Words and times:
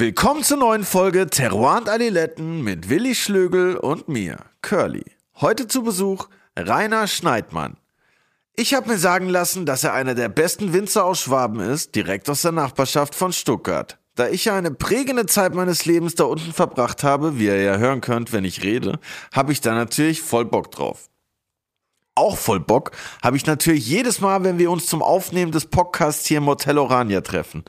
Willkommen 0.00 0.42
zur 0.42 0.56
neuen 0.56 0.84
Folge 0.84 1.26
Terroir 1.26 1.76
und 1.76 1.90
Adiletten 1.90 2.62
mit 2.62 2.88
Willi 2.88 3.14
Schlögel 3.14 3.76
und 3.76 4.08
mir, 4.08 4.38
Curly. 4.62 5.04
Heute 5.42 5.68
zu 5.68 5.82
Besuch 5.82 6.28
Rainer 6.56 7.06
Schneidmann. 7.06 7.76
Ich 8.56 8.72
habe 8.72 8.88
mir 8.88 8.96
sagen 8.96 9.28
lassen, 9.28 9.66
dass 9.66 9.84
er 9.84 9.92
einer 9.92 10.14
der 10.14 10.30
besten 10.30 10.72
Winzer 10.72 11.04
aus 11.04 11.20
Schwaben 11.20 11.60
ist, 11.60 11.96
direkt 11.96 12.30
aus 12.30 12.40
der 12.40 12.52
Nachbarschaft 12.52 13.14
von 13.14 13.34
Stuttgart. 13.34 13.98
Da 14.14 14.30
ich 14.30 14.46
ja 14.46 14.56
eine 14.56 14.70
prägende 14.70 15.26
Zeit 15.26 15.54
meines 15.54 15.84
Lebens 15.84 16.14
da 16.14 16.24
unten 16.24 16.54
verbracht 16.54 17.04
habe, 17.04 17.38
wie 17.38 17.48
ihr 17.48 17.60
ja 17.60 17.76
hören 17.76 18.00
könnt, 18.00 18.32
wenn 18.32 18.46
ich 18.46 18.62
rede, 18.62 19.00
habe 19.34 19.52
ich 19.52 19.60
da 19.60 19.74
natürlich 19.74 20.22
voll 20.22 20.46
Bock 20.46 20.70
drauf. 20.70 21.10
Auch 22.14 22.38
voll 22.38 22.60
Bock 22.60 22.92
habe 23.22 23.36
ich 23.36 23.44
natürlich 23.44 23.86
jedes 23.86 24.22
Mal, 24.22 24.44
wenn 24.44 24.58
wir 24.58 24.70
uns 24.70 24.86
zum 24.86 25.02
Aufnehmen 25.02 25.52
des 25.52 25.66
Podcasts 25.66 26.26
hier 26.26 26.38
im 26.38 26.46
Hotel 26.46 26.78
Orania 26.78 27.20
treffen. 27.20 27.64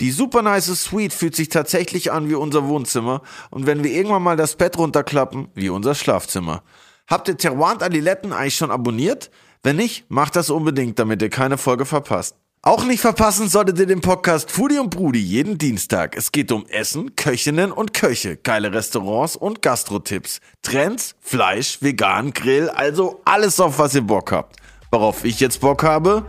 Die 0.00 0.12
super 0.12 0.40
nice 0.40 0.74
Suite 0.82 1.12
fühlt 1.12 1.36
sich 1.36 1.50
tatsächlich 1.50 2.10
an 2.10 2.30
wie 2.30 2.34
unser 2.34 2.66
Wohnzimmer 2.66 3.20
und 3.50 3.66
wenn 3.66 3.84
wir 3.84 3.92
irgendwann 3.92 4.22
mal 4.22 4.36
das 4.36 4.56
Bett 4.56 4.78
runterklappen, 4.78 5.48
wie 5.54 5.68
unser 5.68 5.94
Schlafzimmer. 5.94 6.62
Habt 7.06 7.28
ihr 7.28 7.36
Terroir 7.36 7.72
und 7.72 7.82
Adiletten 7.82 8.32
eigentlich 8.32 8.56
schon 8.56 8.70
abonniert? 8.70 9.30
Wenn 9.62 9.76
nicht, 9.76 10.10
macht 10.10 10.36
das 10.36 10.48
unbedingt, 10.48 10.98
damit 10.98 11.20
ihr 11.20 11.28
keine 11.28 11.58
Folge 11.58 11.84
verpasst. 11.84 12.36
Auch 12.62 12.84
nicht 12.84 13.00
verpassen 13.00 13.48
solltet 13.48 13.78
ihr 13.78 13.86
den 13.86 14.00
Podcast 14.00 14.50
Foodie 14.50 14.78
und 14.78 14.90
Brudi 14.90 15.18
jeden 15.18 15.58
Dienstag. 15.58 16.16
Es 16.16 16.32
geht 16.32 16.50
um 16.50 16.66
Essen, 16.66 17.14
Köchinnen 17.16 17.70
und 17.70 17.92
Köche, 17.92 18.36
geile 18.36 18.72
Restaurants 18.72 19.36
und 19.36 19.60
Gastrotipps, 19.60 20.40
Trends, 20.62 21.14
Fleisch, 21.20 21.82
Vegan, 21.82 22.32
Grill, 22.32 22.70
also 22.70 23.20
alles 23.26 23.60
auf 23.60 23.78
was 23.78 23.94
ihr 23.94 24.02
Bock 24.02 24.32
habt. 24.32 24.56
Worauf 24.90 25.24
ich 25.24 25.40
jetzt 25.40 25.60
Bock 25.60 25.82
habe? 25.82 26.24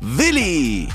Willi! 0.00 0.88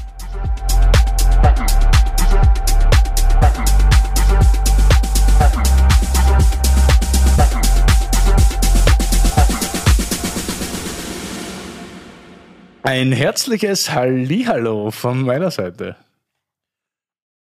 Ein 12.86 13.14
herzliches 13.14 13.92
Hallihallo 13.92 14.92
von 14.92 15.24
meiner 15.24 15.50
Seite. 15.50 15.96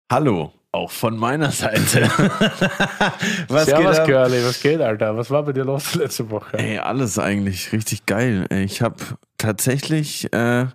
Hallo, 0.09 0.53
auch 0.71 0.93
von 0.93 1.17
meiner 1.17 1.51
Seite. 1.51 2.03
was 3.49 3.67
Servus, 3.67 3.97
geht 3.97 4.07
Girlie, 4.07 4.45
was 4.45 4.63
geht, 4.63 4.81
Alter? 4.81 5.17
Was 5.17 5.29
war 5.29 5.43
bei 5.43 5.53
dir 5.53 5.65
los 5.65 5.97
letzte 5.97 6.31
Woche? 6.31 6.57
Ey, 6.59 6.79
alles 6.79 7.19
eigentlich 7.19 7.73
richtig 7.73 8.07
geil. 8.07 8.47
Ich 8.51 8.83
habe 8.83 8.99
tatsächlich 9.37 10.33
äh, 10.33 10.67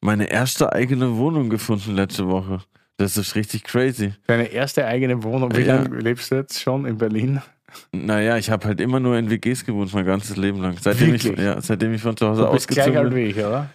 meine 0.00 0.24
erste 0.32 0.72
eigene 0.72 1.16
Wohnung 1.16 1.48
gefunden 1.48 1.94
letzte 1.94 2.26
Woche. 2.26 2.58
Das 2.96 3.16
ist 3.16 3.36
richtig 3.36 3.62
crazy. 3.62 4.14
Deine 4.26 4.46
erste 4.46 4.84
eigene 4.84 5.22
Wohnung. 5.22 5.54
Wie 5.54 5.62
ja. 5.62 5.76
lange 5.76 5.96
lebst 6.00 6.32
du 6.32 6.34
jetzt 6.34 6.60
schon 6.60 6.86
in 6.86 6.98
Berlin? 6.98 7.40
Naja, 7.92 8.36
ich 8.36 8.50
habe 8.50 8.66
halt 8.66 8.80
immer 8.80 8.98
nur 8.98 9.16
in 9.16 9.30
WGs 9.30 9.64
gewohnt, 9.64 9.94
mein 9.94 10.04
ganzes 10.04 10.36
Leben 10.36 10.60
lang. 10.60 10.76
Seitdem, 10.80 11.14
ich, 11.14 11.22
ja, 11.22 11.60
seitdem 11.60 11.94
ich 11.94 12.02
von 12.02 12.16
zu 12.16 12.26
Hause 12.26 12.48
ausgezogen 12.48 12.84
bin. 12.84 12.92
Gleich 12.92 13.04
alt 13.04 13.14
wie 13.14 13.30
ich, 13.30 13.36
oder? 13.38 13.70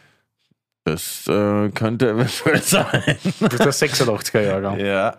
Das 0.88 1.28
äh, 1.28 1.70
könnte 1.72 2.10
eventuell 2.12 2.62
sein. 2.62 3.18
Du 3.40 3.50
bist 3.50 3.60
der 3.60 3.74
86er 3.74 4.40
Jahrgang. 4.40 4.80
Ja. 4.80 5.18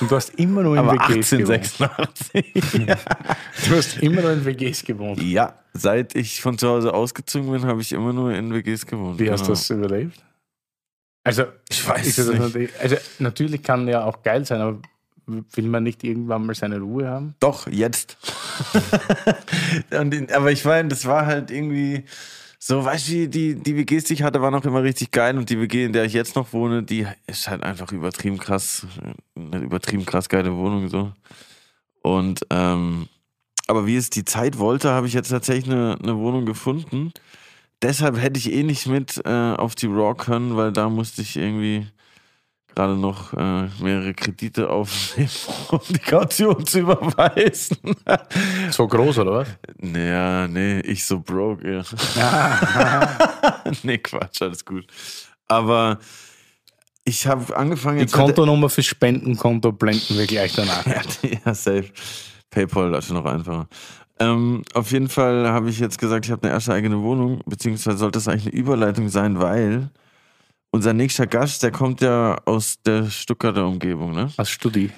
Und 0.00 0.10
du 0.10 0.14
hast 0.14 0.34
immer 0.38 0.62
nur 0.62 0.74
in 0.74 0.78
Aber 0.80 0.92
WGs 0.92 1.32
1886. 1.32 2.52
gewohnt. 2.72 2.98
Du 3.68 3.76
hast 3.76 3.98
immer 3.98 4.20
nur 4.20 4.32
in 4.32 4.44
WGs 4.44 4.84
gewohnt. 4.84 5.20
Ja, 5.20 5.58
seit 5.72 6.14
ich 6.14 6.40
von 6.40 6.56
zu 6.56 6.68
Hause 6.68 6.94
ausgezogen 6.94 7.50
bin, 7.50 7.64
habe 7.64 7.80
ich 7.80 7.92
immer 7.92 8.12
nur 8.12 8.32
in 8.32 8.54
WGs 8.54 8.86
gewohnt. 8.86 9.18
Wie 9.18 9.24
genau. 9.24 9.32
hast 9.38 9.46
du 9.46 9.52
das 9.52 9.70
überlebt? 9.70 10.22
Also, 11.24 11.46
ich 11.68 11.88
weiß 11.88 12.18
es 12.18 12.54
nicht. 12.54 12.80
Also, 12.80 12.96
natürlich 13.18 13.62
kann 13.62 13.88
ja 13.88 14.04
auch 14.04 14.22
geil 14.22 14.44
sein, 14.44 14.60
aber 14.60 14.78
will 15.26 15.66
man 15.66 15.82
nicht 15.82 16.04
irgendwann 16.04 16.46
mal 16.46 16.54
seine 16.54 16.78
Ruhe 16.78 17.08
haben? 17.08 17.34
Doch, 17.40 17.66
jetzt. 17.66 18.16
aber 20.32 20.52
ich 20.52 20.64
meine, 20.64 20.88
das 20.90 21.06
war 21.06 21.26
halt 21.26 21.50
irgendwie 21.50 22.04
so, 22.60 22.84
weißt 22.84 23.08
du, 23.08 23.28
die, 23.28 23.54
die 23.54 23.76
WGs, 23.76 24.04
die 24.04 24.14
ich 24.14 24.22
hatte, 24.22 24.42
waren 24.42 24.54
auch 24.54 24.64
immer 24.64 24.82
richtig 24.82 25.12
geil 25.12 25.38
und 25.38 25.48
die 25.48 25.60
WG, 25.60 25.84
in 25.84 25.92
der 25.92 26.04
ich 26.04 26.12
jetzt 26.12 26.34
noch 26.34 26.52
wohne, 26.52 26.82
die 26.82 27.06
ist 27.26 27.48
halt 27.48 27.62
einfach 27.62 27.92
übertrieben 27.92 28.38
krass, 28.38 28.86
eine 29.36 29.58
übertrieben 29.58 30.04
krass 30.04 30.28
geile 30.28 30.56
Wohnung 30.56 30.88
so. 30.88 31.12
Und, 32.02 32.40
ähm, 32.50 33.08
aber 33.68 33.86
wie 33.86 33.96
es 33.96 34.10
die 34.10 34.24
Zeit 34.24 34.58
wollte, 34.58 34.90
habe 34.90 35.06
ich 35.06 35.12
jetzt 35.12 35.28
tatsächlich 35.28 35.72
eine, 35.72 35.98
eine 36.02 36.16
Wohnung 36.16 36.46
gefunden. 36.46 37.12
Deshalb 37.80 38.20
hätte 38.20 38.38
ich 38.38 38.52
eh 38.52 38.64
nicht 38.64 38.86
mit 38.86 39.20
äh, 39.24 39.54
auf 39.54 39.76
die 39.76 39.86
Raw 39.86 40.14
können, 40.14 40.56
weil 40.56 40.72
da 40.72 40.88
musste 40.88 41.22
ich 41.22 41.36
irgendwie 41.36 41.86
gerade 42.78 42.94
noch 42.94 43.32
äh, 43.32 43.68
mehrere 43.82 44.14
Kredite 44.14 44.70
aufnehmen, 44.70 45.28
um 45.70 45.80
die 45.88 45.98
Kaution 45.98 46.64
zu 46.64 46.78
überweisen. 46.78 47.76
so 48.70 48.86
groß, 48.86 49.18
oder 49.18 49.32
was? 49.32 49.48
Naja, 49.78 50.46
nee, 50.46 50.78
ich 50.80 51.04
so 51.04 51.18
broke, 51.18 51.68
ja. 51.68 51.82
nee, 53.82 53.98
Quatsch, 53.98 54.42
alles 54.42 54.64
gut. 54.64 54.86
Aber 55.48 55.98
ich 57.02 57.26
habe 57.26 57.56
angefangen. 57.56 57.98
Die 57.98 58.06
Kontonummer 58.06 58.68
für 58.68 58.84
Spendenkonto 58.84 59.72
blenden 59.72 60.16
wir 60.16 60.28
gleich 60.28 60.52
danach. 60.54 60.86
ja, 60.86 61.54
safe. 61.54 61.90
PayPal, 62.50 62.92
das 62.92 63.06
ist 63.06 63.12
noch 63.12 63.24
einfacher. 63.24 63.66
Ähm, 64.20 64.62
auf 64.74 64.92
jeden 64.92 65.08
Fall 65.08 65.48
habe 65.48 65.68
ich 65.68 65.80
jetzt 65.80 65.98
gesagt, 65.98 66.26
ich 66.26 66.30
habe 66.30 66.44
eine 66.44 66.52
erste 66.52 66.72
eigene 66.74 67.02
Wohnung, 67.02 67.40
beziehungsweise 67.44 67.98
sollte 67.98 68.18
das 68.18 68.28
eigentlich 68.28 68.52
eine 68.52 68.54
Überleitung 68.54 69.08
sein, 69.08 69.40
weil 69.40 69.90
unser 70.70 70.92
nächster 70.92 71.26
Gast, 71.26 71.62
der 71.62 71.70
kommt 71.70 72.00
ja 72.00 72.36
aus 72.44 72.80
der 72.82 73.10
Stuttgarter 73.10 73.66
Umgebung, 73.66 74.12
ne? 74.12 74.30
Aus 74.36 74.50
Studi. 74.50 74.90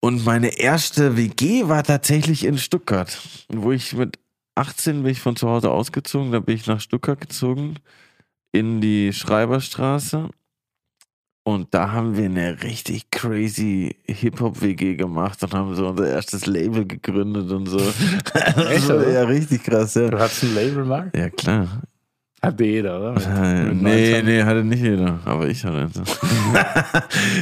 Und 0.00 0.24
meine 0.24 0.58
erste 0.58 1.16
WG 1.16 1.68
war 1.68 1.82
tatsächlich 1.82 2.44
in 2.44 2.58
Stuttgart, 2.58 3.18
wo 3.48 3.72
ich 3.72 3.94
mit 3.94 4.18
18 4.54 5.02
bin 5.02 5.12
ich 5.12 5.20
von 5.20 5.36
zu 5.36 5.48
Hause 5.48 5.70
ausgezogen, 5.70 6.32
da 6.32 6.40
bin 6.40 6.56
ich 6.56 6.66
nach 6.66 6.80
Stuttgart 6.80 7.20
gezogen, 7.20 7.76
in 8.52 8.80
die 8.80 9.12
Schreiberstraße. 9.12 10.28
Und 11.46 11.74
da 11.74 11.92
haben 11.92 12.16
wir 12.16 12.24
eine 12.24 12.62
richtig 12.62 13.10
crazy 13.10 13.96
Hip-Hop-WG 14.06 14.96
gemacht 14.96 15.42
und 15.42 15.52
haben 15.52 15.74
so 15.74 15.88
unser 15.88 16.08
erstes 16.08 16.46
Label 16.46 16.86
gegründet 16.86 17.50
und 17.50 17.66
so. 17.66 17.78
Echt, 18.70 18.88
ja, 18.88 19.24
richtig 19.24 19.64
krass, 19.64 19.94
ja. 19.94 20.08
Du 20.08 20.18
hattest 20.18 20.44
ein 20.44 20.54
Label 20.54 20.84
mal? 20.84 21.10
Ja, 21.14 21.28
klar. 21.28 21.82
Hatte 22.44 22.64
jeder, 22.64 23.00
oder? 23.00 23.14
Äh, 23.14 23.72
nee, 23.72 24.20
nee, 24.22 24.42
hatte 24.42 24.62
nicht 24.62 24.82
jeder. 24.82 25.18
Aber 25.24 25.46
ich 25.46 25.64
hatte 25.64 25.78
eins. 25.78 25.98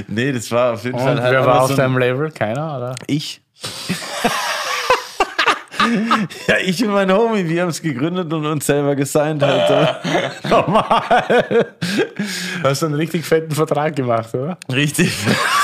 nee, 0.06 0.30
das 0.30 0.48
war 0.52 0.74
auf 0.74 0.84
jeden 0.84 0.96
Und 0.96 1.02
Fall. 1.02 1.20
Halt 1.20 1.32
wer 1.32 1.44
war 1.44 1.62
auf 1.62 1.70
so 1.70 1.76
deinem 1.76 1.98
Label? 1.98 2.30
Keiner, 2.30 2.76
oder? 2.76 2.94
Ich. 3.08 3.40
ja, 6.46 6.54
ich 6.64 6.84
und 6.84 6.92
mein 6.92 7.12
Homie, 7.12 7.48
wir 7.48 7.62
haben 7.62 7.70
es 7.70 7.82
gegründet 7.82 8.32
und 8.32 8.46
uns 8.46 8.64
selber 8.64 8.94
gesigned 8.94 9.42
halt. 9.42 9.96
Normal. 10.48 11.66
Du 12.62 12.68
hast 12.68 12.84
einen 12.84 12.94
richtig 12.94 13.24
fetten 13.24 13.50
Vertrag 13.50 13.96
gemacht, 13.96 14.32
oder? 14.34 14.56
Richtig. 14.72 15.12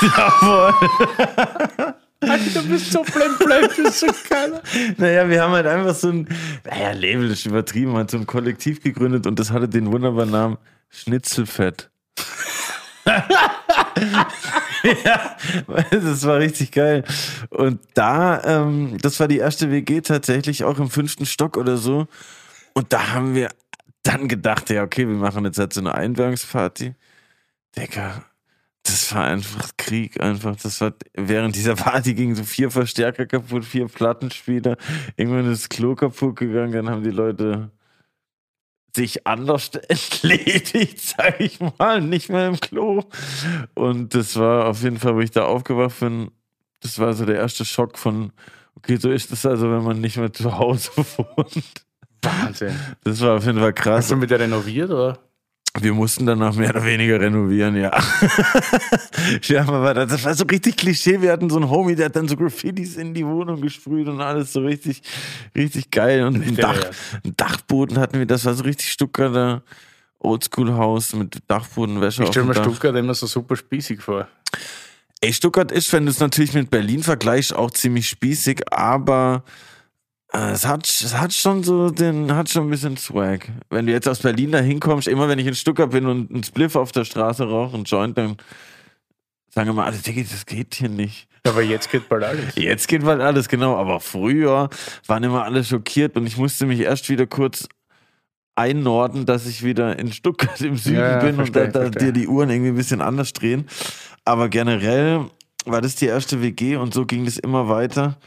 Jawohl. 0.01 0.73
Du 2.53 2.67
bist 2.67 2.91
so 2.91 3.03
blemblem, 3.03 3.69
du 3.75 3.83
bist 3.83 3.99
so 3.99 4.07
keiner. 4.29 4.61
Naja, 4.97 5.29
wir 5.29 5.41
haben 5.41 5.53
halt 5.53 5.67
einfach 5.67 5.95
so 5.95 6.09
ein, 6.09 6.27
naja, 6.65 6.91
Label 6.91 7.29
ist 7.31 7.45
übertrieben, 7.45 7.95
halt 7.95 8.11
so 8.11 8.17
ein 8.17 8.25
Kollektiv 8.25 8.81
gegründet 8.81 9.27
und 9.27 9.39
das 9.39 9.51
hatte 9.51 9.67
den 9.69 9.91
wunderbaren 9.91 10.31
Namen 10.31 10.57
Schnitzelfett. 10.89 11.89
ja, 15.05 15.37
das 15.91 16.25
war 16.25 16.39
richtig 16.39 16.71
geil. 16.71 17.03
Und 17.49 17.79
da, 17.93 18.41
ähm, 18.43 18.97
das 19.01 19.19
war 19.19 19.27
die 19.27 19.37
erste 19.37 19.71
WG 19.71 20.01
tatsächlich, 20.01 20.63
auch 20.63 20.79
im 20.79 20.89
fünften 20.89 21.25
Stock 21.25 21.57
oder 21.57 21.77
so. 21.77 22.07
Und 22.73 22.93
da 22.93 23.13
haben 23.13 23.35
wir 23.35 23.49
dann 24.03 24.27
gedacht, 24.27 24.69
ja, 24.69 24.83
okay, 24.83 25.07
wir 25.07 25.15
machen 25.15 25.45
jetzt 25.45 25.59
halt 25.59 25.73
so 25.73 25.81
eine 25.81 25.95
Einweihungsparty. 25.95 26.93
Digga, 27.77 28.23
das 28.83 29.13
war 29.13 29.25
einfach 29.25 29.71
Krieg, 29.77 30.21
einfach. 30.21 30.55
Das 30.55 30.81
war 30.81 30.93
während 31.13 31.55
dieser 31.55 31.75
Party 31.75 32.13
gingen 32.13 32.35
so 32.35 32.43
vier 32.43 32.71
Verstärker 32.71 33.25
kaputt, 33.25 33.65
vier 33.65 33.87
Plattenspieler. 33.87 34.77
Irgendwann 35.15 35.51
ist 35.51 35.63
das 35.63 35.69
Klo 35.69 35.95
kaputt 35.95 36.37
gegangen, 36.37 36.71
dann 36.71 36.89
haben 36.89 37.03
die 37.03 37.11
Leute 37.11 37.71
sich 38.95 39.27
anders 39.27 39.69
entledigt, 39.87 40.99
sag 40.99 41.39
ich 41.39 41.59
mal, 41.77 42.01
nicht 42.01 42.29
mehr 42.29 42.47
im 42.47 42.59
Klo. 42.59 43.03
Und 43.75 44.15
das 44.15 44.35
war 44.35 44.67
auf 44.67 44.81
jeden 44.81 44.97
Fall, 44.97 45.15
wo 45.15 45.19
ich 45.19 45.31
da 45.31 45.45
aufgewacht 45.45 45.99
bin, 45.99 46.31
das 46.81 46.97
war 46.99 47.13
so 47.13 47.25
der 47.25 47.35
erste 47.35 47.65
Schock 47.65 47.97
von, 47.97 48.31
okay, 48.75 48.95
so 48.95 49.11
ist 49.11 49.31
es 49.31 49.45
also, 49.45 49.69
wenn 49.71 49.83
man 49.83 49.99
nicht 50.01 50.17
mehr 50.17 50.31
zu 50.31 50.57
Hause 50.57 50.91
wohnt. 50.95 51.85
Wahnsinn. 52.21 52.75
Das 53.03 53.21
war 53.21 53.37
auf 53.37 53.45
jeden 53.45 53.59
Fall 53.59 53.73
krass. 53.73 54.05
Hast 54.05 54.11
du 54.11 54.15
mit 54.15 54.29
der 54.29 54.39
renoviert, 54.39 54.89
oder? 54.89 55.19
Wir 55.81 55.93
mussten 55.93 56.25
danach 56.25 56.55
mehr 56.55 56.69
oder 56.69 56.85
weniger 56.85 57.19
renovieren, 57.19 57.75
ja. 57.75 57.91
ja, 59.43 59.67
aber 59.67 59.93
das 59.93 60.23
war 60.23 60.33
so 60.33 60.45
richtig 60.45 60.77
Klischee. 60.77 61.21
Wir 61.21 61.31
hatten 61.31 61.49
so 61.49 61.57
einen 61.57 61.69
Homie, 61.69 61.95
der 61.95 62.05
hat 62.05 62.15
dann 62.15 62.27
so 62.27 62.35
Graffitis 62.35 62.97
in 62.97 63.13
die 63.13 63.25
Wohnung 63.25 63.61
gesprüht 63.61 64.07
und 64.07 64.21
alles 64.21 64.53
so 64.53 64.61
richtig, 64.61 65.01
richtig 65.55 65.91
geil. 65.91 66.23
Und 66.25 66.35
ein, 66.35 66.55
Dach, 66.55 66.79
ein 67.23 67.35
Dachboden 67.37 67.97
hatten 67.97 68.19
wir, 68.19 68.25
das 68.25 68.45
war 68.45 68.53
so 68.53 68.63
richtig 68.63 68.91
Stuttgarter 68.91 69.63
Oldschool-Haus 70.19 71.13
mit 71.13 71.39
Dachbodenwäsche. 71.47 72.23
Ich 72.23 72.29
stelle 72.29 72.45
mir 72.45 72.55
Stuttgart 72.55 72.95
immer 72.95 73.13
so 73.13 73.25
super 73.27 73.55
spießig 73.55 74.01
vor. 74.01 74.27
Ey, 75.21 75.33
Stuttgart 75.33 75.71
ist, 75.71 75.91
wenn 75.91 76.05
du 76.05 76.11
es 76.11 76.19
natürlich 76.19 76.53
mit 76.53 76.69
Berlin 76.69 77.03
vergleichst, 77.03 77.53
auch 77.53 77.71
ziemlich 77.71 78.07
spießig, 78.07 78.71
aber 78.71 79.43
es 80.31 80.67
hat, 80.67 80.87
es 80.87 81.17
hat 81.17 81.33
schon 81.33 81.63
so 81.63 81.89
den, 81.89 82.35
hat 82.35 82.49
schon 82.49 82.67
ein 82.67 82.69
bisschen 82.69 82.97
Swag. 82.97 83.47
Wenn 83.69 83.87
du 83.87 83.91
jetzt 83.91 84.07
aus 84.07 84.19
Berlin 84.19 84.51
da 84.51 84.59
hinkommst, 84.59 85.07
immer 85.07 85.27
wenn 85.27 85.39
ich 85.39 85.47
in 85.47 85.55
Stuttgart 85.55 85.89
bin 85.89 86.05
und 86.05 86.31
einen 86.31 86.43
Spliff 86.43 86.75
auf 86.75 86.91
der 86.91 87.03
Straße 87.03 87.49
rauche 87.49 87.75
und 87.75 87.89
Joint, 87.89 88.17
dann 88.17 88.37
sagen 89.49 89.69
immer 89.71 89.85
alle, 89.85 89.97
Digga, 89.97 90.21
das 90.29 90.45
geht 90.45 90.75
hier 90.75 90.89
nicht. 90.89 91.27
Aber 91.47 91.63
jetzt 91.63 91.89
geht 91.91 92.09
bald 92.09 92.23
alles. 92.23 92.55
Jetzt 92.55 92.87
geht 92.87 93.03
bald 93.03 93.21
alles, 93.21 93.49
genau. 93.49 93.75
Aber 93.77 93.99
früher 93.99 94.69
waren 95.07 95.23
immer 95.23 95.43
alle 95.43 95.63
schockiert 95.63 96.15
und 96.15 96.27
ich 96.27 96.37
musste 96.37 96.65
mich 96.65 96.81
erst 96.81 97.09
wieder 97.09 97.25
kurz 97.25 97.67
einnorden, 98.55 99.25
dass 99.25 99.47
ich 99.47 99.63
wieder 99.63 99.97
in 99.97 100.11
Stuttgart 100.11 100.59
im 100.61 100.75
Süden 100.75 100.97
Ja, 100.97 101.19
bin 101.19 101.35
verstehe, 101.35 101.65
und 101.65 101.75
da, 101.75 101.89
da 101.89 101.89
dir 101.89 102.11
die 102.11 102.27
Uhren 102.27 102.49
irgendwie 102.49 102.71
ein 102.71 102.75
bisschen 102.75 103.01
anders 103.01 103.33
drehen. 103.33 103.67
Aber 104.25 104.49
generell 104.49 105.25
war 105.65 105.81
das 105.81 105.95
die 105.95 106.05
erste 106.05 106.41
WG 106.41 106.75
und 106.75 106.93
so 106.93 107.05
ging 107.05 107.25
das 107.25 107.37
immer 107.37 107.69
weiter, 107.69 108.17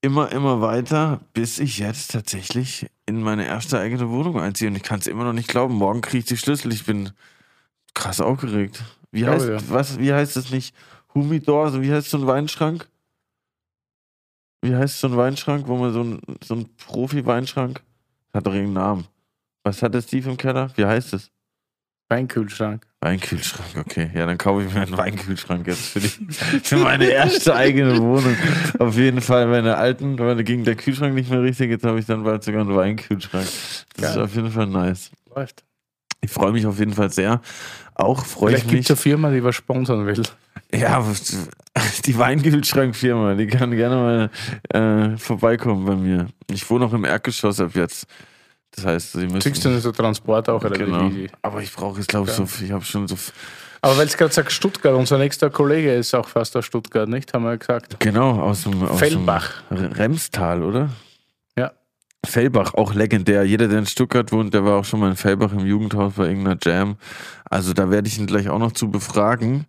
immer, 0.00 0.32
immer 0.32 0.60
weiter, 0.60 1.20
bis 1.32 1.58
ich 1.58 1.78
jetzt 1.78 2.12
tatsächlich 2.12 2.86
in 3.06 3.22
meine 3.22 3.46
erste 3.46 3.78
eigene 3.78 4.08
Wohnung 4.10 4.40
einziehe. 4.40 4.68
Und 4.68 4.76
ich 4.76 4.82
kann 4.82 5.00
es 5.00 5.06
immer 5.06 5.24
noch 5.24 5.32
nicht 5.32 5.48
glauben. 5.48 5.74
Morgen 5.74 6.00
kriege 6.00 6.18
ich 6.18 6.24
die 6.26 6.36
Schlüssel. 6.36 6.72
Ich 6.72 6.86
bin 6.86 7.10
krass 7.94 8.20
aufgeregt. 8.20 8.82
Wie 9.10 9.26
heißt, 9.26 9.48
ja. 9.48 9.58
was, 9.68 9.98
wie 9.98 10.12
heißt 10.12 10.36
das 10.36 10.50
nicht? 10.50 10.74
Humidor, 11.14 11.66
also 11.66 11.82
wie 11.82 11.92
heißt 11.92 12.10
so 12.10 12.18
ein 12.18 12.26
Weinschrank? 12.26 12.88
Wie 14.62 14.74
heißt 14.74 15.00
so 15.00 15.08
ein 15.08 15.16
Weinschrank, 15.16 15.66
wo 15.66 15.76
man 15.76 15.92
so 15.92 16.02
ein, 16.02 16.20
so 16.44 16.54
ein 16.54 16.68
Profi-Weinschrank? 16.76 17.82
Hat 18.32 18.46
doch 18.46 18.52
irgendeinen 18.52 18.74
Namen. 18.74 19.06
Was 19.64 19.82
hat 19.82 19.94
der 19.94 20.02
Steve 20.02 20.30
im 20.30 20.36
Keller? 20.36 20.70
Wie 20.76 20.84
heißt 20.84 21.14
es? 21.14 21.30
Weinkühlschrank. 22.10 22.84
Weinkühlschrank, 23.00 23.68
okay. 23.78 24.10
Ja, 24.14 24.26
dann 24.26 24.36
kaufe 24.36 24.64
ich 24.64 24.74
mir 24.74 24.80
einen 24.80 24.96
Weinkühlschrank 24.98 25.66
jetzt 25.68 25.86
für, 25.86 26.00
die, 26.00 26.08
für 26.08 26.76
meine 26.76 27.06
erste 27.06 27.54
eigene 27.54 27.96
Wohnung. 27.98 28.36
Auf 28.78 28.96
jeden 28.96 29.20
Fall 29.20 29.46
meine 29.46 29.76
alten, 29.76 30.18
weil 30.18 30.34
da 30.36 30.42
ging 30.42 30.64
der 30.64 30.74
Kühlschrank 30.74 31.14
nicht 31.14 31.30
mehr 31.30 31.40
richtig. 31.40 31.70
Jetzt 31.70 31.84
habe 31.84 32.00
ich 32.00 32.06
dann 32.06 32.24
bald 32.24 32.42
sogar 32.42 32.62
einen 32.62 32.74
Weinkühlschrank. 32.74 33.44
Das 33.44 34.10
ist 34.10 34.14
Geil. 34.16 34.24
auf 34.24 34.34
jeden 34.34 34.50
Fall 34.50 34.66
nice. 34.66 35.12
Läuft. 35.34 35.62
Ich 36.20 36.30
freue 36.30 36.52
mich 36.52 36.66
auf 36.66 36.78
jeden 36.78 36.92
Fall 36.92 37.10
sehr. 37.10 37.40
Auch 37.94 38.26
freue 38.26 38.54
ich 38.54 38.56
Vielleicht 38.56 38.68
gibt 38.68 38.78
mich. 38.80 38.86
es 38.86 38.90
eine 38.90 38.96
Firma, 38.96 39.30
die 39.30 39.44
was 39.44 39.54
sponsern 39.54 40.04
will. 40.04 40.22
Ja, 40.74 41.04
die 42.04 42.18
Weinkühlschrankfirma, 42.18 43.34
die 43.34 43.46
kann 43.46 43.70
gerne 43.70 44.30
mal 44.72 45.12
äh, 45.14 45.16
vorbeikommen 45.16 45.86
bei 45.86 45.96
mir. 45.96 46.26
Ich 46.50 46.68
wohne 46.68 46.86
auch 46.86 46.92
im 46.92 47.04
Erdgeschoss 47.04 47.60
ab 47.60 47.70
jetzt. 47.74 48.06
Das 48.72 48.86
heißt, 48.86 49.12
sie 49.12 49.26
müssen. 49.26 49.40
Kriegst 49.40 49.64
du 49.64 49.80
so 49.80 49.92
Transport 49.92 50.48
auch 50.48 50.62
relativ 50.62 50.86
genau. 50.86 51.08
easy. 51.08 51.30
Aber 51.42 51.60
ich 51.62 51.72
brauche 51.72 51.98
jetzt, 51.98 52.08
glaube 52.08 52.30
ich, 52.30 52.36
so 52.36 52.46
viel. 52.46 52.66
Ich 52.66 52.72
habe 52.72 52.84
schon 52.84 53.08
so. 53.08 53.16
Aber 53.82 53.96
weil 53.96 54.06
es 54.06 54.16
gerade 54.16 54.32
sagt 54.32 54.52
Stuttgart, 54.52 54.94
unser 54.94 55.18
nächster 55.18 55.50
Kollege 55.50 55.94
ist 55.94 56.14
auch 56.14 56.28
fast 56.28 56.56
aus 56.56 56.66
Stuttgart, 56.66 57.08
nicht? 57.08 57.32
Haben 57.32 57.44
wir 57.44 57.56
gesagt. 57.56 57.98
Genau, 57.98 58.40
aus 58.40 58.62
dem. 58.62 58.82
Aus 58.86 58.98
Fellbach. 58.98 59.62
Dem 59.70 59.92
Remstal, 59.92 60.62
oder? 60.62 60.90
Fellbach, 62.26 62.74
auch 62.74 62.94
legendär. 62.94 63.44
Jeder, 63.44 63.66
der 63.66 63.78
in 63.78 63.86
Stuttgart 63.86 64.30
wohnt, 64.30 64.52
der 64.52 64.64
war 64.64 64.78
auch 64.78 64.84
schon 64.84 65.00
mal 65.00 65.10
in 65.10 65.16
Fellbach 65.16 65.52
im 65.52 65.66
Jugendhaus 65.66 66.14
bei 66.14 66.28
irgendeiner 66.28 66.58
Jam. 66.62 66.96
Also 67.48 67.72
da 67.72 67.90
werde 67.90 68.08
ich 68.08 68.18
ihn 68.18 68.26
gleich 68.26 68.48
auch 68.50 68.58
noch 68.58 68.72
zu 68.72 68.90
befragen. 68.90 69.66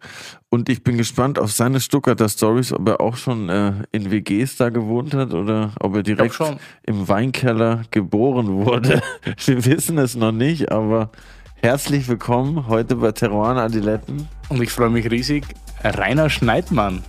Und 0.50 0.68
ich 0.68 0.83
bin 0.83 0.98
gespannt 0.98 1.39
auf 1.39 1.51
seine 1.51 1.80
Stuttgarter 1.80 2.27
Stories, 2.27 2.74
ob 2.74 2.88
er 2.89 3.00
auch 3.00 3.15
schon 3.15 3.48
äh, 3.50 3.74
in 3.92 4.12
WGs 4.12 4.57
da 4.57 4.69
gewohnt 4.69 5.13
hat 5.13 5.33
oder 5.33 5.71
ob 5.80 5.95
er 5.95 6.03
direkt 6.03 6.38
im 6.83 7.07
Weinkeller 7.07 7.83
geboren 7.89 8.50
wurde. 8.50 9.01
Wir 9.45 9.65
wissen 9.65 9.98
es 9.98 10.15
noch 10.15 10.33
nicht, 10.33 10.71
aber 10.71 11.09
herzlich 11.56 12.07
willkommen 12.09 12.68
heute 12.68 12.98
bei 12.98 13.13
Teruan 13.13 13.57
Adiletten. 13.57 14.27
Und 14.50 14.62
ich 14.62 14.71
freue 14.71 14.89
mich 14.89 15.09
riesig. 15.09 15.45
Rainer 15.83 16.30
Schneidmann. 16.30 17.01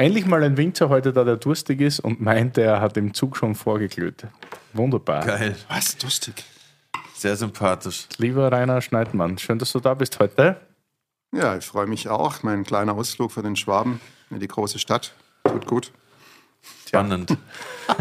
Endlich 0.00 0.24
mal 0.24 0.42
ein 0.42 0.56
Winzer 0.56 0.88
heute 0.88 1.12
da, 1.12 1.24
der 1.24 1.36
durstig 1.36 1.82
ist 1.82 2.00
und 2.00 2.22
meint, 2.22 2.56
er 2.56 2.80
hat 2.80 2.96
im 2.96 3.12
Zug 3.12 3.36
schon 3.36 3.54
vorgeglüht. 3.54 4.26
Wunderbar. 4.72 5.26
Geil. 5.26 5.54
Was? 5.68 5.94
Durstig? 5.98 6.42
Sehr 7.12 7.36
sympathisch. 7.36 8.06
Lieber 8.16 8.50
Rainer 8.50 8.80
Schneidmann, 8.80 9.36
schön, 9.36 9.58
dass 9.58 9.72
du 9.72 9.78
da 9.78 9.92
bist 9.92 10.18
heute. 10.18 10.58
Ja, 11.36 11.54
ich 11.54 11.66
freue 11.66 11.86
mich 11.86 12.08
auch. 12.08 12.42
Mein 12.42 12.64
kleiner 12.64 12.94
Ausflug 12.94 13.30
für 13.30 13.42
den 13.42 13.56
Schwaben 13.56 14.00
in 14.30 14.40
die 14.40 14.48
große 14.48 14.78
Stadt. 14.78 15.12
Tut 15.44 15.66
gut. 15.66 15.92
Spannend. 16.86 17.36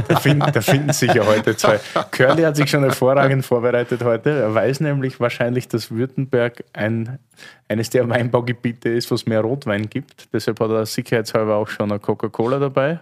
Da 0.07 0.19
finden, 0.19 0.51
da 0.51 0.61
finden 0.61 0.93
sich 0.93 1.13
ja 1.13 1.25
heute 1.25 1.55
zwei. 1.55 1.79
Curly 2.11 2.41
hat 2.43 2.55
sich 2.55 2.69
schon 2.69 2.83
hervorragend 2.83 3.45
vorbereitet 3.45 4.03
heute. 4.03 4.31
Er 4.31 4.53
weiß 4.53 4.79
nämlich 4.79 5.19
wahrscheinlich, 5.19 5.67
dass 5.67 5.91
Württemberg 5.91 6.63
ein, 6.73 7.19
eines 7.67 7.89
der 7.91 8.09
Weinbaugebiete 8.09 8.89
ist, 8.89 9.11
wo 9.11 9.15
es 9.15 9.25
mehr 9.27 9.41
Rotwein 9.41 9.89
gibt. 9.89 10.27
Deshalb 10.33 10.59
hat 10.59 10.71
er 10.71 10.85
sicherheitshalber 10.85 11.55
auch 11.55 11.67
schon 11.67 11.91
eine 11.91 11.99
Coca-Cola 11.99 12.57
dabei. 12.59 12.99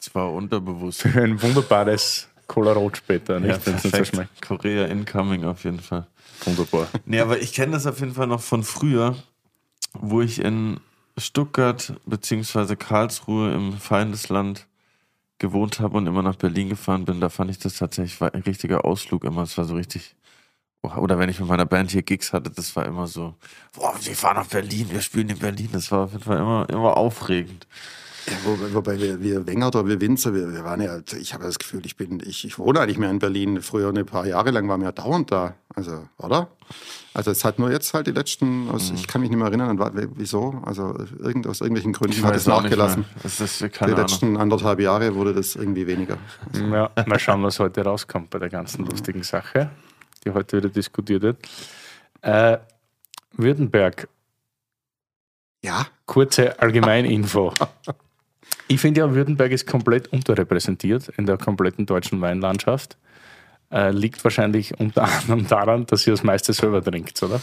Zwar 0.00 0.32
unterbewusst. 0.32 1.02
Für 1.02 1.22
ein 1.22 1.40
wunderbares 1.40 2.28
Cola 2.48 2.72
Rot 2.72 2.96
später, 2.96 3.34
Ja, 3.34 3.40
nicht? 3.40 3.64
So 3.64 3.70
perfekt. 3.72 4.06
schmeckt. 4.08 4.42
Korea 4.42 4.86
incoming 4.86 5.44
auf 5.44 5.62
jeden 5.64 5.80
Fall. 5.80 6.06
Wunderbar. 6.44 6.88
Nee, 7.04 7.20
aber 7.20 7.38
ich 7.38 7.52
kenne 7.52 7.72
das 7.72 7.86
auf 7.86 8.00
jeden 8.00 8.14
Fall 8.14 8.26
noch 8.26 8.40
von 8.40 8.64
früher, 8.64 9.14
wo 9.92 10.22
ich 10.22 10.42
in 10.42 10.80
Stuttgart 11.18 11.92
beziehungsweise 12.06 12.76
Karlsruhe 12.76 13.52
im 13.52 13.74
Feindesland 13.74 14.66
gewohnt 15.40 15.80
habe 15.80 15.96
und 15.96 16.06
immer 16.06 16.22
nach 16.22 16.36
Berlin 16.36 16.68
gefahren 16.68 17.04
bin. 17.04 17.20
Da 17.20 17.28
fand 17.28 17.50
ich 17.50 17.58
das 17.58 17.74
tatsächlich 17.74 18.20
war 18.20 18.32
ein 18.32 18.42
richtiger 18.42 18.84
Ausflug 18.84 19.24
immer. 19.24 19.42
Es 19.42 19.58
war 19.58 19.64
so 19.64 19.74
richtig. 19.74 20.14
Oder 20.82 21.18
wenn 21.18 21.28
ich 21.28 21.40
mit 21.40 21.48
meiner 21.48 21.66
Band 21.66 21.90
hier 21.90 22.02
Gigs 22.02 22.32
hatte, 22.32 22.50
das 22.50 22.74
war 22.74 22.86
immer 22.86 23.06
so, 23.06 23.34
boah, 23.74 23.94
wir 24.00 24.14
fahren 24.16 24.36
nach 24.36 24.46
Berlin, 24.46 24.88
wir 24.90 25.02
spielen 25.02 25.28
in 25.28 25.38
Berlin. 25.38 25.68
Das 25.72 25.90
war 25.90 26.04
auf 26.04 26.12
jeden 26.12 26.24
Fall 26.24 26.38
immer, 26.38 26.66
immer 26.70 26.96
aufregend. 26.96 27.66
Ja, 28.26 28.32
wo, 28.44 28.74
wobei 28.74 28.98
wir, 29.00 29.20
wir 29.22 29.46
Wenger 29.46 29.68
oder 29.68 29.86
wir 29.86 30.00
Winzer, 30.00 30.34
wir, 30.34 30.52
wir 30.52 30.64
waren 30.64 30.80
ja, 30.80 30.98
ich 31.18 31.32
habe 31.34 31.44
das 31.44 31.58
Gefühl, 31.58 31.84
ich 31.86 31.96
bin, 31.96 32.20
ich, 32.24 32.44
ich 32.44 32.58
wohne 32.58 32.80
eigentlich 32.80 32.98
mehr 32.98 33.10
in 33.10 33.18
Berlin. 33.18 33.62
Früher 33.62 33.88
ein 33.92 34.06
paar 34.06 34.26
Jahre 34.26 34.50
lang 34.50 34.68
waren 34.68 34.80
wir 34.80 34.86
ja 34.86 34.92
dauernd 34.92 35.30
da. 35.32 35.54
Also, 35.74 36.06
oder? 36.18 36.48
Also 37.14 37.30
es 37.30 37.44
hat 37.44 37.58
nur 37.58 37.70
jetzt 37.72 37.92
halt 37.94 38.06
die 38.06 38.12
letzten, 38.12 38.68
aus, 38.70 38.92
ich 38.94 39.06
kann 39.08 39.20
mich 39.20 39.30
nicht 39.30 39.38
mehr 39.38 39.48
erinnern, 39.48 39.78
wieso. 40.16 40.60
Also 40.64 40.94
irgend, 41.18 41.46
aus 41.46 41.60
irgendwelchen 41.60 41.92
Gründen 41.92 42.22
hat 42.24 42.36
es 42.36 42.46
nachgelassen. 42.46 43.04
Das 43.22 43.40
ist 43.40 43.60
Die 43.60 43.80
Ahnung. 43.80 43.96
letzten 43.96 44.36
anderthalb 44.36 44.80
Jahre 44.80 45.14
wurde 45.14 45.34
das 45.34 45.56
irgendwie 45.56 45.86
weniger. 45.86 46.18
Ja, 46.54 46.90
mal 47.06 47.18
schauen, 47.18 47.42
was 47.42 47.58
heute 47.58 47.82
rauskommt 47.82 48.30
bei 48.30 48.38
der 48.38 48.48
ganzen 48.50 48.84
lustigen 48.86 49.22
Sache, 49.22 49.70
die 50.24 50.30
heute 50.30 50.58
wieder 50.58 50.68
diskutiert 50.68 51.22
wird. 51.22 51.38
Äh, 52.22 52.58
Württemberg, 53.32 54.08
Ja, 55.64 55.86
kurze 56.06 56.58
Allgemeininfo. 56.60 57.52
Ich 58.68 58.80
finde 58.80 59.00
ja, 59.00 59.14
Württemberg 59.14 59.52
ist 59.52 59.66
komplett 59.66 60.08
unterrepräsentiert 60.08 61.08
in 61.16 61.26
der 61.26 61.36
kompletten 61.38 61.86
deutschen 61.86 62.20
Weinlandschaft. 62.20 62.96
Äh, 63.72 63.90
liegt 63.90 64.22
wahrscheinlich 64.24 64.78
unter 64.78 65.04
anderem 65.04 65.46
daran, 65.46 65.86
dass 65.86 66.06
ihr 66.06 66.12
das 66.12 66.22
meiste 66.22 66.52
selber 66.52 66.82
trinkt, 66.82 67.22
oder? 67.22 67.40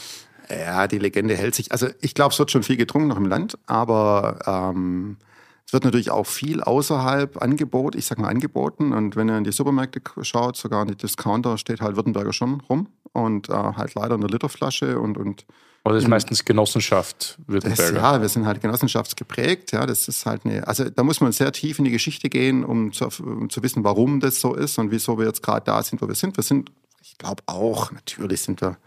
Ja, 0.49 0.87
die 0.87 0.99
Legende 0.99 1.35
hält 1.35 1.55
sich. 1.55 1.71
Also 1.71 1.87
ich 2.01 2.13
glaube, 2.13 2.33
es 2.33 2.39
wird 2.39 2.51
schon 2.51 2.63
viel 2.63 2.77
getrunken 2.77 3.09
noch 3.09 3.17
im 3.17 3.25
Land, 3.25 3.57
aber 3.65 4.39
ähm, 4.45 5.17
es 5.65 5.73
wird 5.73 5.83
natürlich 5.83 6.11
auch 6.11 6.25
viel 6.25 6.61
außerhalb 6.61 7.41
Angebot, 7.41 7.95
ich 7.95 8.05
sag 8.05 8.19
mal 8.19 8.29
angeboten. 8.29 8.93
Und 8.93 9.17
wenn 9.17 9.29
ihr 9.29 9.37
in 9.37 9.43
die 9.43 9.51
Supermärkte 9.51 10.01
schaut, 10.21 10.55
sogar 10.55 10.83
in 10.83 10.87
die 10.87 10.95
Discounter, 10.95 11.57
steht 11.57 11.81
halt 11.81 11.97
Württemberger 11.97 12.31
schon 12.31 12.61
rum. 12.61 12.87
Und 13.11 13.49
äh, 13.49 13.53
halt 13.53 13.93
leider 13.95 14.15
in 14.15 14.21
der 14.21 14.29
Literflasche 14.29 14.99
und, 14.99 15.17
und 15.17 15.45
Oder 15.87 15.97
ist 15.97 16.07
meistens 16.07 16.43
Genossenschaft 16.45 17.37
das, 17.39 17.47
Württemberger? 17.47 17.95
ja, 17.97 18.21
wir 18.21 18.29
sind 18.29 18.45
halt 18.45 18.61
genossenschaftsgeprägt. 18.61 19.71
Ja, 19.71 19.85
das 19.85 20.07
ist 20.07 20.25
halt 20.25 20.45
eine, 20.45 20.67
also 20.67 20.89
da 20.89 21.03
muss 21.03 21.21
man 21.21 21.31
sehr 21.31 21.51
tief 21.51 21.79
in 21.79 21.85
die 21.85 21.91
Geschichte 21.91 22.29
gehen, 22.29 22.63
um 22.65 22.91
zu, 22.93 23.07
um 23.23 23.49
zu 23.49 23.63
wissen, 23.63 23.83
warum 23.83 24.19
das 24.19 24.39
so 24.41 24.53
ist 24.53 24.77
und 24.77 24.91
wieso 24.91 25.17
wir 25.17 25.25
jetzt 25.25 25.41
gerade 25.43 25.63
da 25.65 25.81
sind, 25.81 26.01
wo 26.01 26.07
wir 26.07 26.15
sind. 26.15 26.35
Wir 26.37 26.43
sind, 26.43 26.71
ich 27.01 27.17
glaube 27.17 27.41
auch, 27.45 27.91
natürlich 27.91 28.41
sind 28.41 28.61
wir 28.61 28.77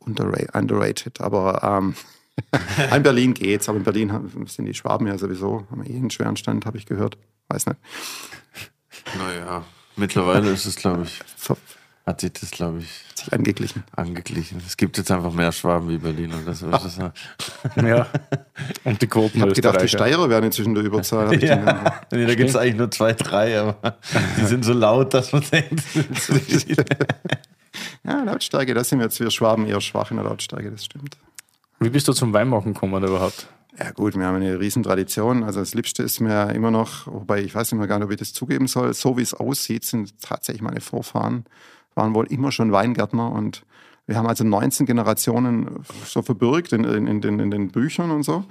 underra- 0.00 0.56
underrated, 0.56 1.20
aber 1.20 1.62
ähm, 1.64 1.94
in 2.94 3.02
Berlin 3.02 3.34
geht's. 3.34 3.68
Aber 3.68 3.78
in 3.78 3.84
Berlin 3.84 4.12
haben- 4.12 4.46
sind 4.46 4.66
die 4.66 4.74
Schwaben 4.74 5.06
ja 5.06 5.18
sowieso, 5.18 5.66
haben 5.70 5.84
eh 5.84 5.96
einen 5.96 6.10
schweren 6.10 6.36
Stand, 6.36 6.66
habe 6.66 6.78
ich 6.78 6.86
gehört. 6.86 7.18
Weiß 7.48 7.66
nicht. 7.66 7.78
Naja, 9.18 9.64
mittlerweile 9.96 10.50
ist 10.50 10.66
es, 10.66 10.76
glaube 10.76 11.04
ich, 11.04 11.20
So, 11.36 11.56
hat 12.08 12.22
sich 12.22 12.32
das, 12.32 12.50
glaube 12.50 12.78
ich, 12.80 12.88
sich 13.14 13.32
angeglichen. 13.32 13.84
angeglichen. 13.94 14.62
Es 14.66 14.76
gibt 14.76 14.96
jetzt 14.96 15.10
einfach 15.10 15.32
mehr 15.32 15.52
Schwaben 15.52 15.88
wie 15.88 15.98
Berlin 15.98 16.32
und 16.32 16.46
das 16.46 16.62
ist 16.62 16.72
das. 16.72 16.96
Ja. 17.76 18.06
Und 18.84 19.00
die 19.00 19.06
Quoten 19.06 19.36
Ich 19.36 19.42
habe 19.42 19.52
gedacht, 19.52 19.82
die. 19.82 19.88
Steirer 19.88 20.28
wären 20.28 20.44
jetzt 20.44 20.58
in 20.58 20.74
der 20.74 20.84
Überzahl. 20.84 21.40
Ja. 21.42 22.00
Nee, 22.10 22.26
da 22.26 22.34
gibt 22.34 22.50
es 22.50 22.56
eigentlich 22.56 22.76
nur 22.76 22.90
zwei, 22.90 23.12
drei, 23.12 23.60
aber 23.60 23.98
die 24.38 24.46
sind 24.46 24.64
so 24.64 24.72
laut, 24.72 25.12
dass 25.12 25.32
man 25.32 25.42
denkt, 25.52 25.84
das 25.94 26.26
so 26.26 26.34
ja, 28.04 28.22
Lautstärke, 28.24 28.72
da 28.72 28.82
sind 28.82 28.98
wir 28.98 29.04
jetzt 29.04 29.20
wir 29.20 29.30
Schwaben 29.30 29.66
eher 29.66 29.80
schwach 29.80 30.10
in 30.10 30.16
der 30.16 30.24
Lautstärke, 30.24 30.70
das 30.70 30.84
stimmt. 30.84 31.18
Wie 31.80 31.90
bist 31.90 32.08
du 32.08 32.12
zum 32.12 32.32
Weinmachen 32.32 32.72
gekommen 32.72 33.04
überhaupt? 33.04 33.48
Ja 33.78 33.92
gut, 33.92 34.16
wir 34.16 34.26
haben 34.26 34.36
eine 34.36 34.58
riesen 34.58 34.82
Tradition. 34.82 35.44
Also 35.44 35.60
das 35.60 35.74
Liebste 35.74 36.02
ist 36.02 36.18
mir 36.20 36.50
immer 36.52 36.70
noch, 36.70 37.06
wobei 37.06 37.42
ich 37.42 37.54
weiß 37.54 37.70
nicht 37.70 37.78
mehr 37.78 37.86
gar 37.86 37.98
nicht, 37.98 38.06
ob 38.06 38.10
ich 38.10 38.18
das 38.18 38.32
zugeben 38.32 38.66
soll, 38.66 38.92
so 38.94 39.16
wie 39.18 39.22
es 39.22 39.34
aussieht, 39.34 39.84
sind 39.84 40.20
tatsächlich 40.20 40.62
meine 40.62 40.80
Vorfahren, 40.80 41.44
waren 41.98 42.14
wohl 42.14 42.26
immer 42.28 42.50
schon 42.50 42.72
Weingärtner 42.72 43.30
und 43.30 43.64
Wir 44.06 44.16
haben 44.16 44.26
also 44.26 44.42
19 44.42 44.86
Generationen 44.86 45.84
so 46.06 46.22
verbürgt 46.22 46.72
in, 46.72 46.84
in, 46.84 47.06
in, 47.06 47.20
den, 47.20 47.38
in 47.40 47.50
den 47.50 47.68
Büchern 47.68 48.10
und 48.10 48.22
so. 48.22 48.44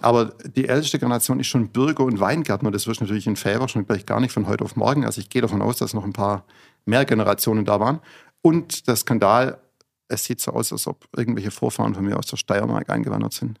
Aber 0.00 0.32
die 0.56 0.66
älteste 0.66 0.98
Generation 0.98 1.38
ist 1.38 1.48
schon 1.48 1.68
Bürger 1.68 2.04
und 2.04 2.18
Weingärtner. 2.18 2.70
Das 2.70 2.86
wirst 2.86 3.00
du 3.00 3.04
natürlich 3.04 3.26
in 3.26 3.36
Fäver 3.36 3.68
schon 3.68 3.86
gleich 3.86 4.06
gar 4.06 4.20
nicht 4.20 4.32
von 4.32 4.46
heute 4.46 4.64
auf 4.64 4.74
morgen. 4.74 5.04
Also 5.04 5.20
ich 5.20 5.28
gehe 5.28 5.42
davon 5.42 5.60
aus, 5.60 5.76
dass 5.76 5.92
noch 5.92 6.04
ein 6.04 6.14
paar 6.14 6.44
mehr 6.86 7.04
Generationen 7.04 7.66
da 7.66 7.78
waren. 7.78 8.00
Und 8.40 8.88
der 8.88 8.96
Skandal, 8.96 9.60
es 10.08 10.24
sieht 10.24 10.40
so 10.40 10.52
aus, 10.52 10.72
als 10.72 10.86
ob 10.86 11.06
irgendwelche 11.14 11.50
Vorfahren 11.50 11.94
von 11.94 12.06
mir 12.06 12.18
aus 12.18 12.26
der 12.26 12.38
Steiermark 12.38 12.88
eingewandert 12.88 13.34
sind. 13.34 13.60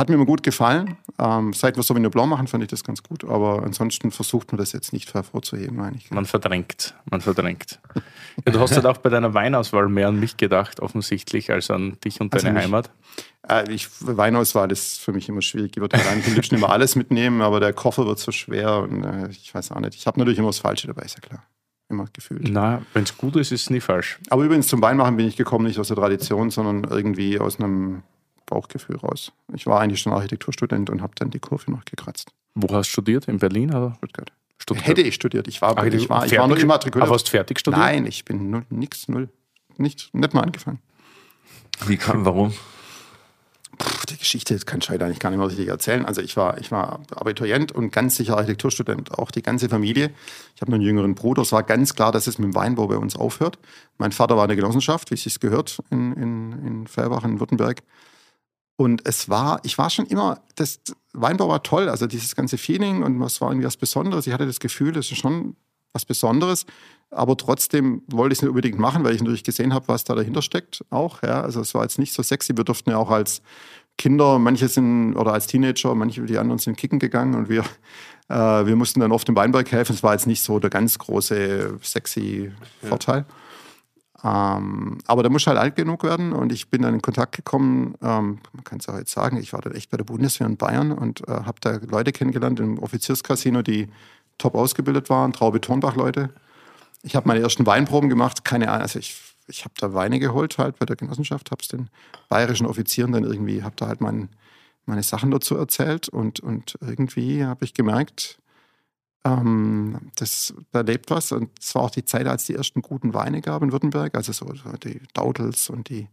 Hat 0.00 0.08
mir 0.08 0.14
immer 0.14 0.24
gut 0.24 0.42
gefallen. 0.42 0.96
Ähm, 1.18 1.52
seit 1.52 1.76
wir 1.76 1.82
Sauvignon 1.82 2.10
Blanc 2.10 2.30
machen, 2.30 2.46
fand 2.46 2.62
ich 2.62 2.70
das 2.70 2.84
ganz 2.84 3.02
gut. 3.02 3.22
Aber 3.22 3.62
ansonsten 3.64 4.10
versucht 4.10 4.50
man 4.50 4.56
das 4.56 4.72
jetzt 4.72 4.94
nicht 4.94 5.12
hervorzuheben, 5.12 5.76
meine 5.76 5.98
ich. 5.98 6.10
Man 6.10 6.24
verdrängt, 6.24 6.94
man 7.10 7.20
verdrängt. 7.20 7.80
Ja, 8.46 8.52
du 8.52 8.60
hast 8.60 8.74
halt 8.74 8.86
auch 8.86 8.96
bei 8.96 9.10
deiner 9.10 9.34
Weinauswahl 9.34 9.90
mehr 9.90 10.08
an 10.08 10.18
mich 10.18 10.38
gedacht, 10.38 10.80
offensichtlich, 10.80 11.50
als 11.50 11.70
an 11.70 11.98
dich 12.02 12.22
und 12.22 12.32
deine 12.32 12.48
also 12.48 12.60
Heimat. 12.62 12.90
Äh, 13.46 13.70
ich, 13.70 13.88
Weinauswahl 14.00 14.72
ist 14.72 15.00
für 15.00 15.12
mich 15.12 15.28
immer 15.28 15.42
schwierig. 15.42 15.72
Ich 15.74 15.80
würde 15.82 15.98
am 15.98 16.34
liebsten 16.34 16.54
immer 16.54 16.70
alles 16.70 16.96
mitnehmen, 16.96 17.42
aber 17.42 17.60
der 17.60 17.74
Koffer 17.74 18.06
wird 18.06 18.20
so 18.20 18.32
schwer 18.32 18.78
und 18.78 19.04
äh, 19.04 19.28
ich 19.28 19.54
weiß 19.54 19.72
auch 19.72 19.80
nicht. 19.80 19.96
Ich 19.96 20.06
habe 20.06 20.18
natürlich 20.18 20.38
immer 20.38 20.48
das 20.48 20.60
Falsche 20.60 20.86
dabei, 20.86 21.02
ist 21.02 21.16
ja 21.16 21.20
klar. 21.20 21.42
Immer 21.90 22.06
gefühlt. 22.10 22.48
Na, 22.48 22.80
wenn 22.94 23.02
es 23.02 23.18
gut 23.18 23.36
ist, 23.36 23.52
ist 23.52 23.62
es 23.64 23.70
nie 23.70 23.80
falsch. 23.80 24.18
Aber 24.30 24.44
übrigens 24.44 24.68
zum 24.68 24.80
Weinmachen 24.80 25.18
bin 25.18 25.26
ich 25.26 25.36
gekommen, 25.36 25.66
nicht 25.66 25.78
aus 25.78 25.88
der 25.88 25.96
Tradition, 25.98 26.48
sondern 26.48 26.84
irgendwie 26.84 27.38
aus 27.38 27.60
einem 27.60 28.02
Bauchgefühl 28.50 28.96
raus. 28.96 29.32
Ich 29.54 29.66
war 29.66 29.80
eigentlich 29.80 30.00
schon 30.00 30.12
Architekturstudent 30.12 30.90
und 30.90 31.00
habe 31.00 31.14
dann 31.16 31.30
die 31.30 31.38
Kurve 31.38 31.70
noch 31.70 31.84
gekratzt. 31.84 32.30
Wo 32.54 32.74
hast 32.74 32.88
du 32.88 32.92
studiert? 32.92 33.26
In 33.28 33.38
Berlin 33.38 33.74
oder? 33.74 33.94
Stuttgart. 33.96 34.32
Stuttgart. 34.58 34.86
Hätte 34.86 35.00
ich 35.00 35.14
studiert. 35.14 35.48
Ich 35.48 35.62
war, 35.62 35.74
Ach, 35.76 35.84
ich 35.84 36.08
war, 36.08 36.26
ich 36.26 36.36
war 36.36 36.46
nur 36.46 36.58
immatrikuliert. 36.58 37.06
Aber 37.06 37.14
hast 37.14 37.24
du 37.24 37.30
fertig 37.30 37.58
studiert? 37.58 37.82
Nein, 37.82 38.06
ich 38.06 38.24
bin 38.24 38.50
null, 38.50 38.66
nix, 38.68 39.08
null. 39.08 39.30
Nicht, 39.78 40.12
nicht 40.12 40.34
mal 40.34 40.42
angefangen. 40.42 40.80
Wie 41.86 41.96
kam, 41.96 42.26
warum? 42.26 42.52
Puh, 43.78 44.06
die 44.10 44.18
Geschichte 44.18 44.58
kann 44.58 44.80
ich 44.82 44.90
heute 44.90 45.06
eigentlich 45.06 45.20
gar 45.20 45.30
nicht 45.30 45.38
mehr 45.38 45.48
richtig 45.48 45.68
erzählen. 45.68 46.04
Also 46.04 46.20
ich 46.20 46.36
war, 46.36 46.58
ich 46.58 46.70
war 46.70 47.00
Abiturient 47.14 47.72
und 47.72 47.90
ganz 47.90 48.16
sicher 48.16 48.36
Architekturstudent, 48.36 49.18
auch 49.18 49.30
die 49.30 49.40
ganze 49.40 49.70
Familie. 49.70 50.10
Ich 50.54 50.60
habe 50.60 50.70
noch 50.70 50.76
einen 50.76 50.84
jüngeren 50.84 51.14
Bruder. 51.14 51.40
Es 51.40 51.52
war 51.52 51.62
ganz 51.62 51.94
klar, 51.94 52.12
dass 52.12 52.26
es 52.26 52.38
mit 52.38 52.52
dem 52.52 52.54
Weinbau 52.54 52.88
bei 52.88 52.98
uns 52.98 53.16
aufhört. 53.16 53.58
Mein 53.96 54.12
Vater 54.12 54.36
war 54.36 54.44
eine 54.44 54.56
Genossenschaft, 54.56 55.10
wie 55.10 55.14
es 55.14 55.22
sich 55.22 55.40
gehört, 55.40 55.82
in, 55.88 56.12
in, 56.12 56.66
in 56.66 56.86
Fellbach 56.86 57.24
in 57.24 57.40
Württemberg. 57.40 57.82
Und 58.80 59.06
es 59.06 59.28
war, 59.28 59.60
ich 59.62 59.76
war 59.76 59.90
schon 59.90 60.06
immer, 60.06 60.40
das 60.54 60.80
Weinbau 61.12 61.50
war 61.50 61.62
toll, 61.62 61.90
also 61.90 62.06
dieses 62.06 62.34
ganze 62.34 62.56
Feeling 62.56 63.02
und 63.02 63.20
es 63.20 63.38
war 63.42 63.50
irgendwie 63.50 63.66
was 63.66 63.76
Besonderes. 63.76 64.26
Ich 64.26 64.32
hatte 64.32 64.46
das 64.46 64.58
Gefühl, 64.58 64.92
das 64.92 65.10
ist 65.10 65.18
schon 65.18 65.54
was 65.92 66.06
Besonderes, 66.06 66.64
aber 67.10 67.36
trotzdem 67.36 68.02
wollte 68.06 68.32
ich 68.32 68.38
es 68.38 68.42
nicht 68.42 68.48
unbedingt 68.48 68.78
machen, 68.78 69.04
weil 69.04 69.14
ich 69.14 69.20
natürlich 69.20 69.44
gesehen 69.44 69.74
habe, 69.74 69.88
was 69.88 70.04
da 70.04 70.14
dahinter 70.14 70.40
steckt 70.40 70.82
auch. 70.88 71.22
Ja, 71.22 71.42
also 71.42 71.60
es 71.60 71.74
war 71.74 71.82
jetzt 71.82 71.98
nicht 71.98 72.14
so 72.14 72.22
sexy. 72.22 72.56
Wir 72.56 72.64
durften 72.64 72.88
ja 72.88 72.96
auch 72.96 73.10
als 73.10 73.42
Kinder, 73.98 74.38
manche 74.38 74.66
sind 74.68 75.14
oder 75.14 75.34
als 75.34 75.46
Teenager, 75.46 75.94
manche 75.94 76.22
die 76.22 76.38
anderen 76.38 76.58
sind 76.58 76.78
kicken 76.78 76.98
gegangen 76.98 77.34
und 77.34 77.50
wir, 77.50 77.64
äh, 78.30 78.34
wir 78.64 78.76
mussten 78.76 79.00
dann 79.00 79.12
oft 79.12 79.28
im 79.28 79.36
Weinberg 79.36 79.70
helfen. 79.72 79.94
Es 79.94 80.02
war 80.02 80.14
jetzt 80.14 80.26
nicht 80.26 80.42
so 80.42 80.58
der 80.58 80.70
ganz 80.70 80.98
große 80.98 81.78
sexy 81.82 82.50
Vorteil. 82.82 83.26
Ja. 83.28 83.34
Ähm, 84.22 84.98
aber 85.06 85.22
da 85.22 85.30
muss 85.30 85.46
halt 85.46 85.56
alt 85.56 85.76
genug 85.76 86.04
werden 86.04 86.32
und 86.32 86.52
ich 86.52 86.68
bin 86.68 86.82
dann 86.82 86.92
in 86.94 87.00
Kontakt 87.00 87.34
gekommen, 87.36 87.94
ähm, 88.02 88.40
man 88.52 88.64
kann 88.64 88.78
es 88.78 88.86
ja 88.86 88.92
heute 88.92 89.10
sagen, 89.10 89.38
ich 89.38 89.52
war 89.52 89.62
dann 89.62 89.74
echt 89.74 89.90
bei 89.90 89.96
der 89.96 90.04
Bundeswehr 90.04 90.46
in 90.46 90.58
Bayern 90.58 90.92
und 90.92 91.26
äh, 91.26 91.32
habe 91.32 91.58
da 91.60 91.78
Leute 91.88 92.12
kennengelernt 92.12 92.60
im 92.60 92.78
Offizierscasino, 92.78 93.62
die 93.62 93.88
top 94.36 94.54
ausgebildet 94.54 95.08
waren, 95.08 95.32
Traube 95.32 95.60
Tonbach-Leute. 95.60 96.30
Ich 97.02 97.16
habe 97.16 97.28
meine 97.28 97.40
ersten 97.40 97.64
Weinproben 97.64 98.10
gemacht, 98.10 98.44
keine 98.44 98.68
Ahnung, 98.68 98.82
also 98.82 98.98
ich, 98.98 99.18
ich 99.46 99.64
habe 99.64 99.74
da 99.78 99.94
Weine 99.94 100.18
geholt 100.18 100.58
halt 100.58 100.78
bei 100.78 100.84
der 100.84 100.96
Genossenschaft, 100.96 101.50
habe 101.50 101.62
es 101.62 101.68
den 101.68 101.88
bayerischen 102.28 102.66
Offizieren 102.66 103.12
dann 103.12 103.24
irgendwie, 103.24 103.62
habe 103.62 103.76
da 103.76 103.88
halt 103.88 104.02
mein, 104.02 104.28
meine 104.84 105.02
Sachen 105.02 105.30
dazu 105.30 105.56
erzählt 105.56 106.10
und, 106.10 106.40
und 106.40 106.76
irgendwie 106.82 107.44
habe 107.44 107.64
ich 107.64 107.72
gemerkt, 107.72 108.38
ähm, 109.24 110.10
das, 110.16 110.54
da 110.72 110.80
lebt 110.80 111.10
was. 111.10 111.32
Und 111.32 111.50
es 111.60 111.74
war 111.74 111.82
auch 111.82 111.90
die 111.90 112.04
Zeit, 112.04 112.26
als 112.26 112.46
die 112.46 112.54
ersten 112.54 112.82
guten 112.82 113.14
Weine 113.14 113.40
gab 113.40 113.62
in 113.62 113.72
Württemberg. 113.72 114.14
Also 114.16 114.32
so 114.32 114.46
die 114.82 115.00
Daudels 115.14 115.68
und 115.70 115.88
die 115.88 116.08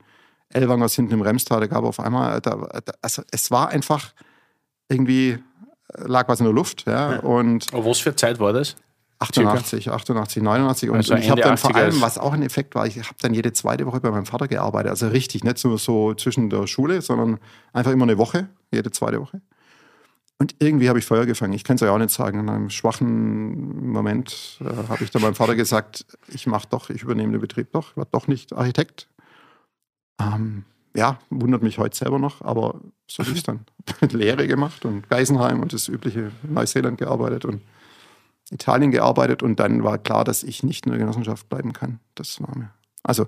Elwangers 0.50 0.96
hinten 0.96 1.14
im 1.14 1.22
Remstal. 1.22 1.60
Da 1.62 1.68
gab 1.68 1.84
auf 1.84 2.00
einmal, 2.00 2.42
da, 2.42 2.68
also 3.02 3.22
es 3.32 3.52
war 3.52 3.70
einfach 3.70 4.14
irgendwie, 4.90 5.40
lag 5.94 6.28
was 6.28 6.40
in 6.40 6.46
der 6.46 6.54
Luft. 6.54 6.86
Ja. 6.88 7.20
Und 7.20 7.74
Aber 7.74 7.86
was 7.86 8.00
für 8.00 8.16
Zeit 8.16 8.40
war 8.40 8.54
das? 8.54 8.76
88, 9.20 9.90
88, 9.90 10.44
89. 10.44 10.90
Und, 10.90 10.98
also 10.98 11.14
und 11.14 11.20
ich 11.22 11.30
habe 11.30 11.42
dann 11.42 11.58
vor 11.58 11.76
allem, 11.76 12.00
was 12.02 12.18
auch 12.18 12.34
ein 12.34 12.44
Effekt 12.44 12.76
war, 12.76 12.86
ich 12.86 12.98
habe 12.98 13.16
dann 13.20 13.34
jede 13.34 13.52
zweite 13.52 13.86
Woche 13.86 14.00
bei 14.00 14.12
meinem 14.12 14.28
Vater 14.28 14.48
gearbeitet. 14.48 14.92
Also 14.92 15.08
richtig, 15.08 15.44
nicht 15.44 15.64
nur 15.66 15.78
so 15.80 16.14
zwischen 16.14 16.50
der 16.50 16.68
Schule, 16.68 17.02
sondern 17.02 17.40
einfach 17.74 17.92
immer 17.92 18.04
eine 18.04 18.18
Woche, 18.18 18.48
jede 18.72 18.92
zweite 18.92 19.20
Woche. 19.20 19.42
Und 20.39 20.56
irgendwie 20.60 20.88
habe 20.88 21.00
ich 21.00 21.06
Feuer 21.06 21.25
gefangen. 21.25 21.53
Ich 21.53 21.63
kann 21.63 21.75
es 21.75 21.82
ja 21.82 21.91
auch 21.91 21.98
nicht 21.98 22.12
sagen. 22.12 22.39
In 22.39 22.50
einem 22.50 22.70
schwachen 22.70 23.89
Moment 23.91 24.60
äh, 24.62 24.88
habe 24.88 25.03
ich 25.03 25.10
dann 25.10 25.24
meinem 25.24 25.36
Vater 25.36 25.56
gesagt, 25.56 26.06
ich 26.27 26.46
mache 26.46 26.67
doch, 26.70 26.89
ich 26.89 27.01
übernehme 27.01 27.32
den 27.32 27.41
Betrieb 27.41 27.72
doch, 27.72 27.91
ich 27.91 27.98
werde 27.98 28.12
doch 28.12 28.27
nicht 28.27 28.53
Architekt. 28.53 29.08
Ähm, 30.22 30.63
ja, 30.96 31.20
wundert 31.29 31.63
mich 31.63 31.79
heute 31.79 31.98
selber 31.98 32.20
noch, 32.20 32.41
aber 32.41 32.79
so 33.08 33.24
ist 33.24 33.36
es 33.36 33.44
dann. 33.44 33.65
Lehre 34.12 34.48
gemacht 34.48 34.86
und 34.86 35.10
Geisenheim 35.10 35.62
und 35.62 35.74
das 35.74 35.88
übliche 35.88 36.32
Neuseeland 36.44 37.00
gearbeitet 37.00 37.46
und 37.46 37.62
Italien 38.51 38.91
gearbeitet 38.91 39.44
und 39.44 39.60
dann 39.60 39.84
war 39.84 39.98
klar, 39.98 40.24
dass 40.24 40.44
ich 40.44 40.63
nicht 40.63 40.86
in 40.86 40.91
der 40.91 41.00
Genossenschaft 41.00 41.50
bleiben 41.50 41.74
kann. 41.74 42.00
Das 42.15 42.41
war 42.41 42.56
mir. 42.58 42.70
Also, 43.03 43.27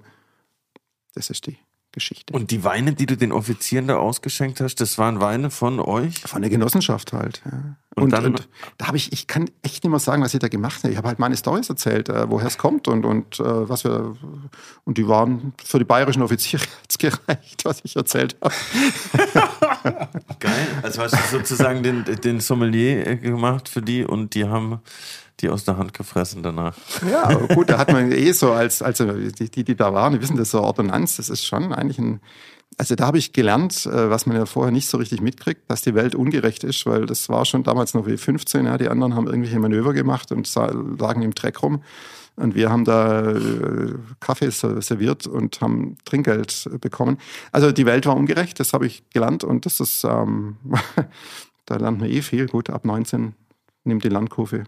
das 1.13 1.29
ist 1.29 1.47
die 1.47 1.57
Geschichte. 1.99 2.33
Und 2.33 2.51
die 2.51 2.63
Weine, 2.63 2.93
die 2.93 3.05
du 3.05 3.15
den 3.15 3.31
Offizieren 3.31 3.87
da 3.87 3.97
ausgeschenkt 3.97 4.61
hast, 4.61 4.75
das 4.75 4.97
waren 4.97 5.19
Weine 5.19 5.49
von 5.49 5.79
euch? 5.79 6.19
Von 6.21 6.41
der 6.41 6.49
Genossenschaft 6.49 7.13
halt. 7.13 7.41
Ja. 7.45 7.75
Und, 7.95 8.03
und, 8.03 8.13
dann, 8.13 8.25
und 8.27 8.47
da 8.77 8.87
habe 8.87 8.97
ich, 8.97 9.11
ich 9.11 9.27
kann 9.27 9.49
echt 9.61 9.83
nicht 9.83 9.89
mehr 9.89 9.99
sagen, 9.99 10.21
was 10.21 10.33
ich 10.33 10.39
da 10.39 10.47
gemacht 10.47 10.83
habe. 10.83 10.91
Ich 10.91 10.97
habe 10.97 11.09
halt 11.09 11.19
meine 11.19 11.35
Storys 11.35 11.69
erzählt, 11.69 12.07
äh, 12.07 12.29
woher 12.29 12.47
es 12.47 12.57
kommt 12.57 12.87
und, 12.87 13.03
und 13.03 13.39
äh, 13.39 13.69
was 13.69 13.83
wir. 13.83 14.15
Und 14.85 14.97
die 14.97 15.07
waren 15.07 15.53
für 15.63 15.79
die 15.79 15.85
bayerischen 15.85 16.21
Offiziere 16.21 16.63
jetzt 16.83 16.99
gereicht, 16.99 17.65
was 17.65 17.81
ich 17.83 17.95
erzählt 17.95 18.37
habe. 18.41 18.53
Geil. 20.39 20.67
Also 20.81 21.01
hast 21.01 21.13
du 21.13 21.37
sozusagen 21.37 21.83
den, 21.83 22.05
den 22.05 22.39
Sommelier 22.39 23.05
äh, 23.05 23.17
gemacht 23.17 23.67
für 23.67 23.81
die 23.81 24.05
und 24.05 24.33
die 24.33 24.45
haben 24.45 24.79
die 25.41 25.49
aus 25.49 25.63
der 25.63 25.77
Hand 25.77 25.93
gefressen 25.93 26.43
danach. 26.43 26.75
Ja, 27.09 27.33
gut, 27.33 27.69
da 27.69 27.77
hat 27.77 27.91
man 27.91 28.11
eh 28.11 28.31
so 28.31 28.51
als, 28.51 28.81
also 28.81 29.11
die, 29.11 29.63
die, 29.63 29.75
da 29.75 29.93
waren, 29.93 30.13
die 30.13 30.21
wissen 30.21 30.37
das 30.37 30.51
so 30.51 30.61
Ordonnanz, 30.61 31.17
das 31.17 31.29
ist 31.29 31.45
schon 31.45 31.73
eigentlich 31.73 31.99
ein, 31.99 32.19
also 32.77 32.95
da 32.95 33.07
habe 33.07 33.17
ich 33.17 33.33
gelernt, 33.33 33.85
äh, 33.85 34.09
was 34.09 34.25
man 34.25 34.37
ja 34.37 34.45
vorher 34.45 34.71
nicht 34.71 34.87
so 34.87 34.97
richtig 34.97 35.21
mitkriegt, 35.21 35.69
dass 35.69 35.81
die 35.81 35.95
Welt 35.95 36.15
ungerecht 36.15 36.63
ist, 36.63 36.85
weil 36.85 37.05
das 37.05 37.29
war 37.29 37.45
schon 37.45 37.63
damals 37.63 37.93
noch 37.93 38.07
wie 38.07 38.17
15, 38.17 38.65
ja, 38.65 38.77
die 38.77 38.89
anderen 38.89 39.15
haben 39.15 39.27
irgendwelche 39.27 39.59
Manöver 39.59 39.93
gemacht 39.93 40.31
und 40.31 40.53
lagen 40.55 41.21
im 41.21 41.33
Dreck 41.33 41.61
rum. 41.61 41.83
Und 42.35 42.55
wir 42.55 42.69
haben 42.69 42.85
da 42.85 43.31
äh, 43.31 43.95
Kaffee 44.21 44.49
serviert 44.49 45.27
und 45.27 45.59
haben 45.59 45.97
Trinkgeld 46.05 46.69
bekommen. 46.79 47.17
Also 47.51 47.73
die 47.73 47.85
Welt 47.85 48.05
war 48.05 48.15
ungerecht, 48.15 48.61
das 48.61 48.71
habe 48.71 48.87
ich 48.87 49.03
gelernt 49.09 49.43
und 49.43 49.65
das 49.65 49.81
ist, 49.81 50.05
ähm, 50.05 50.55
da 51.65 51.75
lernt 51.75 51.99
man 51.99 52.09
eh 52.09 52.21
viel. 52.21 52.47
Gut, 52.47 52.69
ab 52.69 52.85
19 52.85 53.33
nimmt 53.83 54.05
die 54.05 54.09
Landkurve 54.09 54.63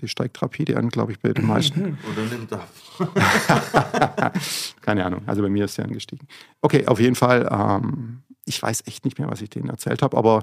die 0.00 0.08
steigt 0.08 0.40
rapide 0.42 0.76
an, 0.76 0.88
glaube 0.88 1.12
ich, 1.12 1.20
bei 1.20 1.32
den 1.32 1.46
meisten. 1.46 1.98
Oder 2.12 2.26
nimmt 2.26 2.52
ab. 2.52 2.68
Keine 4.80 5.04
Ahnung. 5.04 5.22
Also 5.26 5.42
bei 5.42 5.48
mir 5.48 5.64
ist 5.64 5.74
sie 5.74 5.82
angestiegen. 5.82 6.26
Okay, 6.60 6.86
auf 6.86 7.00
jeden 7.00 7.14
Fall. 7.14 7.48
Ähm, 7.50 8.22
ich 8.44 8.62
weiß 8.62 8.84
echt 8.86 9.04
nicht 9.04 9.18
mehr, 9.18 9.30
was 9.30 9.42
ich 9.42 9.50
denen 9.50 9.68
erzählt 9.68 10.02
habe, 10.02 10.16
aber 10.16 10.42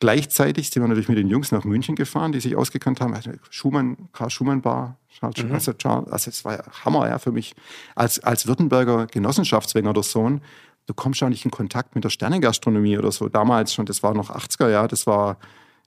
gleichzeitig 0.00 0.70
sind 0.70 0.82
wir 0.82 0.88
natürlich 0.88 1.08
mit 1.08 1.18
den 1.18 1.28
Jungs 1.28 1.52
nach 1.52 1.64
München 1.64 1.96
gefahren, 1.96 2.32
die 2.32 2.40
sich 2.40 2.56
ausgekannt 2.56 3.00
haben. 3.00 3.14
Also 3.14 3.30
Schumann, 3.50 3.96
Karl 4.12 4.30
Schumann 4.30 4.60
Bar. 4.60 4.98
Mhm. 5.22 5.52
Also, 5.52 5.72
also 5.72 6.30
es 6.30 6.44
war 6.44 6.62
Hammer 6.84 7.08
ja, 7.08 7.18
für 7.18 7.32
mich. 7.32 7.54
Als, 7.94 8.18
als 8.20 8.46
Württemberger 8.46 9.06
Genossenschaftswenger 9.06 9.90
oder 9.90 10.02
Sohn, 10.02 10.42
du 10.86 10.94
kommst 10.94 11.20
ja 11.20 11.30
nicht 11.30 11.44
in 11.44 11.50
Kontakt 11.50 11.94
mit 11.94 12.04
der 12.04 12.10
Sternengastronomie 12.10 12.98
oder 12.98 13.10
so. 13.10 13.28
Damals 13.28 13.72
schon, 13.72 13.86
das 13.86 14.02
war 14.02 14.14
noch 14.14 14.30
80er, 14.30 14.70
ja, 14.70 14.86
das 14.86 15.06
war 15.06 15.38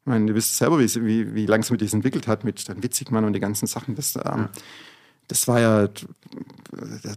ich 0.01 0.05
meine, 0.05 0.27
ihr 0.27 0.35
wisst 0.35 0.57
selber, 0.57 0.79
wie, 0.79 0.87
wie, 1.05 1.35
wie 1.35 1.45
langsam 1.45 1.77
das 1.77 1.93
entwickelt 1.93 2.27
hat 2.27 2.43
mit 2.43 2.67
dann 2.67 2.81
Witzigmann 2.81 3.25
und 3.25 3.33
die 3.33 3.39
ganzen 3.39 3.67
Sachen. 3.67 3.95
Das, 3.95 4.15
ähm, 4.15 4.49
das 5.27 5.47
war 5.47 5.59
ja, 5.59 5.87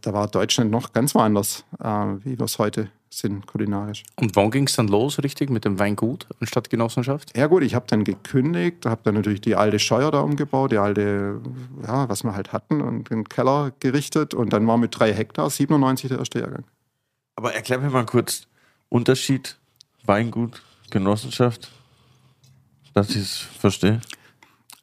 da 0.03 0.13
war 0.13 0.29
Deutschland 0.29 0.71
noch 0.71 0.93
ganz 0.93 1.15
woanders, 1.15 1.65
äh, 1.81 1.87
wie 1.87 2.39
wir 2.39 2.45
es 2.45 2.59
heute 2.59 2.91
sind, 3.15 3.47
kulinarisch. 3.47 4.05
Und 4.17 4.37
wann 4.37 4.51
ging 4.51 4.67
es 4.67 4.77
dann 4.77 4.89
los, 4.89 5.23
richtig, 5.23 5.51
mit 5.51 5.65
dem 5.65 5.79
Weingut 5.79 6.27
anstatt 6.41 6.71
Genossenschaft? 6.71 7.37
Ja 7.37 7.47
gut, 7.47 7.63
ich 7.63 7.75
habe 7.75 7.87
dann 7.89 8.05
gekündigt, 8.05 8.87
habe 8.87 9.01
dann 9.05 9.15
natürlich 9.15 9.41
die 9.41 9.55
alte 9.55 9.79
Scheuer 9.79 10.11
da 10.11 10.21
umgebaut, 10.21 10.73
die 10.73 10.79
alte, 10.79 11.41
ja, 11.87 12.09
was 12.09 12.25
wir 12.25 12.35
halt 12.35 12.53
hatten 12.53 12.81
und 12.81 13.11
den 13.11 13.29
Keller 13.29 13.73
gerichtet 13.81 14.35
und 14.35 14.53
dann 14.53 14.67
war 14.67 14.79
mit 14.79 14.99
drei 14.99 15.13
Hektar 15.13 15.51
97 15.51 16.09
der 16.09 16.19
erste 16.19 16.41
Jahrgang. 16.41 16.65
Aber 17.37 17.55
erklär 17.55 17.79
mir 17.79 17.91
mal 17.91 18.07
kurz, 18.07 18.47
Unterschied 18.89 19.59
Weingut, 20.05 20.63
Genossenschaft? 20.91 21.71
Dass 22.95 23.11
ich 23.11 23.17
es 23.17 23.37
verstehe? 23.59 24.01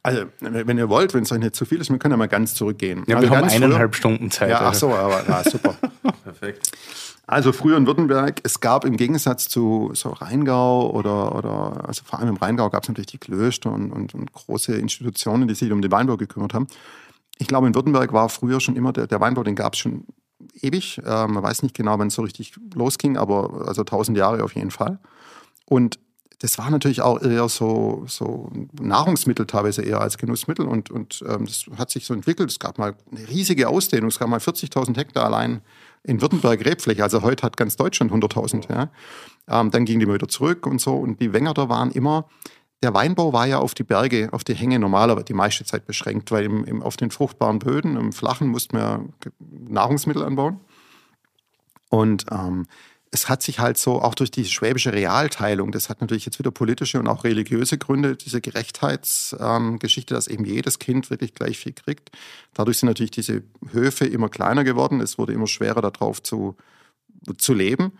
Also, 0.01 0.25
wenn 0.39 0.78
ihr 0.78 0.88
wollt, 0.88 1.13
wenn 1.13 1.24
es 1.24 1.32
euch 1.32 1.39
nicht 1.39 1.56
zu 1.56 1.66
viel 1.66 1.82
ist, 1.82 1.89
wir 1.89 2.00
können 2.00 2.13
ja 2.13 2.18
mal 2.18 2.28
ganz 2.28 2.54
zurückgehen. 2.56 3.04
Ja, 3.08 3.18
also 3.18 3.30
wir 3.30 3.38
haben 3.38 3.50
eineinhalb 3.50 3.94
früher, 3.94 4.00
Stunden 4.00 4.32
Zeit. 4.32 4.50
Ja, 4.50 4.60
ach 4.62 4.68
also. 4.68 4.89
so, 4.89 4.96
aber 4.96 5.28
ja, 5.28 5.44
super. 5.44 5.75
Perfekt. 6.24 6.72
Also 7.28 7.51
früher 7.51 7.78
in 7.78 7.86
Württemberg, 7.86 8.39
es 8.44 8.60
gab 8.60 8.86
im 8.86 8.98
Gegensatz 8.98 9.48
zu 9.50 9.92
so 9.94 10.10
Rheingau 10.10 10.89
oder, 10.89 11.36
oder 11.36 11.88
also 11.88 12.04
vor 12.04 12.18
allem 12.18 12.30
im 12.30 12.38
Rheingau 12.38 12.72
gab 12.72 12.84
es 12.84 12.89
natürlich 12.89 13.12
die 13.12 13.18
Klöster 13.20 13.72
und, 13.72 13.92
und, 13.92 14.16
und 14.16 14.34
große 14.34 14.75
Institutionen, 14.75 15.48
die 15.48 15.54
sich 15.54 15.72
um 15.72 15.82
den 15.82 15.92
Weinbau 15.92 16.18
gekümmert 16.18 16.56
haben. 16.56 16.66
Ich 17.38 17.48
glaube, 17.48 17.68
in 17.68 17.75
Württemberg 17.75 18.13
war 18.13 18.30
früher 18.30 18.60
schon 18.60 18.75
immer 18.75 18.94
der, 18.94 19.06
der 19.06 19.22
Weinbau, 19.22 19.44
den 19.44 19.56
gab 19.56 19.74
es 19.74 19.80
schon 19.80 20.06
ewig. 20.60 20.98
Äh, 21.06 21.28
man 21.28 21.44
weiß 21.44 21.62
nicht 21.62 21.75
genau, 21.75 22.00
wann 22.00 22.08
es 22.08 22.16
so 22.16 22.24
richtig 22.24 22.54
losging, 22.74 23.18
aber 23.18 23.68
also 23.68 23.84
tausend 23.84 24.18
Jahre 24.18 24.44
auf 24.44 24.56
jeden 24.56 24.72
Fall. 24.72 24.98
Und 25.66 26.00
das 26.39 26.58
war 26.58 26.69
natürlich 26.69 27.01
auch 27.01 27.22
eher 27.22 27.50
so, 27.50 28.03
so 28.08 28.50
Nahrungsmittel 28.79 29.46
teilweise 29.46 29.81
eher 29.81 30.00
als 30.00 30.17
Genussmittel 30.17 30.65
und, 30.65 30.89
und 30.89 31.24
ähm, 31.27 31.46
das 31.46 31.65
hat 31.77 31.91
sich 31.91 32.05
so 32.05 32.13
entwickelt. 32.13 32.50
Es 32.50 32.60
gab 32.60 32.77
mal 32.77 32.96
eine 33.12 33.27
riesige 33.27 33.67
Ausdehnung, 33.67 34.08
es 34.08 34.19
gab 34.19 34.29
mal 34.29 34.39
40.000 34.39 34.96
Hektar 34.98 35.25
allein 35.25 35.62
in 36.03 36.22
Württemberg 36.22 36.65
Rebfläche, 36.65 37.03
also 37.03 37.24
heute 37.24 37.43
hat 37.43 37.58
ganz 37.58 37.75
Deutschland 37.75 38.12
100.000. 38.12 38.69
Ja. 38.69 38.89
Ähm, 39.50 39.69
dann 39.69 39.84
ging 39.84 40.00
die 40.00 40.08
wieder 40.08 40.29
zurück 40.29 40.65
und 40.65 40.79
so 40.79 40.96
und 40.96 41.19
die 41.19 41.34
Wengerter 41.34 41.67
waren 41.67 41.91
immer, 41.91 42.29
der 42.81 42.93
Weinbau 42.93 43.34
war 43.34 43.46
ja 43.46 43.60
auf 43.60 43.74
die 43.74 43.84
Berge, 43.84 44.29
auf 44.31 44.46
die 44.46 44.55
Hänge 44.55 44.79
normalerweise 44.79 45.25
die 45.25 45.34
meiste 45.34 45.65
Zeit 45.65 45.86
beschränkt, 45.86 46.31
weil 46.31 46.46
im, 46.46 46.63
im, 46.63 46.81
auf 46.81 46.96
den 46.96 47.12
fruchtbaren 47.12 47.60
Böden, 47.60 47.98
im 47.98 48.13
Flachen 48.13 48.48
mussten 48.48 48.77
wir 48.77 49.05
Nahrungsmittel 49.39 50.24
anbauen. 50.24 50.62
Und 51.89 52.27
ähm, 52.31 52.67
es 53.12 53.28
hat 53.28 53.42
sich 53.42 53.60
halt 53.60 53.78
so, 53.78 54.01
auch 54.01 54.13
durch 54.13 54.30
diese 54.30 54.50
schwäbische 54.50 54.94
Realteilung, 54.94 55.72
das 55.72 55.89
hat 55.89 56.01
natürlich 56.01 56.25
jetzt 56.25 56.38
wieder 56.38 56.51
politische 56.51 57.00
und 57.00 57.08
auch 57.08 57.24
religiöse 57.24 57.78
Gründe, 57.78 58.16
diese 58.16 58.39
Gerechtheitsgeschichte, 58.39 60.13
ähm, 60.13 60.18
dass 60.18 60.28
eben 60.28 60.46
jedes 60.46 60.78
Kind 60.78 61.10
wirklich 61.10 61.34
gleich 61.34 61.58
viel 61.58 61.74
kriegt. 61.74 62.12
Dadurch 62.54 62.78
sind 62.78 62.88
natürlich 62.88 63.12
diese 63.12 63.44
Höfe 63.72 64.06
immer 64.06 64.30
kleiner 64.30 64.63
geworden. 64.63 65.01
Es 65.01 65.18
wurde 65.18 65.34
immer 65.34 65.48
schwerer, 65.48 65.82
darauf 65.82 66.22
zu, 66.22 66.56
zu 67.38 67.54
leben. 67.54 67.94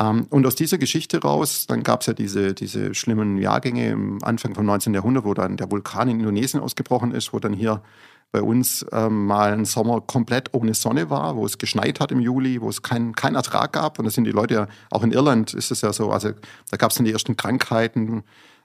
Ähm, 0.00 0.26
und 0.30 0.44
aus 0.46 0.56
dieser 0.56 0.78
Geschichte 0.78 1.22
raus, 1.22 1.66
dann 1.68 1.84
gab 1.84 2.00
es 2.00 2.08
ja 2.08 2.12
diese, 2.12 2.52
diese 2.52 2.92
schlimmen 2.94 3.38
Jahrgänge 3.38 3.90
im 3.90 4.24
Anfang 4.24 4.54
vom 4.54 4.66
19. 4.66 4.94
Jahrhundert, 4.94 5.24
wo 5.24 5.34
dann 5.34 5.58
der 5.58 5.70
Vulkan 5.70 6.08
in 6.08 6.18
Indonesien 6.18 6.60
ausgebrochen 6.60 7.12
ist, 7.12 7.32
wo 7.32 7.38
dann 7.38 7.52
hier 7.52 7.82
bei 8.32 8.42
uns 8.42 8.86
ähm, 8.92 9.26
mal 9.26 9.52
ein 9.52 9.64
Sommer 9.64 10.00
komplett 10.00 10.54
ohne 10.54 10.74
Sonne 10.74 11.10
war, 11.10 11.36
wo 11.36 11.44
es 11.44 11.58
geschneit 11.58 11.98
hat 12.00 12.12
im 12.12 12.20
Juli, 12.20 12.60
wo 12.60 12.68
es 12.68 12.82
keinen 12.82 13.14
kein 13.14 13.34
Ertrag 13.34 13.72
gab. 13.72 13.98
Und 13.98 14.04
da 14.04 14.10
sind 14.10 14.24
die 14.24 14.30
Leute 14.30 14.54
ja, 14.54 14.66
auch 14.90 15.02
in 15.02 15.12
Irland 15.12 15.52
ist 15.54 15.70
es 15.70 15.80
ja 15.80 15.92
so, 15.92 16.10
also 16.10 16.30
da 16.70 16.76
gab 16.76 16.90
es 16.90 16.96
dann 16.96 17.06
die 17.06 17.12
ersten 17.12 17.36
Krankheiten. 17.36 18.22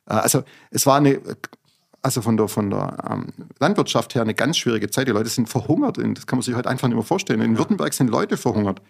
Äh, 0.08 0.14
also 0.14 0.44
es 0.70 0.86
war 0.86 0.98
eine, 0.98 1.20
also 2.04 2.22
von 2.22 2.38
der, 2.38 2.48
von 2.48 2.70
der 2.70 2.96
ähm, 3.10 3.34
Landwirtschaft 3.60 4.14
her 4.14 4.22
eine 4.22 4.36
ganz 4.36 4.58
schwierige 4.58 4.90
Zeit. 4.92 5.08
Die 5.08 5.12
Leute 5.12 5.30
sind 5.30 5.50
verhungert. 5.50 5.98
Das 5.98 6.28
kann 6.28 6.38
man 6.38 6.44
sich 6.44 6.56
heute 6.56 6.70
einfach 6.70 6.88
nicht 6.88 6.96
mehr 6.96 7.04
vorstellen. 7.04 7.42
In 7.42 7.58
Württemberg 7.58 7.94
sind 7.94 8.10
Leute 8.10 8.38
verhungert. 8.38 8.82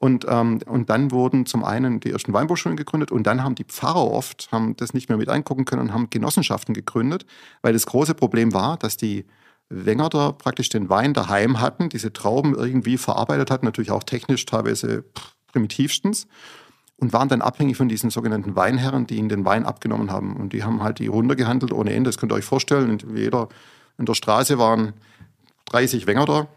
Und, 0.00 0.26
ähm, 0.28 0.60
und 0.64 0.88
dann 0.90 1.10
wurden 1.10 1.44
zum 1.44 1.64
einen 1.64 1.98
die 1.98 2.12
ersten 2.12 2.32
Weinbauschulen 2.32 2.76
gegründet 2.76 3.10
und 3.10 3.26
dann 3.26 3.42
haben 3.42 3.56
die 3.56 3.64
Pfarrer 3.64 4.08
oft 4.08 4.48
haben 4.52 4.76
das 4.76 4.94
nicht 4.94 5.08
mehr 5.08 5.18
mit 5.18 5.28
eingucken 5.28 5.64
können 5.64 5.82
und 5.82 5.92
haben 5.92 6.08
Genossenschaften 6.08 6.72
gegründet, 6.72 7.26
weil 7.62 7.72
das 7.72 7.84
große 7.84 8.14
Problem 8.14 8.54
war, 8.54 8.76
dass 8.76 8.96
die 8.96 9.24
Wengerter 9.70 10.32
praktisch 10.32 10.68
den 10.68 10.88
Wein 10.88 11.14
daheim 11.14 11.60
hatten, 11.60 11.88
diese 11.88 12.12
Trauben 12.12 12.54
irgendwie 12.54 12.96
verarbeitet 12.96 13.50
hatten, 13.50 13.66
natürlich 13.66 13.90
auch 13.90 14.02
technisch 14.02 14.46
teilweise 14.46 15.04
primitivstens 15.52 16.26
und 16.96 17.12
waren 17.12 17.28
dann 17.28 17.42
abhängig 17.42 17.76
von 17.76 17.88
diesen 17.88 18.10
sogenannten 18.10 18.56
Weinherren, 18.56 19.06
die 19.06 19.16
ihnen 19.16 19.28
den 19.28 19.44
Wein 19.44 19.64
abgenommen 19.64 20.10
haben. 20.10 20.36
Und 20.36 20.52
die 20.52 20.64
haben 20.64 20.82
halt 20.82 20.98
die 20.98 21.06
runtergehandelt 21.06 21.72
ohne 21.72 21.92
Ende. 21.92 22.08
Das 22.08 22.18
könnt 22.18 22.32
ihr 22.32 22.36
euch 22.36 22.44
vorstellen. 22.44 22.98
In 22.98 23.16
jeder, 23.16 23.48
in 23.98 24.06
der 24.06 24.14
Straße 24.14 24.58
waren 24.58 24.94
30 25.66 26.06
Wengerter. 26.06 26.48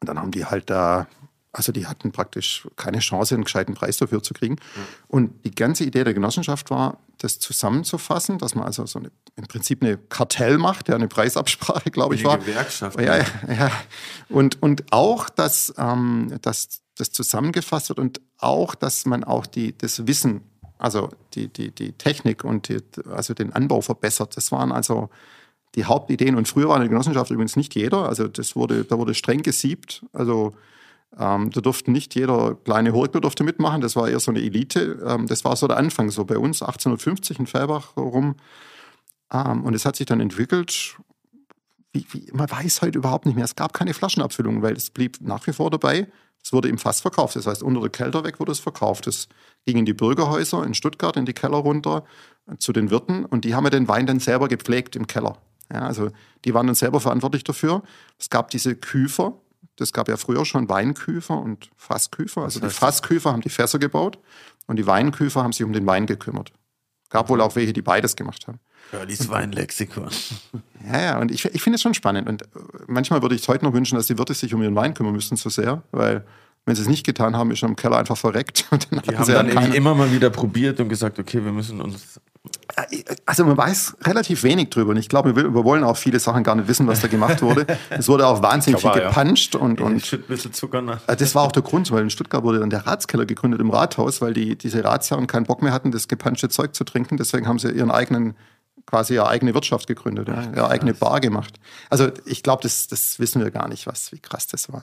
Und 0.00 0.08
dann 0.08 0.18
haben 0.18 0.30
die 0.30 0.46
halt 0.46 0.70
da 0.70 1.06
also 1.52 1.70
die 1.70 1.86
hatten 1.86 2.12
praktisch 2.12 2.66
keine 2.76 3.00
Chance, 3.00 3.34
einen 3.34 3.44
gescheiten 3.44 3.74
Preis 3.74 3.98
dafür 3.98 4.22
zu 4.22 4.32
kriegen. 4.32 4.54
Mhm. 4.54 4.86
Und 5.08 5.44
die 5.44 5.54
ganze 5.54 5.84
Idee 5.84 6.02
der 6.04 6.14
Genossenschaft 6.14 6.70
war, 6.70 6.98
das 7.18 7.38
zusammenzufassen, 7.38 8.38
dass 8.38 8.54
man 8.54 8.64
also 8.64 8.86
so 8.86 8.98
eine, 8.98 9.12
im 9.36 9.46
Prinzip 9.46 9.82
eine 9.82 9.96
Kartell 9.96 10.58
macht, 10.58 10.88
ja 10.88 10.94
eine 10.94 11.08
Preisabsprache, 11.08 11.90
glaube 11.90 12.14
ich, 12.14 12.24
war. 12.24 12.38
Gewerkschaft. 12.38 12.98
Ja, 13.00 13.18
ja, 13.18 13.24
ja. 13.48 13.70
Und, 14.28 14.60
und 14.62 14.92
auch, 14.92 15.28
dass, 15.28 15.72
ähm, 15.78 16.38
dass 16.42 16.82
das 16.96 17.12
zusammengefasst 17.12 17.90
wird 17.90 17.98
und 17.98 18.20
auch, 18.38 18.74
dass 18.74 19.06
man 19.06 19.22
auch 19.22 19.46
die, 19.46 19.76
das 19.76 20.06
Wissen, 20.06 20.42
also 20.78 21.10
die, 21.34 21.48
die, 21.48 21.70
die 21.70 21.92
Technik 21.92 22.44
und 22.44 22.68
die, 22.68 22.78
also 23.10 23.34
den 23.34 23.52
Anbau 23.52 23.82
verbessert. 23.82 24.36
Das 24.36 24.50
waren 24.52 24.72
also 24.72 25.10
die 25.74 25.84
Hauptideen. 25.84 26.34
Und 26.36 26.48
früher 26.48 26.68
war 26.68 26.76
in 26.76 26.82
der 26.82 26.88
Genossenschaft 26.88 27.30
übrigens 27.30 27.56
nicht 27.56 27.74
jeder. 27.74 28.08
Also 28.08 28.26
das 28.26 28.56
wurde, 28.56 28.84
da 28.84 28.98
wurde 28.98 29.14
streng 29.14 29.42
gesiebt. 29.42 30.04
Also 30.12 30.54
ähm, 31.18 31.50
da 31.50 31.60
durfte 31.60 31.90
nicht 31.90 32.14
jeder 32.14 32.54
kleine 32.54 32.92
Hurkler 32.92 33.20
durfte 33.20 33.44
mitmachen, 33.44 33.80
das 33.80 33.96
war 33.96 34.08
eher 34.08 34.20
so 34.20 34.30
eine 34.30 34.40
Elite. 34.40 34.98
Ähm, 35.06 35.26
das 35.26 35.44
war 35.44 35.56
so 35.56 35.66
der 35.68 35.76
Anfang, 35.76 36.10
so 36.10 36.24
bei 36.24 36.38
uns 36.38 36.62
1850 36.62 37.38
in 37.38 37.46
Fellbach 37.46 37.96
rum. 37.96 38.36
Ähm, 39.32 39.64
und 39.64 39.74
es 39.74 39.84
hat 39.84 39.96
sich 39.96 40.06
dann 40.06 40.20
entwickelt, 40.20 40.96
wie, 41.92 42.06
wie, 42.10 42.30
man 42.32 42.50
weiß 42.50 42.82
heute 42.82 42.98
überhaupt 42.98 43.26
nicht 43.26 43.34
mehr. 43.34 43.44
Es 43.44 43.56
gab 43.56 43.74
keine 43.74 43.92
Flaschenabfüllung, 43.92 44.62
weil 44.62 44.74
es 44.74 44.90
blieb 44.90 45.18
nach 45.20 45.46
wie 45.46 45.52
vor 45.52 45.70
dabei. 45.70 46.08
Es 46.42 46.52
wurde 46.52 46.68
im 46.68 46.78
Fass 46.78 47.00
verkauft. 47.00 47.36
Das 47.36 47.46
heißt, 47.46 47.62
unter 47.62 47.80
der 47.80 47.90
Kälte 47.90 48.24
weg 48.24 48.40
wurde 48.40 48.52
es 48.52 48.58
verkauft. 48.58 49.06
Es 49.06 49.28
ging 49.66 49.76
in 49.76 49.84
die 49.84 49.92
Bürgerhäuser 49.92 50.64
in 50.64 50.74
Stuttgart, 50.74 51.16
in 51.16 51.26
die 51.26 51.34
Keller 51.34 51.58
runter, 51.58 52.04
äh, 52.50 52.56
zu 52.56 52.72
den 52.72 52.90
Wirten. 52.90 53.26
Und 53.26 53.44
die 53.44 53.54
haben 53.54 53.64
ja 53.64 53.70
den 53.70 53.86
Wein 53.86 54.06
dann 54.06 54.18
selber 54.18 54.48
gepflegt 54.48 54.96
im 54.96 55.06
Keller. 55.06 55.36
Ja, 55.72 55.82
also 55.82 56.10
die 56.44 56.54
waren 56.54 56.66
dann 56.66 56.74
selber 56.74 57.00
verantwortlich 57.00 57.44
dafür. 57.44 57.82
Es 58.18 58.30
gab 58.30 58.50
diese 58.50 58.74
Küfer, 58.74 59.34
es 59.80 59.92
gab 59.92 60.08
ja 60.08 60.16
früher 60.16 60.44
schon 60.44 60.68
Weinküfer 60.68 61.38
und 61.38 61.70
Fassküfer. 61.76 62.42
Also 62.42 62.60
die 62.60 62.68
Fassküfer 62.68 63.32
haben 63.32 63.42
die 63.42 63.48
Fässer 63.48 63.78
gebaut 63.78 64.18
und 64.66 64.76
die 64.76 64.86
Weinküfer 64.86 65.42
haben 65.42 65.52
sich 65.52 65.64
um 65.64 65.72
den 65.72 65.86
Wein 65.86 66.06
gekümmert. 66.06 66.52
Gab 67.10 67.28
wohl 67.28 67.40
auch 67.40 67.56
welche, 67.56 67.72
die 67.72 67.82
beides 67.82 68.16
gemacht 68.16 68.46
haben. 68.46 68.58
Curlys 68.90 69.28
Weinlexikon. 69.28 70.08
Ja, 70.84 71.00
ja, 71.00 71.18
und 71.20 71.30
ich, 71.30 71.44
ich 71.44 71.62
finde 71.62 71.76
es 71.76 71.82
schon 71.82 71.94
spannend. 71.94 72.28
Und 72.28 72.42
äh, 72.42 72.46
manchmal 72.88 73.22
würde 73.22 73.36
ich 73.36 73.42
es 73.42 73.48
heute 73.48 73.64
noch 73.64 73.72
wünschen, 73.72 73.94
dass 73.94 74.08
die 74.08 74.18
Wirte 74.18 74.34
sich 74.34 74.52
um 74.52 74.60
ihren 74.62 74.74
Wein 74.74 74.94
kümmern 74.94 75.12
müssten 75.12 75.36
so 75.36 75.48
sehr, 75.48 75.84
weil 75.92 76.26
wenn 76.64 76.74
sie 76.74 76.82
es 76.82 76.88
nicht 76.88 77.06
getan 77.06 77.36
haben, 77.36 77.52
ist 77.52 77.62
er 77.62 77.68
im 77.68 77.76
Keller 77.76 77.98
einfach 77.98 78.16
verreckt. 78.16 78.66
Und 78.72 78.90
dann 78.90 79.00
die 79.02 79.16
haben 79.16 79.32
dann 79.32 79.48
keine... 79.50 79.76
immer 79.76 79.94
mal 79.94 80.10
wieder 80.10 80.30
probiert 80.30 80.80
und 80.80 80.88
gesagt, 80.88 81.20
okay, 81.20 81.44
wir 81.44 81.52
müssen 81.52 81.80
uns 81.80 82.20
also 83.26 83.44
man 83.44 83.56
weiß 83.56 83.96
relativ 84.02 84.42
wenig 84.42 84.70
drüber 84.70 84.90
und 84.90 84.96
ich 84.96 85.08
glaube, 85.08 85.36
wir, 85.36 85.54
wir, 85.54 85.64
wollen 85.64 85.84
auch 85.84 85.96
viele 85.96 86.18
Sachen 86.18 86.42
gar 86.42 86.56
nicht 86.56 86.66
wissen, 86.66 86.86
was 86.88 87.00
da 87.00 87.06
gemacht 87.06 87.40
wurde. 87.42 87.66
Es 87.90 88.08
wurde 88.08 88.26
auch 88.26 88.42
wahnsinnig 88.42 88.80
viel 88.80 88.90
gepanscht 88.90 89.54
ja. 89.54 89.60
und, 89.60 89.80
und 89.80 90.12
ein 90.12 90.22
bisschen 90.22 90.52
Zucker 90.52 90.82
nach. 90.82 91.06
Äh, 91.06 91.16
das 91.16 91.34
war 91.34 91.42
auch 91.42 91.52
der 91.52 91.62
Grund, 91.62 91.90
weil 91.92 92.02
in 92.02 92.10
Stuttgart 92.10 92.42
wurde 92.42 92.58
dann 92.58 92.70
der 92.70 92.86
Ratskeller 92.86 93.26
gegründet 93.26 93.60
im 93.60 93.70
Rathaus, 93.70 94.20
weil 94.20 94.34
die, 94.34 94.56
diese 94.56 94.82
Ratsherren 94.82 95.26
keinen 95.26 95.44
Bock 95.44 95.62
mehr 95.62 95.72
hatten, 95.72 95.92
das 95.92 96.08
gepanschte 96.08 96.48
Zeug 96.48 96.74
zu 96.74 96.84
trinken. 96.84 97.16
Deswegen 97.16 97.46
haben 97.46 97.58
sie 97.58 97.70
ihren 97.70 97.90
eigenen 97.90 98.34
quasi 98.86 99.14
ihre 99.14 99.28
eigene 99.28 99.54
Wirtschaft 99.54 99.86
gegründet, 99.86 100.28
ja, 100.28 100.42
ihre 100.54 100.68
eigene 100.68 100.94
Bar 100.94 101.20
gemacht. 101.20 101.54
Also 101.88 102.10
ich 102.24 102.42
glaube, 102.42 102.62
das, 102.62 102.88
das 102.88 103.18
wissen 103.20 103.42
wir 103.42 103.50
gar 103.50 103.68
nicht, 103.68 103.86
was, 103.86 104.10
wie 104.12 104.18
krass 104.18 104.48
das 104.48 104.72
war. 104.72 104.82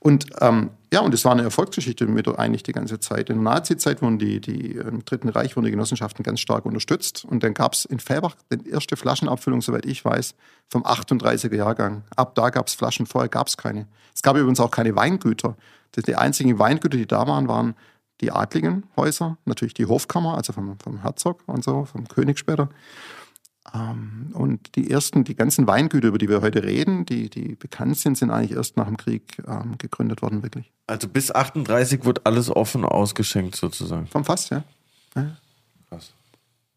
Und 0.00 0.26
ähm, 0.40 0.70
ja, 0.92 1.00
und 1.00 1.12
es 1.12 1.24
war 1.24 1.32
eine 1.32 1.42
Erfolgsgeschichte 1.42 2.06
mit 2.06 2.26
eigentlich 2.38 2.62
die 2.62 2.72
ganze 2.72 2.98
Zeit. 2.98 3.28
In 3.28 3.42
der 3.42 3.52
Nazi-Zeit 3.52 4.00
wurden 4.00 4.18
die, 4.18 4.40
die 4.40 4.72
im 4.72 5.04
Dritten 5.04 5.28
Reich 5.28 5.54
wurden 5.54 5.66
die 5.66 5.70
Genossenschaften 5.70 6.22
ganz 6.22 6.40
stark 6.40 6.64
unterstützt. 6.64 7.26
Und 7.26 7.42
dann 7.42 7.52
gab 7.52 7.74
es 7.74 7.84
in 7.84 8.00
Fellbach 8.00 8.36
die 8.50 8.70
erste 8.70 8.96
Flaschenabfüllung, 8.96 9.60
soweit 9.60 9.84
ich 9.84 10.02
weiß, 10.04 10.34
vom 10.70 10.84
38er 10.84 11.54
Jahrgang. 11.54 12.04
Ab 12.16 12.34
da 12.34 12.48
gab 12.48 12.68
es 12.68 12.74
Flaschen, 12.74 13.04
vorher 13.04 13.28
gab 13.28 13.48
es 13.48 13.58
keine. 13.58 13.86
Es 14.14 14.22
gab 14.22 14.36
übrigens 14.36 14.60
auch 14.60 14.70
keine 14.70 14.96
Weingüter. 14.96 15.56
Die 15.94 16.16
einzigen 16.16 16.58
Weingüter, 16.58 16.96
die 16.96 17.06
da 17.06 17.26
waren, 17.26 17.48
waren 17.48 17.74
die 18.20 18.32
adligen 18.32 18.84
Häuser, 18.96 19.36
natürlich 19.44 19.74
die 19.74 19.86
Hofkammer, 19.86 20.36
also 20.36 20.52
vom, 20.52 20.78
vom 20.80 21.02
Herzog 21.02 21.42
und 21.46 21.62
so, 21.62 21.84
vom 21.84 22.08
König 22.08 22.38
später. 22.38 22.68
Ähm, 23.74 24.30
und 24.34 24.76
die 24.76 24.90
ersten, 24.90 25.24
die 25.24 25.34
ganzen 25.34 25.66
Weingüter, 25.66 26.08
über 26.08 26.18
die 26.18 26.28
wir 26.28 26.40
heute 26.40 26.62
reden, 26.62 27.04
die, 27.04 27.28
die 27.28 27.54
bekannt 27.54 27.96
sind, 27.98 28.16
sind 28.16 28.30
eigentlich 28.30 28.52
erst 28.52 28.76
nach 28.76 28.86
dem 28.86 28.96
Krieg 28.96 29.42
ähm, 29.46 29.76
gegründet 29.78 30.22
worden, 30.22 30.42
wirklich. 30.42 30.72
Also 30.86 31.08
bis 31.08 31.34
38 31.34 32.04
wird 32.04 32.26
alles 32.26 32.50
offen 32.50 32.84
ausgeschenkt 32.84 33.56
sozusagen. 33.56 34.06
Vom 34.06 34.24
Fass, 34.24 34.50
ja. 34.50 34.64
ja. 35.14 35.36
Krass. 35.88 36.12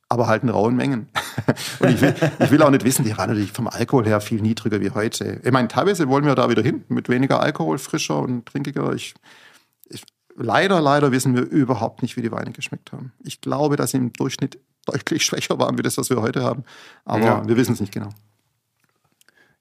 Aber 0.10 0.28
halt 0.28 0.44
in 0.44 0.50
rauen 0.50 0.76
Mengen. 0.76 1.08
und 1.80 1.90
ich 1.90 2.02
will, 2.02 2.16
ich 2.40 2.52
will 2.52 2.62
auch 2.62 2.70
nicht 2.70 2.84
wissen, 2.84 3.06
die 3.06 3.18
waren 3.18 3.30
natürlich 3.30 3.54
vom 3.54 3.68
Alkohol 3.68 4.06
her 4.06 4.20
viel 4.20 4.42
niedriger 4.42 4.82
wie 4.82 4.92
heute. 4.92 5.40
Ich 5.44 5.52
meine, 5.52 5.70
teilweise 5.70 6.10
wollen 6.10 6.26
wir 6.26 6.36
da 6.36 6.50
wieder 6.50 6.62
hin, 6.62 6.84
mit 6.90 7.08
weniger 7.08 7.40
Alkohol, 7.40 7.78
frischer 7.78 8.20
und 8.20 8.46
trinkiger. 8.46 8.94
Ich, 8.94 9.14
ich, 9.88 10.04
leider, 10.36 10.82
leider 10.82 11.14
wissen 11.14 11.34
wir 11.36 11.44
überhaupt 11.44 12.02
nicht, 12.02 12.18
wie 12.18 12.22
die 12.22 12.32
Weine 12.32 12.52
geschmeckt 12.52 12.92
haben. 12.92 13.14
Ich 13.24 13.40
glaube, 13.40 13.78
dass 13.78 13.92
sie 13.92 13.98
im 13.98 14.12
Durchschnitt 14.12 14.60
deutlich 14.86 15.24
schwächer 15.26 15.60
waren 15.60 15.78
wie 15.78 15.84
das, 15.84 15.98
was 15.98 16.10
wir 16.10 16.22
heute 16.22 16.44
haben. 16.44 16.64
Aber 17.06 17.24
ja. 17.24 17.48
wir 17.48 17.56
wissen 17.58 17.74
es 17.74 17.80
nicht 17.82 17.94
genau. 17.94 18.10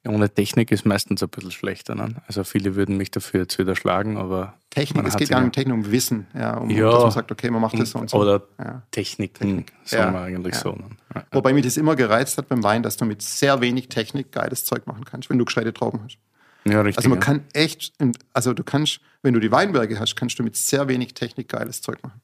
ohne 0.06 0.30
Technik 0.30 0.70
ist 0.72 0.86
meistens 0.86 1.22
ein 1.22 1.28
bisschen 1.28 1.50
schlechter. 1.50 1.94
Ne? 1.94 2.14
Also 2.26 2.42
viele 2.44 2.74
würden 2.74 2.96
mich 2.96 3.10
dafür 3.10 3.40
jetzt 3.40 3.58
wieder 3.58 3.76
schlagen, 3.76 4.16
aber. 4.16 4.54
Technik, 4.70 5.06
es 5.06 5.16
geht 5.16 5.28
gar 5.28 5.40
nicht 5.40 5.46
um 5.48 5.52
Technik, 5.52 5.74
um 5.74 5.90
Wissen, 5.90 6.26
ja, 6.34 6.56
um 6.56 6.70
Ja. 6.70 6.90
dass 6.90 7.02
man 7.02 7.10
sagt, 7.10 7.32
okay, 7.32 7.50
man 7.50 7.60
macht 7.60 7.78
das 7.78 7.90
so 7.90 7.98
und 7.98 8.08
so. 8.08 8.18
Oder 8.18 8.42
Ja. 8.58 8.82
Techniken, 8.90 9.66
sagen 9.84 10.14
Ja, 10.14 10.20
wir 10.20 10.20
eigentlich 10.26 10.54
ja. 10.54 10.60
so. 10.60 10.72
Ne? 10.72 10.90
Ja. 11.14 11.24
Wobei 11.32 11.52
mich 11.52 11.64
das 11.64 11.76
immer 11.76 11.96
gereizt 11.96 12.38
hat 12.38 12.48
beim 12.48 12.62
Wein, 12.62 12.82
dass 12.82 12.96
du 12.96 13.04
mit 13.04 13.20
sehr 13.20 13.60
wenig 13.60 13.88
Technik 13.88 14.32
geiles 14.32 14.64
Zeug 14.64 14.86
machen 14.86 15.04
kannst, 15.04 15.28
wenn 15.28 15.38
du 15.38 15.44
gescheite 15.44 15.74
Trauben 15.74 16.00
hast. 16.04 16.18
ja, 16.64 16.80
richtig. 16.80 16.98
Also 16.98 17.08
man 17.10 17.18
ja. 17.18 17.24
kann 17.24 17.44
echt, 17.52 17.92
also 18.32 18.54
du 18.54 18.62
kannst, 18.64 19.00
wenn 19.22 19.34
du 19.34 19.40
die 19.40 19.50
Weinberge 19.52 19.98
hast, 19.98 20.14
kannst 20.16 20.38
du 20.38 20.42
mit 20.44 20.56
sehr 20.56 20.88
wenig 20.88 21.14
Technik 21.14 21.48
geiles 21.48 21.82
Zeug 21.82 22.02
machen. 22.02 22.20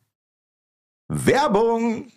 Werbung! 1.08 2.10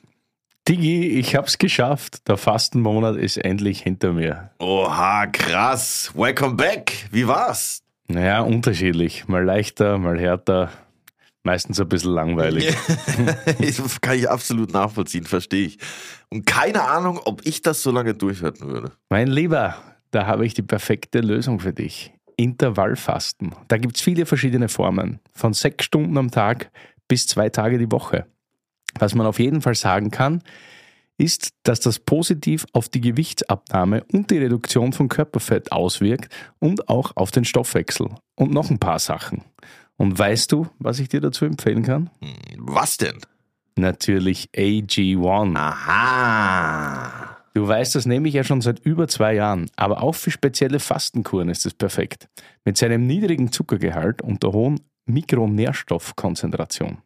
Digi, 0.69 1.17
ich 1.17 1.35
hab's 1.35 1.57
geschafft. 1.57 2.27
Der 2.27 2.37
Fastenmonat 2.37 3.15
ist 3.15 3.37
endlich 3.37 3.81
hinter 3.81 4.13
mir. 4.13 4.51
Oha, 4.59 5.25
krass. 5.25 6.11
Welcome 6.13 6.57
back. 6.57 7.07
Wie 7.09 7.27
war's? 7.27 7.81
Naja, 8.07 8.41
unterschiedlich. 8.41 9.27
Mal 9.27 9.43
leichter, 9.43 9.97
mal 9.97 10.19
härter. 10.19 10.69
Meistens 11.41 11.79
ein 11.79 11.89
bisschen 11.89 12.11
langweilig. 12.11 12.77
das 13.59 13.99
kann 13.99 14.19
ich 14.19 14.29
absolut 14.29 14.71
nachvollziehen, 14.71 15.23
verstehe 15.23 15.65
ich. 15.65 15.79
Und 16.29 16.45
keine 16.45 16.83
Ahnung, 16.83 17.19
ob 17.25 17.43
ich 17.47 17.63
das 17.63 17.81
so 17.81 17.89
lange 17.89 18.13
durchhalten 18.13 18.67
würde. 18.69 18.91
Mein 19.09 19.27
Lieber, 19.27 19.75
da 20.11 20.27
habe 20.27 20.45
ich 20.45 20.53
die 20.53 20.61
perfekte 20.61 21.21
Lösung 21.21 21.59
für 21.59 21.73
dich. 21.73 22.13
Intervallfasten. 22.37 23.55
Da 23.69 23.79
gibt's 23.79 24.01
viele 24.01 24.27
verschiedene 24.27 24.69
Formen. 24.69 25.19
Von 25.33 25.55
sechs 25.55 25.85
Stunden 25.85 26.15
am 26.15 26.29
Tag 26.29 26.69
bis 27.07 27.25
zwei 27.25 27.49
Tage 27.49 27.79
die 27.79 27.91
Woche. 27.91 28.27
Was 28.97 29.15
man 29.15 29.27
auf 29.27 29.39
jeden 29.39 29.61
Fall 29.61 29.75
sagen 29.75 30.11
kann, 30.11 30.41
ist, 31.17 31.53
dass 31.63 31.79
das 31.81 31.99
positiv 31.99 32.65
auf 32.71 32.89
die 32.89 33.01
Gewichtsabnahme 33.01 34.03
und 34.11 34.31
die 34.31 34.37
Reduktion 34.37 34.93
von 34.93 35.09
Körperfett 35.09 35.71
auswirkt 35.71 36.33
und 36.59 36.87
auch 36.89 37.11
auf 37.15 37.31
den 37.31 37.45
Stoffwechsel. 37.45 38.09
Und 38.35 38.53
noch 38.53 38.69
ein 38.69 38.79
paar 38.79 38.99
Sachen. 38.99 39.43
Und 39.97 40.17
weißt 40.17 40.51
du, 40.53 40.67
was 40.79 40.99
ich 40.99 41.09
dir 41.09 41.19
dazu 41.19 41.45
empfehlen 41.45 41.83
kann? 41.83 42.09
Hm, 42.21 42.31
Was 42.59 42.97
denn? 42.97 43.19
Natürlich 43.75 44.49
AG1. 44.55 45.55
Aha. 45.57 47.37
Du 47.53 47.67
weißt, 47.67 47.95
das 47.95 48.05
nehme 48.05 48.29
ich 48.29 48.33
ja 48.35 48.43
schon 48.45 48.61
seit 48.61 48.79
über 48.79 49.07
zwei 49.09 49.33
Jahren, 49.33 49.69
aber 49.75 50.01
auch 50.01 50.15
für 50.15 50.31
spezielle 50.31 50.79
Fastenkuren 50.79 51.49
ist 51.49 51.65
es 51.65 51.73
perfekt. 51.73 52.29
Mit 52.63 52.77
seinem 52.77 53.05
niedrigen 53.07 53.51
Zuckergehalt 53.51 54.21
und 54.21 54.43
der 54.43 54.53
hohen 54.53 54.79
Mikronährstoffkonzentration. 55.05 56.99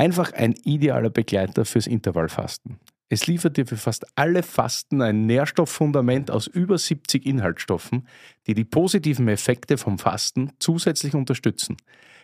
Einfach 0.00 0.32
ein 0.32 0.54
idealer 0.64 1.10
Begleiter 1.10 1.66
fürs 1.66 1.86
Intervallfasten. 1.86 2.78
Es 3.10 3.26
liefert 3.26 3.58
dir 3.58 3.66
für 3.66 3.76
fast 3.76 4.06
alle 4.16 4.42
Fasten 4.42 5.02
ein 5.02 5.26
Nährstofffundament 5.26 6.30
aus 6.30 6.46
über 6.46 6.78
70 6.78 7.26
Inhaltsstoffen, 7.26 8.08
die 8.46 8.54
die 8.54 8.64
positiven 8.64 9.28
Effekte 9.28 9.76
vom 9.76 9.98
Fasten 9.98 10.52
zusätzlich 10.58 11.12
unterstützen. 11.12 11.76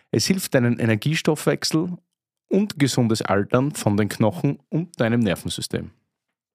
Es 0.09 0.25
hilft 0.25 0.55
deinen 0.55 0.79
Energiestoffwechsel 0.79 1.95
und 2.47 2.79
gesundes 2.79 3.21
Altern 3.21 3.75
von 3.75 3.95
den 3.95 4.09
Knochen 4.09 4.57
und 4.69 4.99
deinem 4.99 5.19
Nervensystem. 5.19 5.91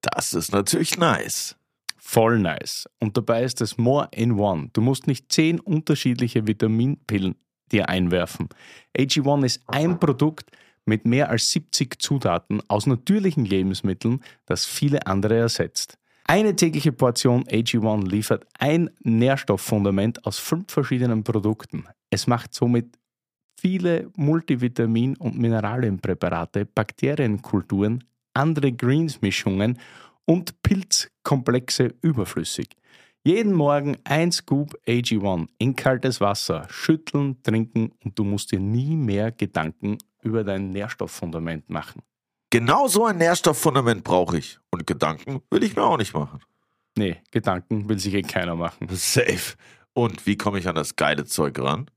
Das 0.00 0.34
ist 0.34 0.50
natürlich 0.50 0.98
nice. 0.98 1.54
Voll 1.98 2.40
nice. 2.40 2.88
Und 2.98 3.16
dabei 3.16 3.44
ist 3.44 3.60
es 3.60 3.78
more 3.78 4.08
in 4.10 4.32
one. 4.32 4.70
Du 4.72 4.80
musst 4.80 5.06
nicht 5.06 5.30
zehn 5.30 5.60
unterschiedliche 5.60 6.48
Vitaminpillen 6.48 7.36
dir 7.70 7.88
einwerfen. 7.88 8.48
AG1 8.98 9.44
ist 9.44 9.62
ein 9.68 10.00
Produkt 10.00 10.50
mit 10.84 11.06
mehr 11.06 11.30
als 11.30 11.50
70 11.50 12.00
Zutaten 12.00 12.62
aus 12.68 12.86
natürlichen 12.86 13.44
Lebensmitteln, 13.44 14.22
das 14.46 14.66
viele 14.66 15.06
andere 15.06 15.36
ersetzt. 15.36 15.98
Eine 16.24 16.54
tägliche 16.54 16.92
Portion 16.92 17.44
AG1 17.44 18.08
liefert 18.08 18.46
ein 18.58 18.90
Nährstofffundament 19.02 20.24
aus 20.24 20.38
fünf 20.38 20.72
verschiedenen 20.72 21.24
Produkten. 21.24 21.84
Es 22.10 22.26
macht 22.26 22.54
somit 22.54 22.96
viele 23.60 24.10
Multivitamin- 24.16 25.16
und 25.18 25.38
Mineralienpräparate, 25.38 26.64
Bakterienkulturen, 26.64 28.04
andere 28.34 28.72
Greens-Mischungen 28.72 29.78
und 30.24 30.62
Pilzkomplexe 30.62 31.94
überflüssig. 32.02 32.68
Jeden 33.24 33.52
Morgen 33.52 33.96
ein 34.04 34.32
Scoop 34.32 34.76
AG1 34.86 35.46
in 35.58 35.76
kaltes 35.76 36.20
Wasser, 36.20 36.66
schütteln, 36.70 37.40
trinken 37.42 37.92
und 38.04 38.18
du 38.18 38.24
musst 38.24 38.50
dir 38.50 38.58
nie 38.58 38.96
mehr 38.96 39.30
Gedanken 39.30 39.98
über 40.22 40.44
dein 40.44 40.70
Nährstofffundament 40.70 41.68
machen. 41.70 42.02
Genau 42.50 42.86
so 42.88 43.06
ein 43.06 43.18
Nährstofffundament 43.18 44.04
brauche 44.04 44.38
ich. 44.38 44.58
Und 44.70 44.86
Gedanken 44.86 45.42
will 45.50 45.62
ich 45.62 45.76
mir 45.76 45.82
auch 45.82 45.96
nicht 45.96 46.14
machen. 46.14 46.40
Nee, 46.96 47.22
Gedanken 47.30 47.88
will 47.88 47.98
sich 47.98 48.14
eh 48.14 48.22
keiner 48.22 48.54
machen. 48.54 48.88
Safe. 48.90 49.56
Und 49.94 50.26
wie 50.26 50.36
komme 50.36 50.58
ich 50.58 50.68
an 50.68 50.74
das 50.74 50.96
geile 50.96 51.24
Zeug 51.24 51.58
ran? 51.58 51.90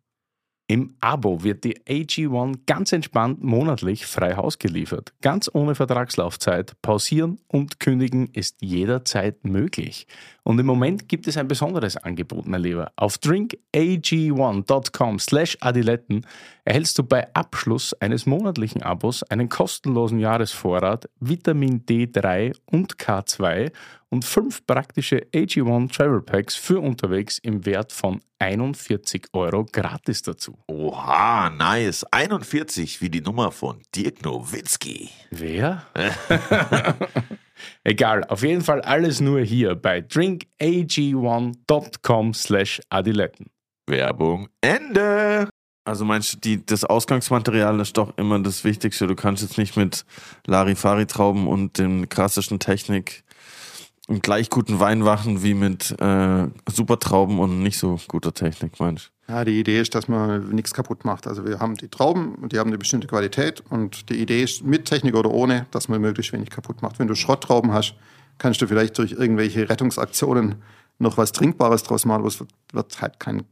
Im 0.68 0.96
Abo 1.00 1.44
wird 1.44 1.64
die 1.64 1.78
AG1 1.82 2.62
ganz 2.66 2.92
entspannt 2.92 3.44
monatlich 3.44 4.08
frei 4.08 4.36
Haus 4.36 4.58
geliefert. 4.58 5.14
Ganz 5.22 5.48
ohne 5.54 5.76
Vertragslaufzeit. 5.76 6.74
Pausieren 6.82 7.40
und 7.48 7.80
kündigen 7.80 8.30
ist 8.34 8.56
jederzeit 8.62 9.46
möglich. 9.46 10.08
Und 10.42 10.58
im 10.58 10.66
Moment 10.66 11.08
gibt 11.08 11.28
es 11.28 11.38
ein 11.38 11.48
besonderes 11.48 11.98
Angebot, 11.98 12.48
mein 12.48 12.62
Lieber. 12.62 12.92
Auf 12.96 13.18
drinkag1.com 13.18 15.20
slash 15.20 15.56
adiletten 15.62 16.26
erhältst 16.64 16.98
du 16.98 17.04
bei 17.04 17.32
Abschluss 17.36 17.94
eines 18.02 18.26
monatlichen 18.26 18.82
Abos 18.82 19.22
einen 19.22 19.50
kostenlosen 19.50 20.18
Jahresvorrat 20.18 21.08
Vitamin 21.20 21.86
D3 21.86 22.56
und 22.66 22.98
K2 22.98 23.72
und 24.10 24.26
fünf 24.26 24.66
praktische 24.66 25.28
AG1 25.34 25.94
Travel 25.94 26.22
Packs 26.22 26.56
für 26.56 26.80
unterwegs 26.80 27.38
im 27.40 27.66
Wert 27.66 27.92
von 27.92 28.22
41 28.40 29.28
Euro 29.34 29.66
gratis 29.66 30.22
dazu. 30.22 30.58
Oha, 30.68 31.50
nice. 31.50 32.06
41 32.12 33.02
wie 33.02 33.10
die 33.10 33.20
Nummer 33.22 33.52
von 33.52 33.82
Dirk 33.96 34.24
Nowitzki. 34.24 35.10
Wer? 35.32 35.88
Egal, 37.84 38.24
auf 38.26 38.44
jeden 38.44 38.62
Fall 38.62 38.82
alles 38.82 39.22
nur 39.22 39.42
hier 39.42 39.74
bei 39.76 40.00
drinkag1.com 40.00 42.34
slash 42.34 42.82
adiletten. 42.90 43.48
Werbung 43.88 44.50
Ende. 44.62 45.50
Also 45.88 46.04
meinst 46.04 46.34
du, 46.34 46.38
die, 46.38 46.66
das 46.66 46.84
Ausgangsmaterial 46.84 47.80
ist 47.80 47.98
doch 47.98 48.18
immer 48.18 48.40
das 48.40 48.64
Wichtigste. 48.64 49.06
Du 49.06 49.14
kannst 49.16 49.44
jetzt 49.44 49.60
nicht 49.60 49.78
mit 49.78 50.04
Larifari-Trauben 50.48 51.48
und 51.48 51.78
den 51.78 52.10
klassischen 52.10 52.58
Technik 52.60 53.24
und 54.08 54.22
gleich 54.22 54.50
guten 54.50 54.80
Wein 54.80 55.00
machen 55.00 55.44
wie 55.44 55.54
mit 55.54 55.96
äh, 56.00 56.48
Supertrauben 56.70 57.40
und 57.40 57.64
nicht 57.64 57.80
so 57.80 58.00
guter 58.08 58.34
Technik, 58.34 58.80
meinst 58.80 59.12
Ja, 59.28 59.44
die 59.44 59.60
Idee 59.60 59.82
ist, 59.82 59.96
dass 59.96 60.08
man 60.08 60.50
nichts 60.50 60.74
kaputt 60.74 61.06
macht. 61.06 61.28
Also 61.28 61.46
wir 61.46 61.60
haben 61.60 61.76
die 61.76 61.88
Trauben 61.88 62.36
und 62.36 62.54
die 62.54 62.60
haben 62.60 62.70
eine 62.70 62.78
bestimmte 62.78 63.08
Qualität 63.08 63.64
und 63.70 64.10
die 64.10 64.22
Idee 64.22 64.44
ist, 64.44 64.64
mit 64.64 64.86
Technik 64.86 65.16
oder 65.16 65.32
ohne, 65.32 65.66
dass 65.72 65.88
man 65.88 66.02
möglichst 66.02 66.34
wenig 66.34 66.50
kaputt 66.50 66.82
macht. 66.82 67.00
Wenn 67.00 67.08
du 67.08 67.16
Schrotttrauben 67.16 67.74
hast, 67.74 67.96
kannst 68.38 68.62
du 68.62 68.68
vielleicht 68.68 68.98
durch 68.98 69.14
irgendwelche 69.14 69.70
Rettungsaktionen 69.70 70.56
noch 71.00 71.18
was 71.18 71.32
Trinkbares 71.32 71.84
draus 71.84 72.06
machen, 72.06 72.20
aber 72.20 72.28
es 72.28 72.40
wird, 72.40 72.52
wird 72.74 73.02
halt 73.02 73.20
kein 73.20 73.44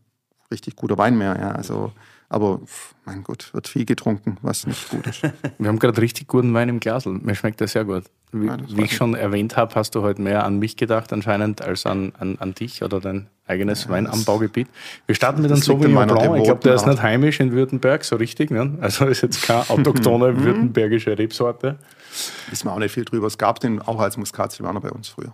richtig 0.52 0.76
guter 0.76 0.98
Wein 0.98 1.18
mehr. 1.18 1.38
Ja. 1.40 1.52
Also, 1.52 1.92
aber 2.34 2.62
mein 3.06 3.24
Gott, 3.24 3.54
wird 3.54 3.68
viel 3.68 3.86
getrunken, 3.86 4.38
was 4.42 4.66
nicht 4.66 4.90
gut 4.90 5.06
ist. 5.08 5.22
Wir 5.58 5.68
haben 5.68 5.80
gerade 5.80 6.02
richtig 6.02 6.28
guten 6.28 6.54
Wein 6.54 6.68
im 6.70 6.80
Glasl. 6.80 7.10
Mir 7.10 7.36
schmeckt 7.36 7.60
der 7.60 7.68
sehr 7.68 7.86
gut. 7.86 8.04
Wie, 8.32 8.48
Ja, 8.48 8.58
das 8.58 8.76
wie 8.76 8.84
ich 8.84 8.96
schon 8.96 9.14
erwähnt 9.14 9.56
habe, 9.56 9.76
hast 9.76 9.94
du 9.94 10.02
heute 10.02 10.22
mehr 10.22 10.44
an 10.44 10.58
mich 10.58 10.76
gedacht 10.76 11.14
anscheinend 11.14 11.62
als 11.62 11.86
an, 11.86 12.14
an, 12.18 12.38
an 12.40 12.56
dich 12.56 12.82
oder 12.82 13.00
dein 13.00 13.28
eigenes 13.46 13.88
Weinanbaugebiet. 13.88 14.68
Wir 15.06 15.16
starten 15.16 15.42
mit 15.42 15.52
einem 15.52 15.62
Sauvignon 15.62 16.08
Blanc. 16.08 16.38
Ich 16.38 16.44
glaube, 16.44 16.62
der 16.62 16.74
ist 16.74 16.88
nicht 16.88 17.04
heimisch 17.04 17.40
in 17.40 17.52
Württemberg, 17.52 18.04
so 18.04 18.16
richtig. 18.16 18.50
Ne? 18.50 18.78
Also 18.82 19.06
ist 19.06 19.22
jetzt 19.22 19.44
keine 19.44 19.70
autochtone 19.70 20.44
württembergische 20.44 21.18
Rebsorte. 21.18 21.78
Wissen 22.50 22.68
wir 22.68 22.74
auch 22.74 22.80
nicht 22.80 22.94
viel 22.94 23.06
drüber. 23.06 23.28
Es 23.28 23.38
gab 23.38 23.60
den 23.60 23.82
auch 23.82 24.00
als 24.00 24.18
Muskat-Silvaner 24.18 24.80
bei 24.80 24.90
uns 24.90 25.10
früher. 25.10 25.34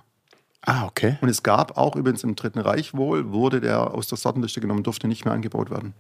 Ah, 0.62 0.86
okay. 0.86 1.18
Und 1.22 1.30
es 1.30 1.44
gab 1.44 1.78
auch 1.78 1.96
übrigens 1.96 2.24
im 2.24 2.36
Dritten 2.36 2.60
Reich 2.60 2.94
wohl, 2.94 3.32
wurde 3.32 3.62
der 3.62 3.94
aus 3.94 4.08
der 4.08 4.18
Sortenliste 4.18 4.60
genommen, 4.60 4.84
durfte 4.84 5.08
nicht 5.08 5.24
mehr 5.24 5.34
angebaut 5.34 5.72
werden. 5.72 5.94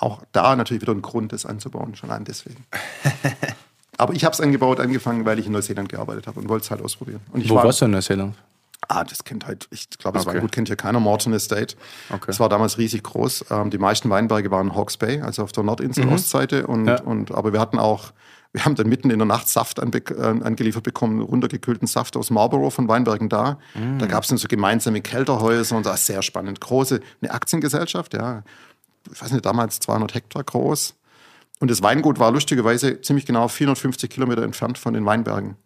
Auch 0.00 0.22
da 0.32 0.54
natürlich 0.54 0.80
wieder 0.82 0.92
ein 0.94 1.02
Grund, 1.02 1.32
das 1.32 1.44
anzubauen, 1.44 1.96
schon 1.96 2.10
allein 2.10 2.24
deswegen. 2.24 2.64
Aber 3.96 4.14
ich 4.14 4.24
habe 4.24 4.32
es 4.32 4.40
angebaut, 4.40 4.78
angefangen, 4.78 5.24
weil 5.24 5.38
ich 5.40 5.46
in 5.46 5.52
Neuseeland 5.52 5.88
gearbeitet 5.88 6.28
habe 6.28 6.38
und 6.38 6.48
wollte 6.48 6.64
es 6.64 6.70
halt 6.70 6.82
ausprobieren. 6.82 7.20
Wo 7.32 7.56
war, 7.56 7.64
warst 7.64 7.80
du 7.80 7.86
in 7.86 7.90
Neuseeland? 7.90 8.36
Ah, 8.86 9.02
das 9.02 9.24
kennt 9.24 9.44
halt, 9.46 9.66
ich 9.72 9.90
glaube, 9.98 10.18
das 10.18 10.26
Okay. 10.26 10.36
Weingut 10.36 10.52
kennt 10.52 10.68
hier 10.68 10.76
keiner, 10.76 11.00
Morton 11.00 11.32
Estate. 11.32 11.74
Okay. 12.10 12.24
Das 12.28 12.38
war 12.38 12.48
damals 12.48 12.78
riesig 12.78 13.02
groß. 13.02 13.46
Ähm, 13.50 13.70
die 13.70 13.78
meisten 13.78 14.08
Weinberge 14.08 14.52
waren 14.52 14.74
Hawke's 14.76 14.96
Bay, 14.96 15.20
also 15.20 15.42
auf 15.42 15.50
der 15.50 15.64
Nordinsel, 15.64 16.06
Ostseite. 16.08 16.68
Und, 16.68 16.86
Ja. 16.86 17.00
und, 17.02 17.32
aber 17.32 17.52
wir 17.52 17.58
hatten 17.60 17.80
auch, 17.80 18.12
wir 18.52 18.64
haben 18.64 18.76
dann 18.76 18.88
mitten 18.88 19.10
in 19.10 19.18
der 19.18 19.26
Nacht 19.26 19.48
Saft 19.48 19.80
anbe 19.80 19.98
äh, 19.98 20.22
angeliefert 20.44 20.84
bekommen, 20.84 21.20
runtergekühlten 21.20 21.88
Saft 21.88 22.16
aus 22.16 22.30
Marlborough 22.30 22.72
von 22.72 22.86
Weinbergen 22.88 23.28
da. 23.28 23.58
Da 23.98 24.06
gab 24.06 24.22
es 24.22 24.28
dann 24.28 24.38
so 24.38 24.46
gemeinsame 24.46 25.00
Kälterhäuser 25.00 25.76
und 25.76 25.84
das 25.84 26.06
sehr 26.06 26.22
spannend. 26.22 26.60
Große, 26.60 27.00
eine 27.20 27.32
Aktiengesellschaft, 27.32 28.14
ja. 28.14 28.44
Ich 29.12 29.22
weiß 29.22 29.32
nicht, 29.32 29.44
damals 29.44 29.80
200 29.80 30.14
Hektar 30.14 30.44
groß. 30.44 30.94
Und 31.60 31.70
das 31.70 31.82
Weingut 31.82 32.18
war 32.18 32.30
lustigerweise 32.30 33.00
ziemlich 33.00 33.26
genau 33.26 33.48
450 33.48 34.08
Kilometer 34.08 34.42
entfernt 34.42 34.78
von 34.78 34.94
den 34.94 35.04
Weinbergen. 35.04 35.56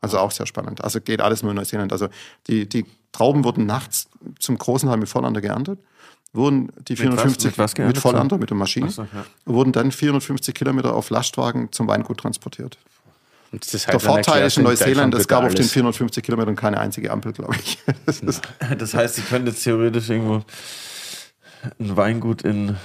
Also 0.00 0.18
auch 0.18 0.32
sehr 0.32 0.46
spannend. 0.46 0.82
Also 0.82 1.00
geht 1.00 1.20
alles 1.20 1.42
nur 1.42 1.52
in 1.52 1.56
Neuseeland. 1.56 1.92
Also 1.92 2.08
die, 2.48 2.68
die 2.68 2.84
Trauben 3.12 3.44
wurden 3.44 3.66
nachts 3.66 4.08
zum 4.40 4.58
großen 4.58 4.88
Teil 4.88 4.98
mit 4.98 5.08
Vollander 5.08 5.40
geerntet, 5.40 5.78
wurden 6.32 6.72
die 6.88 6.96
450 6.96 7.52
mit 7.52 7.58
was 7.58 7.74
geerntet? 7.74 7.96
mit 7.96 8.02
Vollander, 8.02 8.38
mit 8.38 8.50
der 8.50 8.56
Maschine, 8.56 8.90
so, 8.90 9.02
ja. 9.02 9.24
wurden 9.44 9.72
dann 9.72 9.92
450 9.92 10.54
Kilometer 10.54 10.94
auf 10.94 11.10
Lastwagen 11.10 11.70
zum 11.70 11.86
Weingut 11.86 12.18
transportiert. 12.18 12.78
Und 13.52 13.72
das 13.72 13.84
Der 13.84 14.00
Vorteil 14.00 14.46
ist 14.46 14.56
in 14.56 14.64
Neuseeland, 14.64 15.14
es 15.14 15.28
gab 15.28 15.44
auf 15.44 15.50
den 15.50 15.58
alles. 15.58 15.72
450 15.72 16.24
Kilometern 16.24 16.56
keine 16.56 16.78
einzige 16.78 17.10
Ampel, 17.10 17.32
glaube 17.32 17.54
ich. 17.62 17.78
Das 18.06 18.22
Das 18.78 18.94
heißt, 18.94 19.16
sie 19.16 19.22
können 19.22 19.46
jetzt 19.46 19.62
theoretisch 19.62 20.08
irgendwo 20.08 20.42
ein 21.78 21.96
Weingut 21.96 22.42
in 22.42 22.76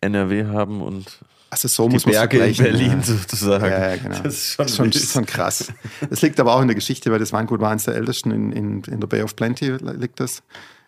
NRW 0.00 0.46
haben 0.46 0.80
und 0.82 1.20
also 1.50 1.68
so 1.68 1.86
die 1.88 1.94
muss 1.94 2.04
man 2.04 2.14
Berge 2.14 2.38
in 2.46 2.56
Berlin 2.56 2.90
ja. 2.98 3.02
sozusagen. 3.02 3.64
Ja, 3.64 3.90
ja, 3.90 3.96
genau. 3.96 4.18
Das 4.24 4.34
ist 4.34 4.54
schon, 4.54 4.68
schon, 4.68 4.92
schon 4.92 5.24
krass. 5.26 5.72
Das 6.10 6.20
liegt 6.20 6.40
aber 6.40 6.54
auch 6.56 6.60
in 6.60 6.66
der 6.68 6.74
Geschichte, 6.74 7.12
weil 7.12 7.20
das 7.20 7.32
Weingut 7.32 7.60
war 7.60 7.70
eines 7.70 7.84
der 7.84 7.94
ältesten 7.94 8.32
in, 8.32 8.50
in, 8.52 8.82
in 8.84 8.98
der 9.00 9.06
Bay 9.06 9.22
of 9.22 9.36
Plenty, 9.36 9.70
liegt 9.70 10.18
das. 10.18 10.42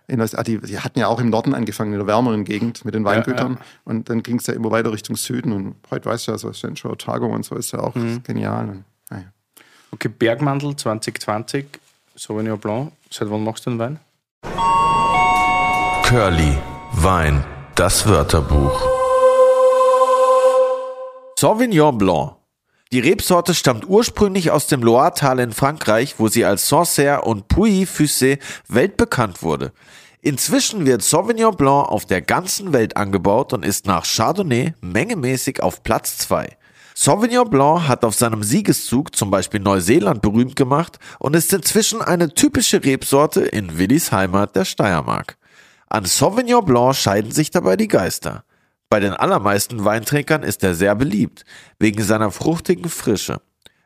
In, 0.09 0.19
Neus- 0.21 0.35
ah, 0.37 0.43
die, 0.45 0.59
die 0.61 0.79
hatten 0.79 0.99
ja 1.01 1.07
auch 1.09 1.19
im 1.21 1.31
Norden 1.31 1.53
angefangen, 1.55 1.93
in 1.93 1.99
der 1.99 2.07
wärmeren 2.07 2.45
Gegend 2.45 2.85
mit 2.85 2.95
den 2.95 3.05
Weingütern. 3.05 3.59
Und 3.85 4.09
dann 4.09 4.23
ging 4.23 4.39
es 4.39 4.47
ja 4.47 4.55
immer 4.55 4.71
weiter 4.71 4.93
Richtung 4.93 5.17
Süden. 5.17 5.51
Und 5.53 5.75
heute 5.91 6.09
weißt 6.09 6.29
du 6.29 6.33
ja, 6.33 6.39
so 6.39 6.51
Central 6.53 6.93
Otago 6.93 7.27
und 7.27 7.45
so 7.45 7.55
ist 7.57 7.73
ja 7.73 7.81
auch 7.81 7.95
Mhm. 7.97 8.23
genial. 8.23 8.69
Und, 8.69 8.85
naja. 9.11 9.25
Okay, 9.91 10.09
Bergmandel 10.09 10.77
2020, 10.77 11.67
Sauvignon 12.15 12.59
Blanc. 12.59 12.93
Seit 13.11 13.29
wann 13.31 13.43
machst 13.43 13.67
du 13.67 13.71
den 13.71 13.79
Wein? 13.81 13.99
Curly, 16.05 16.57
Wein, 16.99 17.45
das 17.75 18.09
Wörterbuch. 18.09 18.81
Sauvignon 21.39 21.99
Blanc. 21.99 22.37
Die 22.91 23.01
Rebsorte 23.01 23.53
stammt 23.53 23.87
ursprünglich 23.87 24.51
aus 24.51 24.67
dem 24.67 24.83
Loiretal 24.83 25.39
in 25.41 25.53
Frankreich, 25.53 26.15
wo 26.17 26.29
sie 26.29 26.47
als 26.47 26.71
Sancerre 26.71 27.21
und 27.21 27.49
Puy-Fussé 27.49 28.39
weltbekannt 28.69 29.43
wurde. 29.43 29.73
Inzwischen 30.23 30.87
wird 30.87 31.03
Sauvignon 31.03 31.55
Blanc 31.55 31.87
auf 31.87 32.07
der 32.07 32.23
ganzen 32.23 32.73
Welt 32.73 32.97
angebaut 32.97 33.53
und 33.53 33.63
ist 33.63 33.87
nach 33.87 34.07
Chardonnay 34.07 34.73
mengemäßig 34.81 35.63
auf 35.63 35.83
Platz 35.83 36.17
2. 36.17 36.49
Sauvignon 36.95 37.51
Blanc 37.51 37.89
hat 37.89 38.07
auf 38.07 38.15
seinem 38.15 38.43
Siegeszug 38.43 39.15
zum 39.15 39.31
Beispiel 39.31 39.61
Neuseeland 39.61 40.23
berühmt 40.23 40.57
gemacht 40.57 40.99
und 41.19 41.37
ist 41.37 41.53
inzwischen 41.53 42.01
eine 42.01 42.33
typische 42.33 42.83
Rebsorte 42.83 43.43
in 43.43 43.77
Willis 43.77 44.13
Heimat 44.13 44.57
der 44.57 44.65
Steiermark. 44.65 45.37
An 45.89 46.05
Sauvignon 46.05 46.65
Blanc 46.65 46.97
scheiden 46.97 47.31
sich 47.31 47.51
dabei 47.51 47.77
die 47.77 47.89
Geister. 47.89 48.45
Bei 48.89 49.01
den 49.01 49.13
allermeisten 49.13 49.85
Weintrinkern 49.85 50.43
ist 50.43 50.63
er 50.65 50.75
sehr 50.75 50.95
beliebt, 50.95 51.45
wegen 51.79 52.03
seiner 52.03 52.31
fruchtigen 52.31 52.89
Frische. 52.89 53.41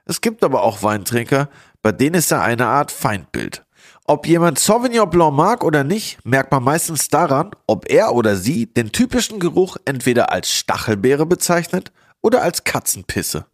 Es 0.06 0.20
gibt 0.20 0.42
aber 0.42 0.62
auch 0.62 0.82
Weintrinker, 0.82 1.48
bei 1.82 1.92
denen 1.92 2.16
ist 2.16 2.30
er 2.30 2.42
eine 2.42 2.66
Art 2.66 2.90
Feindbild. 2.90 3.64
Ob 4.06 4.26
jemand 4.26 4.58
Sauvignon 4.58 5.08
Blanc 5.08 5.34
mag 5.34 5.62
oder 5.62 5.84
nicht, 5.84 6.24
merkt 6.24 6.50
man 6.52 6.64
meistens 6.64 7.08
daran, 7.08 7.50
ob 7.66 7.88
er 7.90 8.14
oder 8.14 8.36
sie 8.36 8.66
den 8.66 8.92
typischen 8.92 9.38
Geruch 9.38 9.76
entweder 9.84 10.32
als 10.32 10.50
Stachelbeere 10.50 11.26
bezeichnet 11.26 11.92
oder 12.22 12.42
als 12.42 12.64
Katzenpisse. 12.64 13.46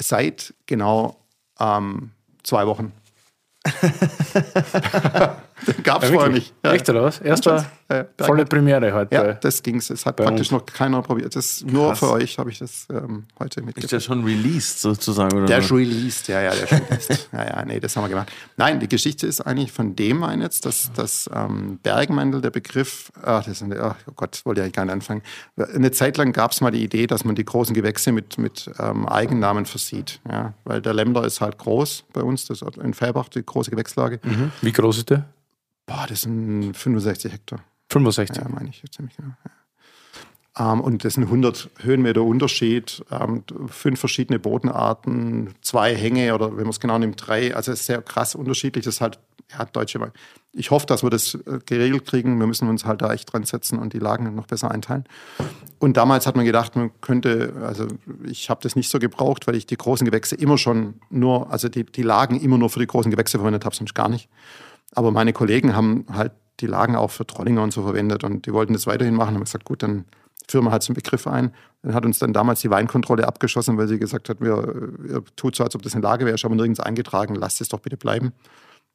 Seit 0.00 0.54
genau 0.66 1.16
ähm, 1.58 2.12
zwei 2.42 2.66
Wochen. 2.66 2.92
Gab 5.82 6.02
es 6.02 6.08
Ja, 6.08 6.14
vorher 6.14 6.32
nicht. 6.32 6.54
Ja. 6.64 6.72
Echt 6.72 6.88
oder 6.88 7.02
was? 7.02 7.20
Erster 7.20 7.66
Ja, 7.90 8.06
volle 8.18 8.44
Premiere 8.44 8.92
heute. 8.92 9.14
Ja, 9.14 9.32
das 9.32 9.62
ging's. 9.62 9.90
Es 9.90 10.06
hat 10.06 10.16
praktisch 10.16 10.50
noch 10.52 10.64
keiner 10.64 11.02
probiert. 11.02 11.34
Das 11.34 11.64
nur 11.64 11.88
Krass. 11.88 11.98
für 11.98 12.10
euch 12.12 12.38
habe 12.38 12.50
ich 12.50 12.58
das 12.60 12.86
ähm, 12.90 13.24
heute 13.38 13.60
Ist 13.60 13.66
mitgebracht. 13.66 13.92
der 13.92 14.00
schon 14.00 14.24
released 14.24 14.80
sozusagen? 14.80 15.36
Oder 15.36 15.46
Der 15.46 15.58
ist 15.58 15.72
released, 15.72 16.28
ja, 16.28 16.40
ja, 16.40 16.54
der 16.54 16.62
ist 16.64 16.72
released. 16.90 17.28
ja, 17.32 17.44
ja, 17.44 17.64
nee, 17.64 17.80
das 17.80 17.96
haben 17.96 18.04
wir 18.04 18.08
gemacht. 18.10 18.30
Nein, 18.56 18.78
die 18.78 18.88
Geschichte 18.88 19.26
ist 19.26 19.40
eigentlich 19.40 19.72
von 19.72 19.96
dem 19.96 20.22
ein 20.22 20.40
jetzt, 20.40 20.66
dass 20.66 20.92
das 20.94 21.28
ähm, 21.34 21.78
Bergmandel, 21.82 22.40
der 22.40 22.50
Begriff, 22.50 23.10
ach, 23.22 23.44
das 23.44 23.54
ist 23.56 23.62
eine, 23.64 23.80
ach, 23.82 23.96
oh 24.08 24.12
Gott, 24.14 24.40
wollte 24.44 24.60
ich 24.60 24.64
eigentlich 24.64 24.74
gar 24.74 24.84
nicht 24.84 24.92
anfangen. 24.94 25.22
Eine 25.56 25.90
Zeit 25.90 26.16
lang 26.16 26.32
gab 26.32 26.52
es 26.52 26.60
mal 26.60 26.70
die 26.70 26.84
Idee, 26.84 27.08
dass 27.08 27.24
man 27.24 27.34
die 27.34 27.44
großen 27.44 27.74
Gewächse 27.74 28.12
mit, 28.12 28.38
mit 28.38 28.70
ähm, 28.78 29.08
Eigennamen 29.08 29.66
versieht. 29.66 30.20
Ja, 30.30 30.54
weil 30.64 30.80
der 30.80 30.94
Lämmer 30.94 31.24
ist 31.24 31.40
halt 31.40 31.58
groß 31.58 32.04
bei 32.12 32.22
uns, 32.22 32.46
das 32.46 32.62
ist 32.62 32.76
in 32.76 32.94
Färbach, 32.94 33.28
die 33.28 33.44
große 33.44 33.70
Gewächslage. 33.72 34.20
Mhm. 34.22 34.52
Wie 34.62 34.72
groß 34.72 34.98
ist 34.98 35.10
der? 35.10 35.24
Boah, 35.86 36.06
das 36.08 36.20
sind 36.22 36.72
65 36.76 37.32
Hektar. 37.32 37.58
65. 37.90 38.36
Ja, 38.36 38.48
meine 38.48 38.70
ich 38.70 38.82
ziemlich 38.90 39.16
genau. 39.16 39.34
Ja. 39.44 39.50
Ähm, 40.58 40.80
und 40.80 41.04
das 41.04 41.14
sind 41.14 41.24
100 41.24 41.70
Höhenmeter 41.78 42.22
Unterschied, 42.22 43.04
ähm, 43.10 43.44
fünf 43.68 44.00
verschiedene 44.00 44.38
Bodenarten, 44.38 45.54
zwei 45.62 45.94
Hänge 45.94 46.34
oder 46.34 46.50
wenn 46.50 46.64
man 46.64 46.70
es 46.70 46.80
genau 46.80 46.98
nimmt, 46.98 47.24
drei. 47.24 47.54
Also 47.54 47.72
es 47.72 47.80
ist 47.80 47.86
sehr 47.86 48.02
krass 48.02 48.34
unterschiedlich. 48.34 48.84
Das 48.84 48.94
ist 48.94 49.00
halt 49.00 49.18
ja, 49.52 49.64
deutsche. 49.64 50.12
Ich 50.52 50.70
hoffe, 50.70 50.86
dass 50.86 51.02
wir 51.02 51.10
das 51.10 51.34
äh, 51.34 51.58
geregelt 51.64 52.06
kriegen. 52.06 52.38
Wir 52.38 52.46
müssen 52.46 52.68
uns 52.68 52.84
halt 52.84 53.02
da 53.02 53.12
echt 53.12 53.32
dran 53.32 53.44
setzen 53.44 53.78
und 53.78 53.92
die 53.92 53.98
Lagen 53.98 54.34
noch 54.34 54.46
besser 54.46 54.70
einteilen. 54.70 55.04
Und 55.78 55.96
damals 55.96 56.26
hat 56.26 56.36
man 56.36 56.44
gedacht, 56.44 56.76
man 56.76 56.90
könnte, 57.00 57.54
also 57.62 57.86
ich 58.24 58.50
habe 58.50 58.60
das 58.62 58.76
nicht 58.76 58.90
so 58.90 58.98
gebraucht, 58.98 59.46
weil 59.46 59.54
ich 59.54 59.66
die 59.66 59.76
großen 59.76 60.04
Gewächse 60.04 60.34
immer 60.36 60.58
schon 60.58 60.94
nur, 61.08 61.50
also 61.50 61.68
die, 61.68 61.84
die 61.84 62.02
Lagen 62.02 62.38
immer 62.40 62.58
nur 62.58 62.70
für 62.70 62.80
die 62.80 62.86
großen 62.86 63.10
Gewächse 63.10 63.38
verwendet 63.38 63.64
habe, 63.64 63.74
sonst 63.74 63.94
gar 63.94 64.08
nicht. 64.08 64.28
Aber 64.92 65.10
meine 65.10 65.32
Kollegen 65.32 65.74
haben 65.74 66.06
halt 66.12 66.32
die 66.60 66.66
Lagen 66.66 66.96
auch 66.96 67.10
für 67.10 67.26
Trollinger 67.26 67.62
und 67.62 67.72
so 67.72 67.82
verwendet 67.82 68.24
und 68.24 68.46
die 68.46 68.52
wollten 68.52 68.72
das 68.72 68.86
weiterhin 68.86 69.14
machen. 69.14 69.34
Haben 69.34 69.44
gesagt, 69.44 69.64
gut, 69.64 69.82
dann 69.82 70.04
führen 70.48 70.64
wir 70.64 70.72
halt 70.72 70.82
so 70.82 70.90
einen 70.90 70.96
Begriff 70.96 71.26
ein. 71.26 71.52
Dann 71.82 71.94
hat 71.94 72.04
uns 72.04 72.18
dann 72.18 72.32
damals 72.32 72.60
die 72.60 72.70
Weinkontrolle 72.70 73.26
abgeschossen, 73.26 73.78
weil 73.78 73.88
sie 73.88 73.98
gesagt 73.98 74.28
hat, 74.28 74.40
wir, 74.40 74.90
ihr 75.08 75.22
tut 75.36 75.56
so, 75.56 75.64
als 75.64 75.74
ob 75.74 75.82
das 75.82 75.94
eine 75.94 76.02
Lage 76.02 76.24
wäre, 76.26 76.34
ist 76.34 76.44
aber 76.44 76.54
nirgends 76.54 76.80
eingetragen, 76.80 77.34
lasst 77.34 77.60
es 77.60 77.68
doch 77.68 77.80
bitte 77.80 77.96
bleiben. 77.96 78.32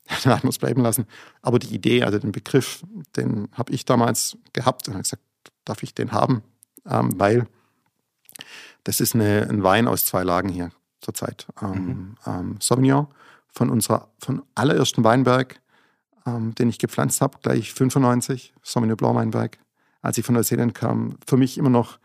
Dann 0.24 0.36
hat 0.36 0.44
man 0.44 0.50
es 0.50 0.60
bleiben 0.60 0.82
lassen. 0.82 1.06
Aber 1.42 1.58
die 1.58 1.74
Idee, 1.74 2.04
also 2.04 2.20
den 2.20 2.32
Begriff, 2.32 2.84
den 3.16 3.48
habe 3.54 3.74
ich 3.74 3.86
damals 3.86 4.38
gehabt 4.54 4.88
und 4.88 4.94
habe 4.94 5.04
gesagt, 5.04 5.24
darf 5.64 5.82
ich 5.82 5.96
den 5.96 6.12
haben? 6.12 6.44
Ähm, 6.88 7.20
weil 7.20 7.48
das 8.84 9.00
ist 9.02 9.16
eine, 9.16 9.48
ein 9.50 9.64
Wein 9.64 9.88
aus 9.88 10.06
zwei 10.06 10.24
Lagen 10.24 10.50
hier 10.50 10.70
zurzeit. 11.02 11.48
Ähm, 11.62 12.18
ähm, 12.28 12.58
Sauvignon 12.60 13.08
von 13.52 13.70
unserer, 13.70 14.10
von 14.20 14.44
allerersten 14.54 15.04
Weinberg, 15.04 15.60
ähm, 16.26 16.56
den 16.56 16.70
ich 16.70 16.80
gepflanzt 16.80 17.22
habe, 17.22 17.38
gleich 17.42 17.74
95, 17.74 18.54
Sauvignon 18.64 18.98
Blanc 18.98 19.16
Weinberg, 19.16 19.58
als 20.02 20.18
ich 20.18 20.26
von 20.26 20.36
Neuseeland 20.36 20.74
kam. 20.74 21.18
Für 21.26 21.38
mich 21.38 21.58
immer 21.58 21.70
noch 21.70 22.00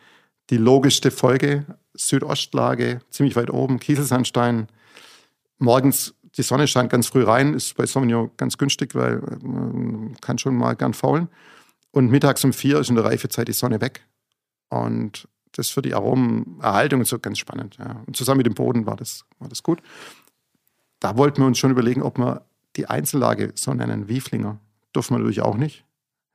die 0.50 0.56
logischste 0.56 1.10
Folge, 1.10 1.64
Südostlage, 1.94 3.00
ziemlich 3.10 3.36
weit 3.36 3.50
oben, 3.50 3.78
Kieselsandstein. 3.78 4.68
Morgens, 5.58 6.14
die 6.36 6.42
Sonne 6.42 6.66
scheint 6.66 6.90
ganz 6.90 7.06
früh 7.06 7.22
rein, 7.22 7.54
ist 7.54 7.76
bei 7.76 7.86
Sauvignon 7.86 8.30
ganz 8.36 8.58
günstig, 8.58 8.94
weil 8.94 9.20
man 9.42 10.16
kann 10.20 10.38
schon 10.38 10.56
mal 10.56 10.74
gern 10.74 10.94
faulen. 10.94 11.28
Und 11.92 12.10
mittags 12.10 12.44
um 12.44 12.52
vier 12.52 12.78
ist 12.78 12.88
in 12.88 12.96
der 12.96 13.04
Reifezeit 13.04 13.48
die 13.48 13.52
Sonne 13.52 13.80
weg. 13.80 14.06
Und 14.68 15.28
das 15.52 15.70
für 15.70 15.82
die 15.82 15.94
Aromenerhaltung 15.94 17.04
so 17.04 17.18
ganz 17.18 17.38
spannend. 17.38 17.76
Ja. 17.78 18.02
Und 18.06 18.16
zusammen 18.16 18.38
mit 18.38 18.46
dem 18.46 18.54
Boden 18.54 18.86
war 18.86 18.96
das, 18.96 19.24
war 19.38 19.48
das 19.48 19.62
gut. 19.62 19.82
Da 21.00 21.16
wollten 21.16 21.42
wir 21.42 21.46
uns 21.46 21.58
schon 21.58 21.70
überlegen, 21.70 22.02
ob 22.02 22.18
wir 22.18 22.44
die 22.76 22.86
Einzellage 22.86 23.52
so 23.54 23.74
nennen, 23.74 24.08
Wieflinger. 24.08 24.58
Durften 24.92 25.14
wir 25.14 25.18
natürlich 25.18 25.42
auch 25.42 25.56
nicht. 25.56 25.84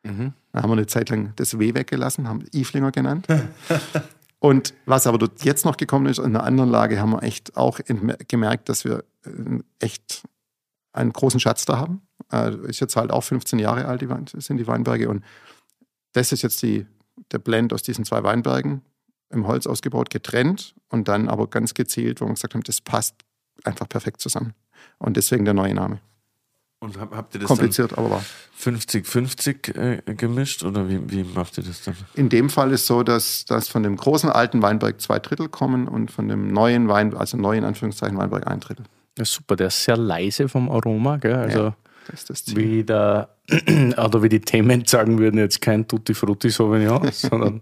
Mhm. 0.04 0.34
Da 0.52 0.62
haben 0.62 0.70
wir 0.70 0.74
eine 0.74 0.88
Zeit 0.88 1.10
lang 1.10 1.34
das 1.36 1.58
W 1.60 1.74
weggelassen, 1.74 2.28
haben 2.28 2.46
Iflinger 2.54 2.92
genannt. 2.92 3.28
Und 4.40 4.74
was 4.86 5.08
aber 5.08 5.18
dort 5.18 5.44
jetzt 5.44 5.66
noch 5.66 5.78
gekommen 5.78 6.06
ist, 6.06 6.20
in 6.20 6.26
einer 6.26 6.44
anderen 6.44 6.70
Lage 6.70 7.00
haben 7.00 7.12
wir 7.12 7.24
echt 7.24 7.58
auch 7.58 7.80
gemerkt, 8.28 8.70
dass 8.70 8.86
wir 8.86 9.04
äh, 9.26 9.60
echt 9.80 10.24
einen 10.94 11.12
großen 11.12 11.40
Schatz 11.40 11.66
da 11.66 11.78
haben. 11.80 12.02
Äh, 12.32 12.56
ist 12.68 12.80
jetzt 12.80 12.96
halt 12.96 13.12
auch 13.12 13.22
15 13.22 13.60
Jahre 13.60 13.86
alt, 13.86 14.02
die 14.02 14.10
Wein, 14.10 14.26
sind 14.28 14.58
die 14.58 14.68
Weinberge. 14.68 15.10
Und 15.10 15.24
das 16.14 16.32
ist 16.32 16.44
jetzt 16.44 16.62
die, 16.62 16.86
der 17.32 17.40
Blend 17.40 17.74
aus 17.74 17.82
diesen 17.82 18.06
zwei 18.06 18.24
Weinbergen, 18.24 18.82
im 19.30 19.48
Holz 19.48 19.66
ausgebaut, 19.66 20.12
getrennt 20.12 20.76
und 20.90 21.08
dann 21.08 21.28
aber 21.28 21.48
ganz 21.48 21.74
gezielt, 21.74 22.22
wo 22.22 22.26
wir 22.26 22.34
gesagt 22.34 22.54
haben, 22.54 22.64
das 22.64 22.82
passt 22.82 23.16
einfach 23.64 23.90
perfekt 23.90 24.22
zusammen. 24.22 24.54
Und 25.00 25.18
deswegen 25.18 25.46
der 25.46 25.54
neue 25.56 25.74
Name. 25.74 26.00
Und 26.86 27.00
hab, 27.00 27.16
habt 27.16 27.34
ihr 27.34 27.40
das 27.40 27.48
dann 27.48 27.58
Kompliziert, 27.58 27.98
aber 27.98 28.12
wahr. 28.12 28.24
50-50 28.62 29.76
äh, 29.76 30.14
gemischt 30.16 30.64
oder 30.64 30.88
wie, 30.90 31.00
wie 31.12 31.24
macht 31.24 31.58
ihr 31.58 31.64
das 31.64 31.84
dann? 31.84 31.96
In 32.14 32.30
dem 32.30 32.50
Fall 32.50 32.72
ist 32.72 32.86
so, 32.86 33.04
dass, 33.04 33.46
dass 33.46 33.68
von 33.68 33.84
dem 33.84 33.98
großen 33.98 34.30
alten 34.30 34.62
Weinberg 34.62 35.02
zwei 35.02 35.20
Drittel 35.20 35.50
kommen 35.50 35.88
und 35.88 36.12
von 36.12 36.28
dem 36.28 36.48
neuen 36.48 36.88
Wein, 36.88 37.16
also 37.16 37.38
neuen 37.38 37.64
Anführungszeichen 37.64 38.18
Weinberg 38.18 38.48
ein 38.48 38.60
Drittel. 38.60 38.86
Ja, 39.18 39.26
super, 39.26 39.56
der 39.56 39.68
ist 39.68 39.84
sehr 39.84 39.98
leise 39.98 40.48
vom 40.48 40.70
Aroma, 40.70 41.18
gell? 41.18 41.36
Also 41.36 41.60
Ja, 41.60 41.76
Das 42.08 42.20
ist 42.22 42.30
das 42.30 42.46
Ziel. 42.46 42.58
wie 42.58 42.84
der 42.84 43.30
oder 43.98 44.22
wie 44.24 44.30
die 44.30 44.42
Themen 44.42 44.86
sagen 44.86 45.18
würden, 45.20 45.38
jetzt 45.40 45.62
kein 45.62 45.88
Tutti 45.88 46.14
Frutti 46.14 46.50
Sauvignon, 46.50 47.10
sondern 47.12 47.62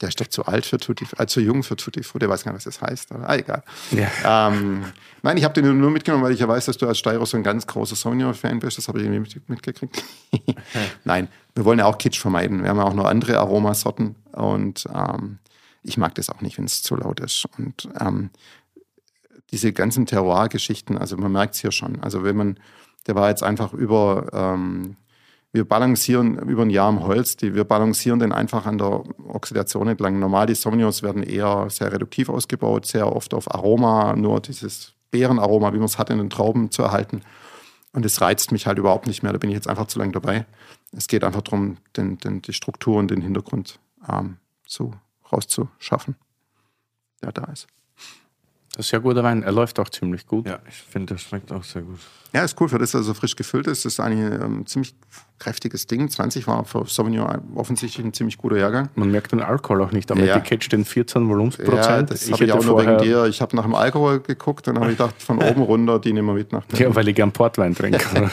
Der 0.00 0.08
ist 0.08 0.20
doch 0.20 0.26
zu 0.26 0.46
alt 0.46 0.66
für 0.66 0.78
Tutti, 0.78 1.06
äh, 1.16 1.26
zu 1.26 1.40
jung 1.40 1.62
für 1.62 1.76
Tutti 1.76 2.02
Frutti, 2.02 2.20
der 2.20 2.28
weiß 2.28 2.44
gar 2.44 2.52
nicht, 2.52 2.64
was 2.66 2.76
das 2.76 2.80
heißt, 2.82 3.12
aber 3.12 3.28
ah, 3.28 3.36
egal. 3.36 3.62
ja. 3.90 4.48
Ähm, 4.48 4.84
nein, 5.22 5.36
ich 5.36 5.44
habe 5.44 5.60
den 5.60 5.78
nur 5.78 5.90
mitgenommen, 5.90 6.24
weil 6.24 6.32
ich 6.32 6.40
ja 6.40 6.48
weiß, 6.48 6.66
dass 6.66 6.78
du 6.78 6.86
als 6.86 6.98
Steirer 6.98 7.26
so 7.26 7.36
ein 7.36 7.42
ganz 7.42 7.66
großer 7.66 7.96
Sauvignon-Fan 7.96 8.60
bist. 8.60 8.78
Das 8.78 8.88
habe 8.88 8.98
ich 8.98 9.04
irgendwie 9.04 9.20
mit, 9.20 9.48
mitgekriegt. 9.48 10.02
nein, 11.04 11.28
wir 11.54 11.64
wollen 11.64 11.78
ja 11.78 11.86
auch 11.86 11.98
Kitsch 11.98 12.20
vermeiden. 12.20 12.62
Wir 12.62 12.70
haben 12.70 12.78
ja 12.78 12.84
auch 12.84 12.94
noch 12.94 13.06
andere 13.06 13.38
Aromasorten 13.38 14.14
und 14.32 14.86
ähm, 14.94 15.38
ich 15.82 15.96
mag 15.96 16.14
das 16.14 16.30
auch 16.30 16.40
nicht, 16.40 16.58
wenn 16.58 16.64
es 16.64 16.82
zu 16.82 16.96
laut 16.96 17.20
ist. 17.20 17.46
Und 17.56 17.88
ähm, 18.00 18.30
diese 19.50 19.72
ganzen 19.72 20.06
Terroir-Geschichten, 20.06 20.98
also 20.98 21.16
man 21.16 21.32
merkt 21.32 21.54
es 21.54 21.60
hier 21.60 21.72
schon. 21.72 22.00
Also 22.00 22.22
wenn 22.22 22.36
man, 22.36 22.60
der 23.06 23.14
war 23.14 23.28
jetzt 23.28 23.42
einfach 23.42 23.72
über, 23.72 24.26
ähm, 24.32 24.96
wir 25.52 25.64
balancieren 25.64 26.38
über 26.38 26.62
ein 26.62 26.70
Jahr 26.70 26.90
im 26.90 27.02
Holz, 27.02 27.36
die, 27.36 27.54
wir 27.54 27.64
balancieren 27.64 28.18
den 28.18 28.32
einfach 28.32 28.66
an 28.66 28.78
der 28.78 29.02
Oxidation 29.26 29.88
entlang. 29.88 30.18
Normal 30.18 30.46
die 30.46 30.54
Sauvignons 30.54 31.02
werden 31.02 31.22
eher 31.22 31.70
sehr 31.70 31.90
reduktiv 31.92 32.28
ausgebaut, 32.28 32.86
sehr 32.86 33.14
oft 33.14 33.32
auf 33.32 33.52
Aroma, 33.54 34.14
nur 34.14 34.40
dieses 34.40 34.92
Beerenaroma, 35.10 35.72
wie 35.72 35.78
man 35.78 35.86
es 35.86 35.98
hat 35.98 36.10
in 36.10 36.18
den 36.18 36.30
Trauben 36.30 36.70
zu 36.70 36.82
erhalten. 36.82 37.22
Und 37.92 38.04
es 38.04 38.20
reizt 38.20 38.52
mich 38.52 38.66
halt 38.66 38.78
überhaupt 38.78 39.06
nicht 39.06 39.22
mehr, 39.22 39.32
da 39.32 39.38
bin 39.38 39.48
ich 39.48 39.56
jetzt 39.56 39.68
einfach 39.68 39.86
zu 39.86 39.98
lange 39.98 40.12
dabei. 40.12 40.44
Es 40.92 41.08
geht 41.08 41.24
einfach 41.24 41.42
darum, 41.42 41.78
den, 41.96 42.18
den, 42.18 42.42
die 42.42 42.52
Struktur 42.52 42.98
und 42.98 43.10
den 43.10 43.22
Hintergrund 43.22 43.80
ähm, 44.10 44.36
so 44.66 44.92
rauszuschaffen, 45.32 46.16
der 47.22 47.32
da 47.32 47.44
ist. 47.44 47.66
Das 48.76 48.86
ist 48.86 48.92
ja 48.92 48.98
guter 49.00 49.24
Wein. 49.24 49.42
Er 49.42 49.50
läuft 49.52 49.80
auch 49.80 49.88
ziemlich 49.88 50.26
gut. 50.26 50.46
Ja, 50.46 50.58
ich 50.68 50.74
finde, 50.76 51.14
der 51.14 51.18
schmeckt 51.18 51.50
auch 51.52 51.64
sehr 51.64 51.82
gut. 51.82 51.98
Ja, 52.32 52.44
ist 52.44 52.60
cool, 52.60 52.68
für 52.68 52.78
das, 52.78 52.90
dass 52.92 53.00
er 53.00 53.04
so 53.04 53.14
frisch 53.14 53.34
gefüllt 53.34 53.66
ist. 53.66 53.84
Das 53.84 53.94
ist 53.94 54.00
eigentlich 54.00 54.32
ein 54.32 54.42
ähm, 54.42 54.66
ziemlich 54.66 54.94
kräftiges 55.38 55.86
Ding. 55.86 56.08
20 56.10 56.46
war 56.46 56.64
für 56.64 56.84
Sauvignon 56.86 57.26
offensichtlich 57.54 58.04
ein 58.04 58.12
ziemlich 58.12 58.36
guter 58.36 58.58
Jahrgang. 58.58 58.90
Man 58.94 59.10
merkt 59.10 59.32
den 59.32 59.40
Alkohol 59.40 59.82
auch 59.82 59.90
nicht. 59.92 60.10
Am 60.12 60.22
Ja. 60.22 60.36
Etikett 60.36 60.62
stehen 60.62 60.84
14 60.84 61.26
Volumensprozent. 61.28 61.76
Ja, 61.76 62.02
das 62.02 62.30
habe 62.30 62.44
ich 62.44 62.52
auch 62.52 62.62
nur 62.64 62.80
wegen 62.80 62.98
dir. 62.98 63.24
Ich 63.24 63.40
habe 63.40 63.56
nach 63.56 63.64
dem 63.64 63.74
Alkohol 63.74 64.20
geguckt 64.20 64.68
und 64.68 64.78
habe 64.78 64.90
gedacht, 64.90 65.20
von 65.22 65.42
oben 65.42 65.62
runter, 65.72 65.98
die 65.98 66.12
nehmen 66.12 66.28
wir 66.28 66.34
mit 66.34 66.52
nach 66.52 66.64
Ja, 66.76 66.94
weil 66.94 67.08
ich 67.08 67.14
gern 67.16 67.32
Portwein 67.32 67.74
trinke. 67.74 67.98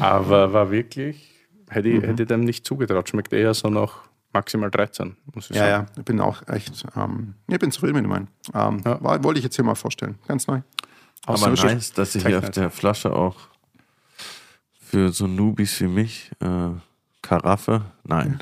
Aber 0.00 0.52
war 0.52 0.70
wirklich, 0.70 1.28
hätte 1.68 1.88
ich, 1.88 2.02
hätte 2.02 2.22
ich 2.22 2.28
dem 2.28 2.44
nicht 2.44 2.64
zugetraut. 2.66 3.08
Schmeckt 3.08 3.32
eher 3.32 3.54
so 3.54 3.68
nach 3.68 4.05
maximal 4.36 4.70
13, 4.70 5.16
muss 5.34 5.50
ich 5.50 5.56
Ja, 5.56 5.62
sagen. 5.66 5.86
ja, 5.94 5.98
ich 5.98 6.04
bin 6.04 6.20
auch 6.20 6.46
echt, 6.48 6.84
ähm, 6.96 7.34
ich 7.48 7.58
bin 7.58 7.70
zufrieden 7.72 7.94
mit 7.94 8.04
dem 8.04 8.10
Wein. 8.10 8.28
Ähm, 8.54 8.82
Ja. 8.84 9.02
war, 9.02 9.22
wollte 9.24 9.38
ich 9.38 9.44
jetzt 9.44 9.56
hier 9.56 9.64
mal 9.64 9.74
vorstellen. 9.74 10.18
Ganz 10.28 10.46
neu. 10.46 10.60
Aber 11.26 11.38
so 11.38 11.56
schon 11.56 11.70
nice, 11.70 11.92
dass 11.92 12.12
sie 12.12 12.20
hier 12.20 12.38
auf 12.38 12.50
der 12.50 12.70
Flasche 12.70 13.12
auch 13.14 13.36
für 14.80 15.10
so 15.12 15.26
Newbies 15.26 15.80
wie 15.80 15.88
mich 15.88 16.30
äh, 16.40 16.68
Karaffe, 17.22 17.82
nein. 18.04 18.38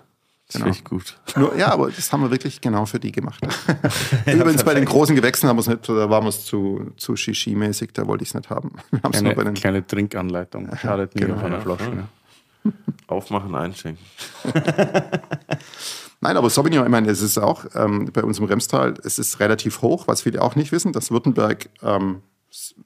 Das 0.46 0.56
genau. 0.56 0.64
finde 0.66 0.78
ich 0.78 0.84
gut. 0.84 1.18
Nur, 1.36 1.56
ja, 1.56 1.72
aber 1.72 1.90
das 1.90 2.12
haben 2.12 2.20
wir 2.20 2.30
wirklich 2.30 2.60
genau 2.60 2.84
für 2.84 3.00
die 3.00 3.10
gemacht. 3.12 3.40
Übrigens 4.26 4.62
bei 4.62 4.74
den 4.74 4.84
großen 4.84 5.16
Gewächsen 5.16 5.48
haben 5.48 5.56
wir 5.56 5.60
es 5.62 5.68
nicht, 5.68 5.88
da 5.88 6.10
waren 6.10 6.22
wir 6.24 6.28
es 6.28 6.44
zu, 6.44 6.92
zu 6.98 7.14
Shishi-mäßig, 7.16 7.92
da 7.94 8.06
wollte 8.06 8.24
ich 8.24 8.28
es 8.30 8.34
nicht 8.34 8.50
haben. 8.50 8.72
Wir 8.90 9.00
haben 9.02 9.14
es 9.14 9.22
nur 9.22 9.30
Eine 9.30 9.36
bei 9.36 9.44
den 9.44 9.54
kleine 9.54 9.86
Trinkanleitung. 9.86 10.68
Schadet 10.76 11.14
nie 11.14 11.22
Genau, 11.22 11.36
auf 11.36 11.44
einer 11.44 11.56
ja. 11.56 11.60
Flasche. 11.62 11.90
ne? 11.90 12.08
Aufmachen, 13.06 13.54
einschenken. 13.54 14.04
Nein, 16.20 16.36
aber 16.36 16.48
Sauvignon, 16.48 16.84
ich 16.84 16.90
meine, 16.90 17.10
es 17.10 17.20
ist 17.20 17.38
auch 17.38 17.66
ähm, 17.74 18.10
bei 18.12 18.22
uns 18.22 18.38
im 18.38 18.46
Remstal, 18.46 18.94
es 19.04 19.18
ist 19.18 19.40
relativ 19.40 19.82
hoch, 19.82 20.08
was 20.08 20.22
viele 20.22 20.40
auch 20.40 20.56
nicht 20.56 20.72
wissen, 20.72 20.92
dass 20.92 21.10
Württemberg 21.10 21.68
ähm, 21.82 22.22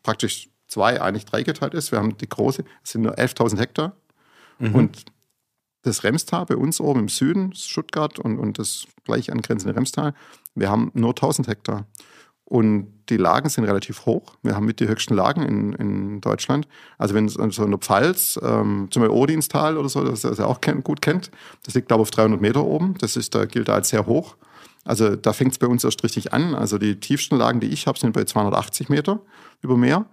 praktisch 0.03 0.49
zwei, 0.67 1.01
eigentlich 1.01 1.25
drei 1.25 1.43
geteilt 1.43 1.75
ist. 1.75 1.93
Wir 1.93 1.99
haben 1.99 2.17
die 2.17 2.29
große, 2.29 2.65
es 2.83 2.91
sind 2.91 3.03
nur 3.03 3.15
11.000 3.15 3.59
Hektar. 3.59 3.93
Und 4.73 5.05
das 5.83 6.05
Remstal 6.05 6.47
bei 6.47 6.57
uns 6.57 6.81
oben 6.81 7.01
im 7.01 7.09
Süden, 7.09 7.55
Stuttgart 7.55 8.19
und, 8.19 8.39
und 8.39 8.59
das 8.59 8.87
gleich 9.05 9.31
angrenzende 9.31 9.77
Remstal, 9.77 10.15
wir 10.55 10.69
haben 10.69 10.91
nur 10.95 11.11
1000 11.11 11.49
Hektar. 11.49 11.87
Und 12.49 12.87
die 13.11 13.19
Lagen 13.19 13.51
sind 13.51 13.65
relativ 13.65 14.07
hoch. 14.07 14.37
Wir 14.43 14.57
haben 14.57 14.65
mit 14.65 14.81
die 14.81 14.89
höchsten 14.89 15.15
Lagen 15.15 15.43
in, 15.43 15.75
in 15.75 16.21
Deutschland. 16.23 16.67
Also 16.97 17.15
wenn 17.15 17.27
es 17.27 17.35
so 17.35 17.63
in 17.63 17.71
der 17.71 17.79
Pfalz, 17.79 18.41
ähm, 18.43 18.89
zum 18.91 19.03
Beispiel 19.03 19.19
Odinstal 19.19 19.77
oder 19.77 19.91
so, 19.91 20.03
das 20.03 20.25
ihr 20.25 20.47
auch 20.47 20.63
kennt, 20.63 20.83
gut 20.83 21.03
kennt, 21.03 21.31
das 21.65 21.75
liegt 21.75 21.89
glaube 21.89 22.05
ich 22.05 22.09
auf 22.09 22.11
300 22.11 22.41
Meter 22.41 22.65
oben. 22.65 22.95
Das 23.01 23.17
ist, 23.17 23.35
da 23.35 23.45
gilt 23.45 23.69
als 23.69 23.91
sehr 23.91 24.07
hoch. 24.07 24.37
Also 24.87 25.15
da 25.15 25.35
fängt 25.35 25.53
es 25.53 25.59
bei 25.59 25.67
uns 25.67 25.85
erst 25.85 26.03
richtig 26.03 26.33
an. 26.33 26.55
Also 26.55 26.79
die 26.79 26.99
tiefsten 26.99 27.37
Lagen, 27.37 27.61
die 27.61 27.67
ich 27.67 27.87
habe, 27.87 27.99
sind 27.99 28.13
bei 28.13 28.25
280 28.25 28.89
Meter 28.89 29.21
über 29.61 29.77
Meer. 29.77 30.07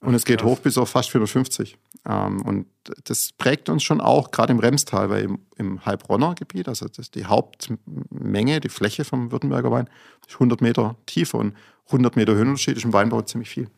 Und 0.00 0.14
es 0.14 0.24
geht 0.24 0.44
hoch 0.44 0.60
bis 0.60 0.78
auf 0.78 0.90
fast 0.90 1.10
450. 1.10 1.76
Ähm, 2.06 2.42
und 2.42 2.66
das 3.04 3.32
prägt 3.32 3.68
uns 3.68 3.82
schon 3.82 4.00
auch, 4.00 4.30
gerade 4.30 4.52
im 4.52 4.60
Remstal, 4.60 5.10
weil 5.10 5.24
im, 5.24 5.38
im 5.56 5.84
Heilbronner 5.84 6.34
Gebiet, 6.34 6.68
also 6.68 6.86
das 6.86 7.10
die 7.10 7.26
Hauptmenge, 7.26 8.60
die 8.60 8.68
Fläche 8.68 9.04
vom 9.04 9.32
Württemberger 9.32 9.72
Wein, 9.72 9.88
ist 10.26 10.34
100 10.34 10.60
Meter 10.60 10.96
tiefer 11.06 11.38
und 11.38 11.56
100 11.86 12.16
Meter 12.16 12.34
Höhenunterschied 12.34 12.76
ist 12.76 12.84
im 12.84 12.92
Weinbau 12.92 13.22
ziemlich 13.22 13.50
viel. 13.50 13.68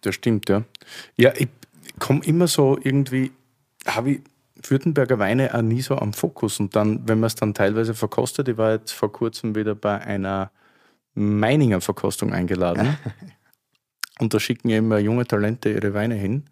Das 0.00 0.14
stimmt, 0.14 0.48
ja. 0.48 0.64
Ja, 1.16 1.32
ich 1.36 1.48
komme 1.98 2.24
immer 2.24 2.48
so 2.48 2.76
irgendwie, 2.82 3.30
habe 3.86 4.10
ich 4.10 4.20
Württemberger 4.70 5.18
Weine 5.18 5.54
auch 5.54 5.62
nie 5.62 5.82
so 5.82 5.96
am 5.96 6.12
Fokus. 6.12 6.58
Und 6.58 6.74
dann, 6.74 7.06
wenn 7.08 7.20
man 7.20 7.28
es 7.28 7.34
dann 7.34 7.54
teilweise 7.54 7.94
verkostet, 7.94 8.48
ich 8.48 8.56
war 8.56 8.72
jetzt 8.72 8.92
vor 8.92 9.12
kurzem 9.12 9.54
wieder 9.54 9.74
bei 9.74 10.00
einer 10.00 10.50
Meininger 11.14 11.80
Verkostung 11.80 12.32
eingeladen. 12.32 12.96
und 14.20 14.32
da 14.34 14.40
schicken 14.40 14.70
immer 14.70 14.98
junge 14.98 15.26
Talente 15.26 15.70
ihre 15.70 15.94
Weine 15.94 16.14
hin. 16.14 16.44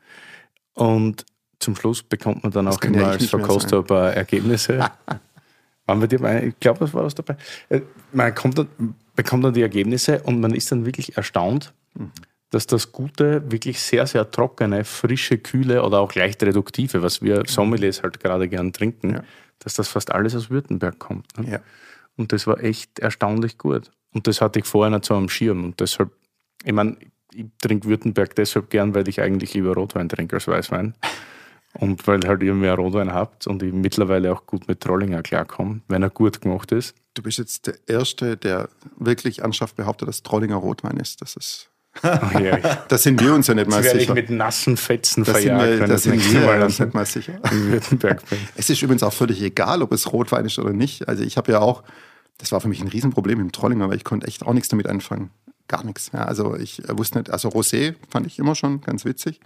Und 0.75 1.25
zum 1.59 1.77
Schluss 1.77 2.03
bekommt 2.03 2.43
man 2.43 2.53
dann 2.53 2.69
auch 2.69 2.81
kann 2.81 2.95
immer 2.95 3.09
als 3.09 3.27
Verkoster 3.27 3.79
ein 3.79 3.85
paar 3.85 4.13
Ergebnisse. 4.13 4.79
Waren 5.87 6.01
wir 6.01 6.09
dir 6.09 6.19
bei, 6.21 6.47
ich 6.47 6.61
glaube, 6.61 6.81
das 6.81 6.95
war 6.95 7.05
was 7.05 7.15
dabei. 7.15 7.37
Äh, 7.69 7.81
Man 8.13 8.33
dann, 8.55 8.95
bekommt 9.15 9.45
dann 9.45 9.55
die 9.55 9.63
Ergebnisse 9.63 10.23
und 10.23 10.41
man 10.41 10.55
ist 10.55 10.71
dann 10.73 10.87
wirklich 10.87 11.17
erstaunt, 11.17 11.73
dass 12.51 12.67
das 12.67 12.93
gute, 12.93 13.51
wirklich 13.51 13.81
sehr, 13.81 14.07
sehr 14.07 14.31
trockene, 14.31 14.85
frische, 14.85 15.39
kühle 15.39 15.83
oder 15.83 16.01
auch 16.01 16.15
leicht 16.15 16.43
reduktive, 16.43 17.03
was 17.03 17.23
wir 17.23 17.43
Sommeliers 17.47 18.03
halt 18.03 18.21
gerade 18.21 18.49
gern 18.49 18.73
trinken, 18.73 19.15
Ja. 19.15 19.25
dass 19.59 19.75
das 19.75 19.89
fast 19.89 20.13
alles 20.13 20.35
aus 20.35 20.51
Württemberg 20.51 20.99
kommt. 20.99 21.27
Ne? 21.39 21.53
Ja. 21.53 21.61
Und 22.17 22.33
das 22.33 22.47
war 22.47 22.63
echt 22.63 22.99
erstaunlich 22.99 23.59
gut. 23.59 23.91
Und 24.13 24.27
das 24.27 24.41
hatte 24.41 24.59
ich 24.59 24.67
vorher 24.67 24.91
nicht 24.91 25.05
so 25.05 25.15
am 25.15 25.29
Schirm. 25.29 25.65
Und 25.65 25.81
deshalb, 25.81 26.11
ich 26.65 26.73
meine, 26.73 26.97
ich 27.35 27.47
trinke 27.61 27.89
Württemberg 27.89 28.35
deshalb 28.35 28.71
gern, 28.71 28.95
weil 28.95 29.09
ich 29.09 29.21
eigentlich 29.21 29.55
lieber 29.55 29.75
Rotwein 29.75 30.09
trinke 30.09 30.37
als 30.37 30.49
Weißwein. 30.49 30.95
Und 31.75 32.07
weil 32.07 32.21
halt 32.27 32.43
ihr 32.43 32.53
mehr 32.53 32.75
Rotwein 32.75 33.15
habt 33.15 33.47
und 33.47 33.63
ich 33.63 33.73
mittlerweile 33.73 34.33
auch 34.33 34.47
gut 34.47 34.69
mit 34.69 34.81
Trollinger 34.81 35.23
klarkomme, 35.23 35.81
wenn 35.89 36.03
er 36.03 36.11
gut 36.11 36.43
gemacht 36.43 36.71
ist. 36.71 36.95
Du 37.15 37.23
bist 37.23 37.39
jetzt 37.39 37.67
der 37.67 37.75
Erste, 37.87 38.37
der 38.37 38.69
wirklich 38.99 39.39
ernsthaft 39.39 39.77
behauptet, 39.77 40.09
dass 40.09 40.23
Trollinger 40.23 40.57
Rotwein 40.57 40.99
ist. 40.99 41.23
Das 41.23 41.35
ist, 41.35 41.71
da 42.03 42.99
sind 42.99 43.21
wir 43.23 43.35
uns 43.35 43.47
ja 43.47 43.55
nicht 43.55 43.71
mal 43.71 43.83
werde 43.83 43.99
ich 43.99 44.05
sicher. 44.05 44.15
mit 44.15 44.29
nassen 44.29 44.77
Fetzen 44.77 45.25
Da 45.25 45.33
sind 45.33 45.43
verjagt, 45.43 45.65
wir, 45.65 45.81
wenn 45.81 45.81
da 45.81 45.87
das 45.95 46.03
sind 46.03 46.33
wir 46.33 46.41
Mal 46.41 46.63
uns 46.63 46.79
nicht 46.79 46.95
mal 46.95 47.07
sicher. 47.07 47.41
Württemberg 47.51 48.29
bin. 48.29 48.39
Es 48.57 48.69
ist 48.69 48.83
übrigens 48.83 49.03
auch 49.03 49.13
völlig 49.13 49.41
egal, 49.43 49.83
ob 49.83 49.93
es 49.93 50.13
Rotwein 50.13 50.45
ist 50.45 50.59
oder 50.59 50.73
nicht. 50.73 51.09
Also 51.09 51.23
ich 51.23 51.39
habe 51.39 51.53
ja 51.53 51.61
auch, 51.61 51.83
das 52.37 52.53
war 52.53 52.61
für 52.61 52.69
mich 52.69 52.83
ein 52.83 52.89
Riesenproblem 52.89 53.41
im 53.41 53.53
Trollinger, 53.53 53.89
weil 53.89 53.97
ich 53.97 54.05
konnte 54.05 54.27
echt 54.27 54.45
auch 54.45 54.53
nichts 54.53 54.69
damit 54.69 54.89
anfangen. 54.89 55.31
Gar 55.73 55.85
nichts. 55.85 56.11
Ja, 56.13 56.27
also 56.27 56.55
ich 56.55 56.87
äh, 56.87 56.99
wusste 56.99 57.19
nicht, 57.19 57.31
also 57.31 57.49
Rosé 57.49 57.95
fand 58.11 58.27
ich 58.27 58.39
immer 58.39 58.55
schon 58.55 58.83
ganz 58.83 59.07
witzig. 59.07 59.41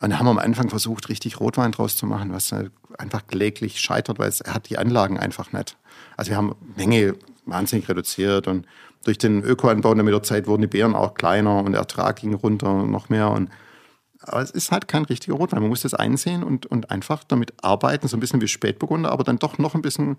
Und 0.00 0.10
da 0.10 0.18
haben 0.20 0.26
wir 0.26 0.30
am 0.30 0.38
Anfang 0.38 0.68
versucht, 0.68 1.08
richtig 1.08 1.40
Rotwein 1.40 1.72
draus 1.72 1.96
zu 1.96 2.06
machen, 2.06 2.32
was 2.32 2.52
halt 2.52 2.70
einfach 2.96 3.26
kläglich 3.26 3.80
scheitert, 3.80 4.20
weil 4.20 4.28
es, 4.28 4.40
er 4.40 4.54
hat 4.54 4.68
die 4.70 4.78
Anlagen 4.78 5.18
einfach 5.18 5.52
nicht. 5.52 5.76
Also 6.16 6.30
wir 6.30 6.36
haben 6.36 6.54
Menge 6.76 7.16
wahnsinnig 7.44 7.88
reduziert 7.88 8.46
und 8.46 8.66
durch 9.02 9.18
den 9.18 9.42
Ökoanbau 9.42 9.90
in 9.90 10.06
der 10.06 10.22
Zeit 10.22 10.46
wurden 10.46 10.62
die 10.62 10.68
Beeren 10.68 10.94
auch 10.94 11.14
kleiner 11.14 11.64
und 11.64 11.72
der 11.72 11.80
Ertrag 11.80 12.20
ging 12.20 12.34
runter 12.34 12.72
und 12.72 12.92
noch 12.92 13.08
mehr. 13.08 13.32
Und 13.32 13.50
aber 14.22 14.42
es 14.42 14.52
ist 14.52 14.70
halt 14.70 14.86
kein 14.86 15.06
richtiger 15.06 15.34
Rotwein. 15.34 15.60
Man 15.60 15.70
muss 15.70 15.82
das 15.82 15.94
einsehen 15.94 16.44
und, 16.44 16.66
und 16.66 16.92
einfach 16.92 17.24
damit 17.24 17.52
arbeiten, 17.64 18.06
so 18.06 18.16
ein 18.16 18.20
bisschen 18.20 18.40
wie 18.40 18.46
Spätburgunder, 18.46 19.10
aber 19.10 19.24
dann 19.24 19.40
doch 19.40 19.58
noch 19.58 19.74
ein 19.74 19.82
bisschen 19.82 20.18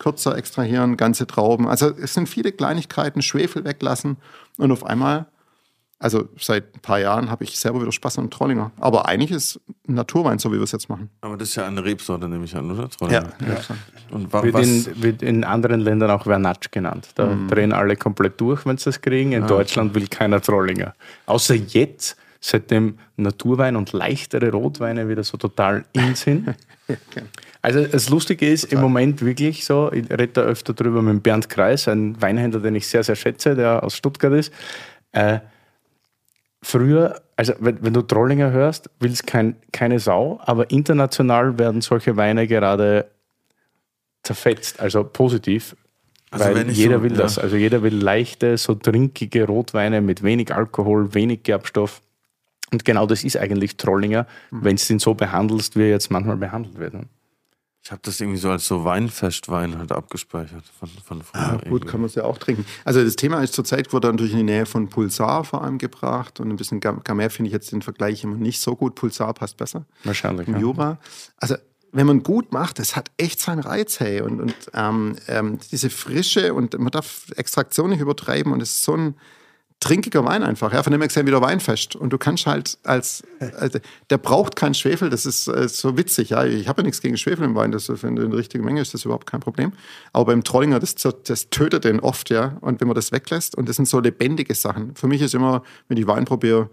kürzer 0.00 0.36
extrahieren, 0.36 0.96
ganze 0.96 1.28
Trauben. 1.28 1.68
Also 1.68 1.90
es 1.96 2.14
sind 2.14 2.28
viele 2.28 2.50
Kleinigkeiten, 2.50 3.22
Schwefel 3.22 3.64
weglassen 3.64 4.16
und 4.58 4.72
auf 4.72 4.84
einmal, 4.84 5.26
also 6.00 6.28
seit 6.40 6.74
ein 6.74 6.80
paar 6.80 6.98
Jahren 6.98 7.30
habe 7.30 7.44
ich 7.44 7.58
selber 7.60 7.82
wieder 7.82 7.92
Spaß 7.92 8.18
an 8.18 8.30
Trollinger. 8.30 8.72
Aber 8.80 9.06
eigentlich 9.06 9.30
ist 9.30 9.60
Naturwein, 9.86 10.38
so 10.38 10.50
wie 10.50 10.56
wir 10.56 10.62
es 10.62 10.72
jetzt 10.72 10.88
machen. 10.88 11.10
Aber 11.20 11.36
das 11.36 11.50
ist 11.50 11.54
ja 11.56 11.66
eine 11.66 11.84
Rebsorte, 11.84 12.26
nehme 12.28 12.44
ich 12.46 12.56
an, 12.56 12.70
oder? 12.70 12.88
Trollinger? 12.88 13.28
ja. 13.46 13.58
Und 14.10 14.32
wa 14.32 14.42
Wird 14.42 14.58
in, 14.58 15.02
wird 15.02 15.22
in 15.22 15.44
anderen 15.44 15.80
Ländern 15.80 16.10
auch 16.10 16.24
Vernatsch 16.24 16.70
genannt. 16.72 17.10
Da 17.14 17.26
Mhm. 17.26 17.48
drehen 17.48 17.72
alle 17.72 17.94
komplett 17.96 18.40
durch, 18.40 18.64
wenn 18.66 18.78
sie 18.78 18.86
das 18.86 19.00
kriegen. 19.02 19.34
Ah, 19.34 19.36
In 19.36 19.46
Deutschland 19.46 19.94
will 19.94 20.08
keiner 20.08 20.40
Trollinger. 20.40 20.94
Außer 21.26 21.54
jetzt, 21.54 22.16
seitdem 22.40 22.98
Naturwein 23.16 23.76
und 23.76 23.92
leichtere 23.92 24.50
Rotweine 24.50 25.08
wieder 25.08 25.22
so 25.24 25.36
total 25.36 25.84
in 25.92 26.14
sind. 26.14 26.54
Also 27.62 27.84
das 27.84 28.08
Lustige 28.08 28.50
ist 28.50 28.64
im 28.72 28.80
Moment 28.80 29.22
wirklich 29.22 29.66
so, 29.66 29.92
ich 29.92 30.10
rede 30.10 30.28
da 30.28 30.40
öfter 30.40 30.72
drüber 30.72 31.02
mit 31.02 31.22
Bernd 31.22 31.50
Kreis, 31.50 31.88
ein 31.88 32.20
Weinhändler, 32.20 32.60
den 32.60 32.74
ich 32.74 32.88
sehr, 32.88 33.04
sehr 33.04 33.16
schätze, 33.16 33.54
der 33.54 33.84
aus 33.84 33.94
Stuttgart 33.94 34.32
ist. 34.32 34.50
Äh, 35.12 35.40
früher, 36.62 37.20
also 37.36 37.52
wenn, 37.60 37.82
wenn 37.82 37.92
du 37.92 38.00
Trollinger 38.00 38.50
hörst, 38.50 38.88
will 38.98 39.12
es 39.12 39.24
kein, 39.24 39.56
keine 39.72 39.98
Sau, 39.98 40.40
aber 40.42 40.70
international 40.70 41.58
werden 41.58 41.82
solche 41.82 42.16
Weine 42.16 42.46
gerade 42.46 43.10
zerfetzt, 44.22 44.80
also 44.80 45.04
positiv. 45.04 45.76
Also 46.30 46.44
weil 46.46 46.70
jeder 46.70 46.96
so- 46.96 47.02
will 47.02 47.12
ja. 47.12 47.18
das. 47.18 47.38
Also 47.38 47.56
jeder 47.56 47.82
will 47.82 47.94
leichte, 47.94 48.56
so 48.56 48.74
trinkige 48.74 49.46
Rotweine 49.46 50.00
mit 50.00 50.22
wenig 50.22 50.54
Alkohol, 50.54 51.12
wenig 51.14 51.42
Gerbstoff. 51.42 52.00
Und 52.72 52.84
genau 52.84 53.06
das 53.06 53.24
ist 53.24 53.36
eigentlich 53.36 53.76
Trollinger, 53.76 54.26
Mhm. 54.50 54.64
wenn 54.64 54.76
du 54.76 54.82
ihn 54.92 54.98
so 54.98 55.14
behandelst, 55.14 55.76
wie 55.76 55.82
er 55.82 55.88
jetzt 55.90 56.10
manchmal 56.10 56.36
behandelt 56.36 56.78
wird. 56.78 56.94
ne? 56.94 57.02
Ich 57.82 57.90
habe 57.90 58.02
das 58.04 58.20
irgendwie 58.20 58.38
so 58.38 58.50
als 58.50 58.66
so 58.66 58.84
Weinfestwein 58.84 59.78
halt 59.78 59.90
abgespeichert 59.90 60.64
von, 60.78 60.88
von 61.02 61.22
früher. 61.22 61.40
Ah, 61.40 61.60
gut, 61.68 61.86
kann 61.86 62.00
man 62.00 62.08
es 62.08 62.14
ja 62.14 62.24
auch 62.24 62.36
trinken. 62.36 62.66
Also 62.84 63.02
das 63.02 63.16
Thema 63.16 63.42
ist 63.42 63.54
zurzeit 63.54 63.92
wurde 63.94 64.08
natürlich 64.08 64.32
in 64.32 64.38
die 64.38 64.44
Nähe 64.44 64.66
von 64.66 64.88
Pulsar 64.90 65.44
vor 65.44 65.64
allem 65.64 65.78
gebracht 65.78 66.40
und 66.40 66.50
ein 66.50 66.56
bisschen 66.56 66.80
Gamay 66.80 67.30
finde 67.30 67.48
ich 67.48 67.54
jetzt 67.54 67.72
den 67.72 67.80
Vergleich 67.80 68.22
immer 68.22 68.36
nicht 68.36 68.60
so 68.60 68.76
gut. 68.76 68.94
Pulsar 68.96 69.32
passt 69.32 69.56
besser. 69.56 69.86
Wahrscheinlich. 70.04 70.46
Im 70.46 70.54
Ja. 70.54 70.60
Jura. 70.60 70.98
Also 71.38 71.56
wenn 71.92 72.06
man 72.06 72.22
gut 72.22 72.52
macht, 72.52 72.78
das 72.78 72.96
hat 72.96 73.10
echt 73.16 73.40
seinen 73.40 73.60
Reiz, 73.60 73.98
hey. 73.98 74.20
Und, 74.20 74.40
und 74.40 74.54
ähm, 74.74 75.16
ähm, 75.26 75.58
diese 75.72 75.88
Frische 75.90 76.52
und 76.52 76.78
man 76.78 76.90
darf 76.92 77.32
Extraktion 77.34 77.90
nicht 77.90 78.00
übertreiben 78.00 78.52
und 78.52 78.60
es 78.62 78.72
ist 78.72 78.82
so 78.84 78.94
ein 78.94 79.14
trinkiger 79.80 80.24
Wein 80.24 80.42
einfach. 80.42 80.72
Ja, 80.72 80.82
von 80.82 80.92
dem 80.92 81.00
her 81.00 81.08
gesehen 81.08 81.26
wieder 81.26 81.40
Weinfest. 81.40 81.96
Und 81.96 82.12
du 82.12 82.18
kannst 82.18 82.46
halt 82.46 82.78
als, 82.84 83.22
also, 83.58 83.78
der 84.10 84.18
braucht 84.18 84.54
keinen 84.54 84.74
Schwefel, 84.74 85.08
das 85.10 85.26
ist 85.26 85.48
äh, 85.48 85.68
so 85.68 85.96
witzig. 85.96 86.30
Ja, 86.30 86.44
ich 86.44 86.68
habe 86.68 86.82
ja 86.82 86.84
nichts 86.84 87.00
gegen 87.00 87.16
Schwefel 87.16 87.44
im 87.44 87.54
Wein, 87.54 87.72
das, 87.72 87.88
in 87.88 88.16
der 88.16 88.32
richtigen 88.32 88.64
Menge 88.64 88.82
ist, 88.82 88.92
das 88.92 89.04
überhaupt 89.04 89.26
kein 89.26 89.40
Problem. 89.40 89.72
Aber 90.12 90.26
beim 90.26 90.44
Trollinger, 90.44 90.78
das, 90.78 90.94
das 90.94 91.50
tötet 91.50 91.84
den 91.84 92.00
oft, 92.00 92.30
ja. 92.30 92.58
Und 92.60 92.80
wenn 92.80 92.88
man 92.88 92.94
das 92.94 93.10
weglässt, 93.10 93.56
und 93.56 93.68
das 93.68 93.76
sind 93.76 93.88
so 93.88 94.00
lebendige 94.00 94.54
Sachen. 94.54 94.94
Für 94.94 95.08
mich 95.08 95.22
ist 95.22 95.34
immer, 95.34 95.62
wenn 95.88 95.96
ich 95.96 96.06
Wein 96.06 96.26
probiere, 96.26 96.68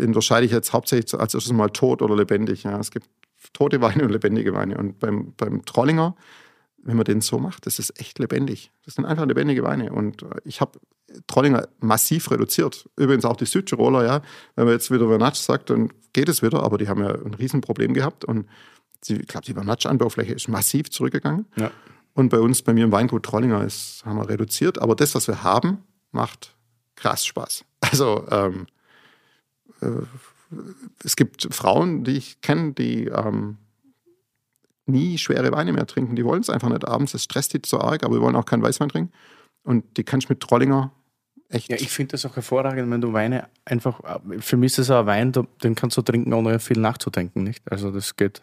unterscheide 0.00 0.46
ich 0.46 0.52
jetzt 0.52 0.72
hauptsächlich 0.72 1.12
als 1.18 1.34
erstes 1.34 1.52
mal 1.52 1.68
tot 1.68 2.02
oder 2.02 2.16
lebendig. 2.16 2.62
Ja. 2.62 2.78
Es 2.78 2.92
gibt 2.92 3.08
tote 3.52 3.80
Weine 3.80 4.04
und 4.04 4.10
lebendige 4.10 4.54
Weine. 4.54 4.78
Und 4.78 5.00
beim, 5.00 5.32
beim 5.36 5.64
Trollinger, 5.64 6.14
wenn 6.84 6.96
man 6.96 7.04
den 7.04 7.20
so 7.20 7.38
macht, 7.38 7.66
das 7.66 7.78
ist 7.78 7.98
echt 7.98 8.18
lebendig. 8.18 8.70
Das 8.84 8.94
sind 8.94 9.06
einfach 9.06 9.26
lebendige 9.26 9.62
Weine. 9.62 9.92
Und 9.92 10.22
äh, 10.22 10.26
ich 10.44 10.60
habe 10.60 10.78
Trollinger 11.26 11.68
massiv 11.80 12.30
reduziert. 12.30 12.88
Übrigens 12.96 13.24
auch 13.24 13.36
die 13.36 13.46
Südtiroler, 13.46 14.04
ja. 14.04 14.22
Wenn 14.54 14.66
man 14.66 14.74
jetzt 14.74 14.90
wieder 14.90 15.06
Vernatsch 15.08 15.38
sagt, 15.38 15.70
dann 15.70 15.92
geht 16.12 16.28
es 16.28 16.42
wieder, 16.42 16.62
aber 16.62 16.78
die 16.78 16.88
haben 16.88 17.02
ja 17.02 17.14
ein 17.14 17.34
Riesenproblem 17.34 17.94
gehabt. 17.94 18.24
Und 18.24 18.46
sie, 19.00 19.16
ich 19.16 19.26
glaube, 19.26 19.46
die 19.46 19.54
Vernatsch-Anbaufläche 19.54 20.34
ist 20.34 20.48
massiv 20.48 20.90
zurückgegangen. 20.90 21.46
Ja. 21.56 21.70
Und 22.14 22.28
bei 22.28 22.38
uns, 22.38 22.62
bei 22.62 22.72
mir 22.72 22.84
im 22.84 22.92
Weingut 22.92 23.24
Trollinger, 23.24 23.64
ist, 23.64 24.02
haben 24.04 24.18
wir 24.18 24.28
reduziert. 24.28 24.80
Aber 24.80 24.94
das, 24.94 25.14
was 25.14 25.26
wir 25.26 25.42
haben, 25.42 25.78
macht 26.12 26.54
krass 26.96 27.24
Spaß. 27.26 27.64
Also 27.80 28.26
ähm, 28.30 28.66
äh, 29.80 29.88
es 31.04 31.16
gibt 31.16 31.48
Frauen, 31.54 32.04
die 32.04 32.16
ich 32.16 32.40
kenne, 32.40 32.72
die 32.72 33.06
ähm, 33.06 33.58
nie 34.86 35.18
schwere 35.18 35.52
Weine 35.52 35.72
mehr 35.72 35.86
trinken. 35.86 36.16
Die 36.16 36.24
wollen 36.24 36.40
es 36.40 36.50
einfach 36.50 36.68
nicht 36.68 36.86
abends. 36.86 37.14
Es 37.14 37.24
stresst 37.24 37.54
die 37.54 37.60
so 37.64 37.80
arg, 37.80 38.02
aber 38.04 38.14
wir 38.14 38.20
wollen 38.20 38.36
auch 38.36 38.44
keinen 38.44 38.62
Weißwein 38.62 38.88
trinken. 38.88 39.12
Und 39.62 39.96
die 39.96 40.04
kannst 40.04 40.28
du 40.28 40.32
mit 40.32 40.40
Trollinger 40.40 40.92
echt. 41.48 41.70
Ja, 41.70 41.76
ich 41.76 41.90
finde 41.90 42.12
das 42.12 42.26
auch 42.26 42.36
hervorragend, 42.36 42.90
wenn 42.90 43.00
du 43.00 43.12
Weine 43.12 43.48
einfach, 43.64 44.00
für 44.40 44.56
mich 44.56 44.72
ist 44.72 44.78
das 44.78 44.90
auch 44.90 45.00
ein 45.00 45.06
Wein, 45.06 45.32
den 45.62 45.74
kannst 45.74 45.96
du 45.96 46.02
trinken, 46.02 46.32
ohne 46.32 46.58
viel 46.60 46.78
nachzudenken, 46.78 47.42
nicht? 47.42 47.62
Also 47.70 47.90
das 47.90 48.16
geht. 48.16 48.42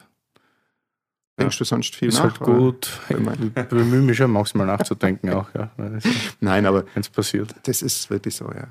denkst 1.40 1.58
du 1.58 1.64
sonst 1.64 1.96
viel 1.96 2.10
ist 2.10 2.16
nach? 2.16 2.24
halt 2.24 2.40
gut. 2.40 2.90
Ich 3.10 3.68
bemühe 3.68 4.02
mich 4.02 4.18
schon 4.18 4.32
manchmal 4.32 4.68
nachzudenken 4.68 5.30
auch, 5.32 5.54
ja. 5.54 5.72
Wenn 5.78 6.02
Nein, 6.40 6.66
aber 6.66 6.86
es 6.96 7.10
passiert. 7.10 7.54
das 7.64 7.82
ist 7.82 8.10
wirklich 8.10 8.36
so, 8.36 8.52
ja. 8.52 8.68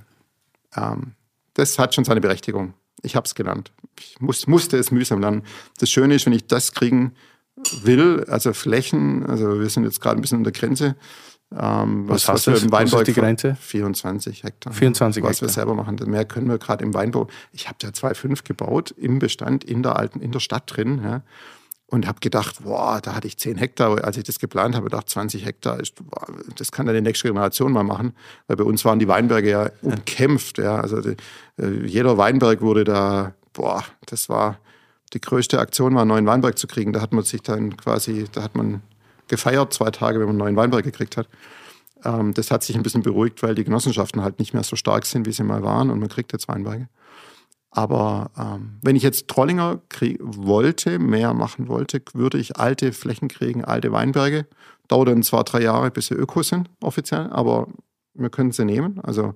Ähm, 0.77 1.13
das 1.55 1.79
hat 1.79 1.95
schon 1.95 2.05
seine 2.05 2.21
Berechtigung. 2.21 2.75
Ich 3.03 3.17
habe 3.17 3.27
es 3.27 3.35
gelernt. 3.35 3.73
Ich 3.99 4.21
muss, 4.21 4.47
musste 4.47 4.77
es 4.77 4.91
mühsam 4.91 5.21
lernen. 5.21 5.43
Das 5.79 5.91
Schöne 5.91 6.15
ist, 6.15 6.27
wenn 6.27 6.33
ich 6.33 6.47
das 6.47 6.73
kriegen 6.73 7.15
will, 7.83 8.25
also 8.29 8.53
Flächen, 8.53 9.27
also 9.27 9.61
wir 9.61 9.69
sind 9.69 9.85
jetzt 9.85 10.01
gerade 10.01 10.19
ein 10.19 10.23
bisschen 10.23 10.39
an 10.39 10.45
der 10.45 10.53
Grenze. 10.53 10.97
Ähm, 11.57 12.09
Was 12.09 12.29
heißt 12.29 12.47
das? 12.47 12.71
Was 12.71 12.93
ist 12.93 13.07
die 13.09 13.13
Grenze? 13.13 13.57
24 13.61 14.45
Hektar. 14.45 14.73
24 14.73 15.23
Was 15.23 15.41
wir 15.41 15.49
Hektar. 15.49 15.49
selber 15.49 15.75
machen. 15.75 15.99
Mehr 16.07 16.25
können 16.25 16.49
wir 16.49 16.59
gerade 16.59 16.85
im 16.85 16.95
Weinbau. 16.95 17.27
Ich 17.53 17.67
habe 17.67 17.77
da 17.81 17.89
2,5 17.89 18.45
gebaut 18.45 18.93
im 18.97 19.19
Bestand 19.19 19.65
in 19.65 19.83
der 19.83 19.97
alten, 19.97 20.21
in 20.21 20.31
der 20.31 20.41
Stadt 20.41 20.65
drin. 20.67 21.01
Ja. 21.03 21.23
Und 21.87 22.07
habe 22.07 22.21
gedacht, 22.21 22.63
boah, 22.63 23.01
da 23.03 23.17
hatte 23.17 23.27
ich 23.27 23.37
10 23.37 23.57
Hektar. 23.57 24.05
Als 24.05 24.17
ich 24.17 24.23
das 24.23 24.39
geplant 24.39 24.77
habe, 24.77 24.89
dachte 24.91 25.07
20 25.07 25.45
Hektar, 25.45 25.81
ist, 25.81 25.97
boah, 25.97 26.25
das 26.55 26.71
kann 26.71 26.87
dann 26.87 26.95
die 26.95 27.01
nächste 27.01 27.27
Generation 27.27 27.73
mal 27.73 27.83
machen. 27.83 28.15
Weil 28.47 28.57
bei 28.57 28.65
uns 28.65 28.85
waren 28.85 29.01
die 29.01 29.09
Weinberge 29.09 29.51
ja 29.51 29.71
umkämpft. 29.83 30.59
Ja. 30.59 30.77
Also 30.77 31.01
die, 31.01 31.17
äh, 31.61 31.85
jeder 31.85 32.17
Weinberg 32.17 32.61
wurde 32.61 32.85
da, 32.85 33.35
boah, 33.53 33.83
das 34.07 34.29
war 34.29 34.61
die 35.13 35.21
größte 35.21 35.59
Aktion, 35.59 35.95
war 35.95 36.03
einen 36.03 36.09
neuen 36.09 36.27
Weinberg 36.27 36.59
zu 36.59 36.67
kriegen. 36.67 36.93
Da 36.93 37.01
hat 37.01 37.13
man 37.13 37.25
sich 37.25 37.43
dann 37.43 37.77
quasi, 37.77 38.27
da 38.33 38.43
hat 38.43 38.55
man 38.55 38.83
gefeiert, 39.29 39.73
zwei 39.73 39.91
Tage, 39.91 40.19
wenn 40.19 40.27
man 40.27 40.37
einen 40.37 40.39
neuen 40.39 40.57
Weinberg 40.57 40.85
gekriegt 40.85 41.17
hat. 41.17 41.29
Ähm, 42.05 42.35
das 42.35 42.51
hat 42.51 42.63
sich 42.63 42.77
ein 42.77 42.83
bisschen 42.83 43.03
beruhigt, 43.03 43.43
weil 43.43 43.55
die 43.55 43.65
Genossenschaften 43.65 44.23
halt 44.23 44.39
nicht 44.39 44.55
mehr 44.55 44.63
so 44.63 44.77
stark 44.77 45.07
sind, 45.07 45.27
wie 45.27 45.33
sie 45.33 45.45
mal 45.45 45.63
waren 45.63 45.91
und 45.91 45.99
man 45.99 46.09
kriegt 46.09 46.33
jetzt 46.33 46.49
Weinberge. 46.49 46.89
Aber 47.71 48.31
ähm, 48.37 48.79
wenn 48.83 48.97
ich 48.97 49.03
jetzt 49.03 49.29
Trollinger 49.29 49.81
wollte, 50.21 50.99
mehr 50.99 51.35
machen 51.35 51.69
wollte, 51.69 52.03
würde 52.15 52.39
ich 52.39 52.57
alte 52.57 52.93
Flächen 52.93 53.29
kriegen, 53.29 53.65
alte 53.65 53.93
Weinberge. 53.93 54.47
Dauert 54.89 55.09
dann 55.09 55.23
zwar 55.23 55.45
drei 55.45 55.63
Jahre, 55.63 55.93
bis 55.93 56.07
sie 56.07 56.15
öko 56.15 56.43
sind, 56.43 56.69
offiziell, 56.81 57.29
aber 57.31 57.69
wir 58.15 58.29
können 58.29 58.51
sie 58.51 58.65
nehmen. 58.65 58.99
Also 59.01 59.35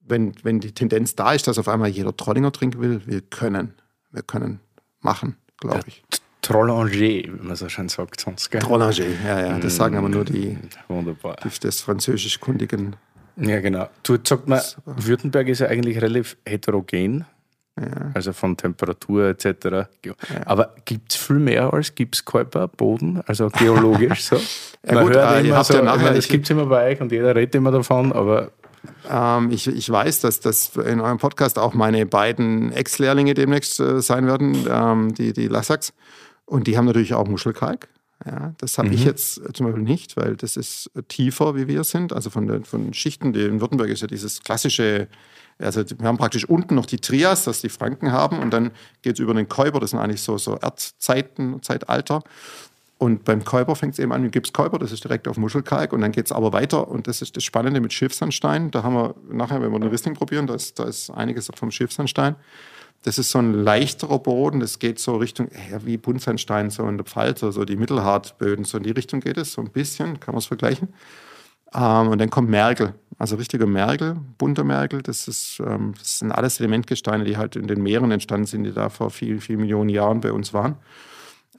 wenn, 0.00 0.32
wenn 0.42 0.60
die 0.60 0.72
Tendenz 0.72 1.16
da 1.16 1.34
ist, 1.34 1.46
dass 1.46 1.58
auf 1.58 1.68
einmal 1.68 1.90
jeder 1.90 2.16
Trollinger 2.16 2.52
trinken 2.52 2.80
will, 2.80 3.02
wir 3.06 3.20
können. 3.20 3.74
Wir 4.10 4.22
können 4.22 4.60
machen, 5.04 5.36
glaube 5.60 5.82
ich. 5.86 6.02
Trollanger, 6.42 6.90
wie 6.90 7.30
man 7.40 7.56
so 7.56 7.68
schön 7.68 7.88
sagt 7.88 8.20
sonst, 8.20 8.50
gell? 8.50 8.60
Trollanger, 8.60 8.92
ja, 9.26 9.40
ja, 9.46 9.58
das 9.58 9.76
sagen 9.76 9.96
aber 9.96 10.08
nur 10.10 10.24
die, 10.24 10.58
Wunderbar. 10.88 11.36
die 11.42 11.48
des 11.60 11.80
französischkundigen. 11.80 12.96
Ja, 13.36 13.60
genau. 13.60 13.88
Du 14.02 14.18
sagt 14.22 14.46
man, 14.46 14.60
Württemberg 14.84 15.48
ist 15.48 15.60
ja 15.60 15.68
eigentlich 15.68 16.00
relativ 16.00 16.36
heterogen. 16.46 17.24
Also 18.14 18.32
von 18.32 18.56
Temperatur 18.56 19.24
etc. 19.30 19.88
Aber 20.44 20.76
gibt 20.84 21.10
es 21.12 21.18
viel 21.18 21.40
mehr 21.40 21.72
als 21.74 21.92
Gipskäuper, 21.96 22.68
Boden, 22.68 23.20
also 23.26 23.48
geologisch 23.48 24.22
so? 24.24 24.36
Ja 24.86 25.02
gut, 25.02 25.16
äh, 25.16 25.40
ihr 25.46 25.56
habt 25.56 25.70
ja 25.70 25.80
nachher- 25.82 26.12
das 26.14 26.26
ich- 26.26 26.30
gibt 26.30 26.44
es 26.44 26.50
immer 26.50 26.66
bei 26.66 26.92
euch 26.92 27.00
und 27.00 27.10
jeder 27.10 27.34
redet 27.34 27.54
immer 27.56 27.72
davon, 27.72 28.12
aber 28.12 28.52
Ähm, 29.08 29.50
ich, 29.50 29.66
ich 29.66 29.90
weiß, 29.90 30.20
dass 30.20 30.40
das 30.40 30.76
in 30.76 31.00
eurem 31.00 31.18
Podcast 31.18 31.58
auch 31.58 31.74
meine 31.74 32.06
beiden 32.06 32.72
Ex-Lehrlinge 32.72 33.34
demnächst 33.34 33.80
äh, 33.80 34.00
sein 34.00 34.26
werden, 34.26 34.66
ähm, 34.68 35.14
die, 35.14 35.32
die 35.32 35.48
Lassacks. 35.48 35.92
Und 36.46 36.66
die 36.66 36.76
haben 36.76 36.84
natürlich 36.84 37.14
auch 37.14 37.26
Muschelkalk. 37.26 37.88
Ja, 38.26 38.54
das 38.58 38.78
habe 38.78 38.88
ich 38.88 39.04
jetzt 39.04 39.38
äh, 39.38 39.52
zum 39.52 39.66
Beispiel 39.66 39.82
nicht, 39.82 40.16
weil 40.16 40.36
das 40.36 40.56
ist 40.56 40.90
äh, 40.94 41.02
tiefer, 41.02 41.56
wie 41.56 41.68
wir 41.68 41.84
sind. 41.84 42.12
Also 42.12 42.30
von 42.30 42.46
den 42.46 42.64
von 42.64 42.94
Schichten, 42.94 43.32
die 43.32 43.42
in 43.42 43.60
Württemberg 43.60 43.90
ist 43.90 44.00
ja 44.00 44.06
dieses 44.06 44.42
klassische, 44.42 45.08
also 45.58 45.82
wir 45.98 46.08
haben 46.08 46.16
praktisch 46.16 46.48
unten 46.48 46.74
noch 46.74 46.86
die 46.86 46.98
Trias, 46.98 47.44
das 47.44 47.60
die 47.60 47.68
Franken 47.68 48.12
haben, 48.12 48.38
und 48.38 48.50
dann 48.50 48.70
geht 49.02 49.14
es 49.14 49.20
über 49.20 49.34
den 49.34 49.48
Käuber, 49.48 49.80
das 49.80 49.90
sind 49.90 49.98
eigentlich 49.98 50.22
so, 50.22 50.38
so 50.38 50.56
Erdzeiten, 50.56 51.62
Zeitalter. 51.62 52.22
Und 53.04 53.24
beim 53.24 53.44
Käuber 53.44 53.76
fängt 53.76 53.92
es 53.92 53.98
eben 53.98 54.12
an 54.12 54.22
mit 54.22 54.32
Gipskäuber, 54.32 54.78
das 54.78 54.90
ist 54.90 55.04
direkt 55.04 55.28
auf 55.28 55.36
Muschelkalk. 55.36 55.92
Und 55.92 56.00
dann 56.00 56.10
geht 56.10 56.24
es 56.24 56.32
aber 56.32 56.54
weiter. 56.54 56.88
Und 56.88 57.06
das 57.06 57.20
ist 57.20 57.36
das 57.36 57.44
Spannende 57.44 57.82
mit 57.82 57.92
Schiffsandstein. 57.92 58.70
Da 58.70 58.82
haben 58.82 58.94
wir 58.94 59.14
nachher, 59.30 59.60
wenn 59.60 59.70
wir 59.72 59.78
den 59.78 59.90
Riesling 59.90 60.14
probieren, 60.14 60.46
da 60.46 60.54
ist, 60.54 60.78
da 60.78 60.84
ist 60.84 61.10
einiges 61.10 61.50
vom 61.54 61.70
Schiffsandstein. 61.70 62.34
Das 63.02 63.18
ist 63.18 63.30
so 63.30 63.40
ein 63.40 63.52
leichterer 63.52 64.18
Boden, 64.20 64.60
das 64.60 64.78
geht 64.78 64.98
so 64.98 65.16
Richtung, 65.16 65.50
ja, 65.70 65.84
wie 65.84 65.98
Buntsandstein, 65.98 66.70
so 66.70 66.88
in 66.88 66.96
der 66.96 67.04
Pfalz, 67.04 67.40
so 67.40 67.66
die 67.66 67.76
Mittelhartböden, 67.76 68.64
so 68.64 68.78
in 68.78 68.84
die 68.84 68.92
Richtung 68.92 69.20
geht 69.20 69.36
es, 69.36 69.52
so 69.52 69.60
ein 69.60 69.68
bisschen, 69.68 70.18
kann 70.18 70.32
man 70.32 70.38
es 70.38 70.46
vergleichen. 70.46 70.88
Ähm, 71.74 72.08
und 72.08 72.18
dann 72.18 72.30
kommt 72.30 72.48
Mergel, 72.48 72.94
also 73.18 73.36
richtiger 73.36 73.66
Mergel, 73.66 74.16
bunter 74.38 74.64
Mergel. 74.64 75.02
Das, 75.02 75.28
ist, 75.28 75.60
ähm, 75.60 75.92
das 75.98 76.20
sind 76.20 76.32
alles 76.32 76.58
Elementgesteine, 76.58 77.24
die 77.24 77.36
halt 77.36 77.56
in 77.56 77.66
den 77.66 77.82
Meeren 77.82 78.10
entstanden 78.10 78.46
sind, 78.46 78.64
die 78.64 78.72
da 78.72 78.88
vor 78.88 79.10
vielen, 79.10 79.42
vielen 79.42 79.60
Millionen 79.60 79.90
Jahren 79.90 80.22
bei 80.22 80.32
uns 80.32 80.54
waren. 80.54 80.76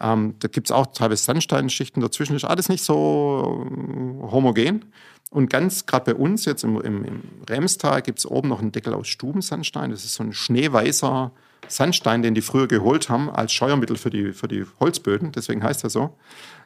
Ähm, 0.01 0.35
da 0.39 0.47
gibt 0.47 0.67
es 0.67 0.71
auch 0.71 0.87
teilweise 0.87 1.23
Sandsteinschichten 1.23 2.01
dazwischen, 2.01 2.35
ist 2.35 2.45
alles 2.45 2.69
nicht 2.69 2.83
so 2.83 3.65
äh, 3.65 4.31
homogen. 4.31 4.85
Und 5.31 5.49
ganz 5.49 5.85
gerade 5.85 6.13
bei 6.13 6.19
uns 6.19 6.45
jetzt 6.45 6.63
im, 6.63 6.79
im, 6.81 7.03
im 7.03 7.21
Remstal 7.49 8.01
gibt 8.01 8.19
es 8.19 8.25
oben 8.25 8.49
noch 8.49 8.61
einen 8.61 8.71
Deckel 8.71 8.93
aus 8.93 9.07
Stubensandstein. 9.07 9.91
Das 9.91 10.05
ist 10.05 10.15
so 10.15 10.23
ein 10.23 10.33
schneeweißer 10.33 11.31
Sandstein, 11.67 12.21
den 12.21 12.35
die 12.35 12.41
früher 12.41 12.67
geholt 12.67 13.09
haben 13.09 13.29
als 13.29 13.51
Scheuermittel 13.51 13.97
für 13.97 14.09
die, 14.09 14.33
für 14.33 14.47
die 14.47 14.65
Holzböden. 14.79 15.31
Deswegen 15.31 15.63
heißt 15.63 15.83
er 15.83 15.89
so. 15.89 16.17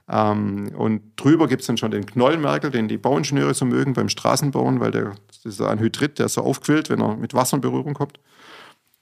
Ähm, 0.09 0.71
und 0.75 1.01
drüber 1.15 1.47
gibt 1.47 1.61
es 1.61 1.67
dann 1.67 1.77
schon 1.77 1.91
den 1.91 2.05
Knollenmerkel, 2.05 2.71
den 2.71 2.87
die 2.87 2.97
Bauingenieure 2.97 3.53
so 3.53 3.65
mögen 3.65 3.93
beim 3.93 4.09
Straßenbauen, 4.09 4.79
weil 4.79 4.91
der, 4.91 5.15
das 5.27 5.45
ist 5.45 5.61
ein 5.61 5.79
Hydrit, 5.79 6.19
der 6.19 6.29
so 6.29 6.41
aufquillt, 6.41 6.89
wenn 6.89 7.01
er 7.01 7.15
mit 7.15 7.33
Wasser 7.33 7.55
in 7.55 7.61
Berührung 7.61 7.93
kommt. 7.93 8.19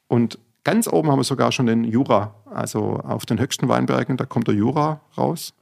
Und 0.08 0.40
ganz 0.68 0.86
oben 0.90 1.10
haben 1.10 1.20
wir 1.20 1.24
sogar 1.24 1.54
schon 1.54 1.66
den 1.66 1.86
Jura, 1.86 2.36
also 2.54 3.00
auf 3.02 3.26
den 3.26 3.40
höchsten 3.40 3.70
Weinbergen, 3.70 4.18
da 4.18 4.26
kommt 4.26 4.50
der 4.50 4.56
Jura 4.56 5.00
raus, 5.18 5.54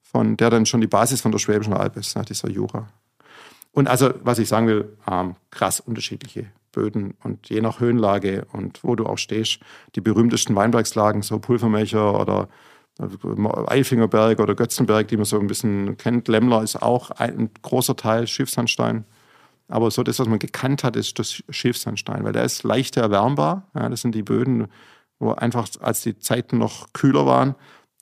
von 0.00 0.38
der 0.38 0.48
dann 0.48 0.64
schon 0.64 0.80
die 0.80 0.86
Basis 0.86 1.20
von 1.20 1.30
der 1.30 1.38
Schwäbischen 1.38 1.74
Alb 1.74 1.98
ist, 1.98 2.14
ja, 2.14 2.22
dieser 2.22 2.48
Jura. 2.48 2.88
Und 3.72 3.86
also, 3.86 4.14
was 4.22 4.38
ich 4.38 4.48
sagen 4.48 4.66
will, 4.66 4.96
ähm, 5.10 5.34
krass 5.50 5.80
unterschiedliche 5.80 6.46
Böden 6.72 7.12
und 7.22 7.50
je 7.50 7.60
nach 7.60 7.80
Höhenlage 7.80 8.46
und 8.50 8.82
wo 8.82 8.96
du 8.96 9.04
auch 9.04 9.18
stehst, 9.18 9.58
die 9.94 10.00
berühmtesten 10.00 10.56
Weinbergslagen, 10.56 11.20
so 11.20 11.38
Pulvermecher 11.38 12.18
oder 12.18 12.48
äh, 12.98 13.66
Eifingerberg 13.66 14.40
oder 14.40 14.54
Götzenberg, 14.54 15.06
die 15.08 15.18
man 15.18 15.26
so 15.26 15.38
ein 15.38 15.48
bisschen 15.48 15.98
kennt. 15.98 16.28
Lemmler 16.28 16.62
ist 16.62 16.80
auch 16.80 17.10
ein 17.10 17.50
großer 17.60 17.94
Teil 17.94 18.26
Schiffsandstein. 18.26 19.04
Aber 19.68 19.90
so 19.90 20.02
das, 20.02 20.18
was 20.18 20.28
man 20.28 20.38
gekannt 20.38 20.84
hat, 20.84 20.96
ist 20.96 21.18
das 21.18 21.42
Schiffsandstein, 21.48 22.24
weil 22.24 22.32
der 22.32 22.44
ist 22.44 22.62
leicht 22.62 22.96
erwärmbar. 22.96 23.68
Ja, 23.74 23.88
das 23.88 24.00
sind 24.00 24.14
die 24.14 24.22
Böden, 24.22 24.68
wo 25.18 25.32
einfach, 25.32 25.68
als 25.80 26.02
die 26.02 26.18
Zeiten 26.18 26.58
noch 26.58 26.92
kühler 26.92 27.26
waren, 27.26 27.54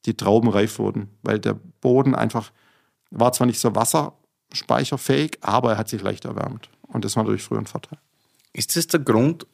die 0.05 0.15
Trauben 0.15 0.49
reif 0.49 0.79
wurden, 0.79 1.09
weil 1.23 1.39
der 1.39 1.55
Boden 1.81 2.15
einfach 2.15 2.51
war 3.11 3.33
zwar 3.33 3.47
nicht 3.47 3.61
so 3.61 3.75
wasserspeicherfähig, 3.75 5.39
aber 5.41 5.73
er 5.73 5.79
hat 5.79 5.89
sich 5.89 6.03
leicht 6.03 6.25
erwärmt. 6.25 6.69
Und 6.83 7.05
das 7.05 7.17
war 7.17 7.23
natürlich 7.23 7.45
früher 7.45 7.59
ein 7.59 7.67
Vorteil. 7.67 7.99
Ist 8.53 8.77
das 8.77 8.87
der 8.87 9.01
Grund, 9.01 9.47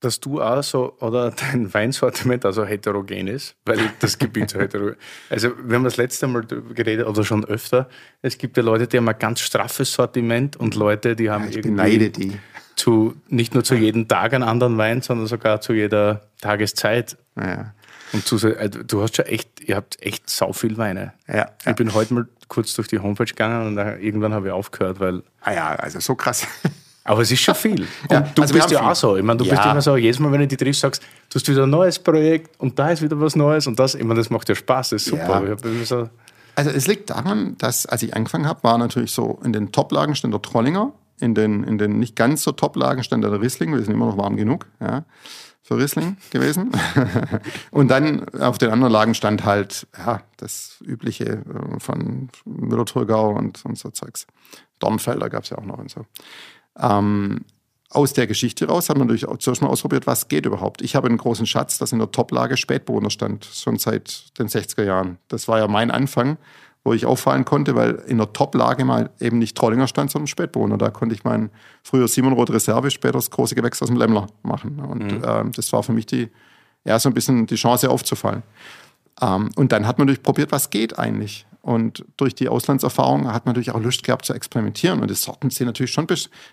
dass 0.00 0.20
du 0.20 0.40
auch 0.40 0.62
so 0.62 0.96
oder 1.00 1.30
dein 1.52 1.72
Weinsortiment 1.72 2.44
also 2.44 2.64
heterogen 2.64 3.28
ist, 3.28 3.56
weil 3.64 3.78
das 4.00 4.18
Gebiet 4.18 4.50
so 4.50 4.58
heterogen 4.60 4.96
Also, 5.30 5.52
wir 5.62 5.76
haben 5.76 5.84
das 5.84 5.96
letzte 5.96 6.26
Mal 6.26 6.42
geredet 6.42 7.06
oder 7.06 7.24
schon 7.24 7.44
öfter. 7.44 7.88
Es 8.22 8.38
gibt 8.38 8.56
ja 8.56 8.62
Leute, 8.62 8.86
die 8.86 8.96
haben 8.96 9.08
ein 9.08 9.18
ganz 9.18 9.40
straffes 9.40 9.92
Sortiment 9.92 10.56
und 10.56 10.74
Leute, 10.74 11.16
die 11.16 11.30
haben 11.30 11.48
ich 11.48 11.56
irgendwie 11.56 12.10
die. 12.10 12.38
zu 12.76 13.16
nicht 13.28 13.54
nur 13.54 13.64
zu 13.64 13.74
jedem 13.74 14.08
Tag 14.08 14.34
einen 14.34 14.44
anderen 14.44 14.78
Wein, 14.78 15.02
sondern 15.02 15.26
sogar 15.26 15.60
zu 15.60 15.72
jeder 15.72 16.28
Tageszeit. 16.40 17.16
Ja. 17.36 17.74
Und 18.12 18.24
zu, 18.24 18.36
also, 18.36 18.82
du 18.82 19.02
hast 19.02 19.16
schon 19.16 19.26
echt, 19.26 19.60
ihr 19.60 19.76
habt 19.76 20.00
echt 20.02 20.30
sau 20.30 20.52
viel 20.52 20.78
Weine. 20.78 21.12
Ja, 21.26 21.50
Ich 21.66 21.74
bin 21.74 21.92
heute 21.92 22.14
mal 22.14 22.28
kurz 22.48 22.74
durch 22.74 22.88
die 22.88 22.98
Homepage 22.98 23.26
gegangen 23.26 23.66
und 23.66 23.78
irgendwann 23.78 24.32
habe 24.32 24.46
ich 24.46 24.52
aufgehört, 24.52 25.00
weil 25.00 25.22
Ah 25.42 25.52
ja, 25.52 25.68
also 25.74 26.00
so 26.00 26.14
krass. 26.14 26.46
Aber 27.08 27.22
es 27.22 27.30
ist 27.32 27.40
schon 27.40 27.54
viel. 27.54 27.80
Und 27.82 27.88
Ja, 28.12 28.20
du 28.20 28.42
also 28.42 28.54
bist 28.54 28.70
ja 28.70 28.78
haben 28.80 28.86
auch 28.86 28.90
viel. 28.90 28.94
so. 28.96 29.16
Ich 29.16 29.22
meine, 29.24 29.38
du 29.38 29.44
bist 29.44 29.56
Ja. 29.64 29.72
immer 29.72 29.82
so, 29.82 29.96
jedes 29.96 30.18
Mal, 30.20 30.30
wenn 30.32 30.40
du 30.40 30.46
die 30.46 30.56
triffst, 30.56 30.80
sagst, 30.82 31.02
du 31.30 31.34
hast 31.36 31.48
wieder 31.48 31.64
ein 31.64 31.70
neues 31.70 31.98
Projekt 31.98 32.60
und 32.60 32.78
da 32.78 32.90
ist 32.90 33.02
wieder 33.02 33.18
was 33.20 33.34
Neues 33.34 33.66
und 33.66 33.78
das, 33.78 33.94
ich 33.94 34.04
meine, 34.04 34.20
das 34.20 34.30
macht 34.30 34.48
ja 34.48 34.54
Spaß, 34.54 34.90
das 34.90 35.02
ist 35.02 35.08
super. 35.08 35.42
Ja. 35.48 35.84
So, 35.84 36.08
Also 36.54 36.70
es 36.70 36.86
liegt 36.86 37.10
daran, 37.10 37.56
dass 37.58 37.86
als 37.86 38.02
ich 38.02 38.14
angefangen 38.14 38.46
habe, 38.46 38.62
war 38.62 38.78
natürlich 38.78 39.12
so 39.12 39.38
in 39.44 39.52
den 39.52 39.72
Top-Lagen 39.72 40.14
stand 40.14 40.34
der 40.34 40.42
Trollinger, 40.42 40.92
in 41.20 41.34
den, 41.34 41.64
in 41.64 41.78
den 41.78 41.98
nicht 41.98 42.14
ganz 42.14 42.42
so 42.44 42.52
Top-Lagen 42.52 43.02
stand 43.02 43.24
der 43.24 43.40
Riesling, 43.40 43.72
wir 43.74 43.82
sind 43.82 43.92
immer 43.94 44.06
noch 44.06 44.18
warm 44.18 44.36
genug, 44.36 44.66
ja, 44.80 45.04
für 45.62 45.76
Riesling 45.78 46.16
gewesen. 46.30 46.70
und 47.70 47.88
dann 47.88 48.28
auf 48.38 48.58
den 48.58 48.70
anderen 48.70 48.92
Lagen 48.92 49.14
stand 49.14 49.44
halt, 49.44 49.86
ja, 49.98 50.20
das 50.36 50.76
Übliche 50.84 51.24
äh, 51.24 51.80
von 51.80 52.28
Müller-Thurgau 52.44 53.30
und, 53.30 53.64
und 53.64 53.76
so 53.78 53.90
Zeugs. 53.90 54.26
Dornfelder 54.78 55.28
gab 55.28 55.42
es 55.44 55.50
ja 55.50 55.58
auch 55.58 55.64
noch 55.64 55.78
und 55.78 55.90
so. 55.90 56.06
Ähm, 56.80 57.44
aus 57.90 58.12
der 58.12 58.26
Geschichte 58.26 58.66
raus 58.66 58.90
hat 58.90 58.98
man 58.98 59.06
natürlich 59.06 59.26
auch 59.26 59.38
zuerst 59.38 59.62
mal 59.62 59.68
ausprobiert, 59.68 60.06
was 60.06 60.28
geht 60.28 60.44
überhaupt. 60.44 60.82
Ich 60.82 60.94
habe 60.94 61.08
einen 61.08 61.16
großen 61.16 61.46
Schatz, 61.46 61.78
das 61.78 61.92
in 61.92 61.98
der 61.98 62.10
Top-Lage 62.10 62.56
Spätbewohner 62.56 63.10
stand, 63.10 63.46
schon 63.46 63.78
seit 63.78 64.38
den 64.38 64.48
60er 64.48 64.84
Jahren. 64.84 65.18
Das 65.28 65.48
war 65.48 65.58
ja 65.58 65.68
mein 65.68 65.90
Anfang, 65.90 66.36
wo 66.84 66.92
ich 66.92 67.06
auffallen 67.06 67.46
konnte, 67.46 67.74
weil 67.74 67.94
in 68.06 68.18
der 68.18 68.32
Top-Lage 68.32 68.84
mal 68.84 69.10
eben 69.20 69.38
nicht 69.38 69.56
Trollinger 69.56 69.88
stand, 69.88 70.10
sondern 70.10 70.26
Spätbewohner. 70.26 70.76
Da 70.76 70.90
konnte 70.90 71.14
ich 71.14 71.24
mein 71.24 71.50
früher 71.82 72.08
Simonrot 72.08 72.50
Reserve, 72.50 72.90
später 72.90 73.14
das 73.14 73.30
große 73.30 73.54
Gewächs 73.54 73.80
aus 73.80 73.88
dem 73.88 73.96
Lämmler 73.96 74.26
machen. 74.42 74.80
Und 74.80 75.22
ähm, 75.24 75.52
das 75.52 75.72
war 75.72 75.82
für 75.82 75.92
mich 75.92 76.04
die, 76.04 76.28
ja, 76.84 76.98
so 76.98 77.08
ein 77.08 77.14
bisschen 77.14 77.46
die 77.46 77.56
Chance 77.56 77.88
aufzufallen. 77.88 78.42
Ähm, 79.22 79.48
und 79.56 79.72
dann 79.72 79.86
hat 79.86 79.98
man 79.98 80.06
natürlich 80.06 80.22
probiert, 80.22 80.52
was 80.52 80.68
geht 80.68 80.98
eigentlich. 80.98 81.46
Und 81.60 82.04
durch 82.16 82.34
die 82.34 82.48
Auslandserfahrung 82.48 83.32
hat 83.32 83.44
man 83.44 83.52
natürlich 83.52 83.72
auch 83.72 83.80
Lust 83.80 84.04
gehabt 84.04 84.24
zu 84.24 84.32
experimentieren. 84.32 85.00
Und 85.00 85.10
die 85.10 85.14
Sorten 85.14 85.50
sind 85.50 85.66
natürlich 85.66 85.92
schon 85.92 86.06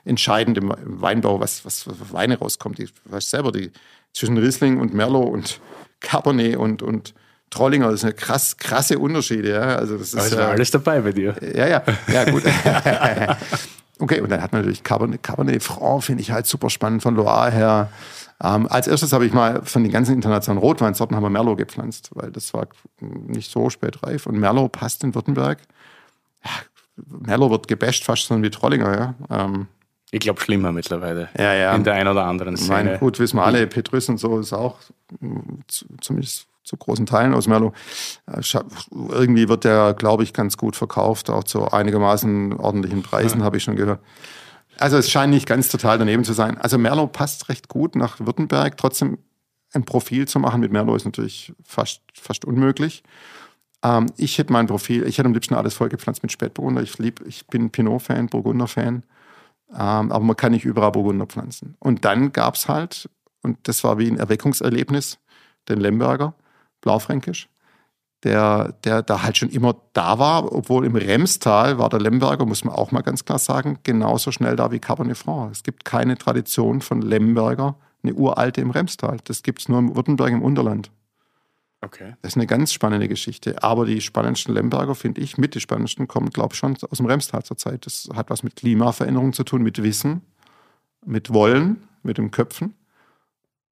entscheidend 0.03 0.57
im 0.57 0.73
Weinbau, 0.83 1.39
was, 1.39 1.63
was, 1.63 1.87
was 1.87 1.97
für 1.97 2.13
Weine 2.13 2.37
rauskommt. 2.37 2.79
Ich 2.79 2.91
weiß 3.05 3.29
selber, 3.29 3.51
die, 3.51 3.71
zwischen 4.13 4.37
Riesling 4.37 4.79
und 4.79 4.93
Merlot 4.93 5.31
und 5.31 5.59
Cabernet 5.99 6.57
und, 6.57 6.81
und 6.81 7.13
Trollinger, 7.49 7.91
das 7.91 8.01
sind 8.01 8.17
krass, 8.17 8.57
krasse 8.57 8.99
Unterschiede. 8.99 9.51
Ja. 9.51 9.75
Also 9.77 9.97
das 9.97 10.09
ist, 10.09 10.19
also 10.19 10.37
äh, 10.37 10.43
alles 10.43 10.71
dabei 10.71 10.99
bei 10.99 11.11
dir. 11.11 11.35
ja, 11.41 11.67
ja, 11.67 11.83
ja, 12.11 12.29
gut. 12.29 12.43
okay, 13.99 14.21
und 14.21 14.29
dann 14.29 14.41
hat 14.41 14.51
man 14.51 14.61
natürlich 14.61 14.83
Cabernet, 14.83 15.23
Cabernet 15.23 15.63
Franc, 15.63 16.03
finde 16.03 16.21
ich 16.21 16.31
halt 16.31 16.47
super 16.47 16.69
spannend 16.69 17.03
von 17.03 17.15
Loire 17.15 17.51
her. 17.51 17.89
Ähm, 18.43 18.67
als 18.69 18.87
erstes 18.87 19.13
habe 19.13 19.25
ich 19.25 19.33
mal 19.33 19.61
von 19.63 19.83
den 19.83 19.91
ganzen 19.91 20.13
internationalen 20.13 20.61
Rotweinsorten 20.61 21.15
haben 21.15 21.23
wir 21.23 21.29
Merlot 21.29 21.57
gepflanzt, 21.57 22.09
weil 22.13 22.31
das 22.31 22.53
war 22.53 22.67
nicht 22.99 23.49
so 23.49 23.69
spät 23.69 24.03
reif. 24.03 24.25
Und 24.25 24.37
Merlot 24.37 24.73
passt 24.73 25.03
in 25.03 25.15
Württemberg. 25.15 25.59
Ja, 26.43 26.51
Merlot 27.07 27.51
wird 27.51 27.67
gebasht 27.67 28.03
fast 28.03 28.27
so 28.27 28.41
wie 28.41 28.49
Trollinger, 28.49 29.15
ja. 29.29 29.45
Ähm, 29.45 29.67
Ich 30.11 30.19
glaube, 30.19 30.41
schlimmer 30.41 30.71
mittlerweile. 30.71 31.29
Ja, 31.37 31.53
ja. 31.53 31.73
In 31.75 31.83
der 31.85 31.93
einen 31.93 32.09
oder 32.09 32.25
anderen 32.25 32.57
Szene. 32.57 32.97
gut, 32.99 33.19
wissen 33.19 33.37
wir 33.37 33.43
alle, 33.45 33.67
Petrus 33.67 34.09
und 34.09 34.17
so 34.17 34.39
ist 34.39 34.53
auch 34.53 34.79
mm, 35.19 35.39
zu, 35.67 35.85
zumindest 36.01 36.47
zu 36.63 36.77
großen 36.77 37.05
Teilen 37.05 37.33
aus 37.33 37.47
Merlot. 37.47 37.73
Äh, 38.27 38.41
Irgendwie 38.91 39.47
wird 39.47 39.63
der, 39.63 39.93
glaube 39.93 40.23
ich, 40.23 40.33
ganz 40.33 40.57
gut 40.57 40.75
verkauft, 40.75 41.29
auch 41.29 41.43
zu 41.43 41.71
einigermaßen 41.71 42.53
ordentlichen 42.53 43.01
Preisen, 43.03 43.43
habe 43.43 43.57
ich 43.57 43.63
schon 43.63 43.75
gehört. 43.75 43.99
Also 44.77 44.97
es 44.97 45.09
scheint 45.09 45.33
nicht 45.33 45.47
ganz 45.47 45.69
total 45.69 45.97
daneben 45.97 46.23
zu 46.23 46.33
sein. 46.33 46.57
Also 46.57 46.77
Merlot 46.77 47.13
passt 47.13 47.49
recht 47.49 47.69
gut 47.69 47.95
nach 47.95 48.19
Württemberg. 48.19 48.77
Trotzdem 48.77 49.17
ein 49.73 49.85
Profil 49.85 50.27
zu 50.27 50.39
machen 50.39 50.61
mit 50.61 50.71
Merlot 50.71 50.97
ist 50.97 51.05
natürlich 51.05 51.53
fast, 51.63 52.01
fast 52.13 52.45
unmöglich. 52.45 53.03
Ähm, 53.83 54.07
ich 54.17 54.37
hätte 54.37 54.51
mein 54.51 54.67
Profil, 54.67 55.05
ich 55.07 55.17
hätte 55.17 55.27
am 55.27 55.33
liebsten 55.33 55.53
alles 55.53 55.73
vollgepflanzt 55.75 56.23
mit 56.23 56.31
Spätburgunder. 56.31 56.81
Ich, 56.81 56.97
lieb, 56.97 57.21
ich 57.25 57.45
bin 57.47 57.69
Pinot-Fan, 57.69 58.27
Burgunder-Fan. 58.27 59.03
Ähm, 59.71 60.11
aber 60.11 60.19
man 60.19 60.35
kann 60.35 60.51
nicht 60.51 60.65
überall 60.65 60.91
Burgunder 60.91 61.25
pflanzen. 61.25 61.75
Und 61.79 62.05
dann 62.05 62.31
gab 62.31 62.55
es 62.55 62.67
halt, 62.67 63.09
und 63.41 63.57
das 63.67 63.83
war 63.83 63.97
wie 63.97 64.07
ein 64.07 64.17
Erweckungserlebnis, 64.17 65.19
den 65.69 65.79
Lemberger, 65.79 66.33
Blaufränkisch, 66.81 67.49
der, 68.25 68.73
der 68.83 69.03
da 69.03 69.21
halt 69.21 69.37
schon 69.37 69.49
immer 69.49 69.75
da 69.93 70.17
war, 70.17 70.51
obwohl 70.51 70.83
im 70.85 70.95
Remstal 70.95 71.77
war 71.77 71.89
der 71.89 72.01
Lemberger, 72.01 72.45
muss 72.45 72.65
man 72.65 72.73
auch 72.73 72.91
mal 72.91 73.01
ganz 73.01 73.23
klar 73.23 73.37
sagen, 73.37 73.77
genauso 73.83 74.31
schnell 74.31 74.55
da 74.55 74.71
wie 74.71 74.79
Cabernet 74.79 75.17
Franc. 75.17 75.51
Es 75.51 75.61
gibt 75.61 75.85
keine 75.85 76.17
Tradition 76.17 76.81
von 76.81 77.03
Lemberger, 77.03 77.75
eine 78.03 78.15
uralte 78.15 78.61
im 78.61 78.71
Remstal. 78.71 79.19
Das 79.25 79.43
gibt 79.43 79.61
es 79.61 79.69
nur 79.69 79.77
im 79.77 79.95
Württemberg 79.95 80.31
im 80.31 80.41
Unterland. 80.41 80.91
Okay. 81.81 82.15
Das 82.23 82.31
ist 82.31 82.37
eine 82.37 82.47
ganz 82.47 82.73
spannende 82.73 83.07
Geschichte. 83.07 83.61
Aber 83.61 83.85
die 83.85 84.01
spannendsten 84.01 84.55
Lemberger, 84.55 84.95
finde 84.95 85.21
ich, 85.21 85.37
mit 85.37 85.53
die 85.53 85.59
spannendsten, 85.59 86.07
kommen, 86.07 86.31
glaube 86.31 86.53
ich, 86.53 86.59
schon 86.59 86.75
aus 86.89 86.97
dem 86.97 87.05
Remstal 87.05 87.43
zurzeit. 87.43 87.85
Das 87.85 88.09
hat 88.15 88.31
was 88.31 88.41
mit 88.41 88.55
Klimaveränderung 88.55 89.33
zu 89.33 89.43
tun, 89.43 89.61
mit 89.61 89.83
Wissen, 89.83 90.21
mit 91.05 91.31
Wollen, 91.31 91.87
mit 92.01 92.17
dem 92.17 92.31
Köpfen. 92.31 92.73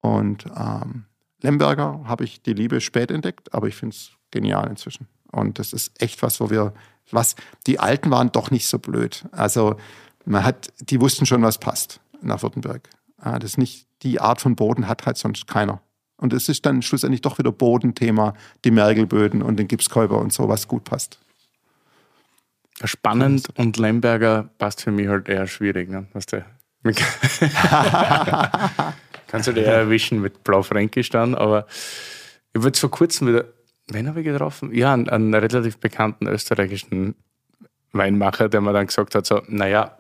Und 0.02 0.46
ähm, 0.56 1.06
Lemberger 1.42 2.02
habe 2.06 2.24
ich 2.24 2.44
die 2.44 2.54
Liebe 2.54 2.82
spät 2.82 3.10
entdeckt, 3.10 3.52
aber 3.54 3.68
ich 3.68 3.76
finde 3.76 3.96
es 3.96 4.12
genial 4.34 4.68
inzwischen. 4.70 5.08
Und 5.32 5.60
das 5.60 5.72
ist 5.72 6.02
echt 6.02 6.22
was, 6.22 6.42
wo 6.42 6.50
wir, 6.50 6.74
was, 7.12 7.36
die 7.68 7.80
Alten 7.80 8.12
waren 8.12 8.32
doch 8.32 8.52
nicht 8.52 8.68
so 8.68 8.80
blöd. 8.80 9.26
Also 9.32 9.78
man 10.26 10.44
hat, 10.44 10.74
die 10.80 11.00
wussten 11.00 11.26
schon, 11.26 11.42
was 11.42 11.58
passt 11.58 12.02
nach 12.22 12.44
Württemberg. 12.44 12.90
Ah, 13.18 13.40
Das 13.40 13.52
ist 13.52 13.58
nicht, 13.58 13.88
die 14.02 14.20
Art 14.20 14.42
von 14.42 14.56
Boden 14.56 14.88
hat 14.88 15.06
halt 15.06 15.18
sonst 15.18 15.48
keiner. 15.48 15.82
Und 16.18 16.34
es 16.34 16.50
ist 16.50 16.66
dann 16.66 16.82
schlussendlich 16.82 17.22
doch 17.22 17.38
wieder 17.38 17.52
Bodenthema, 17.52 18.34
die 18.64 18.72
Mergelböden 18.72 19.42
und 19.42 19.58
den 19.58 19.68
Gipskäuber 19.68 20.20
und 20.20 20.32
so, 20.34 20.48
was 20.50 20.68
gut 20.68 20.84
passt. 20.84 21.20
Spannend 22.84 23.48
und 23.58 23.78
Lemberger 23.78 24.50
passt 24.58 24.82
für 24.82 24.92
mich 24.92 25.08
halt 25.08 25.30
eher 25.30 25.48
schwierig. 25.48 25.90
Ne? 25.90 26.08
Weißt 26.14 26.34
du? 26.34 26.46
Kannst 29.28 29.48
du 29.48 29.54
dir 29.54 29.66
erwischen 29.66 30.22
mit 30.22 30.44
Blaufränkisch 30.44 31.10
dann, 31.10 31.34
aber 31.34 31.66
ich 32.52 32.60
habe 32.60 32.68
jetzt 32.68 32.80
vor 32.80 32.92
kurzem 32.92 33.30
wieder, 33.30 33.46
wen 33.88 34.08
habe 34.08 34.22
ich 34.22 34.26
getroffen? 34.26 34.74
Ja, 34.74 34.94
einen, 34.94 35.10
einen 35.10 35.34
relativ 35.34 35.78
bekannten 35.78 36.28
österreichischen 36.28 37.16
Weinmacher, 37.92 38.50
der 38.50 38.62
mir 38.62 38.74
dann 38.74 38.88
gesagt 38.88 39.16
hat: 39.16 39.26
so, 39.26 39.42
naja, 39.48 39.98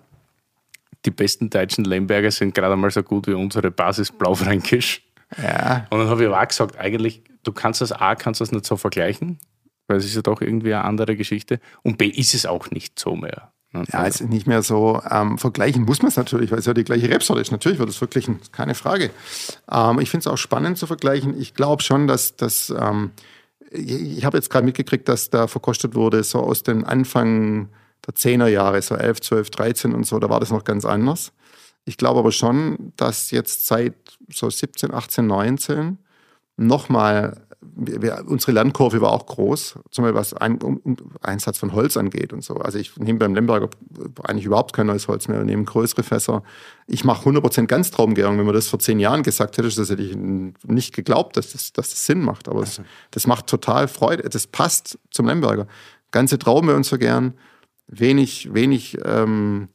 die 1.05 1.11
besten 1.11 1.49
deutschen 1.49 1.85
Lemberger 1.85 2.31
sind 2.31 2.55
gerade 2.55 2.73
einmal 2.73 2.91
so 2.91 3.03
gut 3.03 3.27
wie 3.27 3.33
unsere 3.33 3.71
Basis 3.71 4.11
Blaufränkisch. 4.11 5.03
Ja, 5.41 5.87
Und 5.89 5.99
dann 5.99 6.09
habe 6.09 6.21
ich 6.21 6.27
aber 6.27 6.41
auch 6.41 6.47
gesagt, 6.47 6.77
eigentlich, 6.77 7.23
du 7.43 7.51
kannst 7.51 7.81
das 7.81 7.91
A, 7.91 8.15
kannst 8.15 8.39
das 8.39 8.51
nicht 8.51 8.65
so 8.65 8.77
vergleichen, 8.77 9.39
weil 9.87 9.97
es 9.97 10.05
ist 10.05 10.15
ja 10.15 10.21
doch 10.21 10.41
irgendwie 10.41 10.73
eine 10.73 10.83
andere 10.85 11.15
Geschichte. 11.15 11.59
Und 11.81 11.97
B 11.97 12.07
ist 12.07 12.33
es 12.33 12.45
auch 12.45 12.69
nicht 12.71 12.99
so 12.99 13.15
mehr. 13.15 13.51
ne? 13.71 13.83
ja 13.91 14.05
es 14.05 14.21
ist 14.21 14.29
nicht 14.29 14.47
mehr 14.47 14.61
so. 14.61 15.01
Ähm, 15.09 15.37
vergleichen 15.37 15.83
muss 15.83 16.01
man 16.01 16.09
es 16.09 16.17
natürlich, 16.17 16.51
weil 16.51 16.59
es 16.59 16.65
ja 16.67 16.73
die 16.73 16.83
gleiche 16.83 17.09
Rebsorte 17.09 17.41
ist. 17.41 17.51
Natürlich 17.51 17.79
wird 17.79 17.89
es 17.89 17.97
verglichen, 17.97 18.39
keine 18.51 18.75
Frage. 18.75 19.09
Ähm, 19.71 19.99
ich 19.99 20.09
finde 20.09 20.21
es 20.21 20.27
auch 20.27 20.37
spannend 20.37 20.77
zu 20.77 20.87
vergleichen. 20.87 21.39
Ich 21.39 21.53
glaube 21.53 21.83
schon, 21.83 22.07
dass 22.07 22.35
das. 22.35 22.69
Ähm, 22.69 23.11
ich 23.73 24.23
habe 24.23 24.37
jetzt 24.37 24.49
gerade 24.49 24.65
mitgekriegt, 24.65 25.07
dass 25.07 25.29
da 25.29 25.47
verkostet 25.47 25.95
wurde, 25.95 26.23
so 26.23 26.39
aus 26.39 26.63
den 26.63 26.83
Anfang 26.83 27.69
der 28.05 28.13
10er 28.13 28.47
Jahre, 28.47 28.81
so 28.81 28.95
11, 28.95 29.21
12, 29.21 29.49
13 29.49 29.93
und 29.93 30.05
so, 30.05 30.19
da 30.19 30.29
war 30.29 30.39
das 30.39 30.51
noch 30.51 30.63
ganz 30.63 30.85
anders. 30.85 31.33
Ich 31.85 31.97
glaube 31.97 32.19
aber 32.19 32.31
schon, 32.31 32.93
dass 32.95 33.31
jetzt 33.31 33.65
seit 33.65 33.95
so 34.29 34.49
17, 34.49 34.93
18, 34.93 35.25
19 35.25 35.97
nochmal, 36.55 37.45
wir, 37.75 38.23
unsere 38.27 38.51
Lernkurve 38.51 39.01
war 39.01 39.11
auch 39.11 39.25
groß, 39.25 39.79
zum 39.89 40.03
Beispiel 40.03 40.19
was 40.19 40.33
ein, 40.33 40.61
um, 40.61 40.81
Einsatz 41.21 41.57
von 41.57 41.73
Holz 41.73 41.97
angeht 41.97 42.33
und 42.33 42.43
so. 42.43 42.55
Also 42.55 42.77
ich 42.77 42.97
nehme 42.97 43.19
beim 43.19 43.35
Lemberger 43.35 43.69
eigentlich 44.23 44.45
überhaupt 44.45 44.73
kein 44.73 44.87
neues 44.87 45.07
Holz 45.07 45.27
mehr, 45.27 45.39
wir 45.39 45.45
nehmen 45.45 45.65
größere 45.65 46.03
Fässer. 46.03 46.43
Ich 46.87 47.03
mache 47.03 47.29
100% 47.29 47.65
Ganztraumgärung. 47.67 48.37
Wenn 48.37 48.45
man 48.45 48.55
das 48.55 48.67
vor 48.67 48.79
zehn 48.79 48.99
Jahren 48.99 49.23
gesagt 49.23 49.57
hätte, 49.57 49.69
das 49.69 49.89
hätte 49.89 50.03
ich 50.03 50.15
nicht 50.15 50.93
geglaubt, 50.93 51.37
dass 51.37 51.51
das, 51.53 51.73
dass 51.73 51.89
das 51.89 52.05
Sinn 52.05 52.21
macht. 52.21 52.49
Aber 52.49 52.61
das, 52.61 52.81
das 53.11 53.27
macht 53.27 53.47
total 53.47 53.87
Freude, 53.87 54.27
das 54.29 54.47
passt 54.47 54.99
zum 55.11 55.27
Lemberger. 55.27 55.67
Ganze 56.11 56.37
Trauben 56.37 56.67
wir 56.67 56.75
uns 56.75 56.89
so 56.89 56.97
gern, 56.97 57.33
wenig, 57.87 58.53
wenig... 58.53 58.97
Ähm, 59.05 59.69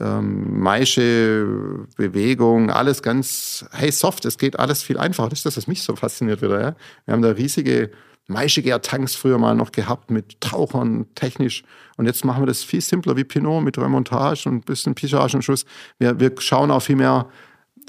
ähm, 0.00 0.60
Maische, 0.60 1.86
Bewegung, 1.96 2.70
alles 2.70 3.02
ganz, 3.02 3.64
hey, 3.72 3.90
soft, 3.90 4.24
es 4.24 4.38
geht 4.38 4.58
alles 4.58 4.82
viel 4.82 4.98
einfacher. 4.98 5.28
Das 5.28 5.40
ist 5.40 5.46
das, 5.46 5.56
was 5.56 5.66
mich 5.66 5.82
so 5.82 5.96
fasziniert 5.96 6.42
wieder. 6.42 6.60
Ja? 6.60 6.76
Wir 7.04 7.12
haben 7.12 7.22
da 7.22 7.30
riesige 7.30 7.90
Maischegär-Tanks 8.26 9.14
früher 9.14 9.38
mal 9.38 9.54
noch 9.54 9.72
gehabt 9.72 10.10
mit 10.10 10.40
Tauchern, 10.40 11.06
technisch. 11.14 11.62
Und 11.96 12.06
jetzt 12.06 12.24
machen 12.24 12.42
wir 12.42 12.46
das 12.46 12.64
viel 12.64 12.80
simpler 12.80 13.16
wie 13.16 13.24
Pinot 13.24 13.62
mit 13.62 13.78
Remontage 13.78 14.48
und 14.48 14.56
ein 14.56 14.60
bisschen 14.62 14.94
Pichage 14.94 15.34
am 15.34 15.42
Schluss. 15.42 15.64
Wir, 15.98 16.18
wir 16.18 16.32
schauen 16.38 16.70
auch 16.70 16.80
viel 16.80 16.96
mehr, 16.96 17.28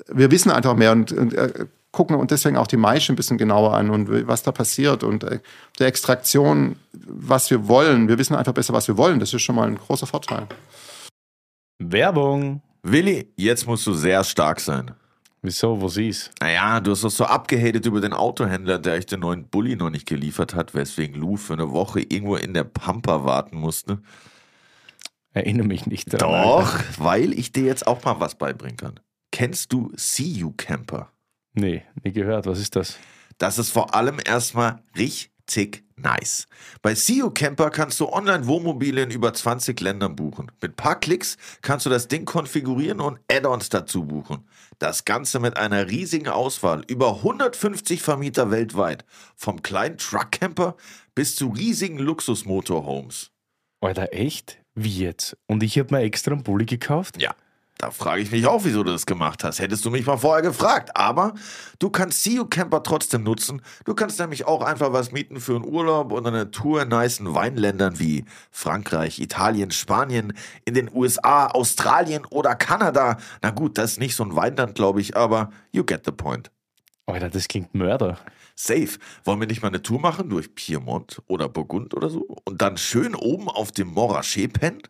wir 0.08 0.32
wissen 0.32 0.52
einfach 0.52 0.76
mehr 0.76 0.92
und, 0.92 1.12
und 1.14 1.34
äh, 1.34 1.66
gucken 1.92 2.18
und 2.18 2.32
deswegen 2.32 2.58
auch 2.58 2.68
die 2.68 2.78
Maische 2.78 3.14
ein 3.14 3.16
bisschen 3.16 3.38
genauer 3.38 3.74
an 3.74 3.90
und 3.90 4.28
was 4.28 4.44
da 4.44 4.52
passiert 4.52 5.04
und 5.04 5.24
äh, 5.24 5.40
der 5.80 5.88
Extraktion, 5.88 6.76
was 6.92 7.50
wir 7.50 7.70
wollen. 7.70 8.10
Wir 8.10 8.18
wissen 8.18 8.36
einfach 8.36 8.54
besser, 8.54 8.74
was 8.74 8.90
wir 8.90 8.98
wollen. 8.98 9.22
Das 9.22 9.34
ist 9.34 9.42
schon 9.42 9.56
mal 9.56 9.68
ein 9.68 9.78
großer 9.78 10.06
Vorteil. 10.06 10.48
Werbung. 11.80 12.62
Willi, 12.84 13.32
jetzt 13.36 13.66
musst 13.68 13.86
du 13.88 13.94
sehr 13.94 14.24
stark 14.24 14.60
sein. 14.60 14.92
Wieso? 15.42 15.80
Wo 15.80 15.88
sieh's? 15.88 16.32
Naja, 16.40 16.80
du 16.80 16.92
hast 16.92 17.04
doch 17.04 17.12
so 17.12 17.26
abgehatet 17.26 17.86
über 17.86 18.02
den 18.02 18.14
Autohändler, 18.14 18.80
der 18.80 18.94
euch 18.94 19.06
den 19.06 19.20
neuen 19.20 19.48
Bulli 19.48 19.76
noch 19.76 19.90
nicht 19.92 20.08
geliefert 20.08 20.56
hat, 20.56 20.74
weswegen 20.74 21.16
Lou 21.16 21.36
für 21.38 21.54
eine 21.54 21.72
Woche 21.72 22.02
irgendwo 22.02 22.36
in 22.36 22.54
der 22.54 22.64
Pampa 22.64 23.26
warten 23.26 23.58
musste. 23.58 24.02
Erinnere 25.34 25.68
mich 25.68 25.86
nicht 25.86 26.14
daran. 26.14 26.42
Doch, 26.44 26.76
Alter. 26.76 26.86
weil 26.98 27.34
ich 27.34 27.52
dir 27.52 27.64
jetzt 27.64 27.86
auch 27.86 28.04
mal 28.04 28.20
was 28.20 28.36
beibringen 28.36 28.78
kann. 28.78 29.00
Kennst 29.32 29.72
du 29.74 29.92
See 29.96 30.24
You 30.24 30.54
Camper? 30.56 31.12
Nee, 31.54 31.84
nie 32.04 32.12
gehört. 32.12 32.46
Was 32.48 32.60
ist 32.60 32.76
das? 32.76 32.98
Das 33.38 33.60
ist 33.60 33.70
vor 33.70 33.94
allem 33.94 34.18
erstmal 34.24 34.82
richtig 34.98 35.32
nice. 35.96 36.48
Bei 36.82 36.94
You 36.94 37.30
Camper 37.30 37.70
kannst 37.70 38.00
du 38.00 38.10
online 38.10 38.48
Wohnmobile 38.48 39.04
in 39.04 39.12
über 39.12 39.34
20 39.34 39.80
Ländern 39.80 40.16
buchen. 40.16 40.52
Mit 40.62 40.74
ein 40.74 40.76
paar 40.76 41.00
Klicks 41.00 41.38
kannst 41.62 41.86
du 41.86 41.90
das 41.90 42.08
Ding 42.08 42.26
konfigurieren 42.26 43.00
und 43.00 43.20
Add-ons 43.32 43.70
dazu 43.70 44.06
buchen. 44.06 44.48
Das 44.80 45.06
Ganze 45.06 45.40
mit 45.40 45.58
einer 45.58 45.90
riesigen 45.90 46.28
Auswahl, 46.28 46.84
über 46.88 47.18
150 47.18 48.02
Vermieter 48.02 48.52
weltweit. 48.52 49.06
Vom 49.36 49.62
kleinen 49.62 49.98
Truckcamper 49.98 50.76
bis 51.14 51.36
zu 51.36 51.50
riesigen 51.50 52.00
Luxus-Motorhomes. 52.00 53.32
Alter, 53.82 54.14
echt? 54.14 54.60
Wie 54.74 55.00
jetzt? 55.00 55.38
Und 55.48 55.64
ich 55.64 55.78
habe 55.80 55.96
mir 55.96 56.02
extra 56.02 56.34
einen 56.34 56.44
Bulli 56.44 56.66
gekauft? 56.66 57.22
Ja, 57.22 57.36
da 57.78 57.92
frage 57.92 58.22
ich 58.22 58.32
mich 58.32 58.48
auch, 58.48 58.64
wieso 58.64 58.84
du 58.84 58.92
das 58.92 59.06
gemacht 59.06 59.44
hast. 59.44 59.60
Hättest 59.60 59.84
du 59.84 59.92
mich 59.92 60.06
mal 60.06 60.18
vorher 60.18 60.42
gefragt. 60.42 60.96
Aber 60.96 61.34
du 61.80 61.90
kannst 61.90 62.26
You 62.26 62.46
Camper 62.46 62.84
trotzdem 62.84 63.24
nutzen. 63.24 63.62
Du 63.84 63.94
kannst 63.94 64.18
nämlich 64.20 64.46
auch 64.46 64.62
einfach 64.62 64.94
was 64.94 65.12
mieten 65.12 65.42
für 65.42 65.56
einen 65.56 65.66
Urlaub 65.66 66.12
oder 66.12 66.30
eine 66.30 66.52
Tour 66.52 66.84
in 66.84 66.90
nicen 66.90 67.34
Weinländern 67.34 68.00
wie 68.00 68.24
Frankreich, 68.50 69.20
Italien, 69.20 69.72
Spanien, 69.72 70.34
in 70.64 70.74
den 70.74 70.90
USA, 70.94 71.48
Australien 71.48 72.26
oder 72.26 72.56
Kanada. 72.56 73.18
Na 73.42 73.52
gut, 73.52 73.78
das 73.78 73.94
ist 73.94 74.00
nicht 74.00 74.16
so 74.16 74.24
ein 74.24 74.36
Weinland, 74.36 74.76
glaube 74.76 75.02
ich, 75.02 75.18
aber 75.18 75.50
you 75.74 75.84
get 75.84 76.06
the 76.06 76.12
point. 76.12 76.52
Alter, 77.08 77.30
das 77.30 77.48
klingt 77.48 77.76
Mörder. 77.76 78.18
Safe. 78.56 78.98
Wollen 79.26 79.42
wir 79.42 79.48
nicht 79.48 79.62
mal 79.62 79.68
eine 79.68 79.82
Tour 79.82 80.00
machen 80.00 80.30
durch 80.30 80.56
Piemont 80.56 81.22
oder 81.28 81.50
Burgund 81.50 81.94
oder 81.94 82.10
so? 82.10 82.26
Und 82.46 82.62
dann 82.62 82.78
schön 82.78 83.14
oben 83.16 83.50
auf 83.50 83.72
dem 83.74 83.90
Morachet 83.90 84.54
pennen? 84.54 84.82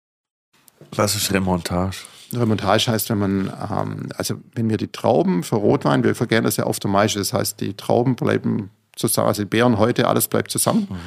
Was 0.95 1.15
ist 1.15 1.34
Remontage? 1.34 1.97
Remontage 2.34 2.91
heißt, 2.91 3.09
wenn 3.09 3.19
man, 3.19 3.53
ähm, 3.71 4.09
also 4.17 4.36
wenn 4.55 4.69
wir 4.69 4.77
die 4.77 4.88
Trauben 4.88 5.43
für 5.43 5.55
Rotwein, 5.55 6.03
wir 6.03 6.15
vergären 6.15 6.43
das 6.43 6.57
ja 6.57 6.65
oft 6.65 6.84
der 6.84 6.91
Maische, 6.91 7.19
das 7.19 7.34
heißt, 7.34 7.61
die 7.61 7.75
Trauben 7.75 8.15
bleiben 8.15 8.69
zusammen, 8.95 9.27
also 9.27 9.43
die 9.43 9.49
Beeren 9.49 9.77
heute, 9.77 10.07
alles 10.07 10.27
bleibt 10.27 10.51
zusammen. 10.51 10.88
Mhm. 10.89 10.97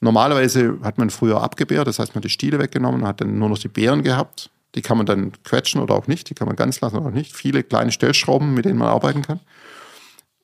Normalerweise 0.00 0.78
hat 0.82 0.98
man 0.98 1.10
früher 1.10 1.42
abgebärt, 1.42 1.86
das 1.86 1.98
heißt, 1.98 2.14
man 2.14 2.20
hat 2.20 2.24
die 2.24 2.30
Stiele 2.30 2.58
weggenommen 2.58 3.02
und 3.02 3.06
hat 3.06 3.20
dann 3.20 3.38
nur 3.38 3.50
noch 3.50 3.58
die 3.58 3.68
Beeren 3.68 4.02
gehabt. 4.02 4.50
Die 4.74 4.82
kann 4.82 4.96
man 4.96 5.06
dann 5.06 5.32
quetschen 5.42 5.80
oder 5.80 5.94
auch 5.94 6.06
nicht, 6.06 6.30
die 6.30 6.34
kann 6.34 6.46
man 6.46 6.56
ganz 6.56 6.80
lassen 6.80 6.96
oder 6.96 7.06
auch 7.06 7.14
nicht. 7.14 7.34
Viele 7.34 7.62
kleine 7.62 7.92
Stellschrauben, 7.92 8.54
mit 8.54 8.64
denen 8.64 8.78
man 8.78 8.88
arbeiten 8.88 9.22
kann. 9.22 9.40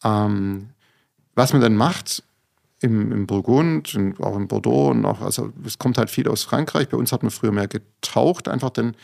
Ähm, 0.04 0.70
was 1.34 1.52
man 1.52 1.62
dann 1.62 1.76
macht, 1.76 2.22
im, 2.86 3.12
im 3.12 3.26
Burgund 3.26 3.94
und 3.94 4.20
auch 4.20 4.36
in 4.36 4.48
Bordeaux 4.48 4.90
und 4.90 5.04
auch, 5.04 5.20
also 5.20 5.52
es 5.64 5.78
kommt 5.78 5.98
halt 5.98 6.10
viel 6.10 6.28
aus 6.28 6.42
Frankreich. 6.42 6.88
Bei 6.88 6.96
uns 6.96 7.12
hat 7.12 7.22
man 7.22 7.30
früher 7.30 7.52
mehr 7.52 7.68
getaucht, 7.68 8.48
einfach 8.48 8.70
denn 8.70 8.94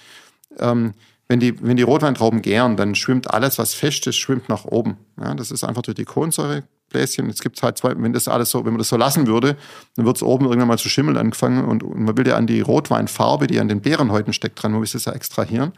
ähm, 0.59 0.95
wenn 1.29 1.41
die, 1.41 1.63
wenn 1.63 1.77
die 1.77 1.83
Rotweintrauben 1.83 2.43
gären, 2.43 2.77
dann 2.77 2.95
schwimmt 2.95 3.33
alles, 3.33 3.59
was 3.59 3.75
fest 3.75 4.07
ist, 4.07 4.17
schwimmt 4.17 4.49
nach 4.49 4.65
oben. 4.67 4.99
Ja, 5.19 5.35
das 5.35 5.51
ist 5.51 5.65
einfach 5.65 5.83
durch 5.83 5.95
die 5.95 6.05
Kohlensäurebläschen. 6.05 7.27
Jetzt 7.29 7.43
gibt 7.43 7.63
halt 7.63 7.79
zwei, 7.79 7.95
wenn 7.97 8.13
das 8.13 8.29
alles 8.29 8.51
so, 8.51 8.65
wenn 8.65 8.73
man 8.73 8.79
das 8.79 8.89
so 8.89 8.97
lassen 8.97 9.27
würde, 9.27 9.57
dann 9.97 10.05
wird 10.05 10.17
es 10.17 10.23
oben 10.23 10.45
irgendwann 10.45 10.69
mal 10.69 10.79
zu 10.79 10.91
schimmeln 10.91 11.17
angefangen 11.17 11.65
und, 11.65 11.83
und 11.83 12.01
man 12.01 12.17
will 12.19 12.27
ja 12.27 12.37
an 12.37 12.47
die 12.47 12.61
Rotweinfarbe, 12.61 13.47
die 13.47 13.61
an 13.61 13.69
den 13.69 13.81
Beerenhäuten 13.81 14.33
steckt, 14.33 14.63
dran, 14.63 14.73
man 14.73 14.83
will 14.83 14.89
es 14.93 15.05
ja 15.05 15.13
extrahieren. 15.13 15.73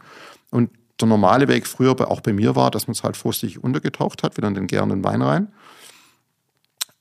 Und 0.51 0.71
der 0.99 1.07
normale 1.07 1.47
Weg 1.47 1.67
früher 1.67 1.95
auch 2.09 2.21
bei 2.21 2.33
mir 2.33 2.55
war, 2.55 2.71
dass 2.71 2.87
man 2.87 2.93
es 2.93 3.03
halt 3.03 3.15
vorsichtig 3.17 3.63
untergetaucht 3.63 4.23
hat, 4.23 4.37
wieder 4.37 4.47
in 4.47 4.55
den 4.55 4.67
gärenden 4.67 5.03
Wein 5.03 5.21
rein. 5.21 5.47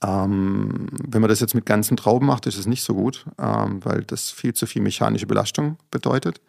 Ähm, 0.05 0.89
wenn 1.09 1.21
man 1.23 1.31
das 1.31 1.41
jetzt 1.41 1.55
mit 1.55 1.65
ganzen 1.65 1.97
Trauben 1.97 2.27
macht, 2.27 2.47
ist 2.47 2.59
es 2.59 2.67
nicht 2.67 2.83
so 2.83 2.95
gut, 2.95 3.25
ähm, 3.39 3.83
weil 3.85 4.03
das 4.03 4.31
viel 4.31 4.53
zu 4.53 4.67
viel 4.67 4.83
mechanische 4.83 5.27
Belastung 5.27 5.79
bedeutet. 5.91 6.41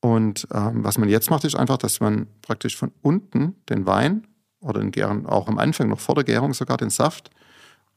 Und 0.00 0.46
ähm, 0.52 0.84
was 0.84 0.98
man 0.98 1.08
jetzt 1.08 1.30
macht, 1.30 1.44
ist 1.44 1.54
einfach, 1.54 1.78
dass 1.78 2.00
man 2.00 2.26
praktisch 2.42 2.76
von 2.76 2.92
unten 3.02 3.56
den 3.68 3.86
Wein 3.86 4.26
oder 4.60 4.80
den 4.80 4.90
Gären, 4.90 5.26
auch 5.26 5.48
am 5.48 5.58
Anfang 5.58 5.88
noch 5.88 6.00
vor 6.00 6.16
der 6.16 6.24
Gärung 6.24 6.52
sogar 6.52 6.76
den 6.76 6.90
Saft, 6.90 7.30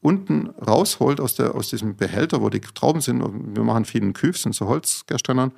unten 0.00 0.48
rausholt 0.48 1.20
aus, 1.20 1.34
der, 1.34 1.54
aus 1.54 1.68
diesem 1.68 1.96
Behälter, 1.96 2.40
wo 2.40 2.48
die 2.48 2.60
Trauben 2.60 3.02
sind. 3.02 3.22
Wir 3.54 3.64
machen 3.64 3.84
vielen 3.84 4.14
Küfs 4.14 4.46
und 4.46 4.54
so 4.54 4.66
Holzgerständern 4.66 5.52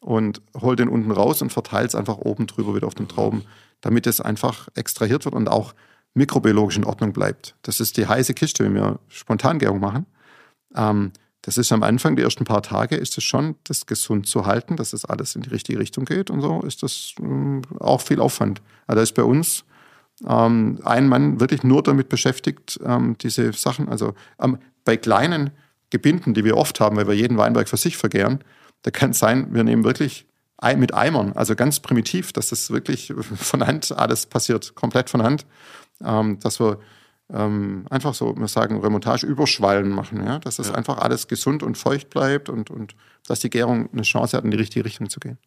und 0.00 0.42
holt 0.60 0.80
den 0.80 0.88
unten 0.88 1.12
raus 1.12 1.42
und 1.42 1.52
verteilt 1.52 1.90
es 1.90 1.94
einfach 1.94 2.18
oben 2.18 2.46
drüber 2.48 2.74
wieder 2.74 2.88
auf 2.88 2.94
den 2.94 3.08
Trauben, 3.08 3.44
damit 3.80 4.06
es 4.08 4.20
einfach 4.20 4.68
extrahiert 4.74 5.24
wird 5.24 5.34
und 5.34 5.48
auch 5.48 5.74
mikrobiologisch 6.14 6.76
in 6.76 6.84
Ordnung 6.84 7.12
bleibt. 7.12 7.56
Das 7.62 7.80
ist 7.80 7.96
die 7.96 8.06
heiße 8.06 8.34
Kiste, 8.34 8.64
wenn 8.64 8.74
wir 8.74 8.98
Spontangärung 9.08 9.80
machen. 9.80 10.06
Ähm, 10.74 11.12
das 11.42 11.58
ist 11.58 11.72
am 11.72 11.82
Anfang, 11.82 12.16
die 12.16 12.22
ersten 12.22 12.44
paar 12.44 12.62
Tage, 12.62 12.96
ist 12.96 13.18
es 13.18 13.24
schon, 13.24 13.56
das 13.64 13.84
gesund 13.84 14.26
zu 14.26 14.46
halten, 14.46 14.76
dass 14.76 14.92
das 14.92 15.04
alles 15.04 15.36
in 15.36 15.42
die 15.42 15.50
richtige 15.50 15.78
Richtung 15.78 16.06
geht 16.06 16.30
und 16.30 16.40
so, 16.40 16.62
ist 16.62 16.82
das 16.82 17.14
ähm, 17.20 17.60
auch 17.78 18.00
viel 18.00 18.20
Aufwand. 18.20 18.62
Also 18.86 18.96
da 18.96 19.02
ist 19.02 19.14
bei 19.14 19.24
uns 19.24 19.64
ähm, 20.26 20.80
ein 20.84 21.06
Mann 21.06 21.40
wirklich 21.40 21.62
nur 21.62 21.82
damit 21.82 22.08
beschäftigt, 22.08 22.80
ähm, 22.84 23.18
diese 23.20 23.52
Sachen, 23.52 23.90
also 23.90 24.14
ähm, 24.40 24.58
bei 24.86 24.96
kleinen 24.96 25.50
Gebinden, 25.90 26.32
die 26.32 26.44
wir 26.44 26.56
oft 26.56 26.80
haben, 26.80 26.96
weil 26.96 27.08
wir 27.08 27.14
jeden 27.14 27.36
Weinberg 27.36 27.68
für 27.68 27.76
sich 27.76 27.98
vergären, 27.98 28.42
da 28.82 28.90
kann 28.90 29.10
es 29.10 29.18
sein, 29.18 29.52
wir 29.52 29.64
nehmen 29.64 29.84
wirklich 29.84 30.26
mit 30.76 30.94
Eimern, 30.94 31.32
also 31.34 31.56
ganz 31.56 31.80
primitiv, 31.80 32.32
dass 32.32 32.48
das 32.48 32.70
wirklich 32.70 33.12
von 33.36 33.66
Hand 33.66 33.92
alles 33.92 34.24
passiert, 34.24 34.74
komplett 34.74 35.10
von 35.10 35.22
Hand, 35.22 35.44
ähm, 36.04 36.38
dass 36.40 36.60
wir 36.60 36.78
ähm, 37.32 37.86
einfach 37.90 38.14
so, 38.14 38.36
wir 38.36 38.48
sagen, 38.48 38.80
Remontage 38.80 39.26
überschwallen 39.26 39.88
machen, 39.88 40.24
ja? 40.24 40.38
dass 40.38 40.56
das 40.56 40.72
einfach 40.72 40.98
alles 40.98 41.26
gesund 41.26 41.62
und 41.62 41.78
feucht 41.78 42.10
bleibt 42.10 42.48
und, 42.48 42.70
und 42.70 42.94
dass 43.26 43.40
die 43.40 43.50
Gärung 43.50 43.88
eine 43.92 44.02
Chance 44.02 44.36
hat, 44.36 44.44
in 44.44 44.50
die 44.50 44.56
richtige 44.56 44.84
Richtung 44.84 45.08
zu 45.08 45.20
gehen. 45.20 45.38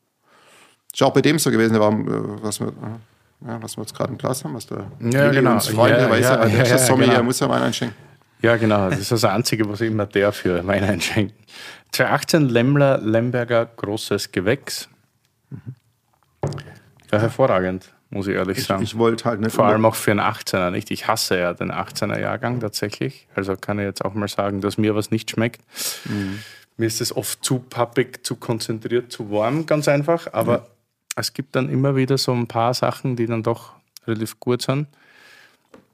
Ist 0.91 1.03
auch 1.03 1.13
bei 1.13 1.21
dem 1.21 1.37
so 1.37 1.51
gewesen, 1.51 1.79
war, 1.79 1.91
äh, 1.91 2.43
was 2.43 2.59
wir, 2.59 2.69
äh, 2.69 3.47
ja, 3.47 3.61
was 3.61 3.77
wir 3.77 3.83
jetzt 3.83 3.93
gerade 3.95 4.11
im 4.11 4.17
Glas 4.17 4.43
haben, 4.43 4.55
was 4.55 4.65
der 4.65 4.89
Ja, 4.99 5.29
genau. 5.29 5.53
uns 5.53 5.67
Freund, 5.67 5.95
Ja, 5.95 6.09
weiß 6.09 6.25
ja, 6.25 6.47
ja, 6.47 6.57
ja, 6.57 6.63
ja, 6.63 6.77
Sommelier, 6.79 7.13
genau. 7.13 7.23
muss 7.23 7.39
ja 7.39 7.49
Wein 7.49 7.61
einschenken. 7.61 7.95
Ja, 8.41 8.55
genau. 8.55 8.89
Das 8.89 8.99
ist 8.99 9.11
das 9.11 9.23
Einzige, 9.23 9.67
was 9.67 9.81
immer 9.81 10.05
der 10.05 10.31
für 10.31 10.65
Wein 10.65 10.83
einschenkt. 10.83 11.35
2018 11.91 12.49
Lemmler 12.49 12.99
Lemberger 12.99 13.65
großes 13.65 14.31
Gewächs. 14.31 14.89
Ja, 17.11 17.19
hervorragend. 17.19 17.91
Muss 18.09 18.27
ich 18.27 18.35
ehrlich 18.35 18.59
Ich, 18.59 18.65
sagen. 18.65 18.83
ich 18.83 18.97
wollte 18.97 19.25
halt 19.25 19.41
nicht. 19.41 19.53
Vor 19.53 19.65
allem 19.65 19.85
auch 19.85 19.95
für 19.95 20.11
einen 20.11 20.21
18er, 20.21 20.71
nicht? 20.71 20.91
Ich 20.91 21.07
hasse 21.07 21.37
ja 21.37 21.53
den 21.53 21.71
18er 21.71 22.19
Jahrgang 22.19 22.59
tatsächlich. 22.59 23.27
Also 23.35 23.55
kann 23.55 23.79
ich 23.79 23.85
jetzt 23.85 24.03
auch 24.03 24.13
mal 24.13 24.27
sagen, 24.27 24.61
dass 24.61 24.77
mir 24.77 24.95
was 24.95 25.11
nicht 25.11 25.31
schmeckt. 25.31 25.61
Mir 26.77 26.87
ist 26.87 27.01
es 27.01 27.15
oft 27.15 27.43
zu 27.43 27.59
pappig, 27.59 28.25
zu 28.25 28.35
konzentriert, 28.35 29.11
zu 29.11 29.31
warm, 29.31 29.65
ganz 29.65 29.87
einfach. 29.87 30.31
Aber 30.33 30.67
es 31.15 31.33
gibt 31.33 31.55
dann 31.55 31.69
immer 31.69 31.95
wieder 31.95 32.17
so 32.17 32.31
ein 32.33 32.47
paar 32.47 32.73
Sachen, 32.73 33.15
die 33.15 33.25
dann 33.25 33.43
doch 33.43 33.73
relativ 34.05 34.39
gut 34.39 34.61
sind. 34.61 34.87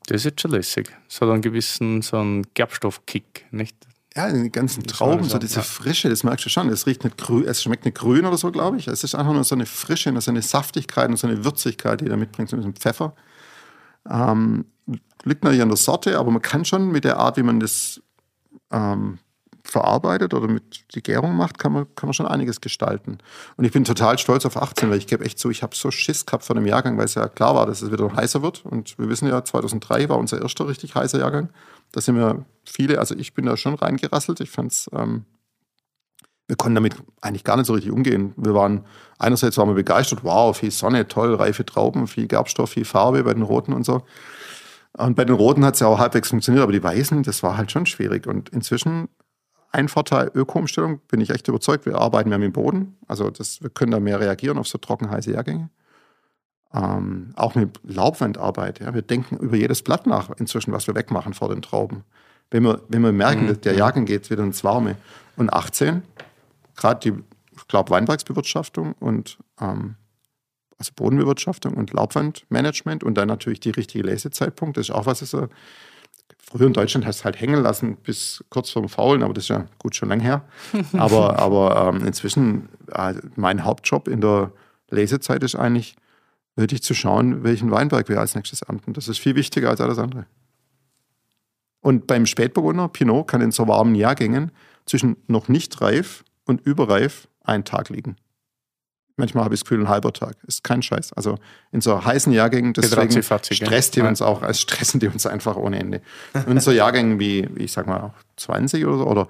Das 0.08 0.18
ist 0.18 0.26
jetzt 0.26 0.42
schon 0.42 0.52
lässig. 0.52 0.90
Es 1.10 1.22
hat 1.22 1.30
einen 1.30 1.42
gewissen 1.42 2.02
so 2.02 2.18
einen 2.18 2.46
Gerbstoffkick, 2.54 3.46
nicht? 3.52 3.76
Ja, 4.16 4.32
die 4.32 4.52
ganzen 4.52 4.84
Trauben, 4.84 5.24
so 5.24 5.40
diese. 5.40 5.64
Frische, 5.64 6.08
das 6.08 6.24
merkst 6.24 6.46
du 6.46 6.50
schon. 6.50 6.70
Es 6.70 6.86
riecht 6.86 7.04
nicht 7.04 7.18
grün, 7.18 7.46
es 7.46 7.64
schmeckt 7.64 7.86
nicht 7.86 7.98
grün 7.98 8.26
oder 8.26 8.38
so, 8.38 8.52
glaube 8.52 8.78
ich. 8.78 8.88
Es 8.88 9.04
ist 9.04 9.16
einfach 9.16 9.34
nur 9.34 9.44
so 9.44 9.56
eine 9.56 9.66
Frische, 9.66 10.14
so 10.22 10.30
eine 10.30 10.42
Saftigkeit 10.44 11.10
und 11.10 11.18
so 11.18 11.26
eine 11.28 11.44
Würzigkeit, 11.44 12.02
die 12.02 12.06
da 12.06 12.16
mitbringt, 12.16 12.50
so 12.50 12.56
ein 12.56 12.60
bisschen 12.60 12.76
Pfeffer. 12.76 13.16
Ähm, 14.08 14.66
liegt 15.24 15.44
natürlich 15.44 15.64
an 15.64 15.70
der 15.70 15.78
Sorte, 15.78 16.20
aber 16.20 16.30
man 16.30 16.42
kann 16.42 16.64
schon 16.64 16.92
mit 16.92 17.06
der 17.06 17.18
Art, 17.18 17.38
wie 17.38 17.44
man 17.44 17.60
das 17.60 18.02
ähm, 18.72 19.18
verarbeitet 19.74 20.34
oder 20.34 20.48
mit 20.48 20.86
die 20.96 21.02
Gärung 21.02 21.36
macht, 21.36 21.58
kann 21.58 21.74
man, 21.74 21.88
kann 21.96 22.08
man 22.08 22.14
schon 22.14 22.28
einiges 22.28 22.62
gestalten. 22.62 23.18
Und 23.58 23.66
ich 23.66 23.72
bin 23.72 23.84
total 23.84 24.20
stolz 24.20 24.46
auf 24.46 24.56
18, 24.56 24.90
weil 24.90 25.00
ich 25.00 25.08
gebe 25.08 25.26
echt 25.26 25.40
zu, 25.40 25.50
ich 25.50 25.64
habe 25.64 25.76
so 25.76 25.90
Schiss 25.92 26.26
gehabt 26.26 26.46
vor 26.46 26.56
dem 26.56 26.66
Jahrgang, 26.66 26.98
weil 26.98 27.06
es 27.06 27.16
ja 27.16 27.28
klar 27.28 27.56
war, 27.56 27.66
dass 27.66 27.82
es 27.82 27.92
wieder 27.92 28.16
heißer 28.16 28.42
wird. 28.44 28.64
Und 28.66 28.98
wir 29.00 29.10
wissen 29.10 29.28
ja, 29.28 29.44
2003 29.44 30.10
war 30.10 30.20
unser 30.20 30.42
erster 30.42 30.68
richtig 30.68 30.96
heißer 30.96 31.20
Jahrgang. 31.20 31.50
Da 31.92 32.02
sind 32.02 32.16
wir 32.16 32.46
viele, 32.64 33.00
also 33.00 33.16
ich 33.16 33.34
bin 33.34 33.46
da 33.46 33.58
schon 33.58 33.74
reingerasselt. 33.74 34.40
Ich 34.42 34.52
fand 34.52 34.72
es, 34.72 34.90
ähm, 34.94 35.26
wir 36.48 36.56
konnten 36.56 36.76
damit 36.76 36.96
eigentlich 37.22 37.44
gar 37.44 37.58
nicht 37.58 37.66
so 37.66 37.74
richtig 37.74 37.92
umgehen. 37.92 38.34
Wir 38.38 38.54
waren, 38.54 38.86
einerseits 39.18 39.58
waren 39.58 39.70
wir 39.70 39.76
begeistert, 39.76 40.24
wow, 40.24 40.56
viel 40.56 40.72
Sonne, 40.72 41.08
toll, 41.08 41.34
reife 41.34 41.66
Trauben, 41.66 42.08
viel 42.08 42.28
Gerbstoff, 42.28 42.70
viel 42.70 42.86
Farbe 42.86 43.24
bei 43.24 43.34
den 43.34 43.44
Roten 43.44 43.74
und 43.74 43.86
so. 43.86 44.04
Und 44.96 45.16
bei 45.16 45.26
den 45.26 45.36
Roten 45.36 45.66
hat 45.66 45.74
es 45.74 45.80
ja 45.80 45.88
auch 45.88 45.98
halbwegs 45.98 46.30
funktioniert, 46.30 46.62
aber 46.62 46.72
die 46.72 46.84
Weißen, 46.84 47.24
das 47.24 47.42
war 47.42 47.58
halt 47.58 47.72
schon 47.72 47.88
schwierig. 47.88 48.28
Und 48.28 48.50
inzwischen 48.50 49.10
ein 49.74 49.90
Vorteil 49.90 50.32
Öko-Umstellung, 50.34 51.00
bin 51.08 51.20
ich 51.20 51.32
echt 51.32 51.48
überzeugt. 51.48 51.86
Wir 51.86 51.98
arbeiten 51.98 52.30
mehr 52.30 52.38
mit 52.38 52.48
dem 52.48 52.54
Boden. 52.54 52.96
Also 53.08 53.30
das, 53.30 53.62
wir 53.62 53.70
können 53.70 53.92
da 53.92 54.00
mehr 54.00 54.20
reagieren 54.20 54.58
auf 54.58 54.68
so 54.68 54.78
trocken 54.78 55.10
heiße 55.10 55.32
Jahrgänge. 55.32 55.70
Ähm, 56.74 57.34
auch 57.36 57.56
mit 57.56 57.80
Laubwandarbeit. 57.84 58.80
Ja. 58.80 58.94
Wir 58.94 59.02
denken 59.02 59.38
über 59.38 59.58
jedes 59.58 59.82
Blatt 59.82 60.06
nach 60.06 60.30
inzwischen, 60.38 60.72
was 60.72 60.88
wir 60.88 60.96
wegmachen 60.96 61.34
vor 61.34 61.50
den 61.50 61.62
Trauben. 61.62 62.04
Wenn 62.52 62.64
wir, 62.64 62.82
wenn 62.88 63.02
wir 63.02 63.12
merken, 63.12 63.48
dass 63.48 63.62
der 63.62 63.74
Jahrgang 63.74 64.06
geht 64.06 64.30
wieder 64.30 64.44
ins 64.44 64.64
Warme. 64.64 64.96
Und 65.36 65.52
18, 65.52 66.04
gerade 66.76 67.00
die, 67.00 67.24
ich 67.56 67.68
glaube, 67.68 67.90
Weinbergsbewirtschaftung 67.90 68.94
und 68.94 69.40
ähm, 69.60 69.96
also 70.78 70.92
Bodenbewirtschaftung 70.96 71.74
und 71.74 71.94
Laubwandmanagement 71.94 73.04
und 73.04 73.16
dann 73.16 73.28
natürlich 73.28 73.60
die 73.60 73.72
richtige 73.72 74.06
Lesezeitpunkt. 74.06 74.78
Das 74.78 74.90
ist 74.90 74.96
auch 74.96 75.08
was, 75.08 75.20
das 75.20 75.32
so 75.32 75.48
Früher 76.50 76.68
in 76.68 76.74
Deutschland 76.74 77.06
hast 77.06 77.22
du 77.22 77.26
halt 77.26 77.40
hängen 77.40 77.62
lassen 77.62 77.96
bis 77.96 78.44
kurz 78.50 78.70
vorm 78.70 78.90
Faulen, 78.90 79.24
aber 79.24 79.34
das 79.34 79.46
ist 79.46 79.50
ja 79.50 79.66
gut 79.80 79.96
schon 79.96 80.10
lang 80.10 80.20
her. 80.20 80.46
Aber, 80.94 81.40
aber 81.40 81.90
ähm, 81.90 82.06
inzwischen, 82.06 82.70
äh, 82.92 83.16
mein 83.36 83.64
Hauptjob 83.64 84.08
in 84.08 84.22
der 84.22 84.52
Lesezeit 84.90 85.42
ist 85.44 85.56
eigentlich, 85.56 85.96
wirklich 86.56 86.84
zu 86.84 86.94
schauen, 86.94 87.44
welchen 87.44 87.72
Weinberg 87.72 88.10
wir 88.10 88.20
als 88.20 88.36
nächstes 88.36 88.62
ernten. 88.62 88.94
Das 88.94 89.08
ist 89.08 89.18
viel 89.18 89.36
wichtiger 89.36 89.70
als 89.70 89.82
alles 89.82 89.98
andere. 89.98 90.28
Und 91.82 92.08
beim 92.08 92.26
Spätburgunder, 92.26 92.88
Pinot, 92.88 93.28
kann 93.28 93.42
in 93.42 93.52
so 93.52 93.68
warmen 93.68 93.96
Jahrgängen 93.96 94.52
zwischen 94.86 95.18
noch 95.28 95.48
nicht 95.48 95.82
reif 95.82 96.24
und 96.46 96.62
überreif 96.62 97.28
einen 97.44 97.66
Tag 97.66 97.90
liegen. 97.90 98.16
Manchmal 99.16 99.44
habe 99.44 99.54
ich 99.54 99.60
das 99.62 99.66
Gefühl, 99.70 99.82
ein 99.86 99.90
halber 99.90 100.12
Tag. 100.12 100.36
Ist 100.48 100.64
kein 100.64 100.82
Scheiß. 100.82 101.14
Also 101.14 101.38
in 101.72 101.82
so 101.82 102.04
heißen 102.04 102.34
Jahrgängen, 102.34 102.74
deswegen 102.74 103.22
stresst 103.22 103.96
die 103.96 104.00
Ja. 104.00 104.08
uns 104.08 104.22
auch, 104.24 104.42
also 104.42 104.60
stressen 104.60 105.00
die 105.00 105.08
uns 105.08 105.28
einfach 105.28 105.56
ohne 105.56 105.80
Ende. 105.80 106.02
Und 106.34 106.54
in 106.54 106.60
so 106.60 106.72
Jahrgängen 106.72 107.20
wie, 107.20 107.48
ich 107.56 107.72
sag 107.72 107.86
mal, 107.86 108.02
auch 108.02 108.14
20 108.38 108.86
oder 108.86 108.98
so, 108.98 109.06
oder 109.06 109.28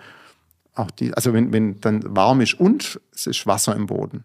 auch 0.75 0.89
die, 0.91 1.13
also 1.13 1.33
wenn, 1.33 1.51
wenn 1.51 1.81
dann 1.81 2.15
warm 2.15 2.39
ist 2.41 2.53
und 2.59 2.99
es 3.13 3.27
ist 3.27 3.45
Wasser 3.45 3.75
im 3.75 3.87
Boden, 3.87 4.23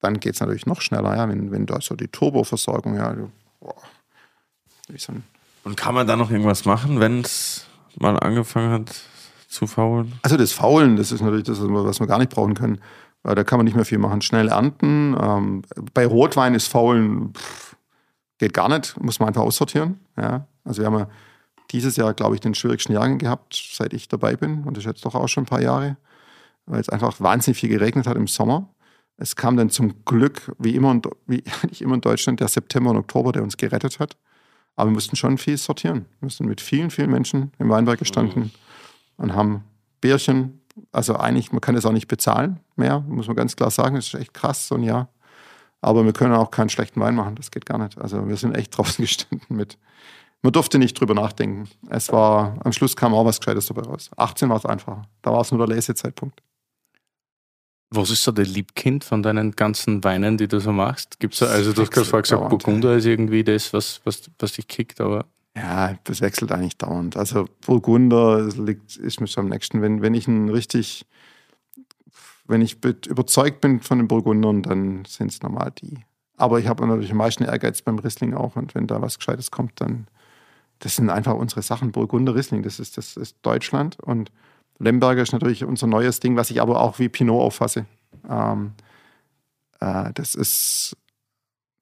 dann 0.00 0.18
geht 0.20 0.34
es 0.34 0.40
natürlich 0.40 0.66
noch 0.66 0.80
schneller, 0.80 1.16
ja, 1.16 1.28
wenn, 1.28 1.50
wenn 1.52 1.66
da 1.66 1.80
so 1.80 1.94
die 1.94 2.08
Turboversorgung, 2.08 2.96
ja, 2.96 3.14
boah, 3.60 3.74
so 4.96 5.12
Und 5.64 5.76
kann 5.76 5.94
man 5.94 6.06
da 6.06 6.16
noch 6.16 6.30
irgendwas 6.30 6.64
machen, 6.64 7.00
wenn 7.00 7.20
es 7.20 7.66
mal 7.98 8.18
angefangen 8.18 8.72
hat 8.72 8.94
zu 9.48 9.66
faulen? 9.66 10.12
Also 10.22 10.36
das 10.36 10.52
Faulen, 10.52 10.96
das 10.96 11.12
ist 11.12 11.22
natürlich 11.22 11.44
das, 11.44 11.58
was 11.60 12.00
wir 12.00 12.06
gar 12.06 12.18
nicht 12.18 12.30
brauchen 12.30 12.54
können. 12.54 12.80
Weil 13.26 13.34
Da 13.34 13.42
kann 13.42 13.58
man 13.58 13.64
nicht 13.64 13.74
mehr 13.74 13.84
viel 13.84 13.98
machen. 13.98 14.22
Schnell 14.22 14.50
ernten. 14.50 15.16
Ähm, 15.20 15.62
bei 15.92 16.06
Rotwein 16.06 16.54
ist 16.54 16.68
Faulen 16.68 17.34
pff, 17.34 17.76
geht 18.38 18.54
gar 18.54 18.68
nicht, 18.68 19.00
muss 19.00 19.18
man 19.18 19.26
einfach 19.26 19.42
aussortieren. 19.42 19.98
Ja. 20.16 20.46
Also 20.62 20.82
wir 20.82 20.86
haben 20.86 20.98
ja 21.00 21.08
dieses 21.72 21.96
Jahr, 21.96 22.14
glaube 22.14 22.36
ich, 22.36 22.40
den 22.40 22.54
schwierigsten 22.54 22.92
Jahrgang 22.92 23.18
gehabt, 23.18 23.72
seit 23.74 23.94
ich 23.94 24.06
dabei 24.06 24.36
bin. 24.36 24.62
Und 24.62 24.76
das 24.76 24.84
ist 24.84 24.90
jetzt 24.90 25.04
doch 25.04 25.16
auch 25.16 25.26
schon 25.26 25.42
ein 25.42 25.46
paar 25.46 25.60
Jahre, 25.60 25.96
weil 26.66 26.80
es 26.80 26.88
einfach 26.88 27.20
wahnsinnig 27.20 27.58
viel 27.58 27.68
geregnet 27.68 28.06
hat 28.06 28.16
im 28.16 28.28
Sommer. 28.28 28.68
Es 29.16 29.34
kam 29.34 29.56
dann 29.56 29.70
zum 29.70 30.04
Glück, 30.04 30.54
wie 30.60 30.76
immer, 30.76 30.92
in, 30.92 31.02
wie 31.26 31.42
nicht 31.68 31.82
immer 31.82 31.96
in 31.96 32.02
Deutschland, 32.02 32.38
der 32.38 32.46
September 32.46 32.90
und 32.90 32.96
Oktober, 32.96 33.32
der 33.32 33.42
uns 33.42 33.56
gerettet 33.56 33.98
hat. 33.98 34.16
Aber 34.76 34.90
wir 34.90 34.94
mussten 34.94 35.16
schon 35.16 35.36
viel 35.36 35.56
sortieren. 35.56 36.06
Wir 36.20 36.26
mussten 36.26 36.46
mit 36.46 36.60
vielen, 36.60 36.90
vielen 36.90 37.10
Menschen 37.10 37.50
im 37.58 37.70
Weinberg 37.70 37.98
gestanden 37.98 38.52
und 39.16 39.34
haben 39.34 39.64
Bärchen, 40.00 40.60
also 40.92 41.16
eigentlich, 41.16 41.52
man 41.52 41.60
kann 41.60 41.74
das 41.74 41.86
auch 41.86 41.92
nicht 41.92 42.08
bezahlen 42.08 42.60
mehr, 42.76 43.00
muss 43.00 43.26
man 43.26 43.36
ganz 43.36 43.56
klar 43.56 43.70
sagen. 43.70 43.96
Das 43.96 44.06
ist 44.06 44.14
echt 44.14 44.34
krass, 44.34 44.68
so 44.68 44.74
ein 44.74 44.82
Jahr. 44.82 45.08
Aber 45.80 46.04
wir 46.04 46.12
können 46.12 46.34
auch 46.34 46.50
keinen 46.50 46.68
schlechten 46.68 47.00
Wein 47.00 47.14
machen, 47.14 47.36
das 47.36 47.50
geht 47.50 47.66
gar 47.66 47.78
nicht. 47.78 47.98
Also 47.98 48.28
wir 48.28 48.36
sind 48.36 48.54
echt 48.54 48.70
draußen 48.76 49.04
gestanden 49.04 49.56
mit. 49.56 49.78
Man 50.42 50.52
durfte 50.52 50.78
nicht 50.78 50.98
drüber 50.98 51.14
nachdenken. 51.14 51.68
Es 51.88 52.12
war, 52.12 52.58
am 52.64 52.72
Schluss 52.72 52.94
kam 52.94 53.14
auch 53.14 53.24
was 53.24 53.40
Gescheites 53.40 53.66
dabei 53.66 53.82
raus. 53.82 54.10
18 54.16 54.48
war 54.48 54.56
es 54.56 54.66
einfacher. 54.66 55.02
Da 55.22 55.32
war 55.32 55.40
es 55.40 55.50
nur 55.50 55.66
der 55.66 55.74
Lesezeitpunkt. 55.74 56.42
Was 57.90 58.10
ist 58.10 58.22
so 58.22 58.32
der 58.32 58.44
Liebkind 58.44 59.04
von 59.04 59.22
deinen 59.22 59.52
ganzen 59.52 60.02
Weinen, 60.02 60.36
die 60.36 60.48
du 60.48 60.60
so 60.60 60.72
machst? 60.72 61.20
Gibt's 61.20 61.38
da, 61.38 61.46
also 61.46 61.72
du 61.72 61.82
hast 61.82 61.92
gerade 61.92 62.06
vorher 62.06 62.22
gesagt. 62.22 62.48
Burgunder 62.48 62.96
ist 62.96 63.06
irgendwie 63.06 63.44
das, 63.44 63.72
was, 63.72 64.00
was, 64.04 64.30
was 64.38 64.52
dich 64.52 64.66
kickt, 64.66 65.00
aber 65.00 65.26
Ja, 65.56 65.96
das 66.04 66.20
wechselt 66.20 66.52
eigentlich 66.52 66.76
dauernd. 66.76 67.16
Also 67.16 67.46
Burgunder 67.64 68.46
liegt, 68.46 68.96
ist 68.96 69.20
mir 69.20 69.26
schon 69.26 69.44
am 69.44 69.50
nächsten. 69.50 69.80
Wenn, 69.80 70.02
wenn 70.02 70.12
ich 70.12 70.28
ein 70.28 70.50
richtig, 70.50 71.06
wenn 72.46 72.60
ich 72.60 72.80
be- 72.80 72.96
überzeugt 73.08 73.62
bin 73.62 73.80
von 73.80 73.98
den 73.98 74.06
Burgundern, 74.06 74.62
dann 74.62 75.04
sind 75.06 75.32
es 75.32 75.42
normal 75.42 75.72
die. 75.80 75.98
Aber 76.36 76.60
ich 76.60 76.66
habe 76.68 76.86
natürlich 76.86 77.10
am 77.10 77.16
meisten 77.16 77.44
Ehrgeiz 77.44 77.80
beim 77.80 77.98
Riesling 77.98 78.34
auch. 78.34 78.54
Und 78.56 78.74
wenn 78.74 78.86
da 78.86 79.00
was 79.00 79.16
Gescheites 79.16 79.50
kommt, 79.50 79.80
dann, 79.80 80.08
das 80.80 80.96
sind 80.96 81.08
einfach 81.08 81.34
unsere 81.34 81.62
Sachen. 81.62 81.90
Burgunder, 81.90 82.34
Riesling, 82.34 82.62
das 82.62 82.78
ist, 82.78 82.98
das 82.98 83.16
ist 83.16 83.38
Deutschland. 83.40 83.98
Und 84.00 84.30
Lemberger 84.78 85.22
ist 85.22 85.32
natürlich 85.32 85.64
unser 85.64 85.86
neues 85.86 86.20
Ding, 86.20 86.36
was 86.36 86.50
ich 86.50 86.60
aber 86.60 86.82
auch 86.82 86.98
wie 86.98 87.08
Pinot 87.08 87.40
auffasse. 87.40 87.86
Ähm, 88.28 88.72
äh, 89.80 90.12
das 90.12 90.34
ist, 90.34 90.98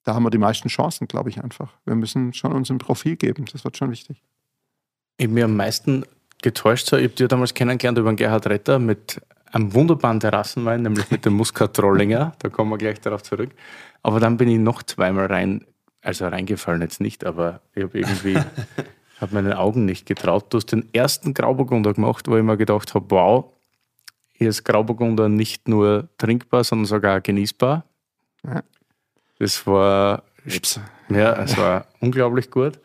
da 0.05 0.15
haben 0.15 0.23
wir 0.23 0.31
die 0.31 0.39
meisten 0.39 0.69
Chancen, 0.69 1.09
glaube 1.09 1.31
ich 1.31 1.43
einfach. 1.43 1.73
Wir 1.85 1.95
müssen 1.95 2.33
schon 2.35 2.53
uns 2.53 2.71
ein 2.71 2.79
Profil 2.79 3.17
geben. 3.17 3.47
Das 3.51 3.65
wird 3.65 3.77
schon 3.77 3.91
wichtig. 3.91 4.23
ich 5.17 5.27
bin 5.27 5.35
mir 5.35 5.47
am 5.47 5.57
meisten 5.57 6.05
getäuscht. 6.43 6.87
So, 6.87 6.97
ich 6.97 7.05
habe 7.05 7.15
dir 7.15 7.29
damals 7.29 7.55
kennengelernt 7.55 7.99
über 7.99 8.13
den 8.13 8.17
Gerhard 8.17 8.47
Retter 8.47 8.79
mit 8.79 9.21
einem 9.51 9.73
wunderbaren 9.73 10.21
Terrassenwein, 10.21 10.83
nämlich 10.83 11.11
mit 11.11 11.25
dem 11.25 11.35
Muscat 11.35 11.75
Trollinger. 11.75 12.33
Da 12.39 12.49
kommen 12.51 12.71
wir 12.71 12.79
gleich 12.79 13.01
darauf 13.01 13.23
zurück. 13.23 13.51
Aber 14.03 14.21
dann 14.21 14.37
bin 14.37 14.49
ich 14.49 14.59
noch 14.59 14.83
zweimal 14.83 15.27
rein, 15.27 15.65
also 16.03 16.27
reingefallen 16.29 16.83
jetzt 16.83 17.01
nicht, 17.01 17.25
aber 17.25 17.61
ich 17.75 17.85
habe 17.85 17.99
irgendwie, 17.99 18.37
habe 19.21 19.35
meinen 19.35 19.55
Augen 19.55 19.87
nicht 19.87 20.07
getraut. 20.07 20.53
Du 20.53 20.59
hast 20.59 20.67
den 20.67 20.93
ersten 20.93 21.33
Grauburgunder 21.33 21.95
gemacht, 21.95 22.29
wo 22.29 22.37
ich 22.37 22.43
mir 22.43 22.59
gedacht 22.59 22.95
habe, 22.95 23.07
wow, 23.09 23.55
hier 24.33 24.51
ist 24.51 24.65
Grauburgunder 24.65 25.29
nicht 25.29 25.69
nur 25.69 26.09
trinkbar, 26.19 26.65
sondern 26.65 26.87
sogar 26.87 27.21
genießbar. 27.23 27.85
Ja. 28.45 28.63
Das 29.39 29.67
war 29.67 30.23
Ups. 30.47 30.81
ja, 31.09 31.33
es 31.43 31.57
war 31.57 31.87
unglaublich 32.01 32.51
gut. 32.51 32.79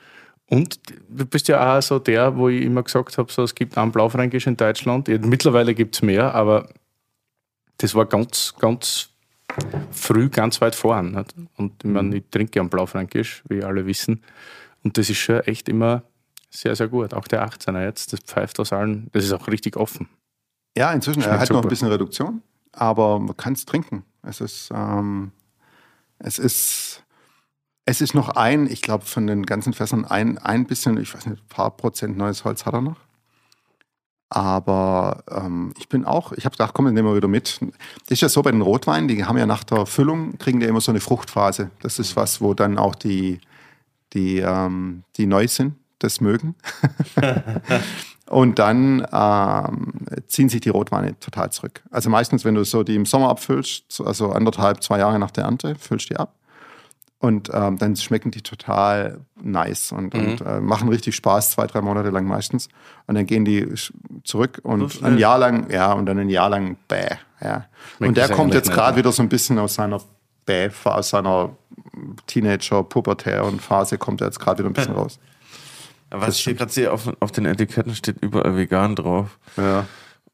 Und 0.49 0.79
du 1.09 1.25
bist 1.25 1.47
ja 1.47 1.77
auch 1.77 1.81
so 1.81 1.99
der, 1.99 2.35
wo 2.35 2.49
ich 2.49 2.63
immer 2.63 2.81
gesagt 2.81 3.17
habe, 3.17 3.31
so, 3.31 3.43
es 3.43 3.53
gibt 3.53 3.77
einen 3.77 3.91
Blaufränkisch 3.91 4.47
in 4.47 4.57
Deutschland. 4.57 5.07
Mittlerweile 5.07 5.75
gibt 5.75 5.95
es 5.95 6.01
mehr, 6.01 6.33
aber 6.33 6.69
das 7.77 7.93
war 7.93 8.05
ganz, 8.05 8.55
ganz 8.59 9.09
früh, 9.91 10.29
ganz 10.29 10.59
weit 10.61 10.75
vorn. 10.75 11.11
Nicht? 11.11 11.35
Und 11.57 11.83
ich, 11.83 11.89
meine, 11.89 12.17
ich 12.17 12.23
trinke 12.31 12.59
am 12.59 12.69
Blaufränkisch, 12.69 13.43
wie 13.47 13.63
alle 13.63 13.85
wissen. 13.85 14.23
Und 14.83 14.97
das 14.97 15.09
ist 15.09 15.17
schon 15.17 15.41
echt 15.41 15.69
immer 15.69 16.03
sehr, 16.49 16.75
sehr 16.75 16.87
gut. 16.87 17.13
Auch 17.13 17.27
der 17.27 17.47
18er 17.47 17.83
jetzt, 17.83 18.13
das 18.13 18.21
pfeift 18.21 18.59
aus 18.59 18.73
allen. 18.73 19.09
Das 19.11 19.23
ist 19.23 19.33
auch 19.33 19.47
richtig 19.47 19.77
offen. 19.77 20.09
Ja, 20.75 20.91
inzwischen. 20.93 21.21
Er 21.21 21.33
hat 21.33 21.41
noch 21.41 21.57
super. 21.57 21.61
ein 21.61 21.69
bisschen 21.69 21.89
Reduktion, 21.89 22.41
aber 22.71 23.19
man 23.19 23.35
kann 23.37 23.53
es 23.53 23.65
trinken. 23.65 24.03
Es 24.23 24.41
ist, 24.41 24.71
ähm, 24.73 25.31
es 26.19 26.37
ist, 26.37 27.03
es 27.85 28.01
ist 28.01 28.13
noch 28.13 28.29
ein, 28.29 28.67
ich 28.67 28.81
glaube, 28.81 29.05
von 29.05 29.27
den 29.27 29.45
ganzen 29.45 29.73
Fässern 29.73 30.05
ein, 30.05 30.37
ein 30.37 30.65
bisschen, 30.65 30.97
ich 30.97 31.13
weiß 31.13 31.25
nicht, 31.25 31.41
ein 31.41 31.47
paar 31.47 31.71
Prozent 31.71 32.17
neues 32.17 32.43
Holz 32.45 32.65
hat 32.65 32.73
er 32.73 32.81
noch. 32.81 32.97
Aber 34.31 35.23
ähm, 35.31 35.73
ich 35.79 35.89
bin 35.89 36.05
auch, 36.05 36.33
ich 36.33 36.45
habe 36.45 36.53
gedacht, 36.53 36.75
komm, 36.75 36.85
nehmen 36.85 37.07
wir 37.07 37.15
wieder 37.15 37.27
mit. 37.27 37.59
Das 37.61 38.11
ist 38.11 38.21
ja 38.21 38.29
so 38.29 38.43
bei 38.43 38.51
den 38.51 38.61
Rotweinen, 38.61 39.07
die 39.07 39.25
haben 39.25 39.39
ja 39.39 39.47
nach 39.47 39.63
der 39.63 39.87
Füllung, 39.87 40.37
kriegen 40.37 40.59
die 40.59 40.67
immer 40.67 40.81
so 40.81 40.91
eine 40.91 40.99
Fruchtphase. 40.99 41.71
Das 41.81 41.97
ist 41.97 42.15
was, 42.15 42.39
wo 42.39 42.53
dann 42.53 42.77
auch 42.77 42.93
die, 42.93 43.41
die, 44.13 44.37
ähm, 44.37 45.03
die 45.17 45.25
neu 45.25 45.47
sind, 45.47 45.73
das 45.97 46.21
mögen. 46.21 46.55
Und 48.29 48.59
dann 48.59 49.07
ähm, 49.11 49.93
ziehen 50.27 50.49
sich 50.49 50.61
die 50.61 50.69
Rotweine 50.69 51.19
total 51.19 51.51
zurück. 51.51 51.81
Also 51.89 52.11
meistens, 52.11 52.45
wenn 52.45 52.53
du 52.53 52.63
so 52.63 52.83
die 52.83 52.95
im 52.95 53.07
Sommer 53.07 53.29
abfüllst, 53.29 54.01
also 54.05 54.31
anderthalb, 54.31 54.83
zwei 54.83 54.99
Jahre 54.99 55.17
nach 55.17 55.31
der 55.31 55.45
Ernte, 55.45 55.73
füllst 55.73 56.11
die 56.11 56.17
ab. 56.17 56.35
Und 57.17 57.49
ähm, 57.51 57.79
dann 57.79 57.95
schmecken 57.95 58.29
die 58.29 58.43
total 58.43 59.21
nice 59.41 59.91
und, 59.91 60.13
mhm. 60.13 60.19
und 60.19 60.41
äh, 60.41 60.61
machen 60.61 60.89
richtig 60.89 61.15
Spaß, 61.15 61.51
zwei, 61.51 61.65
drei 61.65 61.81
Monate 61.81 62.11
lang 62.11 62.25
meistens. 62.25 62.69
Und 63.07 63.15
dann 63.15 63.25
gehen 63.25 63.45
die 63.45 63.67
zurück 64.23 64.59
und 64.61 65.03
ein 65.03 65.17
Jahr 65.17 65.39
lang, 65.39 65.71
ja, 65.71 65.91
und 65.93 66.05
dann 66.05 66.19
ein 66.19 66.29
Jahr 66.29 66.49
lang 66.49 66.77
bäh. 66.87 67.17
Ja. 67.41 67.65
und 67.99 68.15
der 68.15 68.29
kommt 68.29 68.53
jetzt 68.53 68.71
gerade 68.71 68.97
wieder 68.97 69.11
so 69.11 69.23
ein 69.23 69.29
bisschen 69.29 69.57
aus 69.57 69.73
seiner 69.73 70.01
bäh, 70.45 70.69
aus 70.83 71.09
seiner 71.09 71.49
Teenager, 72.27 72.83
pubertären 72.83 73.59
Phase, 73.59 73.97
kommt 73.97 74.21
er 74.21 74.27
jetzt 74.27 74.39
gerade 74.39 74.59
wieder 74.59 74.69
ein 74.69 74.73
bisschen 74.73 74.95
raus. 74.95 75.19
Was 76.11 76.37
hier 76.37 76.55
gerade 76.55 76.71
sehe, 76.71 76.91
auf, 76.91 77.11
auf 77.19 77.31
den 77.31 77.45
Etiketten 77.45 77.95
steht 77.95 78.17
überall 78.21 78.55
vegan 78.55 78.95
drauf. 78.95 79.37
Ja. 79.57 79.85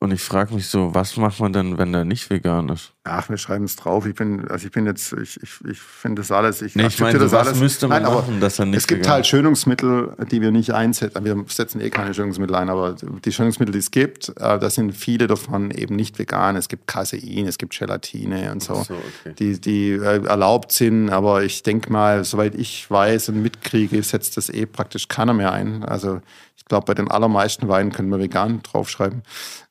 Und 0.06 0.12
ich 0.12 0.22
frage 0.22 0.54
mich 0.54 0.68
so, 0.68 0.94
was 0.94 1.18
macht 1.18 1.40
man 1.40 1.52
denn, 1.52 1.80
wenn 1.80 1.92
der 1.92 2.06
nicht 2.06 2.30
vegan 2.30 2.70
ist? 2.70 2.94
Ach, 3.06 3.28
wir 3.28 3.40
schreiben 3.40 3.66
es 3.66 3.76
drauf. 3.76 4.06
Ich 4.06 4.14
bin, 4.14 4.48
also 4.50 4.68
ich 4.68 4.72
bin 4.72 4.86
jetzt, 4.86 5.14
ich, 5.14 5.42
ich, 5.42 5.50
ich 5.68 5.80
finde 5.80 6.22
das 6.22 6.32
alles, 6.32 6.62
ich 6.62 6.76
nee, 6.76 6.86
ich 6.86 7.00
meine, 7.00 7.18
das 7.18 7.34
alles. 7.34 7.60
müsste 7.60 7.88
man 7.88 8.04
Nein, 8.04 8.14
machen, 8.14 8.40
dass 8.40 8.60
er 8.60 8.66
nicht 8.68 8.78
Es 8.78 8.86
gibt 8.86 9.00
vegan 9.00 9.14
halt 9.14 9.26
Schönungsmittel, 9.26 10.16
die 10.30 10.42
wir 10.42 10.52
nicht 10.52 10.76
einsetzen. 10.76 11.26
Wir 11.26 11.44
setzen 11.48 11.82
eh 11.82 11.90
keine 11.90 12.14
Schönungsmittel 12.14 12.56
ein, 12.56 12.70
aber 12.70 12.94
die 12.94 13.32
Schönungsmittel, 13.32 13.72
die 13.72 13.80
es 13.80 13.90
gibt, 13.90 14.30
äh, 14.30 14.60
da 14.60 14.70
sind 14.70 14.92
viele 14.92 15.26
davon 15.26 15.72
eben 15.72 15.96
nicht 15.96 16.20
vegan. 16.20 16.56
Es 16.56 16.70
gibt 16.70 16.86
Casein, 16.86 17.48
es 17.48 17.58
gibt 17.58 17.76
Gelatine 17.76 18.52
und 18.52 18.62
so, 18.62 18.76
so 18.84 18.94
okay. 18.94 19.34
die, 19.40 19.60
die 19.60 19.90
äh, 19.94 20.24
erlaubt 20.24 20.72
sind. 20.72 21.10
Aber 21.10 21.44
ich 21.44 21.64
denke 21.64 21.92
mal, 21.92 22.24
soweit 22.24 22.54
ich 22.54 22.92
weiß 22.92 23.30
und 23.30 23.42
mitkriege, 23.42 24.04
setzt 24.04 24.38
das 24.38 24.50
eh 24.50 24.68
praktisch 24.68 25.08
keiner 25.08 25.34
mehr 25.34 25.52
ein. 25.52 25.84
Also 25.84 26.22
ich 26.58 26.66
glaube, 26.66 26.86
bei 26.86 26.94
den 26.94 27.10
allermeisten 27.10 27.68
Weinen 27.68 27.92
können 27.92 28.10
wir 28.10 28.20
vegan 28.20 28.62
draufschreiben. 28.62 29.24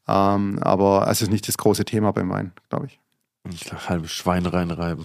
Ähm, 0.06 0.58
aber 0.60 1.06
es 1.08 1.22
ist 1.22 1.30
nicht 1.30 1.48
das 1.48 1.56
große 1.56 1.84
Thema 1.84 2.12
beim 2.12 2.30
Wein, 2.30 2.52
glaube 2.68 2.86
ich. 2.86 3.00
Ich 3.50 3.70
halbe 3.88 4.08
Schwein 4.08 4.46
reinreiben. 4.46 5.04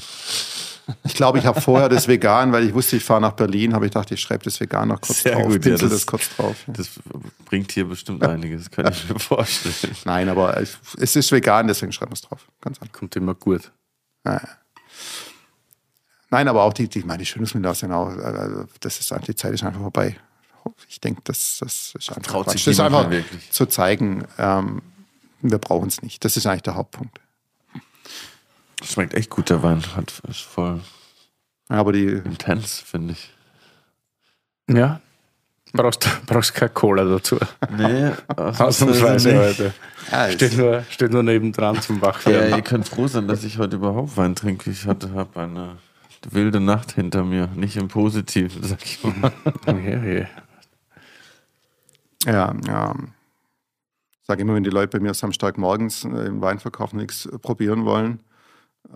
Ich 1.03 1.13
glaube, 1.13 1.39
ich 1.39 1.45
habe 1.45 1.59
vorher 1.61 1.89
das 1.89 2.07
vegan, 2.07 2.51
weil 2.51 2.63
ich 2.63 2.73
wusste, 2.73 2.95
ich 2.95 3.03
fahre 3.03 3.21
nach 3.21 3.33
Berlin, 3.33 3.73
habe 3.73 3.85
ich 3.85 3.91
gedacht, 3.91 4.11
ich 4.11 4.21
schreibe 4.21 4.43
das 4.43 4.59
vegan 4.59 4.87
noch 4.87 5.01
kurz 5.01 5.23
Sehr 5.23 5.35
drauf, 5.35 5.47
gut, 5.47 5.65
ja, 5.65 5.77
das, 5.77 6.05
kurz 6.05 6.35
drauf. 6.35 6.55
Ja. 6.67 6.73
Das 6.73 6.89
bringt 7.45 7.71
hier 7.71 7.85
bestimmt 7.85 8.23
einiges, 8.23 8.71
kann 8.71 8.91
ich 8.91 9.09
mir 9.09 9.19
vorstellen. 9.19 9.95
Nein, 10.05 10.29
aber 10.29 10.57
es, 10.57 10.77
ist 11.15 11.31
vegan, 11.31 11.67
deswegen 11.67 11.91
schreiben 11.91 12.11
wir 12.11 12.15
es 12.15 12.21
drauf. 12.21 12.47
Ganz 12.61 12.81
einfach. 12.81 12.93
Kommt 12.93 13.15
immer 13.15 13.35
gut. 13.35 13.71
Ja. 14.25 14.41
Nein, 16.31 16.47
aber 16.47 16.63
auch 16.63 16.73
die, 16.73 16.87
die 16.87 17.03
meine 17.03 17.25
Schönungsmittel 17.25 17.73
sind 17.73 17.91
auch, 17.91 18.15
äh, 18.15 18.65
das 18.79 18.99
ist 18.99 19.13
die 19.27 19.35
Zeit 19.35 19.53
ist 19.53 19.63
einfach 19.63 19.81
vorbei. 19.81 20.15
Ich 20.87 20.99
denke, 21.01 21.21
das, 21.23 21.57
das 21.59 21.93
ist 21.97 22.09
einfach 22.09 22.21
Traut 22.31 22.49
sich 22.51 22.63
Das 22.65 22.73
ist 22.73 22.79
einfach 22.79 23.09
wirklich. 23.09 23.51
zu 23.51 23.65
zeigen, 23.65 24.25
ähm, 24.37 24.81
wir 25.41 25.57
brauchen 25.57 25.87
es 25.87 26.01
nicht. 26.01 26.23
Das 26.25 26.35
ist 26.37 26.45
eigentlich 26.45 26.63
der 26.63 26.75
Hauptpunkt. 26.75 27.19
Schmeckt 28.83 29.13
echt 29.13 29.29
gut, 29.29 29.49
der 29.49 29.61
Wein. 29.63 29.83
Hat, 29.95 30.21
ist 30.29 30.41
voll 30.41 30.79
Aber 31.67 31.91
die, 31.91 32.05
intens, 32.05 32.79
finde 32.79 33.13
ich. 33.13 33.31
Ja. 34.69 35.01
Brauchst, 35.71 36.07
brauchst 36.25 36.55
keine 36.55 36.71
Cola 36.71 37.03
dazu. 37.03 37.37
Nee, 37.77 38.11
Ausnahmsweise 38.35 39.37
heute. 39.37 39.73
ja, 40.11 40.31
Steht 40.31 40.57
nur, 40.57 40.83
steht 40.89 41.11
nur 41.11 41.21
nebendran 41.21 41.79
zum 41.81 41.97
Ja, 41.97 42.01
Wachwerden. 42.03 42.55
ihr 42.55 42.61
könnt 42.63 42.87
froh 42.87 43.07
sein, 43.07 43.27
dass 43.27 43.43
ich 43.43 43.59
heute 43.59 43.75
überhaupt 43.75 44.17
Wein 44.17 44.33
trinke. 44.35 44.71
Ich 44.71 44.87
hatte 44.87 45.13
hab 45.13 45.37
eine 45.37 45.77
wilde 46.31 46.59
Nacht 46.59 46.93
hinter 46.93 47.23
mir. 47.23 47.47
Nicht 47.55 47.77
im 47.77 47.87
Positiven, 47.87 48.63
sag 48.63 48.83
ich 48.83 49.03
mal. 49.03 49.31
Okay, 49.67 49.97
okay. 49.97 50.27
Ja, 52.25 52.53
ja. 52.67 52.95
Sage 54.23 54.41
immer, 54.41 54.53
wenn 54.53 54.63
die 54.63 54.69
Leute 54.69 54.97
bei 54.97 54.99
mir 55.03 55.13
Samstagmorgens 55.13 56.05
äh, 56.05 56.27
im 56.27 56.41
Weinverkauf 56.41 56.93
nichts 56.93 57.27
probieren 57.41 57.85
wollen, 57.85 58.19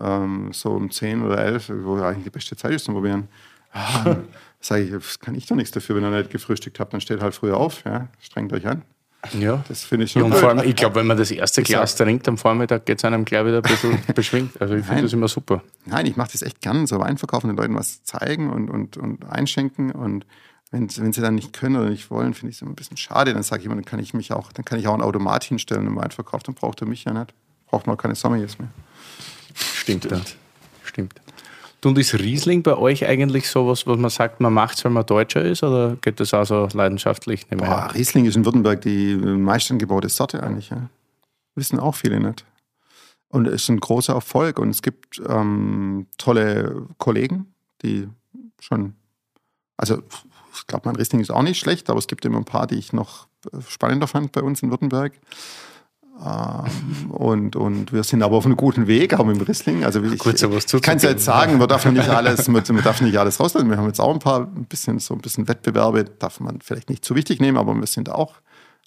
ähm, 0.00 0.52
so 0.52 0.70
um 0.70 0.90
10 0.90 1.22
oder 1.22 1.38
11, 1.38 1.72
wo 1.82 1.96
eigentlich 2.00 2.24
die 2.24 2.30
beste 2.30 2.56
Zeit 2.56 2.72
ist 2.72 2.84
zum 2.84 2.94
Probieren, 2.94 3.28
ah, 3.72 4.16
sage 4.60 4.84
ich, 4.84 4.90
das 4.92 5.18
kann 5.18 5.34
ich 5.34 5.46
doch 5.46 5.56
nichts 5.56 5.72
dafür, 5.72 5.96
wenn 5.96 6.04
ihr 6.04 6.10
nicht 6.10 6.30
gefrühstückt 6.30 6.78
habt, 6.78 6.92
dann 6.92 7.00
steht 7.00 7.20
halt 7.20 7.34
früher 7.34 7.56
auf, 7.56 7.84
ja, 7.84 8.08
strengt 8.20 8.52
euch 8.52 8.66
an. 8.66 8.82
Ja. 9.32 9.64
Das 9.68 9.84
finde 9.84 10.04
ich 10.04 10.14
Ja, 10.14 10.20
schon 10.20 10.32
und 10.32 10.38
vor 10.38 10.50
allem, 10.50 10.68
ich 10.68 10.76
glaube, 10.76 10.96
wenn 10.96 11.06
man 11.06 11.16
das 11.16 11.30
erste 11.30 11.62
Ich 11.62 11.68
Glas 11.68 11.96
trinkt 11.96 12.28
am 12.28 12.36
Vormittag, 12.36 12.84
geht 12.84 12.98
es 12.98 13.04
einem 13.04 13.24
gleich 13.24 13.46
wieder 13.46 13.56
ein 13.56 13.62
bisschen 13.62 13.98
beschwingt. 14.14 14.60
Also 14.60 14.74
ich 14.74 14.84
finde 14.84 15.02
das 15.02 15.12
immer 15.12 15.28
super. 15.28 15.62
Nein, 15.86 16.06
ich 16.06 16.16
mache 16.16 16.32
das 16.32 16.42
echt 16.42 16.60
gern, 16.60 16.86
so 16.86 17.00
Weinverkaufen, 17.00 17.48
den 17.48 17.56
Leuten 17.56 17.74
was 17.74 18.04
zeigen 18.04 18.50
und, 18.50 18.68
und, 18.68 18.96
und 18.96 19.24
einschenken 19.24 19.92
und 19.92 20.26
wenn, 20.74 20.88
wenn 20.96 21.12
sie 21.12 21.20
dann 21.20 21.36
nicht 21.36 21.52
können 21.52 21.76
oder 21.76 21.88
nicht 21.88 22.10
wollen, 22.10 22.34
finde 22.34 22.50
ich 22.50 22.56
es 22.56 22.62
immer 22.62 22.72
ein 22.72 22.74
bisschen 22.74 22.96
schade. 22.96 23.32
Dann 23.32 23.44
sage 23.44 23.60
ich 23.60 23.66
immer, 23.66 23.76
dann 23.76 23.84
kann 23.84 24.00
ich 24.00 24.12
mich 24.12 24.32
auch, 24.32 24.52
dann 24.52 24.64
kann 24.64 24.78
ich 24.78 24.88
auch 24.88 24.94
ein 24.94 25.02
Automat 25.02 25.44
hinstellen 25.44 25.86
im 25.86 25.96
Weinverkauf, 25.96 26.42
dann 26.42 26.56
braucht 26.56 26.80
er 26.80 26.88
mich 26.88 27.04
ja 27.04 27.12
nicht. 27.12 27.32
Braucht 27.66 27.86
man 27.86 27.96
auch 27.96 28.00
keine 28.00 28.16
Sommeliers 28.16 28.58
mehr. 28.58 28.68
Stimmt. 29.54 30.08
Stimmt. 30.82 31.14
Du, 31.80 31.90
Und 31.90 31.98
ist 31.98 32.14
Riesling 32.14 32.62
bei 32.62 32.76
euch 32.76 33.06
eigentlich 33.06 33.48
sowas, 33.48 33.86
was 33.86 33.98
man 33.98 34.10
sagt, 34.10 34.40
man 34.40 34.52
macht 34.52 34.78
es, 34.78 34.84
weil 34.84 34.90
man 34.90 35.06
Deutscher 35.06 35.42
ist, 35.42 35.62
oder 35.62 35.96
geht 35.96 36.18
das 36.18 36.34
auch 36.34 36.44
so 36.44 36.68
leidenschaftlich 36.72 37.48
nicht 37.50 37.60
mehr? 37.60 37.70
Boah, 37.70 37.94
Riesling 37.94 38.24
ist 38.24 38.36
in 38.36 38.44
Württemberg 38.44 38.80
die 38.80 39.14
meistangebaute 39.14 40.08
Sorte 40.08 40.42
eigentlich. 40.42 40.70
Ja. 40.70 40.88
Wissen 41.54 41.78
auch 41.78 41.94
viele 41.94 42.18
nicht. 42.18 42.44
Und 43.28 43.46
es 43.46 43.62
ist 43.62 43.68
ein 43.68 43.80
großer 43.80 44.14
Erfolg 44.14 44.58
und 44.58 44.70
es 44.70 44.82
gibt 44.82 45.22
ähm, 45.28 46.06
tolle 46.18 46.86
Kollegen, 46.98 47.54
die 47.82 48.08
schon, 48.60 48.94
also 49.76 50.02
ich 50.54 50.66
glaube, 50.66 50.88
mein 50.88 50.96
Riesling 50.96 51.20
ist 51.20 51.30
auch 51.30 51.42
nicht 51.42 51.58
schlecht, 51.58 51.90
aber 51.90 51.98
es 51.98 52.06
gibt 52.06 52.24
immer 52.24 52.38
ein 52.38 52.44
paar, 52.44 52.66
die 52.66 52.76
ich 52.76 52.92
noch 52.92 53.28
äh, 53.52 53.60
spannender 53.68 54.06
fand 54.06 54.32
bei 54.32 54.42
uns 54.42 54.62
in 54.62 54.70
Württemberg. 54.70 55.12
Ähm, 56.24 57.10
und, 57.10 57.56
und 57.56 57.92
wir 57.92 58.04
sind 58.04 58.22
aber 58.22 58.36
auf 58.36 58.46
einem 58.46 58.56
guten 58.56 58.86
Weg, 58.86 59.14
auch 59.14 59.24
mit 59.24 59.36
dem 59.36 59.42
Riesling. 59.42 59.84
Also 59.84 60.02
ich, 60.02 60.22
sowas 60.38 60.72
ich 60.72 60.82
kann 60.82 60.96
es 60.96 61.02
ja 61.02 61.10
jetzt 61.10 61.24
sagen, 61.24 61.58
man 61.58 61.68
darf 61.68 61.84
nicht 61.86 62.08
alles, 62.08 62.46
man 62.48 62.62
darf 62.62 63.00
nicht 63.00 63.18
alles 63.18 63.40
rauslassen. 63.40 63.68
Wir 63.68 63.76
haben 63.76 63.86
jetzt 63.86 64.00
auch 64.00 64.12
ein 64.12 64.20
paar, 64.20 64.42
ein 64.42 64.66
bisschen 64.66 64.98
so 65.00 65.14
ein 65.14 65.20
bisschen 65.20 65.48
Wettbewerbe, 65.48 66.04
darf 66.04 66.40
man 66.40 66.60
vielleicht 66.60 66.88
nicht 66.88 67.04
zu 67.04 67.16
wichtig 67.16 67.40
nehmen, 67.40 67.58
aber 67.58 67.74
wir 67.74 67.86
sind 67.86 68.10
auch, 68.10 68.36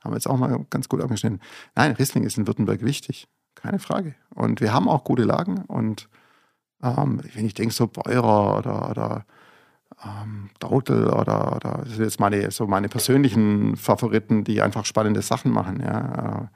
haben 0.03 0.13
jetzt 0.13 0.27
auch 0.27 0.37
mal 0.37 0.65
ganz 0.69 0.87
gut 0.87 1.01
abgeschnitten. 1.01 1.41
Nein, 1.75 1.91
Riesling 1.93 2.23
ist 2.23 2.37
in 2.37 2.47
Württemberg 2.47 2.83
wichtig, 2.83 3.27
keine 3.55 3.79
Frage. 3.79 4.15
Und 4.33 4.61
wir 4.61 4.73
haben 4.73 4.87
auch 4.87 5.03
gute 5.03 5.23
Lagen 5.23 5.63
und 5.67 6.07
ähm, 6.81 7.21
wenn 7.33 7.45
ich 7.45 7.55
denke, 7.55 7.73
so 7.73 7.87
Beurer 7.87 8.57
oder, 8.57 8.89
oder 8.89 9.25
ähm, 10.03 10.49
Dautel 10.59 11.07
oder, 11.07 11.55
oder 11.55 11.81
das 11.83 11.95
sind 11.95 12.03
jetzt 12.03 12.19
meine, 12.19 12.51
so 12.51 12.67
meine 12.67 12.89
persönlichen 12.89 13.75
Favoriten, 13.77 14.43
die 14.43 14.61
einfach 14.61 14.85
spannende 14.85 15.21
Sachen 15.21 15.51
machen. 15.51 15.81
Ja. 15.81 16.49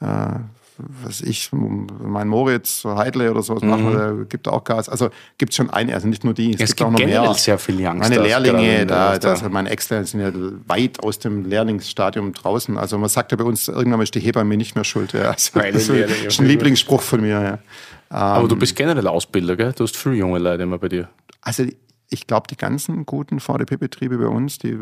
Äh, 0.00 0.06
äh, 0.06 0.40
was 0.78 1.22
ich, 1.22 1.50
mein 1.52 2.28
Moritz, 2.28 2.84
Heidle 2.84 3.32
oder 3.32 3.42
sowas 3.42 3.64
machen, 3.64 3.90
der 3.90 4.12
gibt 4.26 4.46
auch 4.46 4.62
Gas. 4.62 4.88
Also 4.88 5.10
gibt 5.36 5.50
es 5.50 5.56
schon 5.56 5.70
eine, 5.70 5.92
also 5.92 6.06
nicht 6.06 6.22
nur 6.22 6.34
die, 6.34 6.54
es, 6.54 6.60
es 6.60 6.76
gibt 6.76 6.82
auch 6.82 6.90
gibt 6.90 7.00
noch 7.00 7.06
generell 7.06 7.28
mehr. 7.30 7.34
sehr 7.34 7.58
viele 7.58 7.88
Youngsters. 7.88 8.10
Meine 8.10 8.22
Lehrlinge, 8.22 8.82
in 8.82 8.88
da, 8.88 9.18
da, 9.18 9.30
also 9.30 9.48
meine 9.48 9.70
Ex-Lehrlinge 9.70 10.06
sind 10.06 10.20
ja 10.20 10.32
weit 10.68 11.02
aus 11.02 11.18
dem 11.18 11.44
Lehrlingsstadium 11.44 12.32
draußen. 12.32 12.78
Also 12.78 12.96
man 12.96 13.08
sagt 13.08 13.32
ja 13.32 13.36
bei 13.36 13.44
uns, 13.44 13.66
irgendwann 13.66 14.00
ist 14.02 14.14
die 14.14 14.20
Hebamme 14.20 14.56
nicht 14.56 14.76
mehr 14.76 14.84
schuld. 14.84 15.14
Ja. 15.14 15.30
Also, 15.30 15.58
das 15.58 15.88
ist 15.88 16.40
ein 16.40 16.46
Lieblingsspruch 16.46 17.02
von 17.02 17.22
mir. 17.22 17.42
Ja. 17.42 17.58
Aber 18.10 18.46
du 18.46 18.56
bist 18.56 18.76
generell 18.76 19.06
Ausbilder, 19.08 19.56
gell? 19.56 19.72
Du 19.72 19.82
hast 19.82 19.96
viele 19.96 20.14
junge 20.14 20.38
Leute 20.38 20.62
immer 20.62 20.78
bei 20.78 20.88
dir. 20.88 21.08
Also 21.42 21.64
ich 22.10 22.26
glaube, 22.26 22.46
die 22.48 22.56
ganzen 22.56 23.04
guten 23.06 23.38
VDP-Betriebe 23.40 24.18
bei 24.18 24.26
uns, 24.28 24.58
die, 24.58 24.76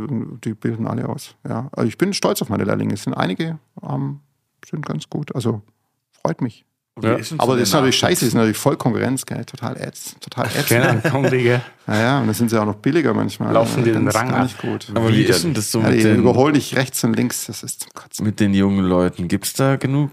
die 0.44 0.54
bilden 0.54 0.86
alle 0.86 1.08
aus. 1.08 1.34
Ja. 1.48 1.68
Also 1.72 1.88
ich 1.88 1.98
bin 1.98 2.12
stolz 2.12 2.40
auf 2.42 2.48
meine 2.48 2.64
Lehrlinge. 2.64 2.94
Es 2.94 3.02
sind 3.02 3.14
einige, 3.14 3.58
ähm, 3.82 4.20
sind 4.64 4.86
ganz 4.86 5.08
gut. 5.10 5.34
Also 5.34 5.62
freut 6.22 6.40
mich. 6.40 6.64
Wie 6.98 7.06
Ja. 7.08 7.18
Aber 7.38 7.56
das 7.56 7.68
ist 7.68 7.74
natürlich 7.74 7.98
scheiße, 7.98 8.20
das 8.20 8.28
ist 8.28 8.34
natürlich 8.34 8.56
voll 8.56 8.76
Konkurrenz, 8.76 9.26
gell? 9.26 9.44
total 9.44 9.76
ätz, 9.76 10.16
total 10.20 10.46
ätzend. 10.46 10.68
Keine 10.68 11.00
Kundige. 11.02 11.60
Ja, 11.88 11.96
ja, 12.00 12.18
und 12.20 12.26
dann 12.26 12.34
sind 12.34 12.48
sie 12.50 12.60
auch 12.60 12.66
noch 12.66 12.74
billiger 12.74 13.14
manchmal. 13.14 13.52
Laufen 13.52 13.84
die 13.84 13.92
den 13.92 14.08
Rang 14.08 14.28
gar 14.30 14.38
ab? 14.38 14.42
nicht 14.42 14.58
gut. 14.58 14.88
Aber 14.92 15.08
wie 15.08 15.22
ist 15.22 15.44
denn 15.44 15.54
das 15.54 15.70
so 15.70 15.80
Ja, 15.80 15.90
mit 15.90 16.00
die 16.00 16.02
den, 16.02 16.16
überholen 16.16 16.54
dich 16.54 16.74
rechts 16.74 17.04
und 17.04 17.14
links, 17.14 17.46
das 17.46 17.62
ist 17.62 17.82
zum 17.82 17.92
Kotzen. 17.94 18.26
mit 18.26 18.40
den 18.40 18.54
jungen 18.54 18.84
Leuten? 18.84 19.28
Gibt 19.28 19.44
es 19.46 19.52
da 19.52 19.76
genug 19.76 20.10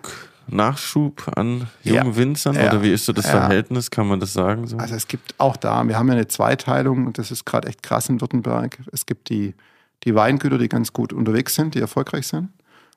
Nachschub 0.48 1.32
an 1.36 1.68
jungen 1.84 2.06
Ja. 2.12 2.16
Winzern? 2.16 2.56
Ja. 2.56 2.70
Oder 2.70 2.82
wie 2.84 2.92
ist 2.92 3.06
so 3.06 3.14
das 3.14 3.26
Ja. 3.26 3.32
Verhältnis? 3.32 3.90
Kann 3.92 4.08
man 4.08 4.20
das 4.20 4.34
sagen? 4.34 4.68
So? 4.68 4.78
Also 4.78 4.96
es 4.96 5.08
gibt 5.08 5.36
auch 5.38 5.58
da, 5.58 5.88
wir 5.88 5.98
haben 5.98 6.08
ja 6.08 6.14
eine 6.14 6.28
Zweiteilung 6.28 7.06
und 7.08 7.18
das 7.18 7.32
ist 7.32 7.46
gerade 7.46 7.68
echt 7.68 7.84
krass 7.84 8.10
in 8.10 8.22
Württemberg. 8.22 8.78
Es 8.92 9.06
gibt 9.06 9.30
die, 9.30 9.54
die 10.04 10.16
Weingüter, 10.16 10.58
die 10.58 10.70
ganz 10.70 10.94
gut 10.94 11.14
unterwegs 11.14 11.56
sind, 11.56 11.76
die 11.76 11.80
erfolgreich 11.80 12.28
sind 12.28 12.50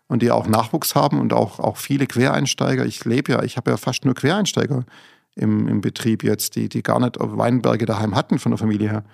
und 0.09 0.23
die 0.23 0.31
auch 0.31 0.47
Nachwuchs 0.47 0.95
haben 0.95 1.21
und 1.21 1.33
auch, 1.33 1.59
auch 1.59 1.77
viele 1.77 2.07
Quereinsteiger. 2.07 2.85
Ich 2.85 3.05
lebe 3.05 3.33
ja, 3.33 3.43
ich 3.43 3.57
habe 3.57 3.71
ja 3.71 3.77
fast 3.77 4.05
nur 4.05 4.15
Quereinsteiger 4.15 4.85
im, 5.35 5.69
im 5.69 5.81
Betrieb 5.81 6.25
jetzt, 6.25 6.57
die, 6.57 6.69
die 6.69 6.83
gar 6.83 6.99
nicht 7.01 7.17
Weinberge 7.19 7.87
daheim 7.87 8.15
hatten 8.15 8.39
von 8.39 8.53
der 8.53 8.59
Familie 8.59 8.89
her. 8.91 9.05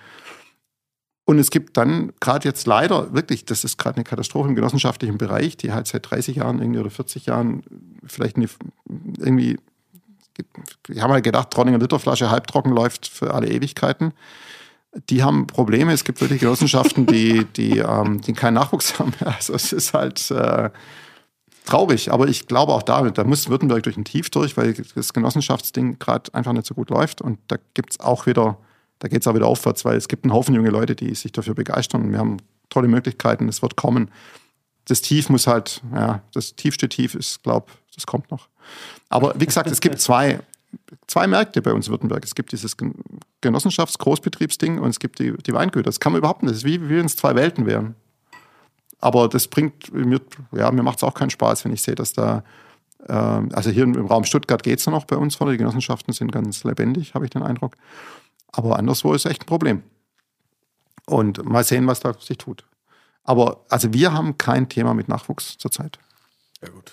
Und 1.25 1.39
es 1.39 1.51
gibt 1.51 1.77
dann 1.77 2.13
gerade 2.21 2.49
jetzt 2.49 2.67
leider 2.67 3.13
wirklich, 3.15 3.45
das 3.45 3.63
ist 3.63 3.79
gerade 3.79 3.97
eine 3.97 4.05
Katastrophe 4.05 4.49
im 4.49 4.57
genossenschaftlichen 4.57 5.19
Bereich, 5.19 5.57
die 5.57 5.73
halt 5.73 5.87
seit 5.87 6.11
30 6.11 6.37
Jahren 6.37 6.59
irgendwie 6.59 6.81
oder 6.81 6.91
40 6.91 7.27
Jahren 7.27 7.63
vielleicht 8.05 8.37
eine, 8.37 8.49
irgendwie, 9.19 9.59
ich 10.89 11.01
habe 11.01 11.13
mal 11.13 11.23
gedacht, 11.23 11.51
Trollinger 11.51 11.79
Literflasche 11.79 12.31
halbtrocken 12.31 12.73
läuft 12.73 13.07
für 13.07 13.35
alle 13.35 13.49
Ewigkeiten. 13.49 14.13
Die 15.11 15.23
haben 15.23 15.47
Probleme. 15.47 15.93
Es 15.93 16.05
gibt 16.05 16.21
wirklich 16.21 16.41
Genossenschaften, 16.41 17.07
die, 17.07 17.45
die, 17.45 17.79
ähm, 17.79 18.21
die 18.21 18.33
keinen 18.33 18.55
Nachwuchs 18.55 18.99
haben. 18.99 19.13
Also 19.25 19.55
es 19.55 19.73
ist 19.73 19.95
halt 19.95 20.31
äh, 20.33 20.71
traurig. 21.65 22.11
Aber 22.13 22.27
ich 22.27 22.47
glaube 22.49 22.73
auch 22.73 22.83
damit, 22.83 23.17
da 23.17 23.25
muss 23.25 23.49
Württemberg 23.49 23.85
durch 23.85 23.97
ein 23.97 24.05
Tief 24.05 24.29
durch, 24.29 24.57
weil 24.57 24.75
das 24.75 25.13
Genossenschaftsding 25.13 25.99
gerade 25.99 26.35
einfach 26.35 26.53
nicht 26.53 26.67
so 26.67 26.75
gut 26.75 26.91
läuft. 26.91 27.23
Und 27.23 27.39
da 27.47 27.57
gibt 27.75 27.93
es 27.93 28.01
auch 28.01 28.27
wieder 28.27 28.59
da 29.03 29.09
geht 29.09 29.23
es 29.23 29.27
auch 29.27 29.35
wieder 29.35 29.49
aufwärts, 29.49 29.85
weil 29.85 29.97
es 29.97 30.07
gibt 30.07 30.25
einen 30.25 30.33
Haufen 30.33 30.55
junge 30.55 30.71
Leute, 30.71 30.95
die 30.95 31.13
sich 31.17 31.33
dafür 31.33 31.55
begeistern. 31.55 32.03
Und 32.03 32.13
wir 32.13 32.21
haben 32.21 32.37
tolle 32.71 32.87
Möglichkeiten, 32.87 33.49
es 33.49 33.61
wird 33.61 33.75
kommen. 33.75 34.13
Das 34.85 35.03
Tief 35.03 35.29
muss 35.29 35.49
halt, 35.49 35.83
ja, 35.93 36.23
das 36.33 36.55
tiefste 36.55 36.89
Tief 36.89 37.17
ist, 37.17 37.43
glaube 37.43 37.67
das 37.97 38.07
kommt 38.07 38.31
noch. 38.31 38.49
Aber 39.09 39.35
wie 39.41 39.47
gesagt, 39.47 39.69
es 39.73 39.81
gibt 39.81 40.01
zwei, 40.01 40.39
zwei 41.09 41.27
Märkte 41.27 41.63
bei 41.63 41.73
uns 41.73 41.89
in 41.89 41.93
Württemberg. 41.93 42.25
Es 42.25 42.37
gibt 42.37 42.53
dieses 42.53 42.77
Genossenschafts-Großbetriebsding 43.41 44.79
und 44.79 44.91
es 44.91 45.01
gibt 45.01 45.19
die, 45.19 45.33
die 45.37 45.53
Weingüter. 45.53 45.83
Das 45.83 45.99
kann 45.99 46.13
man 46.13 46.21
überhaupt 46.21 46.45
nicht. 46.45 46.53
Das 46.53 46.59
ist 46.59 46.65
wie, 46.65 46.81
wie 46.89 46.97
wenn 46.97 47.07
es 47.07 47.17
zwei 47.17 47.35
Welten 47.35 47.67
wären. 47.67 47.97
Aber 49.01 49.29
das 49.29 49.49
bringt 49.49 49.93
mir, 49.93 50.21
ja, 50.53 50.71
mir 50.71 50.85
macht 50.85 50.99
es 50.99 51.03
auch 51.03 51.15
keinen 51.15 51.31
Spaß, 51.31 51.65
wenn 51.65 51.73
ich 51.73 51.83
sehe, 51.83 51.97
dass 51.97 52.13
da, 52.13 52.45
äh, 53.09 53.13
also 53.13 53.71
hier 53.71 53.83
im 53.83 54.07
Raum 54.07 54.23
Stuttgart 54.23 54.63
geht 54.63 54.79
es 54.79 54.87
noch 54.87 55.07
bei 55.07 55.17
uns 55.17 55.35
vorne. 55.35 55.55
Die 55.55 55.59
Genossenschaften 55.59 56.15
sind 56.15 56.31
ganz 56.31 56.63
lebendig, 56.63 57.15
habe 57.15 57.25
ich 57.25 57.33
den 57.33 57.43
Eindruck. 57.43 57.77
Aber 58.53 58.79
anderswo 58.79 59.15
ist 59.15 59.27
echt 59.27 59.43
ein 59.43 59.47
Problem. 59.47 59.83
Und 61.07 61.45
mal 61.45 61.65
sehen, 61.65 61.87
was 61.87 62.01
da 62.01 62.15
sich 62.15 62.39
tut. 62.39 62.65
Aber 63.25 63.65
also 63.69 63.93
wir 63.93 64.13
haben 64.13 64.39
kein 64.39 64.69
Thema 64.69 64.95
mit 64.95 65.09
Nachwuchs 65.09 65.57
zurzeit. 65.59 65.99
Ja, 66.63 66.69
gut. 66.69 66.93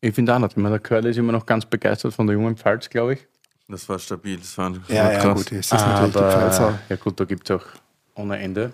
Ich 0.00 0.14
finde 0.14 0.34
auch 0.34 0.38
nicht. 0.38 0.52
Ich 0.52 0.56
meine, 0.56 0.78
der 0.78 0.80
Curly 0.80 1.10
ist 1.10 1.16
immer 1.16 1.32
noch 1.32 1.46
ganz 1.46 1.66
begeistert 1.66 2.14
von 2.14 2.26
der 2.26 2.34
jungen 2.34 2.56
Pfalz, 2.56 2.88
glaube 2.88 3.14
ich. 3.14 3.26
Das 3.68 3.88
war 3.88 3.98
stabil. 3.98 4.36
Das 4.36 4.56
war, 4.58 4.72
ja, 4.88 5.12
ja, 5.12 5.32
gut. 5.32 5.50
Es 5.52 5.66
ist 5.66 5.72
Aber, 5.72 5.92
natürlich 5.92 6.12
die 6.12 6.18
Pfalzer. 6.18 6.78
Ja, 6.88 6.96
gut, 6.96 7.18
da 7.18 7.24
gibt 7.24 7.50
es 7.50 7.56
auch 7.56 7.66
ohne 8.14 8.38
Ende. 8.38 8.72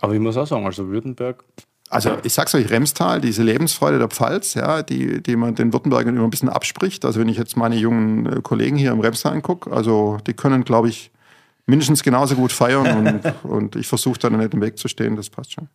Aber 0.00 0.12
ich 0.12 0.20
muss 0.20 0.36
auch 0.36 0.46
sagen, 0.46 0.66
also 0.66 0.88
Württemberg. 0.88 1.44
Also 1.88 2.18
ich 2.22 2.32
sag's 2.32 2.54
euch, 2.54 2.70
Remstal, 2.70 3.20
diese 3.20 3.42
Lebensfreude 3.42 3.98
der 3.98 4.08
Pfalz, 4.08 4.54
ja, 4.54 4.82
die, 4.82 5.22
die 5.22 5.36
man 5.36 5.54
den 5.54 5.72
Württembergern 5.72 6.16
immer 6.16 6.24
ein 6.24 6.30
bisschen 6.30 6.48
abspricht. 6.48 7.04
Also 7.04 7.20
wenn 7.20 7.28
ich 7.28 7.38
jetzt 7.38 7.56
meine 7.56 7.76
jungen 7.76 8.26
äh, 8.26 8.40
Kollegen 8.42 8.76
hier 8.76 8.90
im 8.90 9.00
Remstal 9.00 9.32
angucke, 9.32 9.70
also 9.70 10.18
die 10.26 10.34
können, 10.34 10.64
glaube 10.64 10.88
ich, 10.88 11.10
mindestens 11.66 12.02
genauso 12.02 12.34
gut 12.34 12.52
feiern 12.52 13.06
und, 13.06 13.34
und 13.44 13.76
ich 13.76 13.86
versuche 13.86 14.18
da 14.18 14.30
nicht 14.30 14.54
im 14.54 14.60
Weg 14.60 14.78
zu 14.78 14.88
stehen, 14.88 15.16
das 15.16 15.30
passt 15.30 15.52
schon. 15.52 15.68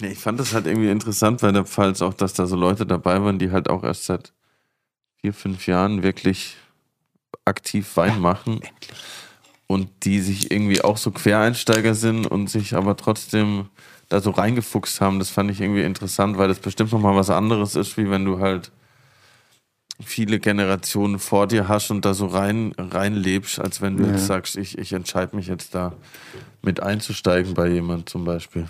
Nee, 0.00 0.12
ich 0.12 0.18
fand 0.18 0.40
das 0.40 0.54
halt 0.54 0.66
irgendwie 0.66 0.90
interessant 0.90 1.40
bei 1.40 1.52
der 1.52 1.64
Pfalz 1.64 2.00
auch, 2.00 2.14
dass 2.14 2.32
da 2.32 2.46
so 2.46 2.56
Leute 2.56 2.86
dabei 2.86 3.22
waren, 3.22 3.38
die 3.38 3.50
halt 3.50 3.68
auch 3.68 3.84
erst 3.84 4.06
seit 4.06 4.32
vier, 5.20 5.34
fünf 5.34 5.66
Jahren 5.66 6.02
wirklich 6.02 6.56
aktiv 7.44 7.96
Wein 7.96 8.20
machen. 8.20 8.60
Und 9.66 9.88
die 10.02 10.20
sich 10.20 10.50
irgendwie 10.50 10.82
auch 10.82 10.98
so 10.98 11.10
Quereinsteiger 11.10 11.94
sind 11.94 12.26
und 12.26 12.50
sich 12.50 12.74
aber 12.74 12.96
trotzdem 12.96 13.70
da 14.10 14.20
so 14.20 14.30
reingefuchst 14.30 15.00
haben. 15.00 15.18
Das 15.18 15.30
fand 15.30 15.50
ich 15.50 15.60
irgendwie 15.60 15.82
interessant, 15.82 16.36
weil 16.36 16.48
das 16.48 16.58
bestimmt 16.58 16.92
nochmal 16.92 17.16
was 17.16 17.30
anderes 17.30 17.74
ist, 17.74 17.96
wie 17.96 18.10
wenn 18.10 18.26
du 18.26 18.38
halt 18.38 18.70
viele 20.00 20.40
Generationen 20.40 21.18
vor 21.18 21.46
dir 21.46 21.68
hast 21.68 21.90
und 21.90 22.04
da 22.04 22.14
so 22.14 22.26
rein, 22.26 22.74
rein 22.78 23.14
lebst, 23.14 23.60
als 23.60 23.80
wenn 23.80 23.96
du 23.96 24.04
ja. 24.04 24.12
jetzt 24.12 24.26
sagst, 24.26 24.56
ich, 24.56 24.78
ich 24.78 24.92
entscheide 24.92 25.36
mich 25.36 25.46
jetzt 25.46 25.74
da 25.74 25.94
mit 26.62 26.82
einzusteigen 26.82 27.54
bei 27.54 27.68
jemand 27.68 28.08
zum 28.08 28.24
Beispiel. 28.24 28.66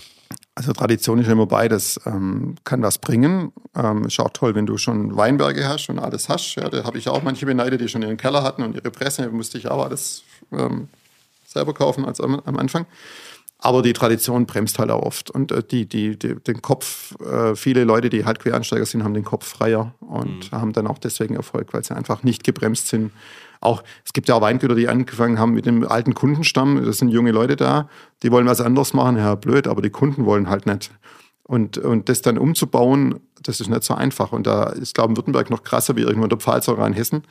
Also 0.55 0.73
Tradition 0.73 1.19
ist 1.19 1.29
immer 1.29 1.47
beides. 1.47 1.99
Ähm, 2.05 2.57
kann 2.65 2.83
was 2.83 2.99
bringen. 2.99 3.53
Ähm, 3.75 4.05
ist 4.05 4.21
auch 4.21 4.31
toll, 4.31 4.55
wenn 4.55 4.67
du 4.67 4.77
schon 4.77 5.17
Weinberge 5.17 5.67
hast 5.67 5.89
und 5.89 5.99
alles 5.99 6.29
hast. 6.29 6.57
Ja, 6.57 6.69
da 6.69 6.85
habe 6.85 6.99
ich 6.99 7.09
auch 7.09 7.23
manche 7.23 7.47
beneidet, 7.47 7.81
die 7.81 7.89
schon 7.89 8.03
ihren 8.03 8.19
Keller 8.19 8.43
hatten 8.43 8.63
und 8.63 8.75
ihre 8.75 8.91
Presse. 8.91 9.31
musste 9.31 9.57
ich 9.57 9.69
auch 9.69 9.85
alles 9.85 10.25
ähm, 10.53 10.89
selber 11.47 11.73
kaufen 11.73 12.05
als 12.05 12.21
am, 12.21 12.41
am 12.45 12.59
Anfang. 12.59 12.87
Aber 13.65 13.81
die 13.81 13.93
Tradition 13.93 14.45
bremst 14.45 14.81
halt 14.81 14.91
auch 14.91 15.03
oft. 15.03 15.31
Und 15.31 15.53
äh, 15.53 15.63
die, 15.63 15.87
die, 15.87 16.19
die, 16.19 16.35
den 16.35 16.63
Kopf, 16.63 17.15
äh, 17.21 17.55
viele 17.55 17.85
Leute, 17.85 18.11
die 18.11 18.25
halt 18.25 18.41
Quereinsteiger 18.41 18.85
sind, 18.85 19.05
haben 19.05 19.15
den 19.15 19.25
Kopf 19.25 19.47
freier 19.47 19.95
und 20.01 20.51
mhm. 20.51 20.57
haben 20.57 20.73
dann 20.73 20.89
auch 20.89 20.99
deswegen 20.99 21.37
Erfolg, 21.37 21.73
weil 21.73 21.85
sie 21.85 21.95
einfach 21.95 22.25
nicht 22.25 22.43
gebremst 22.43 22.89
sind. 22.89 23.13
Auch, 23.61 23.85
es 24.05 24.13
gibt 24.13 24.29
ja 24.29 24.35
auch 24.35 24.41
Weingüter, 24.41 24.75
die 24.75 24.89
angefangen 24.89 25.39
haben 25.39 25.55
mit 25.55 25.67
dem 25.67 25.87
alten 25.87 26.13
Kundenstamm. 26.13 26.85
Das 26.85 26.99
sind 26.99 27.11
junge 27.11 27.31
Leute 27.31 27.55
da, 27.55 27.89
die 28.25 28.33
wollen 28.33 28.47
was 28.47 28.61
anderes 28.61 28.95
machen. 28.95 29.17
Ja, 29.17 29.37
blöd, 29.37 29.69
aber 29.69 29.81
die 29.81 29.91
Kunden 29.91 30.25
wollen 30.27 30.51
halt 30.51 30.67
nicht. 30.67 30.91
Und, 31.45 31.79
und 31.79 32.09
das 32.09 32.21
dann 32.21 32.39
umzubauen, 32.39 33.21
das 33.41 33.61
ist 33.61 33.69
nicht 33.69 33.85
so 33.85 33.95
einfach. 33.95 34.33
Und 34.33 34.49
da 34.49 34.71
ist, 34.71 34.97
glaube 34.97 35.13
ich, 35.13 35.19
Württemberg 35.19 35.51
noch 35.51 35.63
krasser 35.63 35.95
wie 35.95 36.01
irgendwo 36.01 36.25
in 36.25 36.31
der 36.31 36.39
Pfalz 36.39 36.69
oder 36.69 36.85
in 36.85 36.95
Hessen, 36.95 37.23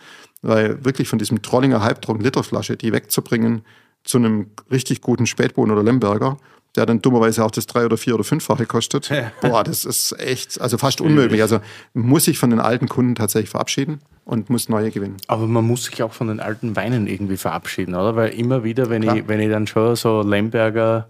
weil 0.41 0.85
wirklich 0.85 1.09
von 1.09 1.19
diesem 1.19 1.41
Trollinger 1.41 1.81
Halbtrocken 1.81 2.21
Literflasche, 2.21 2.77
die 2.77 2.93
wegzubringen, 2.93 3.63
zu 4.03 4.17
einem 4.17 4.51
richtig 4.71 5.01
guten 5.01 5.25
Spätbohnen 5.25 5.71
oder 5.75 5.83
Lemberger, 5.83 6.37
der 6.75 6.85
dann 6.85 7.01
dummerweise 7.01 7.43
auch 7.43 7.51
das 7.51 7.67
drei- 7.67 7.85
oder 7.85 7.97
vier- 7.97 8.15
oder 8.15 8.23
fünffache 8.23 8.65
kostet. 8.65 9.11
Boah, 9.41 9.63
das 9.63 9.85
ist 9.85 10.17
echt, 10.19 10.59
also 10.61 10.77
fast 10.77 11.01
unmöglich. 11.01 11.41
Also 11.41 11.59
muss 11.93 12.27
ich 12.27 12.37
von 12.37 12.49
den 12.49 12.59
alten 12.59 12.87
Kunden 12.87 13.15
tatsächlich 13.15 13.49
verabschieden 13.49 13.99
und 14.23 14.49
muss 14.49 14.69
neue 14.69 14.91
gewinnen. 14.91 15.17
Aber 15.27 15.47
man 15.47 15.65
muss 15.65 15.85
sich 15.85 16.01
auch 16.01 16.13
von 16.13 16.27
den 16.27 16.39
alten 16.39 16.75
Weinen 16.75 17.07
irgendwie 17.07 17.37
verabschieden, 17.37 17.93
oder? 17.93 18.15
Weil 18.15 18.29
immer 18.29 18.63
wieder, 18.63 18.89
wenn, 18.89 19.03
ich, 19.03 19.27
wenn 19.27 19.39
ich 19.39 19.49
dann 19.49 19.67
schon 19.67 19.95
so 19.95 20.21
Lemberger 20.21 21.09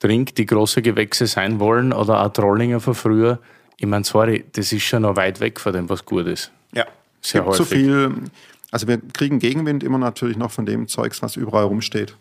trinke, 0.00 0.32
die 0.34 0.46
große 0.46 0.82
Gewächse 0.82 1.26
sein 1.26 1.60
wollen 1.60 1.92
oder 1.92 2.24
auch 2.24 2.32
Trollinger 2.32 2.80
von 2.80 2.94
früher, 2.94 3.38
ich 3.76 3.86
meine, 3.86 4.04
sorry, 4.04 4.44
das 4.52 4.72
ist 4.72 4.82
schon 4.82 5.02
noch 5.02 5.14
weit 5.14 5.38
weg 5.40 5.60
von 5.60 5.72
dem, 5.72 5.88
was 5.88 6.04
gut 6.04 6.26
ist. 6.26 6.50
Ja. 6.74 6.84
Sehr 7.20 7.44
häufig. 7.44 7.56
Zu 7.56 7.64
viel, 7.64 8.12
also 8.70 8.86
wir 8.86 8.98
kriegen 8.98 9.38
Gegenwind 9.38 9.82
immer 9.82 9.98
natürlich 9.98 10.36
noch 10.36 10.50
von 10.50 10.66
dem 10.66 10.88
Zeugs, 10.88 11.22
was 11.22 11.36
überall 11.36 11.64
rumsteht. 11.64 12.16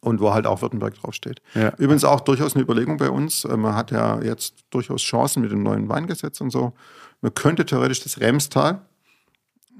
Und 0.00 0.20
wo 0.20 0.32
halt 0.32 0.46
auch 0.46 0.62
Württemberg 0.62 0.94
draufsteht. 0.94 1.40
Ja. 1.54 1.72
Übrigens 1.78 2.04
auch 2.04 2.20
durchaus 2.20 2.54
eine 2.54 2.62
Überlegung 2.62 2.96
bei 2.96 3.10
uns. 3.10 3.44
Äh, 3.44 3.56
man 3.56 3.74
hat 3.74 3.90
ja 3.90 4.20
jetzt 4.20 4.64
durchaus 4.70 5.02
Chancen 5.02 5.42
mit 5.42 5.50
dem 5.50 5.62
neuen 5.62 5.88
Weingesetz 5.88 6.40
und 6.40 6.50
so. 6.50 6.74
Man 7.22 7.34
könnte 7.34 7.64
theoretisch 7.64 8.02
das 8.02 8.20
Remstal 8.20 8.82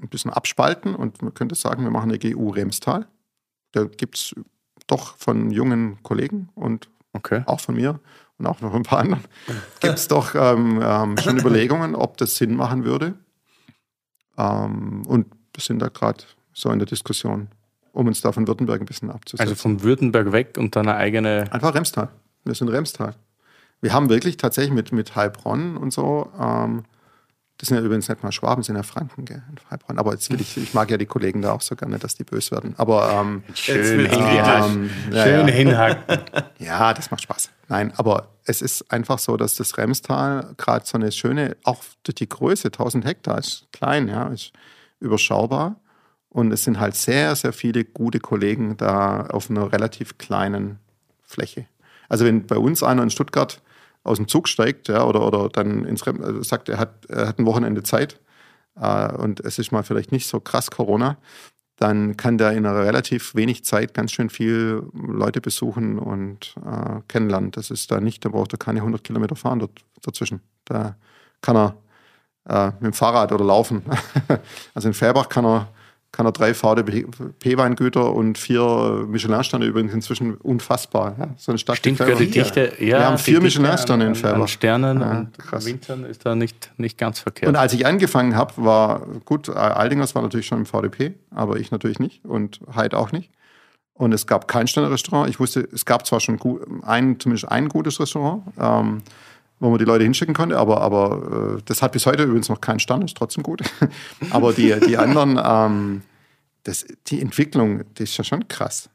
ein 0.01 0.09
bisschen 0.09 0.31
abspalten 0.31 0.95
und 0.95 1.21
man 1.21 1.33
könnte 1.33 1.55
sagen, 1.55 1.83
wir 1.83 1.91
machen 1.91 2.09
eine 2.09 2.19
GU 2.19 2.49
Remstal. 2.49 3.07
Da 3.71 3.83
gibt 3.85 4.17
es 4.17 4.35
doch 4.87 5.17
von 5.17 5.51
jungen 5.51 6.01
Kollegen 6.03 6.49
und 6.55 6.89
okay. 7.13 7.43
auch 7.45 7.59
von 7.59 7.75
mir 7.75 7.99
und 8.37 8.47
auch 8.47 8.61
noch 8.61 8.73
ein 8.73 8.83
paar 8.83 8.99
anderen, 8.99 9.23
gibt 9.79 9.97
es 9.97 10.07
doch 10.07 10.35
ähm, 10.35 10.81
ähm, 10.83 11.17
schon 11.17 11.37
Überlegungen, 11.37 11.95
ob 11.95 12.17
das 12.17 12.35
Sinn 12.35 12.55
machen 12.55 12.85
würde. 12.85 13.15
Ähm, 14.37 15.03
und 15.05 15.27
wir 15.57 15.63
sind 15.63 15.79
da 15.79 15.89
gerade 15.89 16.23
so 16.53 16.69
in 16.69 16.79
der 16.79 16.85
Diskussion, 16.85 17.47
um 17.91 18.07
uns 18.07 18.21
da 18.21 18.31
von 18.31 18.47
Württemberg 18.47 18.79
ein 18.79 18.85
bisschen 18.85 19.09
abzusetzen. 19.09 19.41
Also 19.41 19.55
von 19.55 19.81
Württemberg 19.81 20.31
weg 20.31 20.55
und 20.57 20.75
dann 20.75 20.87
eine 20.87 20.97
eigene. 20.97 21.51
Einfach 21.51 21.73
Remstal. 21.73 22.09
Wir 22.45 22.53
sind 22.53 22.69
Remstal. 22.69 23.15
Wir 23.81 23.93
haben 23.93 24.09
wirklich 24.09 24.37
tatsächlich 24.37 24.73
mit, 24.73 24.91
mit 24.91 25.15
Heilbronn 25.15 25.77
und 25.77 25.91
so, 25.91 26.31
ähm, 26.39 26.83
das 27.57 27.69
sind 27.69 27.77
ja 27.77 27.83
übrigens 27.83 28.07
nicht 28.07 28.21
mal 28.21 28.31
Schwaben, 28.31 28.61
sind 28.61 28.75
ja 28.75 28.83
Franken, 28.83 29.25
gell, 29.25 29.41
Heilbronn. 29.71 29.97
Aber 29.97 30.11
jetzt 30.11 30.29
will 30.29 30.39
ich, 30.39 30.57
ich 30.57 30.75
mag 30.75 30.91
ja 30.91 30.97
die 30.97 31.07
Kollegen 31.07 31.41
da 31.41 31.53
auch 31.53 31.61
so 31.61 31.75
gerne, 31.75 31.97
dass 31.97 32.13
die 32.13 32.23
böse 32.23 32.51
werden. 32.51 32.75
Aber 32.77 33.11
ähm, 33.11 33.43
schön, 33.55 34.05
ähm, 34.05 34.11
ja, 34.11 35.23
schön 35.23 35.47
ja. 35.47 35.53
hinhaken. 35.53 36.19
Ja, 36.59 36.93
das 36.93 37.09
macht 37.09 37.23
Spaß. 37.23 37.49
Nein, 37.67 37.93
aber 37.97 38.29
es 38.45 38.61
ist 38.61 38.91
einfach 38.91 39.17
so, 39.17 39.37
dass 39.37 39.55
das 39.55 39.77
Remstal 39.77 40.53
gerade 40.57 40.85
so 40.85 40.97
eine 40.97 41.11
schöne, 41.11 41.57
auch 41.63 41.83
durch 42.03 42.15
die 42.15 42.29
Größe, 42.29 42.67
1000 42.67 43.05
Hektar, 43.05 43.39
ist 43.39 43.67
klein, 43.71 44.07
ja, 44.07 44.27
ist 44.27 44.51
überschaubar. 44.99 45.79
Und 46.29 46.51
es 46.51 46.63
sind 46.63 46.79
halt 46.79 46.95
sehr, 46.95 47.35
sehr 47.35 47.53
viele 47.53 47.85
gute 47.85 48.19
Kollegen 48.19 48.77
da 48.77 49.27
auf 49.27 49.49
einer 49.49 49.71
relativ 49.71 50.17
kleinen 50.17 50.79
Fläche. 51.23 51.65
Also 52.09 52.25
wenn 52.25 52.45
bei 52.45 52.57
uns 52.57 52.83
einer 52.83 53.03
in 53.03 53.09
Stuttgart 53.09 53.61
aus 54.03 54.17
dem 54.17 54.27
Zug 54.27 54.47
steigt 54.47 54.87
ja, 54.87 55.03
oder, 55.05 55.25
oder 55.25 55.49
dann 55.49 55.85
ins 55.85 56.05
Rem 56.07 56.23
also 56.23 56.41
sagt, 56.41 56.69
er 56.69 56.77
hat, 56.77 57.05
er 57.07 57.27
hat 57.27 57.39
ein 57.39 57.45
Wochenende 57.45 57.83
Zeit 57.83 58.19
äh, 58.79 59.11
und 59.13 59.39
es 59.41 59.59
ist 59.59 59.71
mal 59.71 59.83
vielleicht 59.83 60.11
nicht 60.11 60.27
so 60.27 60.39
krass 60.39 60.71
Corona, 60.71 61.17
dann 61.75 62.17
kann 62.17 62.37
der 62.37 62.51
in 62.53 62.65
einer 62.65 62.83
relativ 62.83 63.35
wenig 63.35 63.63
Zeit 63.63 63.93
ganz 63.93 64.11
schön 64.11 64.29
viel 64.29 64.83
Leute 64.93 65.41
besuchen 65.41 65.99
und 65.99 66.55
äh, 66.65 67.01
kennenlernen. 67.07 67.51
Das 67.51 67.69
ist 67.69 67.91
da 67.91 67.99
nicht, 67.99 68.25
da 68.25 68.29
braucht 68.29 68.53
er 68.53 68.57
keine 68.57 68.79
100 68.79 69.03
Kilometer 69.03 69.35
fahren 69.35 69.59
dort, 69.59 69.85
dazwischen. 70.01 70.41
Da 70.65 70.95
kann 71.41 71.55
er 71.55 71.77
äh, 72.47 72.67
mit 72.79 72.83
dem 72.83 72.93
Fahrrad 72.93 73.31
oder 73.31 73.45
laufen. 73.45 73.83
also 74.73 74.87
in 74.87 74.93
Färbach 74.93 75.29
kann 75.29 75.45
er, 75.45 75.67
kann 76.11 76.25
er 76.25 76.31
drei 76.31 76.53
VDP-Weingüter 76.53 78.13
und 78.13 78.37
vier 78.37 79.05
Michelin-Sterne 79.07 79.65
übrigens 79.65 79.93
inzwischen 79.93 80.35
unfassbar. 80.35 81.15
Ja, 81.19 81.27
so 81.37 81.51
eine 81.51 81.59
Stadt 81.59 81.77
Stimmt, 81.77 81.99
die 82.19 82.29
Dichte. 82.31 82.73
Ja, 82.79 82.85
Wir 82.85 83.05
haben 83.05 83.17
vier 83.17 83.41
Michelin-Sterne 83.41 84.05
in 84.07 84.15
Färbach. 84.15 84.41
An 84.41 84.47
Sternen 84.47 85.01
ja, 85.01 85.11
und 85.11 85.37
krass. 85.37 85.65
Wintern 85.65 86.05
ist 86.05 86.25
da 86.25 86.35
nicht, 86.35 86.71
nicht 86.77 86.97
ganz 86.97 87.19
verkehrt. 87.19 87.49
Und 87.49 87.55
als 87.55 87.73
ich 87.73 87.85
angefangen 87.85 88.35
habe, 88.35 88.53
war 88.57 89.01
gut, 89.25 89.49
Aldingers 89.49 90.15
war 90.15 90.21
natürlich 90.21 90.47
schon 90.47 90.59
im 90.59 90.65
VDP, 90.65 91.13
aber 91.31 91.57
ich 91.57 91.71
natürlich 91.71 91.99
nicht 91.99 92.23
und 92.25 92.59
Heid 92.75 92.93
auch 92.93 93.11
nicht. 93.11 93.29
Und 93.93 94.13
es 94.13 94.27
gab 94.27 94.47
kein 94.47 94.67
Sterne-Restaurant. 94.67 95.27
Ich 95.29 95.39
wusste, 95.39 95.67
es 95.73 95.83
gab 95.83 96.05
zwar 96.05 96.19
schon 96.19 96.37
gu- 96.37 96.59
ein, 96.83 97.19
zumindest 97.19 97.49
ein 97.51 97.67
gutes 97.67 97.99
Restaurant, 97.99 98.43
ähm, 98.59 99.01
wo 99.59 99.69
man 99.69 99.79
die 99.79 99.85
Leute 99.85 100.03
hinschicken 100.03 100.35
konnte, 100.35 100.57
aber, 100.57 100.81
aber 100.81 101.57
äh, 101.57 101.61
das 101.65 101.81
hat 101.81 101.91
bis 101.91 102.05
heute 102.05 102.23
übrigens 102.23 102.49
noch 102.49 102.61
keinen 102.61 102.79
Stern, 102.79 103.01
ist 103.01 103.17
trotzdem 103.17 103.43
gut. 103.43 103.61
aber 104.29 104.53
die, 104.53 104.75
die 104.87 104.97
anderen, 104.97 105.39
ähm, 105.43 106.01
das, 106.63 106.85
die 107.07 107.21
Entwicklung, 107.21 107.83
die 107.95 108.03
ist 108.03 108.17
ja 108.17 108.23
schon 108.23 108.47
krass. 108.47 108.89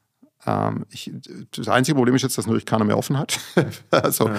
Ähm, 0.47 0.87
ich, 0.91 1.11
das 1.53 1.69
einzige 1.69 1.97
Problem 1.97 2.15
ist 2.15 2.23
jetzt, 2.23 2.39
dass 2.39 2.47
natürlich 2.47 2.67
keiner 2.67 2.85
mehr 2.85 2.99
offen 2.99 3.19
hat. 3.19 3.39
also, 3.91 4.31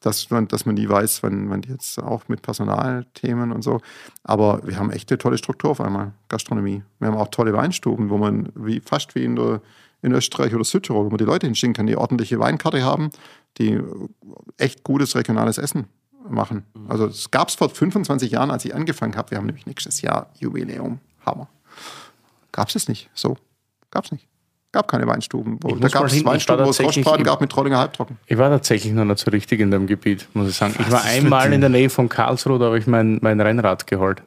dass, 0.00 0.30
man, 0.30 0.48
dass 0.48 0.66
man 0.66 0.76
nie 0.76 0.88
weiß, 0.88 1.22
wann, 1.22 1.50
wann 1.50 1.62
die 1.62 1.70
jetzt 1.70 1.98
auch 1.98 2.28
mit 2.28 2.42
Personalthemen 2.42 3.52
und 3.52 3.62
so. 3.62 3.80
Aber 4.24 4.60
wir 4.64 4.76
haben 4.76 4.90
echt 4.90 5.10
eine 5.10 5.18
tolle 5.18 5.38
Struktur 5.38 5.70
auf 5.70 5.80
einmal, 5.80 6.12
Gastronomie. 6.28 6.82
Wir 6.98 7.08
haben 7.08 7.16
auch 7.16 7.28
tolle 7.28 7.52
Weinstuben, 7.52 8.10
wo 8.10 8.18
man 8.18 8.50
wie, 8.54 8.80
fast 8.80 9.14
wie 9.14 9.24
in, 9.24 9.36
der, 9.36 9.60
in 10.02 10.12
Österreich 10.12 10.54
oder 10.54 10.64
Südtirol, 10.64 11.06
wo 11.06 11.10
man 11.10 11.18
die 11.18 11.24
Leute 11.24 11.46
hinschicken 11.46 11.74
kann, 11.74 11.86
die 11.86 11.96
ordentliche 11.96 12.38
Weinkarte 12.38 12.82
haben, 12.82 13.10
die 13.58 13.80
echt 14.58 14.82
gutes 14.84 15.14
regionales 15.16 15.58
Essen 15.58 15.86
machen. 16.28 16.64
Also 16.88 17.06
es 17.06 17.30
gab 17.30 17.48
es 17.48 17.54
vor 17.54 17.68
25 17.70 18.32
Jahren, 18.32 18.50
als 18.50 18.64
ich 18.64 18.74
angefangen 18.74 19.16
habe. 19.16 19.30
Wir 19.30 19.38
haben 19.38 19.46
nämlich 19.46 19.66
nächstes 19.66 20.02
Jahr 20.02 20.30
Jubiläum. 20.38 20.98
Hammer. 21.24 21.48
Gab 22.52 22.74
es 22.74 22.88
nicht. 22.88 23.10
So. 23.14 23.36
Gab 23.90 24.04
es 24.04 24.12
nicht. 24.12 24.26
Gab 24.72 24.88
keine 24.88 25.06
Weinstuben. 25.06 25.58
Wo, 25.62 25.74
da 25.76 25.88
gab 25.88 26.04
es 26.04 26.24
Weinstuben, 26.24 26.66
wo 26.66 26.70
es 26.70 26.80
Rostbraten 26.82 27.24
gab 27.24 27.40
mit 27.40 27.50
Trollinger 27.50 27.78
Halbtrocken. 27.78 28.18
Ich 28.26 28.36
war 28.36 28.50
tatsächlich 28.50 28.92
noch 28.92 29.04
nicht 29.04 29.18
so 29.20 29.30
richtig 29.30 29.60
in 29.60 29.70
dem 29.70 29.86
Gebiet, 29.86 30.28
muss 30.34 30.48
ich 30.50 30.56
sagen. 30.56 30.74
Ich 30.78 30.90
war 30.90 31.02
einmal 31.04 31.52
in 31.52 31.60
der 31.60 31.70
Nähe 31.70 31.88
von 31.88 32.08
Karlsruhe, 32.08 32.58
da 32.58 32.66
habe 32.66 32.78
ich 32.78 32.86
mein, 32.86 33.18
mein 33.22 33.40
Rennrad 33.40 33.86
geholt. 33.86 34.22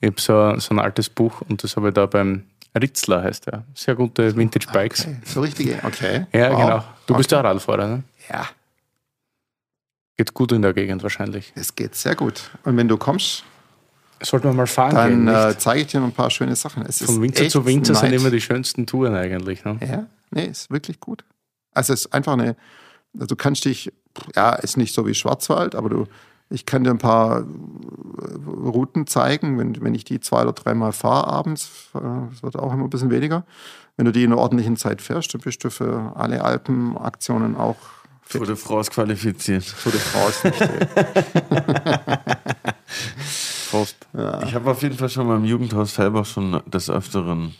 Ich 0.00 0.08
habe 0.08 0.20
so, 0.20 0.58
so 0.60 0.74
ein 0.74 0.78
altes 0.78 1.08
Buch 1.08 1.40
und 1.48 1.62
das 1.62 1.76
habe 1.76 1.88
ich 1.88 1.94
da 1.94 2.06
beim 2.06 2.44
Ritzler, 2.78 3.22
heißt 3.22 3.46
der. 3.46 3.64
Sehr 3.74 3.94
gute 3.94 4.34
Vintage 4.36 4.66
Bikes. 4.72 5.06
Okay. 5.06 5.16
So 5.24 5.40
richtige, 5.40 5.78
okay. 5.84 6.26
Ja, 6.32 6.50
Wow. 6.52 6.60
genau. 6.60 6.84
Du 7.06 7.14
bist 7.16 7.32
okay. 7.32 7.42
ja 7.42 7.50
Radfahrer, 7.50 7.86
ne? 7.86 8.02
Ja, 8.28 8.46
Geht 10.16 10.34
gut 10.34 10.52
in 10.52 10.62
der 10.62 10.74
Gegend 10.74 11.02
wahrscheinlich. 11.02 11.52
es 11.56 11.74
geht 11.74 11.94
sehr 11.94 12.14
gut. 12.14 12.50
Und 12.64 12.76
wenn 12.76 12.86
du 12.88 12.96
kommst, 12.96 13.44
Sollten 14.22 14.46
wir 14.48 14.52
mal 14.52 14.66
fahren 14.66 14.94
dann 14.94 15.26
gehen. 15.26 15.34
äh, 15.34 15.58
zeige 15.58 15.80
ich 15.80 15.86
dir 15.88 16.00
noch 16.00 16.06
ein 16.08 16.12
paar 16.12 16.30
schöne 16.30 16.54
Sachen. 16.54 16.84
Es 16.86 17.02
Von 17.02 17.24
echt 17.24 17.50
zu 17.50 17.64
Winzer 17.66 17.94
sind 17.94 18.10
nice. 18.10 18.20
immer 18.20 18.30
die 18.30 18.40
schönsten 18.40 18.86
Touren 18.86 19.14
eigentlich. 19.16 19.64
Ne? 19.64 19.78
Ja, 19.84 20.06
nee, 20.30 20.44
ist 20.46 20.70
wirklich 20.70 21.00
gut. 21.00 21.24
Also 21.72 21.92
es 21.92 22.04
ist 22.04 22.12
einfach 22.12 22.34
eine, 22.34 22.54
also 23.14 23.26
du 23.26 23.36
kannst 23.36 23.64
dich, 23.64 23.90
ja, 24.36 24.54
ist 24.54 24.76
nicht 24.76 24.94
so 24.94 25.06
wie 25.06 25.14
Schwarzwald, 25.14 25.74
aber 25.74 25.88
du, 25.88 26.06
ich 26.50 26.66
kann 26.66 26.84
dir 26.84 26.90
ein 26.90 26.98
paar 26.98 27.40
äh, 27.40 27.44
Routen 28.46 29.06
zeigen, 29.08 29.58
wenn, 29.58 29.82
wenn 29.82 29.94
ich 29.94 30.04
die 30.04 30.20
zwei 30.20 30.42
oder 30.42 30.52
dreimal 30.52 30.92
fahre 30.92 31.26
abends, 31.26 31.88
äh, 31.94 31.98
das 32.30 32.42
wird 32.44 32.56
auch 32.56 32.72
immer 32.72 32.84
ein 32.84 32.90
bisschen 32.90 33.10
weniger. 33.10 33.44
Wenn 33.96 34.04
du 34.06 34.12
die 34.12 34.22
in 34.22 34.32
einer 34.32 34.40
ordentlichen 34.40 34.76
Zeit 34.76 35.02
fährst, 35.02 35.34
dann 35.34 35.40
bist 35.40 35.64
du 35.64 35.70
für 35.70 36.12
alle 36.14 36.44
Alpenaktionen 36.44 37.56
auch 37.56 37.76
Tour 38.32 38.46
de 38.46 38.56
France 38.56 38.90
qualifiziert. 38.90 39.64
ist 39.64 40.44
nicht. 40.44 40.60
äh, 40.60 40.96
Prost. 43.70 43.96
Ich 44.44 44.54
habe 44.54 44.70
auf 44.70 44.82
jeden 44.82 44.96
Fall 44.96 45.08
schon 45.08 45.26
beim 45.28 45.44
Jugendhaus 45.44 45.92
Fellbach 45.92 46.26
schon 46.26 46.60
des 46.66 46.90
Öfteren. 46.90 47.54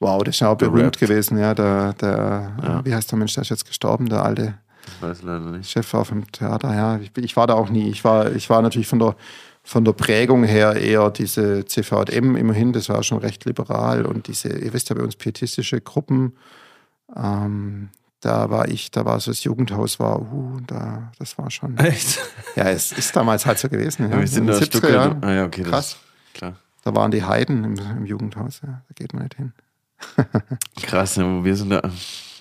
Wow, 0.00 0.22
das 0.22 0.34
ist 0.36 0.40
ja 0.40 0.50
auch 0.50 0.58
berühmt 0.58 0.98
gewesen, 0.98 1.38
ja. 1.38 1.54
Der, 1.54 1.94
der 1.94 2.82
wie 2.84 2.94
heißt 2.94 3.10
der 3.10 3.18
Mensch, 3.18 3.34
der 3.34 3.42
ist 3.42 3.48
jetzt 3.48 3.66
gestorben, 3.66 4.08
der 4.08 4.22
alte 4.22 4.54
Ich 4.86 5.02
weiß 5.02 5.22
leider 5.22 5.50
nicht. 5.50 5.70
Chef 5.70 5.94
auf 5.94 6.10
dem 6.10 6.30
Theater, 6.30 6.74
ja. 6.74 6.98
Ich, 6.98 7.16
ich 7.16 7.36
war 7.36 7.46
da 7.46 7.54
auch 7.54 7.70
nie. 7.70 7.88
Ich 7.88 8.04
war, 8.04 8.30
ich 8.32 8.50
war 8.50 8.60
natürlich 8.60 8.86
von 8.86 8.98
der, 8.98 9.16
von 9.62 9.84
der 9.84 9.92
Prägung 9.92 10.44
her 10.44 10.76
eher 10.76 11.10
diese 11.10 11.64
CVM 11.64 12.36
immerhin, 12.36 12.74
das 12.74 12.90
war 12.90 13.02
schon 13.02 13.18
recht 13.18 13.46
liberal 13.46 14.04
und 14.04 14.28
diese, 14.28 14.50
ihr 14.50 14.72
wisst 14.74 14.90
ja 14.90 14.96
bei 14.96 15.02
uns 15.02 15.16
pietistische 15.16 15.80
Gruppen, 15.80 16.36
ähm, 17.16 17.88
da 18.20 18.50
war 18.50 18.68
ich, 18.68 18.90
da 18.90 19.04
war 19.04 19.20
so 19.20 19.30
das 19.30 19.44
Jugendhaus 19.44 19.98
war, 20.00 20.20
uh, 20.20 20.60
da, 20.66 21.12
das 21.18 21.36
war 21.38 21.50
schon, 21.50 21.76
Echt? 21.78 22.18
ja, 22.56 22.64
es 22.70 22.92
ist 22.92 23.14
damals 23.14 23.46
halt 23.46 23.58
so 23.58 23.68
gewesen. 23.68 24.10
Ja, 24.10 24.18
wir 24.18 24.26
sind 24.26 24.42
in 24.42 24.46
da 24.48 24.54
den 24.54 24.62
70er 24.62 24.66
Stuttgart. 24.66 24.92
Jahren. 24.92 25.24
Ah 25.24 25.32
ja, 25.32 25.44
okay. 25.44 25.62
Das, 25.62 25.70
Krass. 25.70 25.96
Klar. 26.34 26.56
Da 26.82 26.94
waren 26.94 27.10
die 27.10 27.24
Heiden 27.24 27.64
im, 27.64 27.74
im 27.74 28.06
Jugendhaus, 28.06 28.60
ja, 28.62 28.82
da 28.88 28.94
geht 28.94 29.12
man 29.12 29.24
nicht 29.24 29.34
hin. 29.34 29.52
Krass, 30.82 31.16
ja, 31.16 31.24
wo 31.24 31.44
wir 31.44 31.56
sind 31.56 31.70
da. 31.70 31.82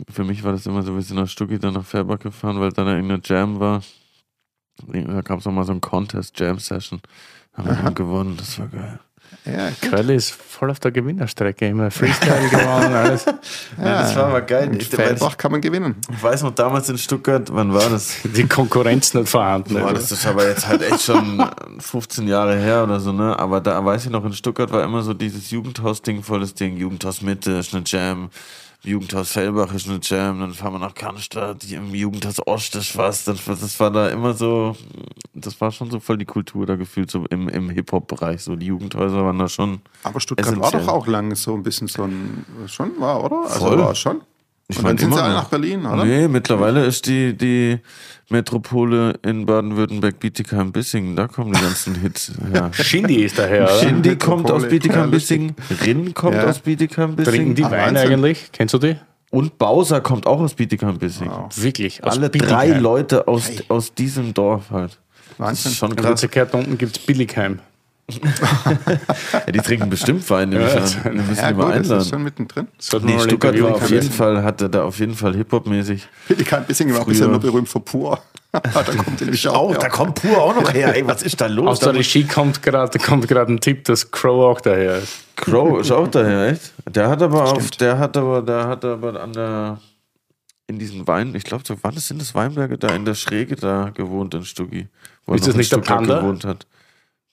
Für 0.10 0.24
mich 0.24 0.44
war 0.44 0.52
das 0.52 0.66
immer 0.66 0.84
so, 0.84 0.94
wir 0.94 1.02
sind 1.02 1.16
nach 1.18 1.28
Stuttgart 1.28 1.64
dann 1.64 1.74
nach 1.74 1.86
Fellbach 1.86 2.20
gefahren, 2.20 2.60
weil 2.60 2.72
da 2.72 2.84
da 2.84 2.96
irgendeine 2.96 3.22
Jam 3.24 3.60
war. 3.60 3.82
Da 4.88 5.22
gab 5.22 5.40
es 5.40 5.48
auch 5.48 5.52
mal 5.52 5.64
so 5.64 5.72
einen 5.72 5.82
Contest, 5.82 6.38
Jam-Session. 6.38 7.02
Haben 7.54 7.68
wir 7.70 7.76
dann 7.76 7.96
gewonnen, 7.96 8.36
das 8.36 8.60
war 8.60 8.68
geil. 8.68 9.00
Ja, 9.46 9.70
Curly 9.80 10.16
ist 10.16 10.32
voll 10.32 10.72
auf 10.72 10.80
der 10.80 10.92
Gewinnerstrecke, 10.92 11.68
immer 11.68 11.92
Freestyle 11.92 12.50
gewonnen, 12.50 12.94
alles. 12.96 13.26
Ja, 13.26 14.02
das 14.02 14.16
war 14.16 14.26
aber 14.26 14.42
geil. 14.42 14.72
weil 14.72 14.82
Feldbach 14.82 15.38
kann 15.38 15.52
man 15.52 15.62
gewinnen. 15.62 15.96
ich, 16.12 16.24
weiß 16.24 16.42
noch, 16.42 16.56
damals 16.56 16.90
in 16.90 16.98
Stuttgart, 16.98 17.48
wann 17.54 17.72
war 17.72 17.90
das? 17.90 18.16
Die 18.24 18.48
Konkurrenz 18.48 19.14
nicht 19.14 19.30
vorhanden. 19.30 19.76
Boah, 19.76 19.90
also. 19.90 19.96
das 20.02 20.12
ist 20.12 20.26
aber 20.26 20.48
jetzt 20.48 20.68
halt 20.68 20.82
echt 20.82 21.02
schon 21.02 21.46
15 21.80 22.28
Jahre 22.28 22.58
her 22.58 22.84
oder 22.84 23.00
so, 23.00 23.12
ne? 23.12 23.38
Aber 23.38 23.62
da 23.62 23.84
weiß 23.86 24.06
ich 24.06 24.12
noch, 24.12 24.26
in 24.26 24.34
Stuttgart 24.34 24.72
war 24.72 24.84
immer 24.84 25.04
so 25.04 25.14
dieses 25.14 25.52
Jugendhaus-Ding, 25.52 26.24
volles 26.24 26.56
Ding. 26.56 26.78
Jugendhaus 26.78 27.22
Mitte 27.22 27.52
ist 27.52 27.76
eine 27.76 27.84
Jam. 27.86 28.30
Jugendhaus 28.86 29.32
Fellbach 29.32 29.74
ist 29.74 29.90
eine 29.90 30.00
Jam. 30.02 30.40
Dann 30.40 30.54
fahren 30.54 30.74
wir 30.74 30.80
nach 30.80 30.94
Cannstatt. 30.94 31.64
Die 31.64 31.76
Im 31.76 31.94
Jugendhaus 31.94 32.46
Ost 32.46 32.76
ist 32.76 32.98
was. 32.98 33.26
Das, 33.26 33.44
das 33.46 33.80
war 33.80 33.92
da 33.92 34.10
immer 34.10 34.34
so, 34.34 34.76
das 35.34 35.60
war 35.60 35.72
schon 35.72 35.92
so 35.92 36.00
voll 36.00 36.18
die 36.18 36.26
Kultur 36.26 36.66
da 36.66 36.76
gefühlt, 36.76 37.10
so 37.12 37.26
im, 37.30 37.50
im 37.50 37.70
Hip-Hop-Bereich. 37.70 38.44
So 38.44 38.56
die 38.56 38.68
Jugendhäuser 38.68 39.26
waren 39.26 39.40
da 39.40 39.48
schon. 39.48 39.82
Aber 40.04 40.20
Stuttgart 40.20 40.48
war 40.48 40.68
Essentiell. 40.68 40.86
doch 40.86 40.94
auch 40.94 41.08
lange 41.08 41.36
so 41.36 41.54
ein 41.56 41.64
bisschen 41.64 41.88
so 41.88 42.04
ein, 42.04 42.46
schon 42.68 43.00
war, 43.00 43.24
oder? 43.24 43.42
Also 43.44 43.60
Voll. 43.68 43.80
war 43.80 43.96
schon. 43.96 44.22
Ich 44.68 44.80
Und 44.80 44.86
dann 44.86 44.98
sind 44.98 45.14
sie 45.14 45.22
alle 45.22 45.34
noch. 45.36 45.44
nach 45.44 45.50
Berlin, 45.50 45.86
oder? 45.86 46.04
Nee, 46.06 46.28
mittlerweile 46.28 46.86
ist 46.86 47.06
die, 47.06 47.38
die 47.38 47.78
Metropole 48.30 49.14
in 49.22 49.46
Baden-Württemberg, 49.46 50.20
Bietigheim-Bissingen. 50.20 51.16
Da 51.16 51.28
kommen 51.28 51.54
die 51.54 51.62
ganzen 51.62 51.94
Hits 52.02 52.32
her. 52.52 52.72
Shindy 52.74 53.24
ist 53.24 53.38
daher, 53.38 53.66
oder? 53.66 53.80
Shindy 53.80 54.16
kommt 54.16 54.50
aus. 54.50 54.68
Bietigheim-Bissingen, 54.68 55.56
Rinn 55.86 56.14
kommt 56.16 56.36
Ja. 56.36 56.46
aus 56.46 56.62
Trinken 56.64 56.78
Bietigheim-Bissingen 56.88 57.54
die 57.56 57.64
Ah, 57.64 57.72
Weine 57.72 57.98
Wahnsinn. 58.00 58.12
eigentlich? 58.14 58.50
Kennst 58.52 58.74
du 58.74 58.80
die? 58.80 58.96
und 59.32 59.58
Bowser 59.60 60.02
kommt 60.02 60.26
auch 60.28 60.40
aus 60.40 60.54
Bietigheim-Bissingen. 60.56 61.32
Wirklich? 61.58 62.04
Aus 62.04 62.14
Alle 62.18 62.30
Bietigheim. 62.30 62.72
drei 62.72 62.80
Leute 62.80 63.28
aus, 63.28 63.52
aus 63.68 63.94
diesem 63.94 64.34
Dorf 64.34 64.72
halt. 64.72 64.98
Das 65.38 65.40
Wahnsinn. 65.40 65.72
ist 65.74 65.78
schon 65.78 65.90
Und 65.92 65.98
krass. 65.98 66.24
umgekehrt 66.24 66.54
unten 66.56 66.78
gibt 66.78 66.98
es 66.98 67.06
Billigheim. 67.06 67.60
Ja, 68.08 69.52
die 69.52 69.60
trinken 69.60 69.90
bestimmt 69.90 70.30
Wein, 70.30 70.50
nehme 70.50 70.66
ich 70.68 70.72
Ja, 70.74 70.78
an. 70.78 70.82
das- 70.84 71.04
Wir 71.04 71.12
müssen 71.12 71.36
Ja, 71.38 71.48
die 71.50 71.54
mal 71.56 71.66
gut, 71.66 71.74
ist 71.76 71.92
einladen. 71.92 72.10
schon 72.10 72.24
mittendrin. 72.24 72.68
Nee, 73.02 73.20
Stuttgart 73.20 73.62
war 73.62 73.76
auf 73.76 73.90
jeden 73.90 74.12
Fall, 74.12 74.44
hatte 74.44 74.70
da 74.70 74.84
auf 74.84 75.00
jeden 75.00 75.16
Fall 75.16 75.36
Hip-Hop-mäßig. 75.36 76.08
Ich 76.30 76.46
kann 76.46 76.62
ein 76.62 76.66
bisschen 76.68 76.94
war 76.94 77.04
bisschen 77.06 77.24
Früher- 77.26 77.32
nur 77.32 77.40
berühmt 77.40 77.70
für 77.70 77.80
pur. 77.80 78.20
da 78.52 78.84
kommt 78.84 79.20
nämlich 79.22 79.48
auch. 79.48 79.72
ja. 79.74 79.90
kommt 79.90 80.22
pur 80.22 80.38
auch 80.42 80.56
noch 80.56 80.72
her. 80.74 80.96
Ey, 80.96 81.06
was 81.08 81.24
ist 81.24 81.42
da 81.42 81.48
los? 81.48 81.68
Aus 81.68 81.80
der 81.80 81.94
Regie 81.96 82.24
kommt 82.26 82.62
gerade 82.62 82.98
kommt 83.00 83.28
gerade 83.28 83.52
ein 83.52 83.60
Tipp, 83.60 83.84
dass 83.86 84.12
Crow 84.12 84.46
auch 84.56 84.62
daher 84.62 84.98
ist. 85.00 85.24
Crow 85.36 85.80
ist 85.82 85.92
auch 85.92 86.08
daher, 86.08 86.50
echt? 86.52 86.74
Der 86.90 87.10
hat 87.10 87.22
aber 87.22 87.44
auf, 87.52 87.72
der 87.72 87.98
hat 87.98 88.16
aber, 88.16 88.42
der 88.42 88.68
hat 88.68 88.86
aber 88.86 89.22
an 89.22 89.34
der, 89.34 89.80
in 90.68 90.80
diesen 90.80 91.06
Wein, 91.08 91.36
ich 91.36 91.44
glaube, 91.44 91.64
so, 91.68 91.76
wann 91.82 91.96
ist 91.96 92.10
denn 92.10 92.20
das 92.20 92.34
Weinberge 92.36 92.78
da, 92.78 92.90
in 92.96 93.04
der 93.04 93.16
Schräge 93.16 93.56
da 93.56 93.90
gewohnt 93.94 94.34
in 94.36 94.46
Stuggi? 94.46 94.88
Wo 95.26 95.34
er 95.34 95.36
Ist 95.36 95.42
noch 95.42 95.48
das 95.48 95.56
in 95.56 95.58
nicht 95.60 95.72
der 95.74 95.78
Panda? 95.80 96.20
gewohnt 96.20 96.46
hat. 96.46 96.66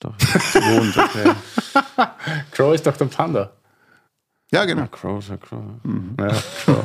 Doch. 0.03 0.17
Gewohnt, 0.17 0.97
okay. 0.97 1.31
Crow 2.51 2.75
ist 2.75 2.85
doch 2.85 2.97
der 2.97 3.05
Panda. 3.05 3.51
Ja, 4.51 4.65
genau. 4.65 4.85
Crow 4.87 5.17
ist 5.17 5.29
ja 5.29 5.37
Crow. 5.37 5.63
Ja, 6.19 6.27
Crow. 6.65 6.83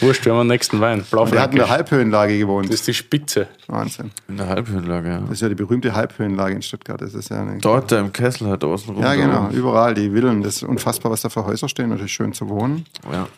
Wurscht, 0.00 0.26
wir 0.26 0.32
haben 0.32 0.40
den 0.40 0.48
nächsten 0.48 0.80
Wein. 0.80 1.02
Wir 1.10 1.40
hatten 1.40 1.52
in 1.52 1.58
der. 1.60 1.70
Halbhöhenlage 1.70 2.38
gewohnt. 2.38 2.66
Das 2.68 2.80
ist 2.80 2.88
die 2.88 2.94
Spitze. 2.94 3.48
Wahnsinn. 3.68 4.10
In 4.28 4.36
der 4.36 4.48
Halbhöhenlage, 4.48 5.08
ja. 5.08 5.20
Das 5.20 5.30
ist 5.30 5.40
ja 5.42 5.48
die 5.48 5.54
berühmte 5.54 5.94
Halbhöhenlage 5.94 6.56
in 6.56 6.62
Stuttgart. 6.62 7.00
Das 7.00 7.14
ist 7.14 7.30
ja 7.30 7.40
eine 7.40 7.58
Dort, 7.58 7.90
da 7.90 8.00
im 8.00 8.12
Kessel 8.12 8.48
hat 8.48 8.64
außen 8.64 8.94
rum. 8.94 9.02
Ja, 9.02 9.14
genau. 9.14 9.48
Überall 9.48 9.94
die 9.94 10.10
Villen. 10.10 10.42
Das 10.42 10.56
ist 10.56 10.62
unfassbar, 10.64 11.10
was 11.10 11.22
da 11.22 11.30
für 11.30 11.46
Häuser 11.46 11.68
stehen. 11.68 11.88
Natürlich 11.88 12.12
schön 12.12 12.34
zu 12.34 12.48
wohnen. 12.48 12.84
Ja. 13.10 13.28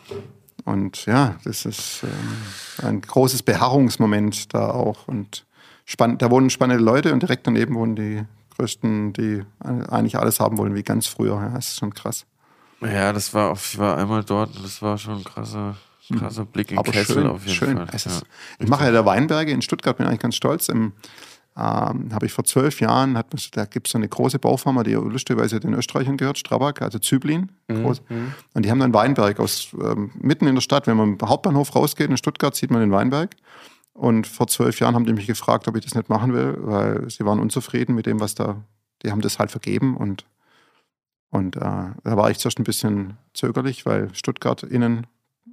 Und 0.65 1.05
ja, 1.05 1.35
das 1.45 1.65
ist 1.65 2.03
ähm, 2.03 2.85
ein 2.85 3.01
großes 3.01 3.43
Beharrungsmoment 3.43 4.53
da 4.53 4.71
auch. 4.71 5.07
Und 5.07 5.45
spann 5.85 6.17
da 6.17 6.29
wohnen 6.29 6.49
spannende 6.49 6.83
Leute 6.83 7.13
und 7.13 7.21
direkt 7.21 7.47
daneben 7.47 7.75
wohnen 7.75 7.95
die 7.95 8.23
größten, 8.61 9.13
die 9.13 9.43
eigentlich 9.59 10.17
alles 10.17 10.39
haben 10.39 10.57
wollen 10.57 10.75
wie 10.75 10.83
ganz 10.83 11.07
früher. 11.07 11.35
Ja, 11.35 11.49
das 11.55 11.69
ist 11.69 11.77
schon 11.79 11.93
krass. 11.93 12.25
ja, 12.81 13.11
das 13.13 13.33
war, 13.33 13.51
auf- 13.51 13.73
ich 13.73 13.79
war 13.79 13.97
einmal 13.97 14.23
dort 14.23 14.55
und 14.55 14.63
das 14.63 14.81
war 14.81 14.97
schon 14.97 15.17
ein 15.19 15.23
krasser, 15.23 15.75
krasser 16.17 16.45
Blick 16.45 16.71
in 16.71 16.77
Aber 16.77 16.91
Kessel 16.91 17.15
schön, 17.15 17.27
auf 17.27 17.41
jeden 17.45 17.55
schön. 17.55 17.77
Fall. 17.77 17.87
Es 17.91 18.05
Ja. 18.05 18.11
ist, 18.11 18.23
ich 18.59 18.67
mache 18.67 18.85
ja 18.85 18.91
der 18.91 19.05
Weinberge 19.05 19.51
in 19.51 19.61
Stuttgart, 19.61 19.97
bin 19.97 20.05
eigentlich 20.07 20.19
ganz 20.19 20.35
stolz. 20.35 20.69
Im, 20.69 20.93
ähm, 21.57 22.09
habe 22.13 22.25
ich 22.25 22.31
vor 22.33 22.43
zwölf 22.45 22.79
Jahren, 22.79 23.17
hat, 23.17 23.27
da 23.53 23.65
gibt 23.65 23.87
es 23.87 23.91
so 23.91 23.97
eine 23.97 24.07
große 24.07 24.39
Baufirma, 24.39 24.83
die 24.83 24.93
lustigerweise 24.93 25.59
den 25.59 25.73
Österreichern 25.73 26.17
gehört, 26.17 26.37
Strabag, 26.37 26.81
also 26.81 26.97
Züblin. 26.99 27.51
Groß. 27.67 28.01
Und 28.53 28.65
die 28.65 28.71
haben 28.71 28.81
einen 28.81 28.93
Weinberg 28.93 29.39
aus 29.39 29.69
ähm, 29.73 30.11
mitten 30.19 30.47
in 30.47 30.55
der 30.55 30.61
Stadt. 30.61 30.87
Wenn 30.87 30.97
man 30.97 31.17
am 31.21 31.29
Hauptbahnhof 31.29 31.75
rausgeht 31.75 32.09
in 32.09 32.17
Stuttgart, 32.17 32.55
sieht 32.55 32.71
man 32.71 32.79
den 32.81 32.91
Weinberg. 32.91 33.35
Und 33.93 34.25
vor 34.25 34.47
zwölf 34.47 34.79
Jahren 34.79 34.95
haben 34.95 35.05
die 35.05 35.13
mich 35.13 35.27
gefragt, 35.27 35.67
ob 35.67 35.75
ich 35.75 35.83
das 35.83 35.95
nicht 35.95 36.09
machen 36.09 36.33
will, 36.33 36.55
weil 36.59 37.09
sie 37.09 37.25
waren 37.25 37.39
unzufrieden 37.39 37.93
mit 37.93 38.05
dem, 38.05 38.19
was 38.19 38.35
da, 38.35 38.63
die 39.03 39.11
haben 39.11 39.21
das 39.21 39.39
halt 39.39 39.51
vergeben 39.51 39.97
und 39.97 40.25
und 41.31 41.55
äh, 41.55 41.59
da 41.59 41.95
war 42.03 42.29
ich 42.29 42.39
zuerst 42.39 42.59
ein 42.59 42.65
bisschen 42.65 43.17
zögerlich, 43.33 43.85
weil 43.85 44.13
Stuttgart 44.13 44.63
innen 44.63 45.07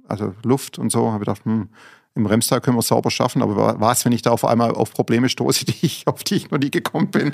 also 0.09 0.35
Luft 0.43 0.77
und 0.77 0.91
so. 0.91 1.11
Habe 1.11 1.23
ich 1.23 1.27
gedacht, 1.27 1.45
hm, 1.45 1.69
im 2.15 2.25
Remstal 2.25 2.59
können 2.59 2.75
wir 2.75 2.81
es 2.81 2.87
sauber 2.87 3.11
schaffen, 3.11 3.41
aber 3.41 3.79
was, 3.79 4.03
wenn 4.03 4.11
ich 4.11 4.21
da 4.21 4.31
auf 4.31 4.43
einmal 4.43 4.71
auf 4.71 4.93
Probleme 4.93 5.29
stoße, 5.29 5.65
die 5.67 5.85
ich, 5.85 6.07
auf 6.07 6.23
die 6.23 6.35
ich 6.35 6.51
noch 6.51 6.59
nie 6.59 6.71
gekommen 6.71 7.11
bin. 7.11 7.33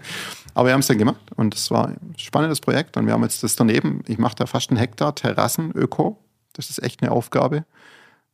Aber 0.53 0.67
wir 0.67 0.73
haben 0.73 0.81
es 0.81 0.87
dann 0.87 0.97
gemacht 0.97 1.21
und 1.35 1.55
es 1.55 1.71
war 1.71 1.87
ein 1.87 2.13
spannendes 2.17 2.61
Projekt 2.61 2.97
und 2.97 3.07
wir 3.07 3.13
haben 3.13 3.23
jetzt 3.23 3.43
das 3.43 3.55
daneben, 3.55 4.03
ich 4.07 4.17
mache 4.17 4.35
da 4.35 4.45
fast 4.45 4.69
einen 4.69 4.77
Hektar 4.77 5.15
Terrassen-Öko. 5.15 6.19
Das 6.53 6.69
ist 6.69 6.81
echt 6.81 7.01
eine 7.01 7.11
Aufgabe. 7.11 7.65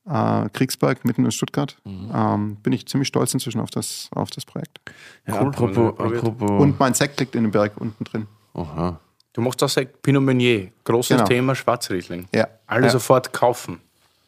Äh, 0.09 0.49
Kriegsberg 0.53 1.05
mitten 1.05 1.23
in 1.25 1.31
Stuttgart. 1.31 1.77
Ähm, 1.85 2.55
bin 2.63 2.73
ich 2.73 2.87
ziemlich 2.87 3.07
stolz 3.07 3.33
inzwischen 3.33 3.61
auf 3.61 3.69
das, 3.69 4.09
auf 4.15 4.31
das 4.31 4.45
Projekt. 4.45 4.79
Ja, 5.27 5.41
Cool, 5.41 5.47
apropos, 5.49 5.99
apropos. 5.99 6.49
Und 6.61 6.79
mein 6.79 6.93
Sekt 6.95 7.19
liegt 7.19 7.35
in 7.35 7.43
dem 7.43 7.51
Berg 7.51 7.73
unten 7.77 8.03
drin. 8.03 8.27
Oha. 8.53 8.99
Du 9.33 9.41
machst 9.41 9.63
auch 9.63 9.69
Sekt 9.69 10.01
Pinot 10.01 10.23
Meunier. 10.23 10.71
Großes 10.83 11.17
Genau. 11.17 11.27
Thema 11.27 11.55
Schwarzriesling. 11.55 12.27
Ja. 12.33 12.47
Alle 12.67 12.87
ja. 12.87 12.91
sofort 12.91 13.31
kaufen. 13.31 13.79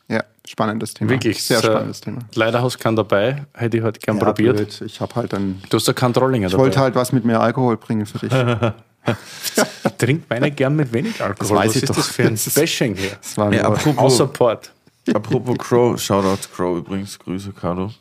Ja, 0.08 0.24
spannendes 0.48 0.94
Thema. 0.94 1.10
Wirklich. 1.10 1.44
Sehr 1.44 1.60
so- 1.60 1.68
spannendes 1.72 2.02
Thema. 2.02 2.20
Leider 2.36 2.62
hast 2.62 2.76
du 2.76 2.80
keinen 2.80 2.96
dabei. 2.96 3.46
Hätte 3.54 3.78
ich 3.78 3.84
heute 3.84 4.00
gern 4.00 4.18
Ja, 4.18 4.24
probiert. 4.26 4.56
blöd. 4.58 4.82
Ich 4.86 5.02
habe 5.02 5.16
halt 5.16 5.34
dann. 5.34 5.62
Du 5.70 5.78
hast 5.78 5.88
da 5.88 5.94
keinen 5.94 6.14
Trollinger 6.14 6.48
Ich 6.48 6.58
wollte 6.58 6.80
halt 6.80 6.94
was 6.96 7.12
mit 7.14 7.26
mehr 7.26 7.42
Alkohol 7.42 7.78
bringen 7.78 8.06
für 8.06 8.20
dich. 8.20 8.32
Ich 9.06 9.92
trinke 9.98 10.24
meine 10.30 10.50
gern 10.52 10.78
mit 10.78 10.94
wenig 10.94 11.22
Alkohol. 11.22 11.58
weiß 11.58 11.70
Was 11.72 11.76
ich 11.76 11.84
ist 11.84 11.90
doch. 11.90 11.96
das 11.98 12.08
für 12.08 12.24
ein 12.24 12.36
Das 12.36 12.54
Bashing 12.54 12.96
hier? 12.96 13.12
Das 13.22 13.38
war 13.38 13.54
Ja, 13.54 13.66
apropos, 13.68 13.98
Außer 13.98 14.28
Port. 14.28 14.72
Apropos 15.14 15.58
Crow, 15.58 16.00
Shoutout 16.00 16.50
Crow 16.54 16.78
übrigens, 16.78 17.18
Grüße 17.20 17.52
Carlo. 17.52 17.92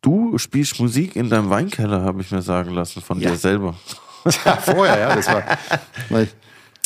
Du 0.00 0.36
spielst 0.38 0.80
Musik 0.80 1.16
in 1.16 1.30
deinem 1.30 1.48
Weinkeller, 1.50 2.02
habe 2.02 2.22
ich 2.22 2.30
mir 2.30 2.42
sagen 2.42 2.70
lassen, 2.70 3.00
von 3.00 3.18
dir 3.18 3.36
selber. 3.36 3.74
Ja, 4.44 4.54
vorher, 4.54 5.00
ja, 5.00 5.16
das 5.16 5.26
war. 5.26 5.42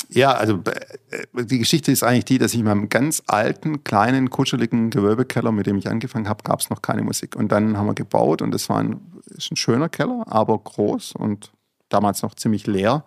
Ja, 0.09 0.33
also 0.33 0.63
äh, 0.65 1.45
die 1.45 1.59
Geschichte 1.59 1.93
ist 1.93 2.03
eigentlich 2.03 2.25
die, 2.25 2.39
dass 2.39 2.55
ich 2.55 2.61
in 2.61 2.65
meinem 2.65 2.89
ganz 2.89 3.23
alten, 3.27 3.85
kleinen, 3.85 4.31
kuscheligen 4.31 4.91
Gewölbekeller, 4.91 5.53
mit 5.53 5.67
dem 5.67 5.77
ich 5.77 5.89
angefangen 5.89 6.29
habe, 6.29 6.43
gab 6.45 6.61
es 6.61 6.71
noch 6.71 6.83
keine 6.83 7.03
Musik. 7.03 7.37
Und 7.37 7.53
dann 7.53 7.77
haben 7.77 7.87
wir 7.87 7.95
gebaut 7.95 8.41
und 8.41 8.53
das 8.53 8.69
war 8.69 8.79
ein, 8.79 9.01
ist 9.27 9.51
ein 9.51 9.57
schöner 9.57 9.89
Keller, 9.89 10.25
aber 10.29 10.59
groß 10.59 11.13
und 11.13 11.53
damals 11.89 12.23
noch 12.23 12.35
ziemlich 12.35 12.67
leer. 12.67 13.05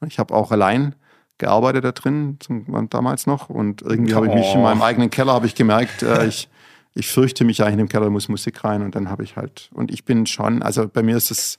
Und 0.00 0.08
ich 0.12 0.18
habe 0.18 0.34
auch 0.34 0.52
allein 0.52 0.94
gearbeitet 1.38 1.84
da 1.84 1.92
drin, 1.92 2.36
zum, 2.40 2.88
damals 2.90 3.26
noch. 3.26 3.48
Und 3.50 3.82
irgendwie 3.82 4.14
habe 4.14 4.26
ich 4.28 4.34
mich 4.34 4.52
in 4.52 4.60
Oh. 4.60 4.62
meinem 4.62 4.82
eigenen 4.82 5.10
Keller 5.10 5.32
habe 5.32 5.46
ich 5.46 5.54
gemerkt, 5.54 6.02
äh, 6.02 6.26
ich, 6.26 6.48
ich 6.94 7.08
fürchte 7.08 7.44
mich 7.44 7.62
eigentlich 7.62 7.72
in 7.74 7.78
dem 7.78 7.88
Keller, 7.88 8.10
muss 8.10 8.28
Musik 8.28 8.64
rein. 8.64 8.82
Und 8.82 8.94
dann 8.94 9.08
habe 9.10 9.24
ich 9.24 9.36
halt, 9.36 9.70
und 9.72 9.90
ich 9.90 10.04
bin 10.04 10.26
schon, 10.26 10.62
also 10.62 10.88
bei 10.88 11.02
mir 11.02 11.16
ist 11.16 11.30
es 11.30 11.58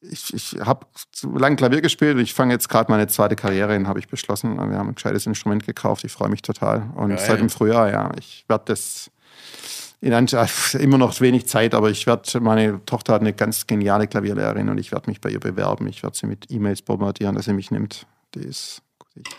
ich, 0.00 0.32
ich 0.32 0.56
habe 0.60 0.86
zu 1.12 1.36
lange 1.36 1.56
Klavier 1.56 1.80
gespielt. 1.80 2.18
Ich 2.18 2.34
fange 2.34 2.52
jetzt 2.52 2.68
gerade 2.68 2.90
meine 2.90 3.08
zweite 3.08 3.36
Karriere 3.36 3.72
hin, 3.72 3.88
habe 3.88 3.98
ich 3.98 4.08
beschlossen. 4.08 4.56
Wir 4.56 4.78
haben 4.78 4.88
ein 4.88 4.94
gescheites 4.94 5.26
Instrument 5.26 5.66
gekauft. 5.66 6.04
Ich 6.04 6.12
freue 6.12 6.28
mich 6.28 6.42
total. 6.42 6.90
Und 6.94 7.08
Geil. 7.10 7.18
seit 7.18 7.40
dem 7.40 7.50
Frühjahr, 7.50 7.90
ja, 7.90 8.12
ich 8.18 8.44
werde 8.48 8.64
das 8.66 9.10
in 10.00 10.14
ein, 10.14 10.26
immer 10.78 10.98
noch 10.98 11.20
wenig 11.20 11.48
Zeit, 11.48 11.74
aber 11.74 11.90
ich 11.90 12.06
werde, 12.06 12.40
meine 12.40 12.84
Tochter 12.86 13.14
hat 13.14 13.22
eine 13.22 13.32
ganz 13.32 13.66
geniale 13.66 14.06
Klavierlehrerin 14.06 14.68
und 14.68 14.78
ich 14.78 14.92
werde 14.92 15.10
mich 15.10 15.20
bei 15.20 15.30
ihr 15.30 15.40
bewerben. 15.40 15.88
Ich 15.88 16.02
werde 16.02 16.16
sie 16.16 16.26
mit 16.26 16.50
E-Mails 16.50 16.82
bombardieren, 16.82 17.34
dass 17.34 17.46
sie 17.46 17.52
mich 17.52 17.70
nimmt. 17.70 18.06
Die 18.34 18.40
ist, 18.40 18.82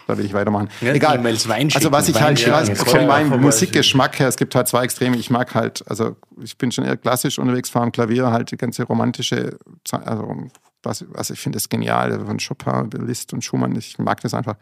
da 0.07 0.17
will 0.17 0.25
ich 0.25 0.33
weitermachen. 0.33 0.69
Ja, 0.81 0.93
Egal. 0.93 1.23
Wein 1.23 1.71
Also 1.73 1.91
was 1.91 2.09
ich 2.09 2.19
halt, 2.19 2.39
Wein 2.39 2.47
ja, 2.47 2.63
das 2.63 2.83
von 2.83 3.07
meinem 3.07 3.41
Musikgeschmack 3.41 4.19
her, 4.19 4.27
es 4.27 4.37
gibt 4.37 4.55
halt 4.55 4.67
zwei 4.67 4.83
Extreme. 4.83 5.17
Ich 5.17 5.29
mag 5.29 5.53
halt, 5.55 5.83
also 5.87 6.15
ich 6.41 6.57
bin 6.57 6.71
schon 6.71 6.85
eher 6.85 6.97
klassisch 6.97 7.39
unterwegs, 7.39 7.69
fahre 7.69 7.85
am 7.85 7.91
Klavier, 7.91 8.31
halt 8.31 8.51
die 8.51 8.57
ganze 8.57 8.83
romantische, 8.83 9.57
also, 9.91 10.47
was, 10.81 11.05
also 11.13 11.33
ich 11.33 11.39
finde 11.39 11.57
das 11.57 11.67
genial, 11.67 12.25
von 12.25 12.37
Chopin, 12.37 12.89
Liszt 13.05 13.33
und 13.33 13.43
Schumann, 13.43 13.75
ich 13.75 13.97
mag 13.99 14.21
das 14.21 14.33
einfach. 14.33 14.55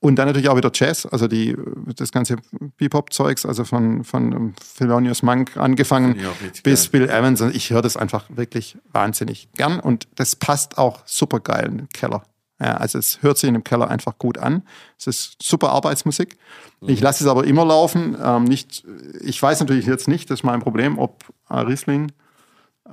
Und 0.00 0.16
dann 0.16 0.26
natürlich 0.26 0.48
auch 0.48 0.56
wieder 0.56 0.70
Jazz, 0.74 1.06
also 1.06 1.28
die, 1.28 1.56
das 1.96 2.10
ganze 2.10 2.36
Bebop-Zeugs, 2.76 3.46
also 3.46 3.64
von, 3.64 4.04
von 4.04 4.32
ähm, 4.32 4.54
Thelonious 4.76 5.22
Monk 5.22 5.56
angefangen 5.56 6.18
ich 6.52 6.62
bis 6.62 6.88
Bill 6.88 7.08
Evans. 7.08 7.40
Und 7.40 7.54
ich 7.54 7.70
höre 7.70 7.82
das 7.82 7.96
einfach 7.96 8.24
wirklich 8.30 8.78
wahnsinnig 8.92 9.48
gern 9.56 9.78
und 9.80 10.08
das 10.16 10.36
passt 10.36 10.78
auch 10.78 11.02
super 11.06 11.40
geil 11.40 11.66
in 11.66 11.78
den 11.78 11.88
Keller. 11.88 12.24
Ja, 12.60 12.76
also 12.76 12.98
es 12.98 13.22
hört 13.22 13.38
sich 13.38 13.48
in 13.48 13.54
dem 13.54 13.64
Keller 13.64 13.88
einfach 13.88 14.18
gut 14.18 14.36
an. 14.38 14.62
Es 14.98 15.06
ist 15.06 15.42
super 15.42 15.70
Arbeitsmusik. 15.70 16.36
Ich 16.82 17.00
lasse 17.00 17.24
es 17.24 17.30
aber 17.30 17.44
immer 17.44 17.64
laufen. 17.64 18.16
Ähm, 18.22 18.44
nicht, 18.44 18.84
ich 19.22 19.40
weiß 19.42 19.60
natürlich 19.60 19.86
jetzt 19.86 20.08
nicht, 20.08 20.30
das 20.30 20.40
ist 20.40 20.44
mein 20.44 20.60
Problem, 20.60 20.98
ob 20.98 21.24
Riesling 21.50 22.12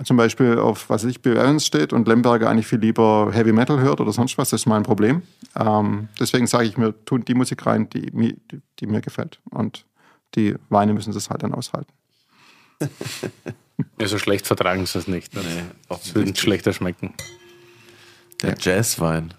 zum 0.03 0.15
Beispiel 0.15 0.59
auf, 0.59 0.89
was 0.89 1.03
weiß 1.03 1.09
ich, 1.09 1.21
Bill 1.21 1.37
Evans 1.37 1.65
steht 1.65 1.91
und 1.91 2.07
Lemberger 2.07 2.49
eigentlich 2.49 2.67
viel 2.67 2.79
lieber 2.79 3.29
Heavy 3.33 3.51
Metal 3.51 3.79
hört 3.79 3.99
oder 3.99 4.11
sonst 4.13 4.37
was. 4.37 4.51
Das 4.51 4.61
ist 4.61 4.65
mein 4.67 4.83
Problem. 4.83 5.23
Ähm, 5.55 6.07
deswegen 6.19 6.45
sage 6.45 6.65
ich 6.65 6.77
mir, 6.77 6.93
tun 7.05 7.25
die 7.25 7.33
Musik 7.33 7.65
rein, 7.65 7.89
die, 7.89 8.11
mir- 8.13 8.35
die, 8.51 8.61
die 8.79 8.85
mir 8.85 9.01
gefällt. 9.01 9.39
Und 9.49 9.85
die 10.35 10.55
Weine 10.69 10.93
müssen 10.93 11.13
das 11.13 11.29
halt 11.31 11.41
dann 11.43 11.53
aushalten. 11.53 11.91
Ja, 13.99 14.07
so 14.07 14.17
schlecht 14.19 14.45
vertragen 14.45 14.85
sie 14.85 14.99
es 14.99 15.07
nicht. 15.07 15.33
Ne? 15.33 15.41
Nee, 15.43 15.95
Es 15.95 16.13
würde 16.13 16.35
schlechter 16.35 16.73
schmecken. 16.73 17.13
Der 18.43 18.55
Jazzwein. 18.59 19.33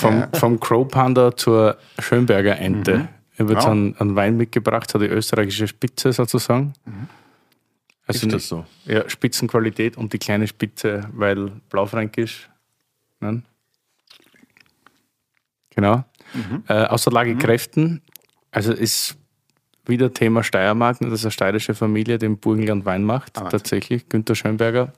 Vom, 0.00 0.24
vom 0.34 0.60
Crow 0.60 0.86
Panda 0.88 1.36
zur 1.36 1.76
Schönberger 1.98 2.58
Ente. 2.58 3.08
Ich 3.34 3.40
habe 3.40 3.52
jetzt 3.52 3.64
Ja. 3.64 3.70
einen, 3.70 3.96
einen 3.98 4.16
Wein 4.16 4.36
mitgebracht, 4.36 4.92
hat 4.94 5.00
die 5.02 5.06
österreichische 5.06 5.66
Spitze 5.68 6.12
sozusagen. 6.12 6.72
Also 8.06 8.26
Ist 8.26 8.32
das 8.34 8.48
so? 8.48 8.64
Ja, 8.84 9.08
Spitzenqualität 9.08 9.96
und 9.96 10.12
die 10.12 10.18
kleine 10.18 10.46
Spitze, 10.46 11.02
weil 11.12 11.50
blaufränkisch. 11.70 12.48
Nein? 13.20 13.44
Genau. 15.70 16.04
Äh, 16.68 16.84
außer 16.84 17.10
Lage 17.10 17.36
Kräften, 17.36 18.02
also 18.50 18.72
ist 18.72 19.16
wieder 19.86 20.12
Thema 20.12 20.42
Steiermark, 20.44 20.98
das 21.00 21.12
ist 21.12 21.24
eine 21.24 21.30
steirische 21.32 21.74
Familie, 21.74 22.18
die 22.18 22.26
im 22.26 22.36
Burgenland 22.38 22.84
Wein 22.84 23.04
macht, 23.04 23.34
tatsächlich, 23.34 24.08
Günter 24.08 24.34
Schönberger. 24.34 24.92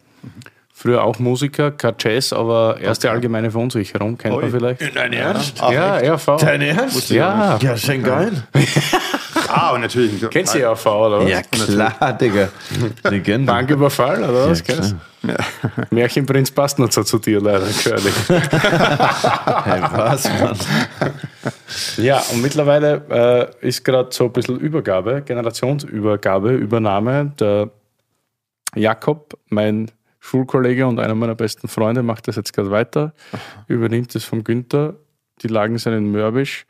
Früher 0.73 1.05
auch 1.05 1.19
Musiker, 1.19 1.73
kein 1.73 1.95
Jazz, 1.99 2.33
aber 2.33 2.79
erste 2.81 3.11
allgemeine 3.11 3.51
Verunsicherung, 3.51 4.17
kennt 4.17 4.41
man 4.41 4.51
vielleicht. 4.51 4.97
Dein 4.97 5.13
Ernst? 5.13 5.59
ja, 5.59 5.97
RV. 6.15 6.37
Dein 6.41 6.63
Ernst? 6.63 7.11
Ja, 7.11 7.59
Ja, 7.61 7.77
schon 7.77 8.03
geil. 8.03 8.33
Ah, 9.53 9.73
und 9.73 9.81
natürlich. 9.81 10.31
kennt 10.31 10.47
sie 10.47 10.63
RV, 10.63 10.87
oder 10.87 11.25
was? 11.25 11.29
Ja, 11.29 11.43
klar, 11.43 12.13
Digga. 12.13 12.49
Legende. 13.09 13.51
Banküberfall, 13.53 14.23
oder 14.23 14.49
was? 14.51 14.63
Ja, 14.67 14.75
klar. 14.77 14.91
Märchenprinz 15.91 16.53
passt 16.53 16.79
nicht 16.79 16.93
so 16.93 17.03
zu 17.03 17.19
dir, 17.19 17.41
leider, 17.41 17.67
Curly. 17.67 18.13
Hey, 19.65 19.83
was, 19.93 20.25
Mann? 20.41 20.57
Ja, 21.97 22.23
und 22.33 22.43
mittlerweile 22.43 23.51
äh, 23.61 23.67
ist 23.67 23.85
gerade 23.85 24.11
so 24.13 24.27
ein 24.27 24.33
bisschen 24.33 24.59
Übergabe, 24.61 25.23
Generationsübergabe, 25.23 26.53
Übernahme. 26.53 27.33
Der 27.41 27.71
Jakob, 28.77 29.37
mein 29.49 29.91
Schulkollege 30.21 30.87
und 30.87 31.01
einer 31.01 31.15
meiner 31.15 31.35
besten 31.35 31.69
Freunde, 31.69 32.03
macht 32.03 32.29
das 32.29 32.37
jetzt 32.37 32.53
gerade 32.53 32.71
weiter, 32.71 33.15
übernimmt 33.67 34.15
es 34.15 34.25
vom 34.25 34.45
Günther. 34.45 34.95
Die 35.43 35.49
Lagen 35.49 35.79
sind 35.79 35.95
in 35.95 36.13
Mörbisch. 36.13 36.67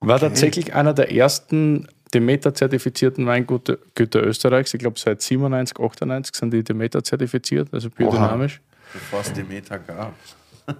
War 0.00 0.20
tatsächlich 0.20 0.74
einer 0.74 0.94
der 0.94 1.12
ersten 1.12 1.88
Demeter-zertifizierten 2.14 3.26
Weingüter 3.26 3.78
Güter 3.94 4.24
Österreichs. 4.24 4.72
Ich 4.72 4.80
glaube, 4.80 4.98
seit 4.98 5.20
97, 5.20 5.78
98 5.78 6.34
sind 6.34 6.52
die 6.52 6.62
Demeter 6.62 7.02
zertifiziert, 7.02 7.68
also 7.72 7.90
biodynamisch. 7.90 8.60
Bevor 8.92 9.20
es 9.20 9.32
Demeter 9.32 9.78
gab. 9.78 10.14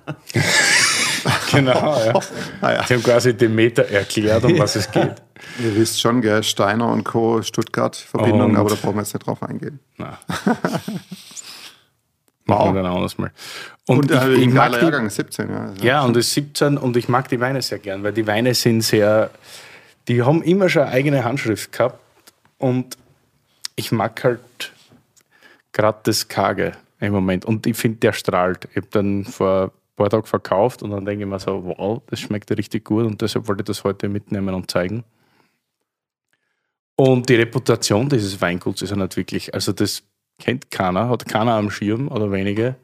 Genau, 1.50 1.98
ja. 2.04 2.12
Ah, 2.60 2.72
ja. 2.72 2.82
Die 2.84 2.94
haben 2.94 3.02
quasi 3.02 3.34
Demeter 3.36 3.84
erklärt, 3.88 4.44
um 4.44 4.58
was 4.58 4.76
es 4.76 4.90
geht. 4.90 5.16
Ihr 5.62 5.74
wisst 5.74 6.00
schon, 6.00 6.20
gell, 6.20 6.42
Steiner 6.42 6.88
und 6.92 7.04
Co. 7.04 7.42
Stuttgart-Verbindung, 7.42 8.56
aber 8.56 8.70
da 8.70 8.76
brauchen 8.76 8.96
wir 8.96 9.02
jetzt 9.02 9.14
nicht 9.14 9.26
drauf 9.26 9.42
eingehen. 9.42 9.80
Wir 12.48 12.82
dann 12.82 12.92
anders 12.92 13.18
mal. 13.18 13.30
Und, 13.86 13.98
Und, 13.98 14.10
ich, 14.10 14.16
äh, 14.16 14.34
ich 14.34 14.42
ein 14.44 14.54
mag 14.54 14.72
die, 14.72 14.78
Jahrgang, 14.78 15.10
17, 15.10 15.50
ja. 15.50 15.66
Also, 15.66 15.84
ja, 15.84 16.02
und 16.02 16.16
es 16.16 16.28
ist 16.28 16.34
17 16.34 16.78
und 16.78 16.96
ich 16.96 17.08
mag 17.08 17.28
die 17.28 17.40
Weine 17.40 17.62
sehr 17.62 17.78
gern, 17.78 18.02
weil 18.02 18.12
die 18.12 18.26
Weine 18.26 18.54
sind 18.54 18.82
sehr, 18.82 19.30
die 20.08 20.22
haben 20.22 20.42
immer 20.42 20.68
schon 20.68 20.82
eine 20.82 20.92
eigene 20.92 21.24
Handschrift 21.24 21.72
gehabt 21.72 21.98
und 22.58 22.96
ich 23.76 23.92
mag 23.92 24.22
halt 24.24 24.72
gerade 25.72 25.98
das 26.02 26.26
Karge 26.28 26.72
im 27.00 27.12
Moment 27.12 27.44
und 27.44 27.66
ich 27.66 27.76
finde, 27.76 27.98
der 27.98 28.12
strahlt. 28.12 28.66
Ich 28.70 28.76
habe 28.76 28.88
dann 28.90 29.24
vor 29.24 29.64
ein 29.64 29.70
paar 29.96 30.10
Tagen 30.10 30.26
verkauft 30.26 30.82
und 30.82 30.90
dann 30.90 31.04
denke 31.04 31.24
ich 31.24 31.30
mir 31.30 31.38
so, 31.38 31.64
wow, 31.64 32.02
das 32.08 32.20
schmeckt 32.20 32.50
richtig 32.50 32.84
gut 32.84 33.04
und 33.04 33.20
deshalb 33.20 33.46
wollte 33.46 33.62
ich 33.62 33.66
das 33.66 33.84
heute 33.84 34.08
mitnehmen 34.08 34.54
und 34.54 34.70
zeigen. 34.70 35.04
Und 36.96 37.28
die 37.28 37.36
Reputation 37.36 38.08
dieses 38.08 38.40
Weinguts 38.40 38.82
ist 38.82 38.90
ja 38.90 38.96
nicht 38.96 39.16
wirklich, 39.16 39.54
also 39.54 39.72
das 39.72 40.02
kennt 40.38 40.70
keiner, 40.70 41.08
hat 41.08 41.26
keiner 41.26 41.52
am 41.52 41.70
Schirm 41.70 42.08
oder 42.08 42.30
wenige, 42.30 42.76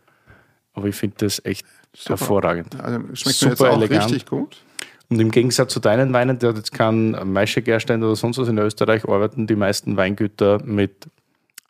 aber 0.73 0.89
ich 0.89 0.97
finde 0.97 1.17
das 1.19 1.45
echt 1.45 1.67
hervorragend. 2.07 2.81
Also 2.81 2.99
schmeckt 3.15 3.43
mir 3.43 3.49
jetzt 3.51 3.59
Super 3.59 3.71
auch 3.71 3.77
elegant. 3.77 4.05
richtig 4.07 4.27
gut. 4.27 4.57
Und 5.09 5.21
im 5.21 5.31
Gegensatz 5.31 5.73
zu 5.73 5.81
deinen 5.81 6.13
Weinen, 6.13 6.39
der 6.39 6.51
hat 6.51 6.57
jetzt 6.57 6.73
kein 6.73 7.11
Maischegerstein 7.11 8.03
oder 8.03 8.17
sonst 8.17 8.39
was 8.39 8.49
in 8.49 8.59
Österreich, 8.59 9.05
arbeiten 9.05 9.47
die 9.47 9.57
meisten 9.57 9.97
Weingüter 9.97 10.63
mit 10.65 11.09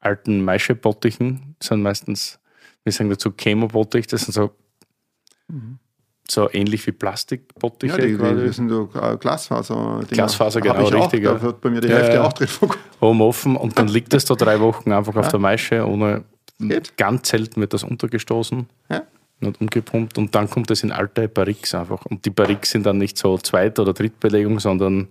alten 0.00 0.44
Maischebottichen. 0.44 1.56
Das 1.58 1.68
sind 1.68 1.82
meistens, 1.82 2.38
wir 2.84 2.92
sagen 2.92 3.10
dazu 3.10 3.32
Chemobottich, 3.32 4.06
das 4.06 4.22
sind 4.22 4.32
so 4.34 4.52
so 6.30 6.48
ähnlich 6.52 6.86
wie 6.86 6.92
Plastikbottiche. 6.92 7.98
Ja, 8.00 8.06
die, 8.06 8.14
quasi. 8.16 8.46
das 8.46 8.56
sind 8.56 8.70
äh, 8.70 9.16
Glasfaser. 9.18 10.00
Glasfaser, 10.10 10.60
Hab 10.60 10.76
genau, 10.76 10.88
ich 10.88 10.94
auch. 10.94 11.04
richtig, 11.04 11.24
ja. 11.24 11.34
Da 11.34 11.42
wird 11.42 11.60
bei 11.60 11.70
mir 11.70 11.80
die 11.80 11.88
Ja, 11.88 11.96
Hälfte 11.96 12.14
ja. 12.14 12.24
auch 12.24 12.32
drin 12.32 12.48
oben 13.00 13.20
offen 13.20 13.56
und 13.56 13.78
dann 13.78 13.88
liegt 13.88 14.14
es 14.14 14.24
da 14.24 14.34
drei 14.34 14.58
Wochen 14.60 14.90
einfach 14.92 15.14
auf 15.16 15.28
der 15.28 15.38
Maische, 15.40 15.86
ohne 15.86 16.24
Geht. 16.58 16.96
ganz 16.96 17.28
selten 17.28 17.60
wird 17.60 17.74
das 17.74 17.84
untergestoßen 17.84 18.66
Ja. 18.90 19.02
und 19.42 19.60
umgepumpt 19.60 20.16
und 20.16 20.34
dann 20.34 20.48
kommt 20.48 20.70
das 20.70 20.82
in 20.82 20.92
alte 20.92 21.28
Barriques 21.28 21.74
einfach. 21.74 22.06
Und 22.06 22.24
die 22.24 22.30
Barriques 22.30 22.70
sind 22.70 22.86
dann 22.86 22.96
nicht 22.98 23.18
so 23.18 23.36
Zweit- 23.38 23.78
oder 23.78 23.92
Drittbelegung, 23.92 24.60
sondern 24.60 25.08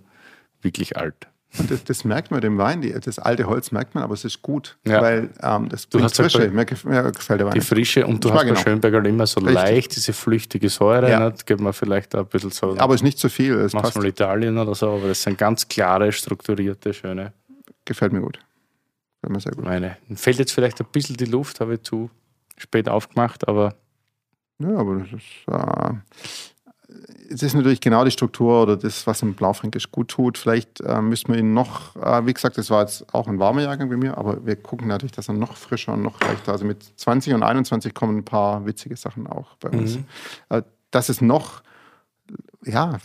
wirklich 0.62 0.96
alt. 0.96 1.28
Und 1.58 1.70
das, 1.70 1.84
das 1.84 2.04
merkt 2.04 2.30
man 2.30 2.40
dem 2.40 2.58
Wein, 2.58 2.80
die, 2.80 2.92
das 2.92 3.18
alte 3.18 3.46
Holz 3.46 3.70
merkt 3.70 3.94
man, 3.94 4.02
aber 4.04 4.14
es 4.14 4.24
ist 4.24 4.42
gut, 4.42 4.76
Ja. 4.86 5.00
weil 5.00 5.30
ähm, 5.42 5.68
das 5.68 5.88
Du 5.88 6.00
hast 6.02 6.18
halt 6.18 6.32
Frische. 6.32 6.50
Mir, 6.50 6.64
gef 6.64 6.84
mir 6.84 7.12
gefällt 7.12 7.40
der 7.40 7.46
Wein. 7.46 7.54
Die 7.54 7.60
Frische 7.60 8.06
und 8.06 8.24
du 8.24 8.32
hast 8.32 8.44
bei 8.44 8.52
auch. 8.52 8.56
Schönberger 8.56 9.04
immer 9.04 9.26
so 9.26 9.40
Richtig. 9.40 9.54
leicht 9.54 9.96
diese 9.96 10.12
flüchtige 10.12 10.68
Säure, 10.68 11.08
Ja. 11.10 11.30
nicht? 11.30 11.46
gibt 11.46 11.60
man 11.60 11.72
vielleicht 11.72 12.14
auch 12.16 12.20
ein 12.20 12.26
bisschen 12.26 12.50
so, 12.50 12.76
aber 12.78 12.94
es 12.94 13.00
ist 13.00 13.04
nicht 13.04 13.18
zu 13.18 13.28
viel, 13.28 13.54
es 13.54 13.72
passt. 13.72 13.84
manchmal 13.84 14.06
Italien 14.06 14.58
oder 14.58 14.74
so, 14.74 14.90
aber 14.90 15.08
das 15.08 15.22
sind 15.22 15.38
ganz 15.38 15.68
klare, 15.68 16.10
strukturierte, 16.12 16.92
schöne 16.92 17.32
Gefällt 17.84 18.12
mir 18.12 18.20
gut. 18.20 18.38
Gefällt 19.22 19.32
mir 19.32 19.40
sehr 19.40 19.52
gut. 19.52 19.64
Weine. 19.64 19.96
Fällt 20.16 20.38
jetzt 20.38 20.52
vielleicht 20.52 20.80
ein 20.80 20.86
bisschen 20.90 21.16
die 21.16 21.26
Luft, 21.26 21.60
habe 21.60 21.74
ich 21.74 21.82
zu 21.82 22.10
spät 22.56 22.88
aufgemacht, 22.88 23.46
aber 23.46 23.74
Ja, 24.58 24.76
aber 24.76 24.96
das 25.00 25.08
ist, 25.12 25.22
äh, 25.48 25.92
es 27.34 27.42
ist 27.42 27.54
natürlich 27.54 27.80
genau 27.80 28.04
die 28.04 28.12
Struktur 28.12 28.62
oder 28.62 28.76
das, 28.76 29.06
was 29.06 29.20
im 29.22 29.34
Blaufränkisch 29.34 29.90
gut 29.90 30.08
tut. 30.08 30.38
Vielleicht 30.38 30.80
äh, 30.80 31.02
müssen 31.02 31.32
wir 31.32 31.40
ihn 31.40 31.52
noch, 31.52 31.96
äh, 31.96 32.24
wie 32.26 32.32
gesagt, 32.32 32.56
das 32.56 32.70
war 32.70 32.82
jetzt 32.82 33.12
auch 33.12 33.26
ein 33.26 33.40
warmer 33.40 33.62
Jahrgang 33.62 33.88
bei 33.88 33.96
mir, 33.96 34.16
aber 34.16 34.46
wir 34.46 34.54
gucken 34.56 34.86
natürlich, 34.86 35.12
dass 35.12 35.28
er 35.28 35.34
noch 35.34 35.56
frischer 35.56 35.94
und 35.94 36.02
noch 36.02 36.20
leichter, 36.20 36.52
also 36.52 36.64
mit 36.64 36.82
20 36.82 37.34
und 37.34 37.42
21 37.42 37.92
kommen 37.92 38.18
ein 38.18 38.24
paar 38.24 38.64
witzige 38.66 38.96
Sachen 38.96 39.26
auch 39.26 39.56
bei 39.56 39.70
uns. 39.70 39.98
Äh, 40.48 40.62
dass 40.92 41.08
es 41.08 41.20
noch, 41.20 41.62
ja, 42.64 42.98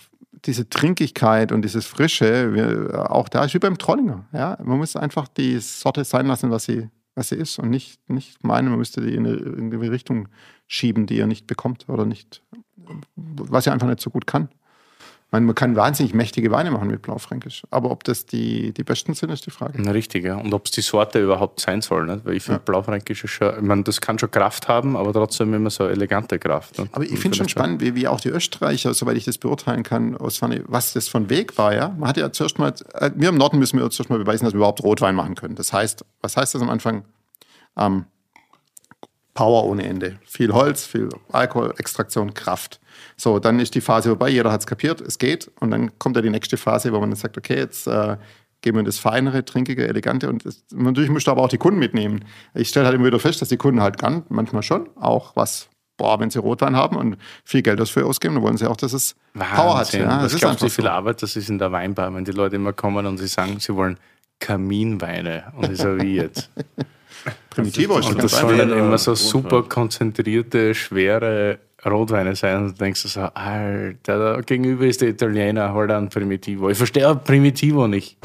diese 0.46 0.70
Trinkigkeit 0.70 1.52
und 1.52 1.64
dieses 1.64 1.88
Frische, 1.88 2.54
wir, 2.54 3.12
auch 3.12 3.30
da 3.30 3.44
ist 3.46 3.56
wie 3.56 3.60
beim 3.60 3.80
Trollinger. 3.80 4.26
Ja? 4.32 4.58
Man 4.64 4.78
muss 4.78 4.96
einfach 4.96 5.28
die 5.28 5.58
Sorte 5.60 6.04
sein 6.04 6.28
lassen, 6.28 6.52
was 6.52 6.66
sie, 6.66 6.90
was 7.16 7.30
sie 7.30 7.36
ist 7.36 7.58
und 7.58 7.72
nicht, 7.72 8.08
nicht 8.10 8.44
meinen, 8.44 8.70
man 8.70 8.78
müsste 8.78 9.02
die 9.02 9.16
in 9.16 9.26
eine, 9.26 9.36
in 9.36 9.74
eine 9.74 9.92
Richtung 9.92 10.30
schieben, 10.70 11.08
die 11.08 11.20
er 11.20 11.28
nicht 11.28 11.48
bekommt 11.48 11.90
oder 11.90 12.06
nicht, 12.06 12.42
was 13.16 13.68
er 13.68 13.74
einfach 13.74 13.88
nicht 13.88 14.00
so 14.00 14.10
gut 14.10 14.28
kann. 14.28 14.48
Ich 15.30 15.32
meine, 15.32 15.46
man 15.46 15.54
kann 15.54 15.76
wahnsinnig 15.76 16.16
mächtige 16.16 16.50
Weine 16.50 16.72
machen 16.72 16.88
mit 16.90 17.04
Blaufränkisch, 17.04 17.62
aber 17.70 17.92
ob 17.92 18.04
das 18.04 18.26
die, 18.26 18.72
die 18.74 18.84
besten 18.84 19.14
sind, 19.14 19.30
ist 19.30 19.46
die 19.46 19.52
Frage. 19.52 19.80
Na, 19.80 19.92
richtig, 19.92 20.26
ja. 20.26 20.38
Und 20.38 20.54
ob 20.56 20.66
es 20.66 20.72
die 20.72 20.82
Sorte 20.82 21.22
überhaupt 21.22 21.60
sein 21.60 21.82
soll, 21.82 22.08
nicht? 22.08 22.26
Weil 22.26 22.34
ich 22.36 22.44
finde, 22.44 22.62
Blaufränkisch 22.62 23.24
ist 23.24 23.32
schon, 23.32 23.56
ich 23.56 23.62
meine, 23.62 23.84
das 23.84 24.02
kann 24.02 24.18
schon 24.18 24.32
Kraft 24.32 24.68
haben, 24.68 24.96
aber 24.96 25.14
trotzdem 25.14 25.54
immer 25.54 25.70
so 25.70 25.88
elegante 25.88 26.40
Kraft. 26.40 26.80
nicht? 26.80 26.96
Aber 26.96 27.04
ich 27.04 27.20
finde 27.20 27.38
schon 27.38 27.48
spannend, 27.48 27.80
wie, 27.82 27.94
wie 27.94 28.08
auch 28.08 28.20
die 28.20 28.30
Österreicher, 28.30 28.92
soweit 28.96 29.18
ich 29.18 29.26
das 29.26 29.38
beurteilen 29.38 29.84
kann, 29.84 30.16
was 30.20 30.94
das 30.94 31.08
von 31.08 31.30
Weg 31.30 31.60
war. 31.60 31.76
Ja? 31.76 31.90
Man 31.90 32.10
hat 32.10 32.18
ja 32.18 32.32
zuerst 32.32 32.58
mal, 32.58 32.74
äh, 32.96 33.12
wir 33.16 33.30
im 33.30 33.38
Norden 33.38 33.60
müssen 33.60 33.80
wir 33.80 33.88
zuerst 33.92 34.10
mal 34.10 34.18
beweisen, 34.18 34.46
dass 34.46 34.54
wir 34.54 34.58
überhaupt 34.58 34.84
Rotwein 34.84 35.14
machen 35.14 35.36
können. 35.36 35.54
Das 35.54 35.74
heißt, 35.74 36.06
was 36.22 36.38
heißt 36.38 36.56
das 36.56 36.62
am 36.64 36.70
Anfang? 36.72 37.06
Ähm, 37.78 38.06
Power 39.40 39.64
ohne 39.64 39.84
Ende. 39.84 40.20
Viel 40.26 40.52
Holz, 40.52 40.86
viel 40.86 41.08
Alkohol, 41.32 41.74
Extraktion, 41.78 42.34
Kraft. 42.34 42.82
So, 43.16 43.40
dann 43.40 43.58
ist 43.62 43.74
die 43.74 43.80
Phase 43.80 44.10
vorbei, 44.10 44.28
jeder 44.28 44.52
hat 44.52 44.60
es 44.60 44.68
kapiert, 44.68 45.00
es 45.00 45.18
geht. 45.18 45.50
Und 45.62 45.72
dann 45.72 45.98
kommt 45.98 46.18
ja 46.18 46.22
die 46.22 46.30
nächste 46.30 46.58
Phase, 46.58 46.92
wo 46.92 47.00
man 47.00 47.10
dann 47.10 47.16
sagt, 47.16 47.38
okay, 47.38 47.56
jetzt 47.56 47.88
äh, 47.88 48.18
gehen 48.60 48.76
wir 48.76 48.84
das 48.84 49.00
Feinere, 49.00 49.46
Trinkige, 49.46 49.88
Elegante. 49.88 50.28
Und 50.28 50.46
das, 50.46 50.66
natürlich 50.74 51.10
musst 51.10 51.28
du 51.28 51.32
aber 51.32 51.42
auch 51.42 51.48
die 51.48 51.58
Kunden 51.58 51.80
mitnehmen. 51.80 52.26
Ich 52.54 52.68
stelle 52.68 52.88
halt 52.88 52.96
immer 52.96 53.06
wieder 53.06 53.20
fest, 53.22 53.42
dass 53.42 53.48
die 53.48 53.56
Kunden 53.56 53.82
halt 53.82 53.98
kann, 53.98 54.24
manchmal 54.28 54.62
schon, 54.62 54.90
auch 54.98 55.38
was, 55.38 55.70
boah, 55.96 56.20
wenn 56.20 56.30
sie 56.30 56.40
Rotwein 56.40 56.76
haben 56.76 56.98
und 56.98 57.16
viel 57.46 57.62
Geld 57.62 57.80
dafür 57.80 58.08
ausgeben, 58.08 58.34
dann 58.34 58.44
wollen 58.44 58.58
sie 58.58 58.70
auch, 58.70 58.76
dass 58.76 58.92
es 58.92 59.16
Power 59.36 59.46
hat. 59.46 59.88
Wahnsinn. 59.88 60.02
Ja, 60.02 60.18
Was 60.18 60.24
das 60.24 60.34
ist 60.34 60.40
glaubst 60.42 60.64
wie 60.66 60.70
viel 60.70 60.84
so. 60.84 60.92
Arbeit 60.92 61.22
das 61.22 61.38
ist 61.38 61.50
in 61.50 61.60
der 61.60 61.72
Weinbar, 61.72 62.14
wenn 62.14 62.26
die 62.26 62.34
Leute 62.34 62.58
immer 62.58 62.74
kommen 62.74 63.06
und 63.06 63.18
sie 63.20 63.28
sagen, 63.28 63.62
sie 63.62 63.74
wollen 63.74 63.98
Kaminweine. 64.42 65.54
Und 65.56 65.72
ich 65.72 65.78
so, 65.78 65.98
wie 65.98 66.16
jetzt? 66.18 66.50
Primitivo 67.62 68.00
ist 68.00 68.10
Und 68.10 68.24
das 68.24 68.32
sollen 68.32 68.58
dann 68.58 68.72
immer 68.72 68.98
so 68.98 69.16
super 69.16 69.64
konzentrierte, 69.64 70.74
schwere 70.74 71.60
Rotweine 71.86 72.36
sein. 72.36 72.58
Und 72.58 72.68
du 72.70 72.84
denkst 72.84 73.04
du 73.04 73.08
so, 73.08 73.22
Alter, 73.22 74.36
da 74.36 74.42
gegenüber 74.42 74.86
ist 74.86 75.02
der 75.02 75.10
Italiener, 75.10 75.74
halt 75.74 75.92
an 75.92 76.10
Primitivo. 76.10 76.70
Ich 76.70 76.78
verstehe 76.78 77.10
auch 77.10 77.24
Primitivo 77.24 77.88
nicht. 77.88 78.18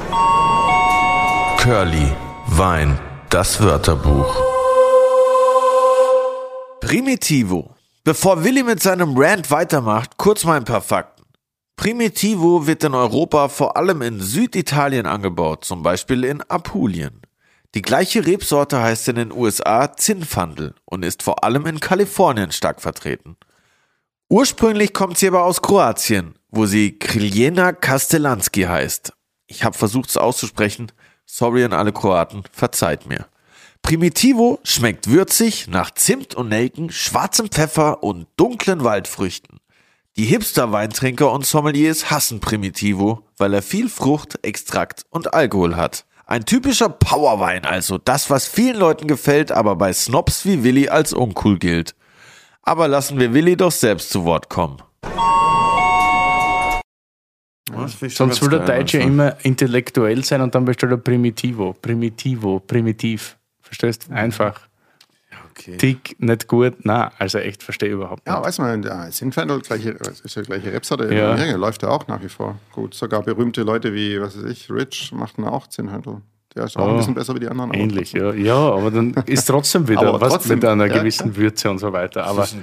Curly, 1.59 2.13
Wein, 2.49 2.99
das 3.31 3.63
Wörterbuch. 3.63 4.37
Primitivo. 6.81 7.71
Bevor 8.05 8.45
Willi 8.45 8.63
mit 8.63 8.83
seinem 8.83 9.17
Rant 9.17 9.51
weitermacht, 9.51 10.19
kurz 10.19 10.45
mal 10.45 10.59
ein 10.59 10.65
paar 10.65 10.83
Fakten. 10.83 11.25
Primitivo 11.77 12.67
wird 12.67 12.85
in 12.85 12.95
Europa 12.95 13.49
vor 13.49 13.77
allem 13.77 14.03
in 14.03 14.21
Süditalien 14.21 15.07
angebaut, 15.07 15.65
zum 15.65 15.83
Beispiel 15.83 16.25
in 16.25 16.43
Apulien. 16.43 17.23
Die 17.75 17.83
gleiche 17.83 18.25
Rebsorte 18.25 18.81
heißt 18.81 19.09
in 19.09 19.17
den 19.17 19.33
USA 19.33 19.97
Zinfandel 19.97 20.77
und 20.85 21.05
ist 21.05 21.25
vor 21.25 21.43
allem 21.43 21.67
in 21.67 21.81
Kalifornien 21.81 22.53
stark 22.53 22.81
vertreten. 22.81 23.37
Ursprünglich 24.29 24.93
kommt 24.93 25.19
sie 25.19 25.27
aber 25.27 25.43
aus 25.43 25.61
Kroatien, 25.61 26.39
wo 26.51 26.67
sie 26.67 26.97
Kriljena 27.01 27.73
Kastelanski 27.73 28.63
heißt. 28.63 29.13
Ich 29.49 29.65
habe 29.65 29.77
versucht 29.77 30.11
es 30.11 30.17
auszusprechen. 30.17 30.93
Sorry 31.27 31.65
an 31.65 31.73
alle 31.73 31.93
Kroaten, 31.93 32.45
verzeiht 32.53 33.07
mir. 33.07 33.27
Primitivo 33.83 34.61
schmeckt 34.63 35.11
würzig 35.11 35.67
nach 35.67 35.91
Zimt 35.91 36.37
und 36.37 36.51
Nelken, 36.51 36.91
schwarzem 36.91 37.49
Pfeffer 37.49 38.05
und 38.05 38.29
dunklen 38.37 38.85
Waldfrüchten. 38.85 39.59
Die 40.17 40.27
Hipster-Weintrinker 40.27 41.33
und 41.33 41.45
Sommeliers 41.45 42.09
hassen 42.09 42.39
Primitivo, 42.39 43.27
weil 43.37 43.53
er 43.53 43.63
viel 43.63 43.89
Frucht, 43.89 44.39
Extrakt 44.43 45.05
und 45.11 45.35
Alkohol 45.35 45.75
hat. 45.75 46.07
Ein 46.27 46.47
typischer 46.47 46.89
Powerwein 46.89 47.65
also, 47.65 47.99
das 47.99 48.31
was 48.31 48.47
vielen 48.47 48.79
Leuten 48.79 49.07
gefällt, 49.07 49.53
aber 49.53 49.77
bei 49.77 49.93
Snobs 49.93 50.47
wie 50.47 50.65
Willi 50.65 50.89
als 50.89 51.13
uncool 51.13 51.59
gilt. 51.59 51.95
Aber 52.63 52.89
lassen 52.89 53.19
wir 53.21 53.35
Willi 53.35 53.57
doch 53.57 53.73
selbst 53.73 54.09
zu 54.11 54.25
Wort 54.25 54.49
kommen. 54.49 54.79
Sonst 58.09 58.41
will 58.43 58.51
der 58.51 58.61
Deutsche 58.61 58.99
immer 58.99 59.37
intellektuell 59.43 60.25
sein 60.25 60.41
und 60.41 60.55
dann 60.55 60.65
bestellt 60.65 60.93
er 60.93 60.99
Primitivo. 60.99 61.75
Primitivo, 61.75 62.61
primitiv. 62.61 63.37
Verstehst? 63.61 64.11
Einfach. 64.11 64.61
Okay. 65.57 65.77
Tick, 65.77 66.17
nicht 66.19 66.49
gut. 66.49 66.75
Na, 66.83 67.13
also 67.19 67.39
echt, 67.39 67.63
verstehe 67.63 67.91
überhaupt 67.91 68.27
nicht. 68.27 68.35
Ja, 68.35 68.43
weiß 68.45 68.59
man, 68.59 68.83
der 68.83 69.13
Sinfandel, 69.13 69.61
gleiche, 69.61 69.91
ist 69.91 70.35
ja 70.35 70.43
gleiche 70.43 70.73
Rebsorte, 70.73 71.15
Ja. 71.15 71.33
Amerika 71.33 71.57
läuft 71.57 71.83
ja 71.83 71.91
auch 71.91 72.09
nach 72.09 72.23
wie 72.23 72.29
vor 72.29 72.59
gut. 72.73 72.95
Sogar 72.95 73.23
berühmte 73.23 73.63
Leute 73.63 73.95
wie, 73.95 74.21
was 74.21 74.37
weiß 74.37 74.51
ich, 74.51 74.71
Rich 74.71 75.13
machten 75.13 75.45
auch 75.45 75.69
Zinfandel. 75.69 76.23
Der 76.57 76.65
ist 76.65 76.77
auch 76.77 76.87
Oh, 76.87 76.91
ein 76.91 76.97
bisschen 76.99 77.15
besser 77.15 77.35
wie 77.35 77.41
die 77.41 77.49
anderen. 77.49 77.71
aber 77.71 77.79
Ähnlich, 77.81 78.13
ja. 78.13 78.33
Ja, 78.33 78.55
aber 78.57 78.91
dann 78.93 79.13
ist 79.27 79.45
trotzdem 79.47 79.89
wieder 79.89 80.03
Aber 80.07 80.21
was 80.21 80.35
trotzdem, 80.35 80.61
mit 80.61 80.65
einer 80.65 80.87
ja, 80.87 80.99
gewissen 80.99 81.35
Würze 81.35 81.69
und 81.69 81.79
so 81.79 81.93
weiter. 81.93 82.25
Aber 82.27 82.39
was 82.39 82.55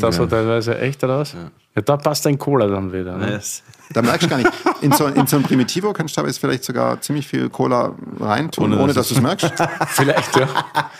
da 0.00 0.10
so 0.12 0.26
teilweise 0.26 0.76
echt 0.78 1.04
raus? 1.04 1.34
Ja. 1.74 1.82
da 1.82 1.96
passt 1.96 2.26
ein 2.26 2.36
Cola 2.36 2.66
dann 2.66 2.92
wieder. 2.92 3.16
Ne? 3.16 3.30
Yes. 3.32 3.62
Da 3.92 4.02
merkst 4.02 4.24
du 4.24 4.28
gar 4.30 4.38
nicht. 4.38 4.50
In 4.82 4.90
so, 4.90 5.06
in 5.06 5.26
so 5.28 5.36
einem 5.36 5.44
Primitivo 5.44 5.92
kannst 5.92 6.16
du 6.16 6.20
aber 6.20 6.28
jetzt 6.28 6.38
vielleicht 6.38 6.64
sogar 6.64 7.00
ziemlich 7.00 7.28
viel 7.28 7.48
Cola 7.50 7.94
reintun, 8.18 8.64
Ohne, 8.72 8.76
ohne, 8.82 8.86
dass 8.92 9.06
dass 9.06 9.08
du 9.10 9.14
es 9.14 9.20
merkst. 9.20 9.52
Vielleicht, 9.88 10.36
ja. 10.36 10.48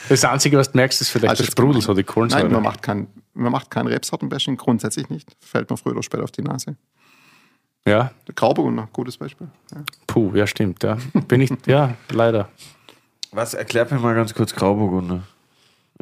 Das 0.09 0.25
Einzige, 0.25 0.57
was 0.59 0.71
du 0.71 0.79
merkst, 0.79 1.01
ist 1.01 1.09
vielleicht 1.09 1.31
Also 1.31 1.43
das 1.43 1.49
es- 1.49 1.53
Sprudel, 1.53 1.83
so 1.83 1.93
die 1.95 2.05
Kohlensäure. 2.05 2.45
Nein, 2.45 2.53
man 2.53 2.63
macht 2.63 2.81
kein, 2.83 3.09
man 3.35 3.51
macht 3.51 3.71
kein 3.73 3.89
Rebsortenbashing, 3.89 4.57
grundsätzlich 4.57 5.09
nicht. 5.11 5.29
Fällt 5.41 5.69
mir 5.71 5.77
früher 5.77 5.95
oder 5.95 6.03
später 6.05 6.23
auf 6.23 6.31
die 6.31 6.43
Nase. 6.43 6.77
Ja, 7.87 8.11
Der 8.29 8.35
Grauburgunder, 8.35 8.89
gutes 8.93 9.17
Beispiel. 9.17 9.49
Ja. 9.75 9.83
puh, 10.07 10.33
ja, 10.35 10.47
stimmt. 10.47 10.83
Ja. 10.83 10.97
Bin 11.29 11.41
ich, 11.41 11.51
ja, 11.67 11.95
leider. 12.11 12.49
Was 13.33 13.55
erklärt 13.55 13.91
mir 13.91 13.99
mal 13.99 14.15
ganz 14.15 14.35
kurz 14.35 14.55
Grauburgunder? 14.55 15.23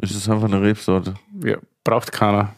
Ist 0.01 0.15
es 0.15 0.29
einfach 0.29 0.47
eine 0.47 0.61
Rebsorte? 0.61 1.15
Ja, 1.43 1.57
braucht 1.83 2.11
keiner. 2.11 2.53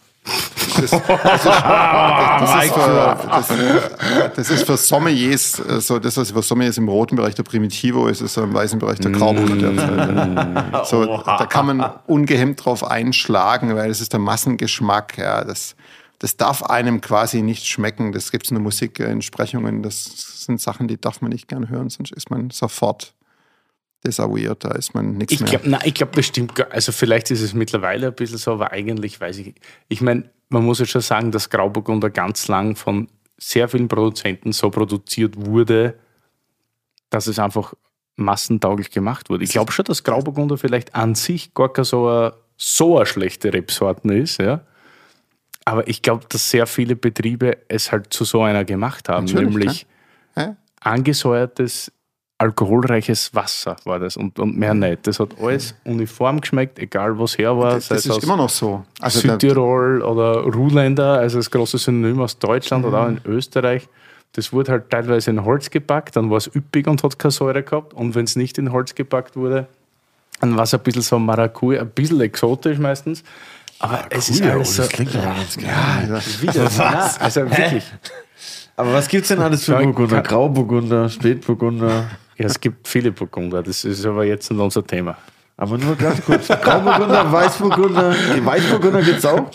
Das, 0.81 0.89
das, 0.89 0.93
ist, 0.93 1.09
das, 1.09 2.65
ist 2.65 2.73
für, 2.73 3.91
das, 4.09 4.33
das 4.35 4.49
ist 4.49 4.65
für 4.65 4.77
Sommeliers, 4.77 5.51
so 5.79 5.99
das, 5.99 6.17
was 6.17 6.31
für 6.31 6.41
Sommeliers 6.41 6.77
im 6.77 6.87
roten 6.87 7.15
Bereich 7.15 7.35
der 7.35 7.43
Primitivo 7.43 8.07
ist, 8.07 8.21
ist 8.21 8.37
im 8.37 8.53
weißen 8.53 8.79
Bereich 8.79 8.99
der 8.99 9.11
Grauburgunder. 9.11 9.71
Der 9.71 10.85
so, 10.85 11.05
da 11.05 11.45
kann 11.45 11.65
man 11.65 11.91
ungehemmt 12.07 12.63
drauf 12.63 12.83
einschlagen, 12.83 13.75
weil 13.75 13.89
das 13.89 14.01
ist 14.01 14.13
der 14.13 14.19
Massengeschmack. 14.19 15.17
Ja, 15.17 15.43
das, 15.43 15.75
das 16.23 16.37
darf 16.37 16.63
einem 16.63 17.01
quasi 17.01 17.41
nicht 17.41 17.65
schmecken. 17.65 18.13
Das 18.13 18.31
gibt 18.31 18.45
es 18.45 18.51
in 18.51 18.55
der 18.55 18.61
Musik, 18.63 18.97
äh, 19.01 19.11
in 19.11 19.21
Sprechungen. 19.21 19.83
Das 19.83 20.05
sind 20.45 20.61
Sachen, 20.61 20.87
die 20.87 20.95
darf 20.95 21.19
man 21.19 21.31
nicht 21.31 21.49
gern 21.49 21.67
hören, 21.67 21.89
sonst 21.89 22.13
ist 22.13 22.29
man 22.29 22.49
sofort 22.49 23.13
desavouiert. 24.05 24.63
Da 24.63 24.69
ist 24.71 24.95
man 24.95 25.17
nichts 25.17 25.33
Ich 25.33 25.41
mehr. 25.41 25.49
glaube, 25.49 25.69
nein, 25.69 25.81
ich 25.83 25.93
glaube 25.95 26.13
bestimmt, 26.13 26.53
also 26.71 26.93
vielleicht 26.93 27.29
ist 27.29 27.41
es 27.41 27.53
mittlerweile 27.53 28.07
ein 28.07 28.15
bisschen 28.15 28.37
so, 28.37 28.53
aber 28.53 28.71
eigentlich 28.71 29.19
weiß 29.19 29.37
ich, 29.39 29.55
ich 29.89 29.99
meine, 29.99 30.29
man 30.47 30.63
muss 30.63 30.79
jetzt 30.79 30.91
schon 30.91 31.01
sagen, 31.01 31.31
dass 31.31 31.49
Grauburgunder 31.49 32.09
ganz 32.09 32.47
lang 32.47 32.77
von 32.77 33.09
sehr 33.37 33.67
vielen 33.67 33.89
Produzenten 33.89 34.53
so 34.53 34.69
produziert 34.69 35.35
wurde, 35.35 35.99
dass 37.09 37.27
es 37.27 37.37
einfach 37.37 37.73
massentauglich 38.15 38.91
gemacht 38.91 39.29
wurde. 39.29 39.43
Ich 39.43 39.49
glaube 39.49 39.73
schon, 39.73 39.83
dass 39.83 40.05
Grauburgunder 40.05 40.57
vielleicht 40.57 40.95
an 40.95 41.15
sich 41.15 41.53
gar 41.53 41.73
keine 41.73 41.83
so 41.83 42.07
eine, 42.07 42.33
so 42.55 42.95
eine 42.95 43.05
schlechte 43.07 43.51
Rebsorten 43.51 44.09
ist, 44.09 44.39
ja. 44.39 44.61
Aber 45.65 45.88
ich 45.88 46.02
glaube, 46.02 46.26
dass 46.30 46.49
sehr 46.49 46.68
viele 46.68 46.95
Betriebe 46.95 47.57
es 47.68 47.91
halt 47.91 48.11
zu 48.14 48.26
so 48.26 48.41
einer 48.44 48.65
gemacht 48.65 49.07
haben, 49.10 49.26
Natürlich, 49.26 49.49
nämlich 49.56 49.85
Ja? 50.35 50.56
angesäuertes, 50.81 51.91
alkoholreiches 52.38 53.34
Wasser 53.34 53.77
war 53.85 53.99
das 53.99 54.18
und, 54.18 54.38
und 54.40 54.57
mehr 54.57 54.73
nicht. 54.73 55.07
Das 55.07 55.19
hat 55.19 55.30
alles 55.41 55.76
uniform 55.85 56.41
geschmeckt, 56.41 56.80
egal 56.80 57.18
was 57.18 57.38
her 57.38 57.57
war. 57.57 57.76
Das, 57.76 57.88
das 57.88 58.06
ist 58.06 58.23
immer 58.23 58.35
noch 58.35 58.49
so. 58.49 58.84
Also 58.99 59.19
Südtirol 59.22 60.02
oder 60.02 60.41
Ruhländer, 60.41 61.14
also 61.19 61.38
das 61.38 61.49
große 61.49 61.77
Synonym 61.77 62.19
aus 62.22 62.38
Deutschland 62.40 62.84
oder 62.85 63.02
auch 63.03 63.07
Mhm. 63.10 63.19
in 63.23 63.31
Österreich. 63.31 63.88
Das 64.34 64.52
wurde 64.52 64.72
halt 64.72 64.90
teilweise 64.90 65.30
in 65.30 65.45
Holz 65.45 65.69
gepackt, 65.69 66.15
dann 66.15 66.30
war 66.31 66.38
es 66.38 66.48
üppig 66.53 66.88
und 66.88 67.03
hat 67.03 67.19
keine 67.19 67.31
Säure 67.31 67.61
gehabt. 67.64 67.94
Und 67.94 68.15
wenn 68.15 68.26
es 68.26 68.35
nicht 68.35 68.57
in 68.57 68.72
Holz 68.72 68.95
gepackt 68.95 69.35
wurde, 69.38 69.68
dann 70.41 70.57
war 70.57 70.64
es 70.64 70.73
ein 70.73 70.80
bisschen 70.81 71.03
so 71.03 71.19
Maracuja, 71.19 71.81
ein 71.81 71.90
bisschen 71.91 72.19
exotisch 72.19 72.80
meistens. 72.80 73.23
Aber 73.84 74.05
es 74.10 74.30
ist 74.30 74.41
alles 74.41 74.76
so. 74.76 74.84
das 74.84 74.91
klingt 74.91 75.15
aber 75.15 75.35
ganz 75.35 75.57
geil. 75.57 76.22
Wieder, 76.41 76.69
na, 76.77 77.11
also 77.19 77.41
wirklich. 77.41 77.84
Aber 78.77 78.93
was 78.93 79.07
gibt's 79.10 79.27
denn 79.27 79.39
alles 79.39 79.65
für 79.65 79.73
Ja, 79.73 79.81
Burgunder? 79.81 80.22
Grauburgunder, 80.22 81.10
Spätburgunder. 81.10 82.05
Ja, 82.38 82.45
es 82.45 82.60
gibt 82.60 82.88
viele 82.88 83.11
Burgunder, 83.11 83.61
das 83.61 83.84
ist 83.84 84.05
aber 84.05 84.23
jetzt 84.26 84.49
nicht 84.49 84.60
unser 84.60 84.85
Thema. 84.88 85.18
Aber 85.55 85.77
nur 85.77 85.95
ganz 85.95 86.23
kurz. 86.26 86.47
Grauburgunder, 86.47 87.31
Weißburgunder. 87.31 88.15
Die 88.35 88.43
Weißburgunder 88.43 89.01
gibt's 89.03 89.23
auch? 89.26 89.51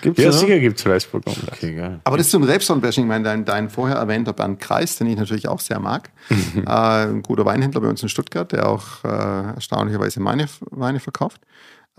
Gibt's 0.00 0.18
Ja, 0.22 0.26
ja? 0.26 0.32
sicher 0.32 0.58
gibt 0.60 0.78
es 0.78 0.86
Weißburgunder. 0.86 1.40
Okay, 1.50 1.74
geil. 1.74 2.00
aber 2.04 2.16
das 2.18 2.26
ist 2.26 2.32
so 2.32 2.38
ein 2.38 2.44
Rebsortenbashing. 2.44 3.04
Ich 3.04 3.08
meine, 3.08 3.24
dein, 3.24 3.44
dein 3.44 3.68
vorher 3.70 3.96
erwähnter 3.96 4.32
Bernd 4.32 4.60
Kreis, 4.60 4.96
den 4.96 5.08
ich 5.08 5.16
natürlich 5.16 5.48
auch 5.48 5.58
sehr 5.58 5.80
mag, 5.80 6.10
Mhm. 6.28 6.64
äh, 6.66 6.70
ein 6.70 7.22
guter 7.22 7.44
Weinhändler 7.46 7.80
bei 7.80 7.88
uns 7.88 8.00
in 8.02 8.08
Stuttgart, 8.08 8.52
der 8.52 8.68
auch 8.68 9.02
äh, 9.04 9.54
erstaunlicherweise 9.54 10.20
meine 10.20 10.46
Weine 10.70 11.00
verkauft. 11.00 11.40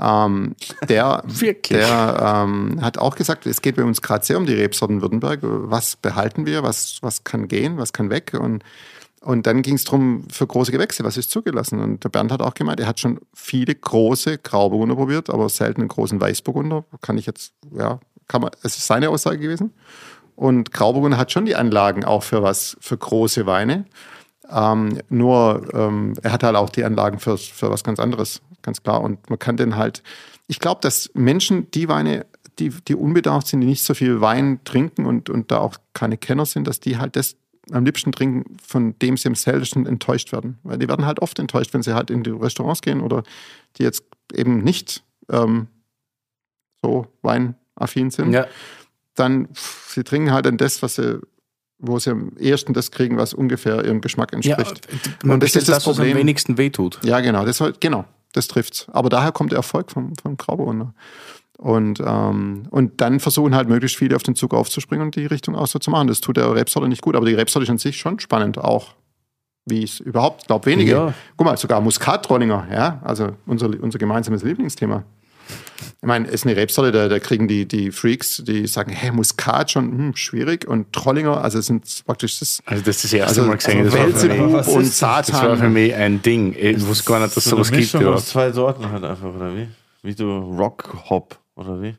Ähm, 0.02 0.56
der 0.90 1.23
der 1.69 2.44
ähm, 2.45 2.80
hat 2.82 2.98
auch 2.98 3.15
gesagt, 3.15 3.45
es 3.45 3.61
geht 3.61 3.76
bei 3.76 3.84
uns 3.84 4.02
gerade 4.02 4.26
sehr 4.26 4.38
um 4.38 4.45
die 4.45 4.53
Rebsorten 4.53 5.02
Württemberg. 5.02 5.40
Was 5.41 5.95
behalten 5.95 6.45
wir? 6.45 6.64
Was, 6.64 6.98
was 7.02 7.23
kann 7.23 7.48
gehen? 7.48 7.78
Was 7.78 7.94
kann 7.94 8.10
weg? 8.10 8.34
Und, 8.40 8.64
und 9.22 9.45
dann 9.45 9.61
ging 9.61 9.76
es 9.76 9.84
darum, 9.84 10.26
für 10.32 10.48
große 10.48 10.72
Gewächse, 10.72 11.03
was 11.03 11.18
ist 11.18 11.30
zugelassen? 11.30 11.80
Und 11.80 12.03
der 12.03 12.10
Bernd 12.10 12.32
hat 12.32 12.41
auch 12.41 12.56
gemeint, 12.56 12.80
er 12.80 12.88
hat 12.88 12.99
schon 12.99 13.19
viele 13.34 13.76
große 13.76 14.40
Grauburgunder 14.40 14.95
probiert, 14.95 15.30
aber 15.30 15.48
selten 15.49 15.82
einen 15.82 15.90
großen 15.90 16.19
Weißburgunder. 16.19 16.86
Kann 17.02 17.18
ich 17.18 17.28
jetzt, 17.28 17.53
ja, 17.78 17.99
kann 18.28 18.41
man, 18.41 18.52
es 18.64 18.78
ist 18.78 18.88
seine 18.88 19.10
Aussage 19.10 19.38
gewesen. 19.38 19.73
Und 20.36 20.72
Grauburgunder 20.72 21.18
hat 21.18 21.32
schon 21.32 21.45
die 21.45 21.56
Anlagen 21.56 22.03
auch 22.03 22.23
für 22.23 22.41
was, 22.41 22.78
für 22.80 22.98
große 22.98 23.45
Weine. 23.45 23.86
Ähm, 24.52 24.99
nur 25.10 25.69
ähm, 25.73 26.14
er 26.22 26.34
hat 26.34 26.44
halt 26.44 26.56
auch 26.56 26.69
die 26.69 26.84
Anlagen 26.84 27.19
für, 27.19 27.38
für 27.38 27.69
was 27.69 27.84
ganz 27.84 27.99
anderes, 27.99 28.41
ganz 28.61 28.84
klar. 28.84 29.02
Und 29.02 29.30
man 29.30 29.40
kann 29.40 29.57
den 29.57 29.76
halt, 29.76 30.03
ich 30.48 30.60
glaube, 30.60 30.82
dass 30.82 31.10
Menschen 31.14 31.69
die 31.72 31.88
Weine, 31.88 32.26
die, 32.60 32.69
die 32.69 32.95
unbedarft 32.95 33.48
sind, 33.48 33.61
die 33.61 33.68
nicht 33.68 33.84
so 33.84 33.94
viel 33.94 34.22
Wein 34.22 34.60
trinken 34.64 35.06
und, 35.06 35.30
und 35.30 35.52
da 35.52 35.60
auch 35.60 35.76
keine 35.94 36.18
Kenner 36.18 36.45
sind, 36.45 36.68
dass 36.68 36.80
die 36.80 36.98
halt 36.98 37.15
das 37.15 37.36
am 37.72 37.86
liebsten 37.86 38.11
trinken, 38.11 38.57
von 38.61 38.98
dem 38.99 39.18
sie 39.18 39.28
am 39.28 39.36
seltensten 39.36 39.86
enttäuscht 39.86 40.32
werden. 40.32 40.57
Weil 40.64 40.78
die 40.78 40.90
werden 40.90 41.06
halt 41.06 41.22
oft 41.22 41.40
enttäuscht, 41.40 41.73
wenn 41.73 41.84
sie 41.84 41.94
halt 41.94 42.10
in 42.10 42.23
die 42.23 42.32
Restaurants 42.32 42.82
gehen 42.82 43.02
oder 43.02 43.23
die 43.78 43.84
jetzt 43.84 44.03
eben 44.34 44.64
nicht 44.64 45.03
ähm, 45.30 45.68
so 46.82 47.07
weinaffin 47.22 48.10
sind 48.10 48.34
Ja, 48.34 48.48
dann 49.15 49.48
pff, 49.53 49.94
sie 49.94 50.03
trinken 50.03 50.32
halt 50.32 50.45
dann 50.45 50.57
das, 50.57 50.82
was 50.82 50.95
sie, 50.95 51.19
wo 51.82 51.99
sie 51.99 52.12
am 52.12 52.32
ehesten 52.38 52.74
das 52.74 52.91
kriegen, 52.91 53.18
was 53.18 53.34
ungefähr 53.34 53.84
ihrem 53.84 54.02
Geschmack 54.02 54.32
ja 54.32 54.38
entspricht. 54.38 54.88
man 55.24 55.34
Und 55.34 55.44
das 55.44 55.56
ist 55.56 55.68
das 55.68 55.78
das, 55.78 55.88
was 55.88 55.99
am 55.99 56.06
Problem. 56.06 56.18
wenigsten 56.18 56.58
wehtut. 56.58 56.99
Ja, 57.03 57.20
genau, 57.20 57.45
das 57.45 57.62
genau, 57.80 58.06
das 58.34 58.48
trifft's. 58.48 58.88
Aber 58.91 59.10
daher 59.10 59.32
kommt 59.32 59.52
der 59.52 59.58
Erfolg 59.58 59.91
vom, 59.91 60.14
vom 60.16 60.38
Grauburgunder. 60.38 60.94
Und, 61.58 62.02
ähm, 62.03 62.64
und 62.72 63.02
dann 63.02 63.20
versuchen 63.20 63.53
halt 63.53 63.70
möglichst 63.70 63.98
viele 63.98 64.16
auf 64.16 64.24
den 64.24 64.36
Zug 64.36 64.53
aufzuspringen 64.53 65.06
und 65.06 65.16
die 65.16 65.28
Richtung 65.28 65.56
auch 65.56 65.68
so 65.68 65.78
zu 65.78 65.91
machen. 65.91 66.08
Das 66.08 66.20
tut 66.20 66.38
der 66.38 66.56
Rebsorte 66.56 66.88
nicht 66.88 67.03
gut, 67.03 67.16
aber 67.16 67.26
die 67.28 67.36
Rebsorte 67.36 67.66
ist 67.66 67.70
an 67.70 67.78
sich 67.78 67.98
schon 67.98 68.20
spannend, 68.20 68.58
auch 68.58 68.95
wie 69.66 69.84
es 69.84 69.99
überhaupt, 69.99 70.48
glaube 70.48 70.66
wenige. 70.66 70.91
Ja. 70.91 71.14
Guck 71.38 71.45
mal, 71.45 71.58
sogar 71.58 71.80
Muskat-Trollinger, 71.82 72.68
ja, 72.72 72.99
also 73.03 73.30
unser, 73.45 73.70
unser 73.80 73.99
gemeinsames 73.99 74.44
Lieblingsthema. 74.44 75.03
Ich 76.04 76.08
meine, 76.08 76.28
ist 76.28 76.46
eine 76.48 76.56
Rebsorte, 76.56 76.92
da, 76.92 77.08
da 77.08 77.20
kriegen 77.20 77.48
die, 77.48 77.68
die 77.68 77.92
Freaks, 77.92 78.42
die 78.46 78.66
sagen, 78.66 78.92
hey, 78.92 79.12
Muskat 79.12 79.70
schon 79.72 79.92
hm, 79.92 80.16
schwierig 80.16 80.68
und 80.68 80.92
Trollinger, 80.94 81.44
also 81.44 81.60
es 81.60 81.68
sind 81.68 82.04
praktisch 82.08 82.40
das, 82.40 82.64
Also 82.66 82.84
das 82.84 82.96
ist 82.98 83.04
das 83.06 83.14
erste 83.14 83.42
also, 83.42 83.50
Mal 83.50 83.58
gesehen. 83.58 83.86
also 83.86 83.98
das, 83.98 84.00
war 84.00 84.20
für 84.20 84.28
mich, 84.30 84.40
und 84.40 84.54
das? 84.54 84.66
das 84.68 85.02
war 85.04 85.24
für 85.24 85.56
Satan. 85.58 85.74
mich 85.74 85.94
ein 85.94 86.22
Ding. 86.22 86.56
Ich 86.58 86.86
wusste 86.88 87.06
gar 87.06 87.20
nicht, 87.20 87.38
dass 87.38 87.44
so 87.44 87.56
eine 87.56 87.64
sowas 87.66 87.70
gibt. 87.70 87.82
Mischung 87.82 88.02
überhaupt. 88.02 88.20
aus 88.20 88.28
zwei 88.30 88.52
Sorten 88.52 88.92
halt 88.92 89.04
einfach, 89.04 89.34
oder 89.34 89.56
wie? 89.56 89.68
Wie 90.02 90.14
so 90.14 90.40
Rock-Hop, 90.40 91.38
oder 91.56 91.82
wie? 91.82 91.96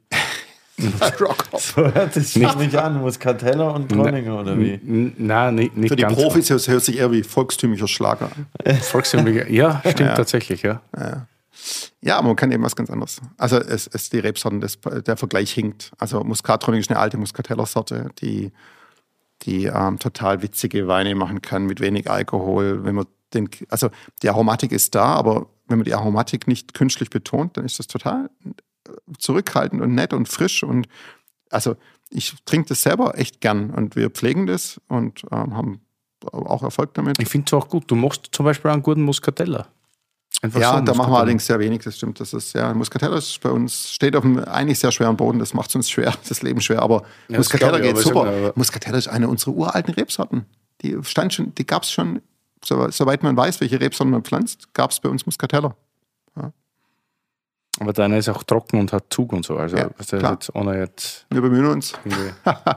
Rockhop. 1.20 1.60
So 1.60 1.82
hört 1.82 2.16
es 2.16 2.32
sich 2.32 2.42
nicht 2.56 2.76
an. 2.76 3.00
Muscatella 3.00 3.68
und 3.70 3.88
Trollinger, 3.88 4.40
oder 4.40 4.58
wie? 4.58 4.80
Nein, 4.82 5.54
nicht, 5.54 5.76
nicht 5.76 5.90
Für 5.90 5.96
die 5.96 6.02
ganz. 6.02 6.14
Profis 6.14 6.50
hört 6.50 6.66
hört 6.66 6.84
sich 6.84 6.98
eher 6.98 7.12
wie 7.12 7.22
volkstümlicher 7.22 7.88
Schlager 7.88 8.30
an. 8.64 8.76
Volkstümlicher. 8.80 9.48
Ja, 9.50 9.80
stimmt 9.80 10.00
Ja. 10.00 10.14
tatsächlich, 10.14 10.62
ja. 10.62 10.80
Ja, 10.96 11.26
aber 12.06 12.28
man 12.28 12.36
kann 12.36 12.50
eben 12.50 12.62
was 12.62 12.76
ganz 12.76 12.90
anderes. 12.90 13.20
Also 13.36 13.58
es 13.58 13.86
ist 13.86 14.12
die 14.12 14.18
Rebsorten, 14.18 14.60
das, 14.60 14.78
der 14.80 15.16
Vergleich 15.16 15.52
hinkt. 15.52 15.92
Also 15.98 16.22
Muscatronic 16.24 16.80
ist 16.80 16.90
eine 16.90 16.98
alte 16.98 17.18
Muscateller-Sorte, 17.18 18.10
die, 18.20 18.52
die 19.42 19.66
ähm, 19.66 19.98
total 19.98 20.42
witzige 20.42 20.88
Weine 20.88 21.14
machen 21.14 21.42
kann 21.42 21.66
mit 21.66 21.80
wenig 21.80 22.10
Alkohol. 22.10 22.84
Wenn 22.84 22.94
man 22.94 23.06
den, 23.34 23.48
also 23.68 23.90
die 24.22 24.28
Aromatik 24.28 24.72
ist 24.72 24.94
da, 24.94 25.14
aber 25.14 25.46
wenn 25.68 25.78
man 25.78 25.84
die 25.84 25.94
Aromatik 25.94 26.48
nicht 26.48 26.74
künstlich 26.74 27.10
betont, 27.10 27.56
dann 27.56 27.64
ist 27.64 27.78
das 27.78 27.86
total 27.86 28.30
zurückhaltend 29.18 29.80
und 29.82 29.94
nett 29.94 30.12
und 30.12 30.28
frisch. 30.28 30.62
Und 30.62 30.86
also 31.50 31.76
ich 32.10 32.34
trinke 32.44 32.68
das 32.68 32.82
selber 32.82 33.18
echt 33.18 33.40
gern 33.40 33.70
und 33.70 33.96
wir 33.96 34.10
pflegen 34.10 34.46
das 34.46 34.80
und 34.88 35.24
ähm, 35.32 35.56
haben 35.56 35.80
auch 36.30 36.62
Erfolg 36.62 36.94
damit. 36.94 37.18
Ich 37.20 37.28
finde 37.28 37.46
es 37.46 37.52
auch 37.54 37.68
gut. 37.68 37.90
Du 37.90 37.96
machst 37.96 38.28
zum 38.32 38.44
Beispiel 38.44 38.70
einen 38.70 38.82
guten 38.82 39.02
Muscatella. 39.02 39.66
Einfach 40.40 40.60
Ja, 40.60 40.80
da 40.80 40.94
machen 40.94 41.12
wir 41.12 41.18
allerdings 41.18 41.46
sehr 41.46 41.58
wenig, 41.60 41.82
das 41.84 41.96
stimmt. 41.96 42.18
Das 42.18 42.32
ist 42.32 42.52
ja, 42.54 42.72
Muscatella 42.74 43.16
ist 43.16 43.38
bei 43.40 43.50
uns, 43.50 43.90
steht 43.90 44.16
auf 44.16 44.24
einem 44.24 44.38
eigentlich 44.40 44.78
sehr 44.80 44.90
schweren 44.90 45.16
Boden, 45.16 45.38
das 45.38 45.54
macht 45.54 45.74
uns 45.76 45.88
schwer, 45.90 46.12
das 46.28 46.42
Leben 46.42 46.60
schwer, 46.60 46.82
aber 46.82 47.02
Ja, 47.28 47.36
das 47.36 47.38
Muscatella 47.38 47.78
geht 47.78 47.96
super. 47.98 48.52
Muscatella 48.56 48.98
ist 48.98 49.08
eine 49.08 49.28
unserer 49.28 49.52
uralten 49.54 49.94
Rebsorten. 49.94 50.46
Die 50.80 50.96
stand 51.02 51.32
schon, 51.34 51.54
die 51.54 51.64
gab 51.66 51.84
es 51.84 51.92
schon, 51.92 52.22
so, 52.64 52.90
soweit 52.90 53.22
man 53.22 53.36
weiß, 53.36 53.60
welche 53.60 53.80
Rebsorten 53.80 54.10
man 54.10 54.22
pflanzt, 54.24 54.72
gab 54.74 54.90
es 54.90 54.98
bei 55.00 55.08
uns 55.08 55.26
Muscatella. 55.26 55.76
Aber 57.80 57.92
deiner 57.94 58.18
ist 58.18 58.28
auch 58.28 58.42
trocken 58.42 58.78
und 58.78 58.92
hat 58.92 59.04
Zug 59.08 59.32
und 59.32 59.46
so. 59.46 59.56
Also, 59.56 59.76
Ja, 59.78 59.88
klar. 59.88 60.32
jetzt 60.32 60.54
ohne 60.54 60.78
jetzt 60.78 61.26
Wir 61.30 61.40
bemühen 61.40 61.66
uns. 61.66 61.94
nein, 62.04 62.26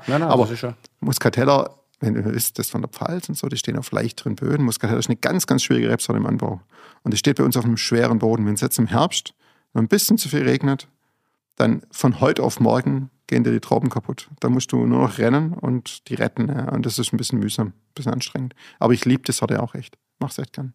nein, 0.07 0.23
Aber- 0.23 0.45
das. 0.45 0.73
Muscatella, 1.01 1.69
wenn 2.05 2.13
du 2.23 2.33
wisst, 2.33 2.59
das 2.59 2.69
von 2.69 2.81
der 2.81 2.89
Pfalz 2.89 3.29
und 3.29 3.35
so, 3.35 3.47
die 3.47 3.57
stehen 3.57 3.77
auf 3.77 3.91
leichteren 3.91 4.35
Böden. 4.35 4.65
Muscatella 4.65 4.99
ist 4.99 5.09
eine 5.09 5.17
ganz, 5.17 5.47
ganz 5.47 5.63
schwierige 5.63 5.89
Rebsorte 5.89 6.19
im 6.19 6.25
Anbau. 6.25 6.61
Und 7.03 7.13
die 7.13 7.17
steht 7.17 7.37
bei 7.37 7.43
uns 7.43 7.57
auf 7.57 7.65
einem 7.65 7.77
schweren 7.77 8.19
Boden. 8.19 8.45
Wenn 8.45 8.53
es 8.53 8.61
jetzt 8.61 8.79
im 8.79 8.87
Herbst 8.87 9.33
noch 9.73 9.81
ein 9.81 9.87
bisschen 9.87 10.17
zu 10.17 10.29
viel 10.29 10.43
regnet, 10.43 10.87
dann 11.55 11.83
von 11.91 12.19
heute 12.19 12.43
auf 12.43 12.59
morgen 12.59 13.09
gehen 13.27 13.43
dir 13.43 13.51
die 13.51 13.59
Trauben 13.59 13.89
kaputt. 13.89 14.29
Da 14.39 14.49
musst 14.49 14.71
du 14.71 14.85
nur 14.85 14.99
noch 14.99 15.17
rennen 15.17 15.53
und 15.53 16.07
die 16.09 16.15
retten. 16.15 16.47
Ja. 16.47 16.69
Und 16.71 16.85
das 16.85 16.99
ist 16.99 17.13
ein 17.13 17.17
bisschen 17.17 17.39
mühsam, 17.39 17.67
ein 17.67 17.73
bisschen 17.95 18.13
anstrengend. 18.13 18.53
Aber 18.79 18.93
ich 18.93 19.05
liebe 19.05 19.23
die 19.23 19.31
Sorte 19.31 19.61
auch 19.61 19.75
echt. 19.75 19.97
Mach's 20.19 20.37
echt 20.37 20.53
gern. 20.53 20.73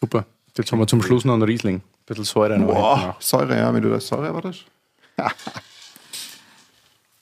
Super. 0.00 0.26
Jetzt 0.56 0.72
haben 0.72 0.78
wir 0.78 0.86
zum 0.86 1.02
Schluss 1.02 1.24
noch 1.24 1.34
einen 1.34 1.42
Riesling. 1.42 1.76
Ein 1.76 1.82
bisschen 2.06 2.24
Säure 2.24 2.58
noch 2.58 2.66
Boah. 2.66 3.16
Säure, 3.18 3.56
ja, 3.56 3.72
wenn 3.72 3.82
du 3.82 3.90
das 3.90 4.06
Säure 4.06 4.26
erwartest. 4.26 4.66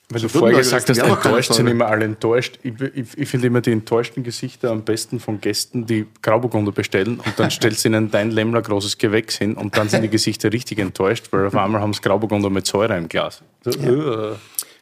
Weil 0.09 0.21
du 0.21 0.29
vorher 0.29 0.59
gesagt 0.59 0.87
hast, 0.89 0.97
ja 0.97 1.05
enttäuscht 1.05 1.53
sind 1.53 1.67
immer 1.67 1.87
alle 1.87 2.05
enttäuscht. 2.05 2.59
Ich, 2.61 2.79
ich, 2.79 3.17
ich 3.17 3.27
finde 3.27 3.47
immer 3.47 3.61
die 3.61 3.71
enttäuschten 3.71 4.23
Gesichter 4.23 4.69
am 4.69 4.83
besten 4.83 5.19
von 5.19 5.41
Gästen, 5.41 5.87
die 5.87 6.05
Grauburgunder 6.21 6.71
bestellen 6.71 7.19
und 7.19 7.33
dann 7.37 7.49
stellst 7.51 7.83
du 7.83 7.89
ihnen 7.89 8.11
dein 8.11 8.29
Lämmler 8.29 8.61
großes 8.61 8.99
Gewächs 8.99 9.37
hin 9.37 9.55
und 9.55 9.75
dann 9.77 9.89
sind 9.89 10.03
die 10.03 10.09
Gesichter 10.09 10.53
richtig 10.53 10.77
enttäuscht, 10.77 11.27
weil 11.31 11.47
auf 11.47 11.55
einmal 11.55 11.81
haben 11.81 11.93
sie 11.93 12.01
Grauburgunder 12.01 12.51
mit 12.51 12.67
Säure 12.67 12.95
im 12.97 13.09
Glas. 13.09 13.41
So, 13.63 13.71
äh. 13.71 14.35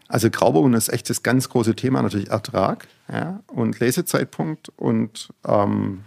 Also 0.09 0.29
Grauburgunder 0.29 0.77
ist 0.77 0.89
echt 0.89 1.09
das 1.09 1.23
ganz 1.23 1.47
große 1.47 1.75
Thema, 1.75 2.01
natürlich 2.01 2.29
Ertrag 2.29 2.87
ja, 3.11 3.39
und 3.47 3.79
Lesezeitpunkt 3.79 4.71
und 4.75 5.29
ähm, 5.47 6.01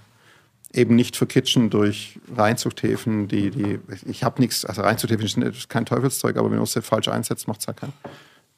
eben 0.75 0.95
nicht 0.95 1.17
verkitschen 1.17 1.71
durch 1.71 2.21
Reinzuchthäfen, 2.37 3.29
die, 3.29 3.51
die 3.51 3.81
ich 4.07 4.25
habe 4.25 4.43
nichts, 4.43 4.67
also 4.67 4.83
Reinzuchthäfen 4.83 5.25
ist 5.25 5.39
ist 5.39 5.69
kein 5.71 5.87
Teufelszeug, 5.87 6.37
aber 6.37 6.51
wenn 6.51 6.59
du 6.59 6.67
sie 6.67 6.83
falsch 6.83 7.09
einsetzt, 7.09 7.49
macht 7.49 7.63
es 7.63 7.67
halt 7.67 7.79
keinen. 7.79 7.95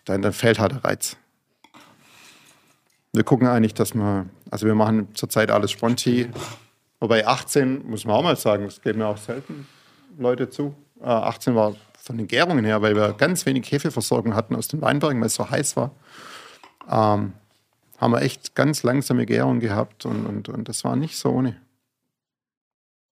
Dann, 0.08 0.22
dann 0.22 0.32
fällt 0.32 0.58
halt 0.58 0.72
der 0.72 0.84
Reiz. 0.84 1.16
Wir 3.12 3.24
gucken 3.24 3.46
eigentlich, 3.46 3.74
dass 3.74 3.94
wir, 3.94 4.26
also 4.50 4.66
wir 4.66 4.74
machen 4.74 5.14
zurzeit 5.14 5.50
alles 5.50 5.70
Sponti, 5.70 6.30
wobei 6.98 7.26
18, 7.26 7.88
muss 7.88 8.04
man 8.06 8.16
auch 8.16 8.22
mal 8.22 8.36
sagen, 8.36 8.64
das 8.64 8.80
geben 8.80 9.00
mir 9.00 9.06
auch 9.06 9.18
selten 9.18 9.66
Leute 10.18 10.48
zu. 10.48 10.74
Äh, 11.00 11.04
18 11.04 11.54
war 11.54 11.74
von 12.02 12.16
den 12.16 12.26
Gärungen 12.26 12.64
her, 12.64 12.80
weil 12.80 12.96
wir 12.96 13.12
ganz 13.12 13.44
wenig 13.44 13.70
Hefeversorgung 13.70 14.34
hatten 14.34 14.56
aus 14.56 14.68
den 14.68 14.80
Weinbergen, 14.80 15.20
weil 15.20 15.26
es 15.26 15.34
so 15.34 15.50
heiß 15.50 15.76
war. 15.76 15.90
Ähm, 16.90 17.34
haben 17.98 18.12
wir 18.12 18.22
echt 18.22 18.54
ganz 18.54 18.82
langsame 18.82 19.26
Gärung 19.26 19.60
gehabt 19.60 20.06
und, 20.06 20.24
und, 20.24 20.48
und 20.48 20.68
das 20.68 20.84
war 20.84 20.96
nicht 20.96 21.18
so 21.18 21.30
ohne. 21.30 21.56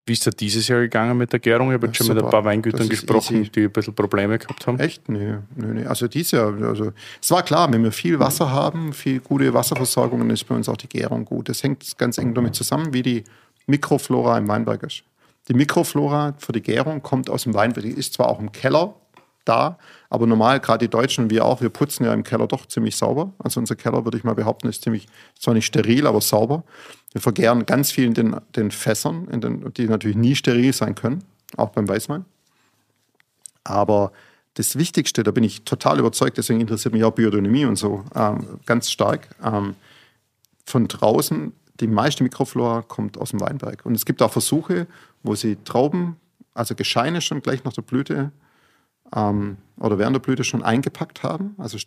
Wie 0.08 0.12
ist 0.12 0.24
da 0.24 0.30
dieses 0.30 0.68
Jahr 0.68 0.80
gegangen 0.80 1.18
mit 1.18 1.32
der 1.32 1.40
Gärung? 1.40 1.70
Ich 1.70 1.74
habe 1.74 1.88
jetzt 1.88 1.96
schon 1.96 2.06
mit 2.06 2.22
ein 2.22 2.30
paar 2.30 2.44
Weingütern 2.44 2.88
gesprochen, 2.88 3.38
easy. 3.38 3.50
die 3.50 3.64
ein 3.64 3.72
bisschen 3.72 3.92
Probleme 3.92 4.38
gehabt 4.38 4.64
haben. 4.68 4.78
Echt? 4.78 5.08
Nee, 5.08 5.38
nee, 5.56 5.66
nee. 5.66 5.84
Also 5.84 6.06
dieses 6.06 6.30
Jahr, 6.30 6.54
also 6.62 6.92
es 7.20 7.30
war 7.32 7.42
klar, 7.42 7.72
wenn 7.72 7.82
wir 7.82 7.90
viel 7.90 8.20
Wasser 8.20 8.52
haben, 8.52 8.92
viel 8.92 9.18
gute 9.18 9.52
Wasserversorgung, 9.52 10.20
dann 10.20 10.30
ist 10.30 10.44
bei 10.44 10.54
uns 10.54 10.68
auch 10.68 10.76
die 10.76 10.88
Gärung 10.88 11.24
gut. 11.24 11.48
Das 11.48 11.60
hängt 11.64 11.98
ganz 11.98 12.18
eng 12.18 12.34
damit 12.34 12.54
zusammen, 12.54 12.92
wie 12.92 13.02
die 13.02 13.24
Mikroflora 13.66 14.38
im 14.38 14.46
Weinberg 14.46 14.84
ist. 14.84 15.02
Die 15.48 15.54
Mikroflora 15.54 16.34
für 16.38 16.52
die 16.52 16.62
Gärung 16.62 17.02
kommt 17.02 17.28
aus 17.28 17.42
dem 17.42 17.54
Weinberg. 17.54 17.84
Die 17.84 17.90
ist 17.90 18.14
zwar 18.14 18.28
auch 18.28 18.38
im 18.38 18.52
Keller 18.52 18.94
da, 19.46 19.78
aber 20.10 20.26
normal, 20.26 20.60
gerade 20.60 20.86
die 20.86 20.90
Deutschen 20.90 21.30
wir 21.30 21.44
auch, 21.44 21.60
wir 21.60 21.70
putzen 21.70 22.04
ja 22.04 22.14
im 22.14 22.22
Keller 22.22 22.46
doch 22.46 22.66
ziemlich 22.66 22.96
sauber. 22.96 23.32
Also 23.38 23.60
unser 23.60 23.76
Keller, 23.76 24.04
würde 24.04 24.18
ich 24.18 24.24
mal 24.24 24.34
behaupten, 24.34 24.68
ist 24.68 24.82
ziemlich, 24.82 25.08
zwar 25.38 25.54
nicht 25.54 25.66
steril, 25.66 26.06
aber 26.06 26.20
sauber. 26.20 26.64
Wir 27.12 27.20
vergären 27.20 27.66
ganz 27.66 27.90
viel 27.90 28.04
in 28.04 28.14
den, 28.14 28.36
den 28.54 28.70
Fässern, 28.70 29.28
in 29.28 29.40
den, 29.40 29.72
die 29.74 29.86
natürlich 29.86 30.16
nie 30.16 30.36
steril 30.36 30.72
sein 30.72 30.94
können, 30.94 31.24
auch 31.56 31.70
beim 31.70 31.88
Weißwein. 31.88 32.24
Aber 33.64 34.12
das 34.54 34.76
Wichtigste, 34.76 35.22
da 35.22 35.32
bin 35.32 35.44
ich 35.44 35.64
total 35.64 35.98
überzeugt, 35.98 36.38
deswegen 36.38 36.60
interessiert 36.60 36.94
mich 36.94 37.04
auch 37.04 37.12
Biodynamie 37.12 37.64
und 37.64 37.76
so 37.76 38.04
ähm, 38.14 38.46
ganz 38.64 38.90
stark. 38.90 39.28
Ähm, 39.42 39.74
von 40.64 40.88
draußen, 40.88 41.52
die 41.80 41.86
meiste 41.86 42.22
Mikroflora 42.22 42.82
kommt 42.82 43.18
aus 43.18 43.30
dem 43.30 43.40
Weinberg. 43.40 43.84
Und 43.84 43.94
es 43.94 44.04
gibt 44.04 44.22
auch 44.22 44.32
Versuche, 44.32 44.86
wo 45.22 45.34
sie 45.34 45.56
Trauben, 45.64 46.16
also 46.54 46.74
Gescheine 46.74 47.20
schon 47.20 47.42
gleich 47.42 47.64
nach 47.64 47.72
der 47.72 47.82
Blüte 47.82 48.32
ähm, 49.14 49.58
oder 49.78 49.98
während 49.98 50.14
der 50.14 50.20
Blüte 50.20 50.44
schon 50.44 50.62
eingepackt 50.62 51.22
haben, 51.22 51.54
also 51.58 51.78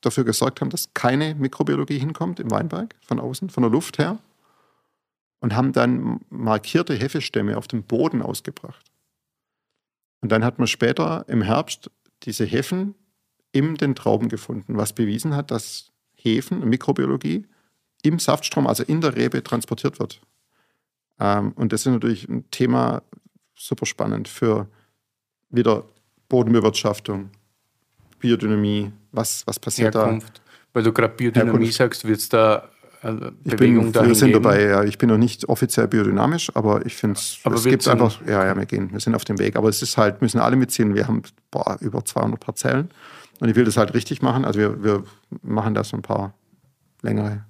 dafür 0.00 0.24
gesorgt 0.24 0.60
haben, 0.60 0.70
dass 0.70 0.92
keine 0.94 1.34
Mikrobiologie 1.34 1.98
hinkommt 1.98 2.40
im 2.40 2.50
Weinberg 2.50 2.94
von 3.02 3.20
außen, 3.20 3.50
von 3.50 3.62
der 3.62 3.70
Luft 3.70 3.98
her, 3.98 4.18
und 5.40 5.54
haben 5.54 5.72
dann 5.72 6.20
markierte 6.30 6.94
Hefestämme 6.94 7.56
auf 7.56 7.68
dem 7.68 7.82
Boden 7.82 8.22
ausgebracht. 8.22 8.90
Und 10.20 10.32
dann 10.32 10.44
hat 10.44 10.58
man 10.58 10.66
später 10.66 11.24
im 11.28 11.42
Herbst 11.42 11.90
diese 12.22 12.44
Hefen 12.44 12.94
in 13.52 13.76
den 13.76 13.94
Trauben 13.94 14.28
gefunden, 14.28 14.76
was 14.76 14.92
bewiesen 14.92 15.34
hat, 15.34 15.50
dass 15.50 15.92
Hefen, 16.14 16.68
Mikrobiologie, 16.68 17.46
im 18.02 18.18
Saftstrom, 18.18 18.66
also 18.66 18.82
in 18.82 19.00
der 19.00 19.16
Rebe, 19.16 19.42
transportiert 19.42 19.98
wird. 19.98 20.20
Ähm, 21.18 21.52
und 21.52 21.72
das 21.72 21.86
ist 21.86 21.92
natürlich 21.92 22.28
ein 22.28 22.50
Thema 22.50 23.02
super 23.54 23.86
spannend 23.86 24.28
für 24.28 24.68
wieder 25.48 25.84
Bodenbewirtschaftung, 26.28 27.30
Biodynamie, 28.18 28.92
was, 29.12 29.46
was 29.46 29.58
passiert 29.58 29.94
Herkunft. 29.94 30.38
da? 30.38 30.42
Weil 30.72 30.82
du 30.82 30.92
gerade 30.92 31.14
Biodynamie 31.14 31.50
Herkunft. 31.52 31.74
sagst, 31.74 32.04
wird 32.06 32.18
es 32.18 32.28
da 32.28 32.68
eine 33.02 33.32
Bewegung 33.44 33.88
ich 33.88 33.92
bin, 33.92 34.08
Wir 34.08 34.14
sind 34.14 34.28
geben? 34.28 34.42
dabei, 34.42 34.62
ja. 34.62 34.84
Ich 34.84 34.98
bin 34.98 35.08
noch 35.08 35.18
nicht 35.18 35.48
offiziell 35.48 35.86
biodynamisch, 35.88 36.50
aber 36.54 36.84
ich 36.86 36.96
finde 36.96 37.18
es, 37.18 37.38
es 37.44 37.64
gibt 37.64 37.86
einfach, 37.88 38.20
ja, 38.26 38.44
ja, 38.44 38.56
wir 38.56 38.66
gehen, 38.66 38.92
wir 38.92 39.00
sind 39.00 39.14
auf 39.14 39.24
dem 39.24 39.38
Weg. 39.38 39.56
Aber 39.56 39.68
es 39.68 39.82
ist 39.82 39.96
halt, 39.96 40.22
müssen 40.22 40.40
alle 40.40 40.56
mitziehen. 40.56 40.94
Wir 40.94 41.06
haben 41.06 41.22
boah, 41.50 41.76
über 41.80 42.04
200 42.04 42.40
Parzellen 42.40 42.90
und 43.40 43.48
ich 43.48 43.56
will 43.56 43.64
das 43.64 43.76
halt 43.76 43.94
richtig 43.94 44.22
machen. 44.22 44.44
Also 44.44 44.58
wir, 44.58 44.82
wir 44.82 45.04
machen 45.42 45.74
da 45.74 45.84
so 45.84 45.96
ein 45.96 46.02
paar 46.02 46.34
längere 47.02 47.44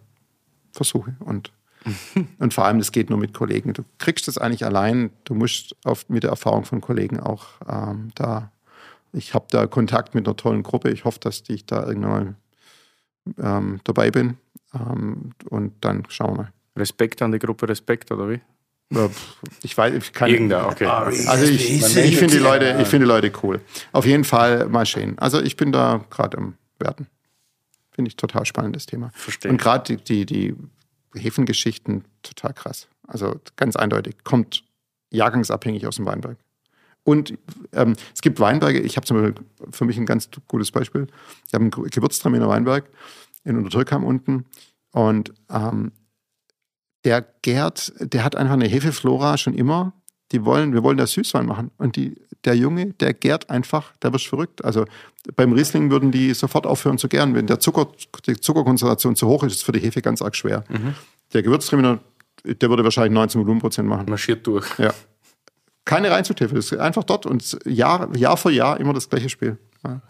Versuche 0.72 1.16
und 1.20 1.52
und 2.40 2.52
vor 2.52 2.64
allem, 2.64 2.78
das 2.78 2.90
geht 2.90 3.10
nur 3.10 3.18
mit 3.18 3.32
Kollegen. 3.32 3.72
Du 3.72 3.84
kriegst 3.98 4.26
das 4.26 4.38
eigentlich 4.38 4.64
allein. 4.64 5.10
Du 5.22 5.34
musst 5.34 5.76
auf, 5.84 6.08
mit 6.08 6.24
der 6.24 6.30
Erfahrung 6.30 6.64
von 6.64 6.80
Kollegen 6.80 7.20
auch 7.20 7.44
ähm, 7.68 8.08
da 8.16 8.50
ich 9.12 9.34
habe 9.34 9.46
da 9.50 9.66
Kontakt 9.66 10.14
mit 10.14 10.26
einer 10.26 10.36
tollen 10.36 10.62
Gruppe. 10.62 10.90
Ich 10.90 11.04
hoffe, 11.04 11.18
dass 11.20 11.42
ich 11.48 11.66
da 11.66 11.86
irgendwann 11.86 12.36
ähm, 13.38 13.80
dabei 13.84 14.10
bin. 14.10 14.36
Ähm, 14.74 15.32
und 15.48 15.72
dann 15.84 16.04
schauen 16.08 16.32
wir 16.32 16.42
mal. 16.42 16.52
Respekt 16.76 17.22
an 17.22 17.32
die 17.32 17.38
Gruppe, 17.38 17.68
Respekt, 17.68 18.12
oder 18.12 18.28
wie? 18.28 18.40
Ich 19.62 19.76
weiß, 19.76 19.94
ich 19.94 20.12
kann. 20.12 20.30
Irgendeiner, 20.30 20.68
okay. 20.68 20.86
Also 20.86 21.46
ich, 21.46 21.82
ich 21.82 22.16
finde 22.18 22.36
die 22.36 22.38
Leute, 22.38 22.78
ich 22.80 22.86
finde 22.86 23.06
die 23.06 23.10
Leute 23.10 23.32
cool. 23.42 23.60
Auf 23.92 24.06
jeden 24.06 24.24
Fall 24.24 24.68
mal 24.68 24.86
schön. 24.86 25.18
Also 25.18 25.40
ich 25.40 25.56
bin 25.56 25.72
da 25.72 26.04
gerade 26.10 26.36
im 26.36 26.54
Werten. 26.78 27.08
Finde 27.90 28.10
ich 28.10 28.16
total 28.16 28.46
spannendes 28.46 28.86
Thema. 28.86 29.10
Verstehe. 29.14 29.50
Und 29.50 29.56
gerade 29.56 29.96
die, 29.96 30.24
die, 30.24 30.26
die 30.26 31.20
Hefengeschichten 31.20 32.04
total 32.22 32.52
krass. 32.52 32.88
Also 33.08 33.40
ganz 33.56 33.74
eindeutig. 33.74 34.16
Kommt 34.22 34.62
jahrgangsabhängig 35.10 35.86
aus 35.86 35.96
dem 35.96 36.06
Weinberg. 36.06 36.36
Und 37.06 37.38
ähm, 37.72 37.94
es 38.12 38.20
gibt 38.20 38.40
Weinberge, 38.40 38.80
ich 38.80 38.96
habe 38.96 39.06
zum 39.06 39.22
Beispiel 39.22 39.44
für 39.70 39.84
mich 39.84 39.96
ein 39.96 40.06
ganz 40.06 40.28
gutes 40.48 40.72
Beispiel. 40.72 41.06
Ich 41.46 41.54
habe 41.54 41.62
einen 41.62 41.70
Gewürztraminer 41.70 42.48
Weinberg 42.48 42.90
in 43.44 43.56
Untertürkheim 43.56 44.02
unten 44.02 44.44
und 44.90 45.32
ähm, 45.48 45.92
der 47.04 47.24
gärt, 47.42 47.92
der 48.00 48.24
hat 48.24 48.34
einfach 48.34 48.54
eine 48.54 48.66
Hefeflora 48.66 49.38
schon 49.38 49.54
immer. 49.54 49.92
Die 50.32 50.44
wollen, 50.44 50.72
wir 50.72 50.82
wollen 50.82 50.96
da 50.96 51.06
Süßwein 51.06 51.46
machen. 51.46 51.70
Und 51.78 51.94
die, 51.94 52.16
der 52.44 52.56
Junge, 52.56 52.86
der 52.94 53.14
gärt 53.14 53.50
einfach, 53.50 53.92
der 53.98 54.10
wird 54.10 54.22
verrückt. 54.22 54.64
Also 54.64 54.84
beim 55.36 55.52
Riesling 55.52 55.92
würden 55.92 56.10
die 56.10 56.34
sofort 56.34 56.66
aufhören 56.66 56.98
zu 56.98 57.06
gären. 57.06 57.36
Wenn 57.36 57.46
der 57.46 57.60
Zucker, 57.60 57.86
die 58.26 58.40
Zuckerkonzentration 58.40 59.14
zu 59.14 59.28
hoch 59.28 59.44
ist, 59.44 59.52
ist 59.52 59.58
es 59.58 59.62
für 59.62 59.70
die 59.70 59.78
Hefe 59.78 60.02
ganz 60.02 60.22
arg 60.22 60.34
schwer. 60.34 60.64
Mhm. 60.68 60.94
Der 61.32 61.44
Gewürztraminer, 61.44 62.00
der 62.44 62.68
würde 62.68 62.82
wahrscheinlich 62.82 63.12
19 63.12 63.40
Volumenprozent 63.42 63.88
machen. 63.88 64.06
Marschiert 64.08 64.44
durch. 64.44 64.76
Ja. 64.80 64.92
Keine 65.86 66.10
Reinzughilfe, 66.10 66.54
das 66.54 66.72
ist 66.72 66.78
einfach 66.78 67.04
dort 67.04 67.24
und 67.24 67.58
Jahr, 67.64 68.14
Jahr 68.14 68.36
für 68.36 68.50
Jahr 68.50 68.78
immer 68.78 68.92
das 68.92 69.08
gleiche 69.08 69.30
Spiel. 69.30 69.56
Ja. 69.84 70.02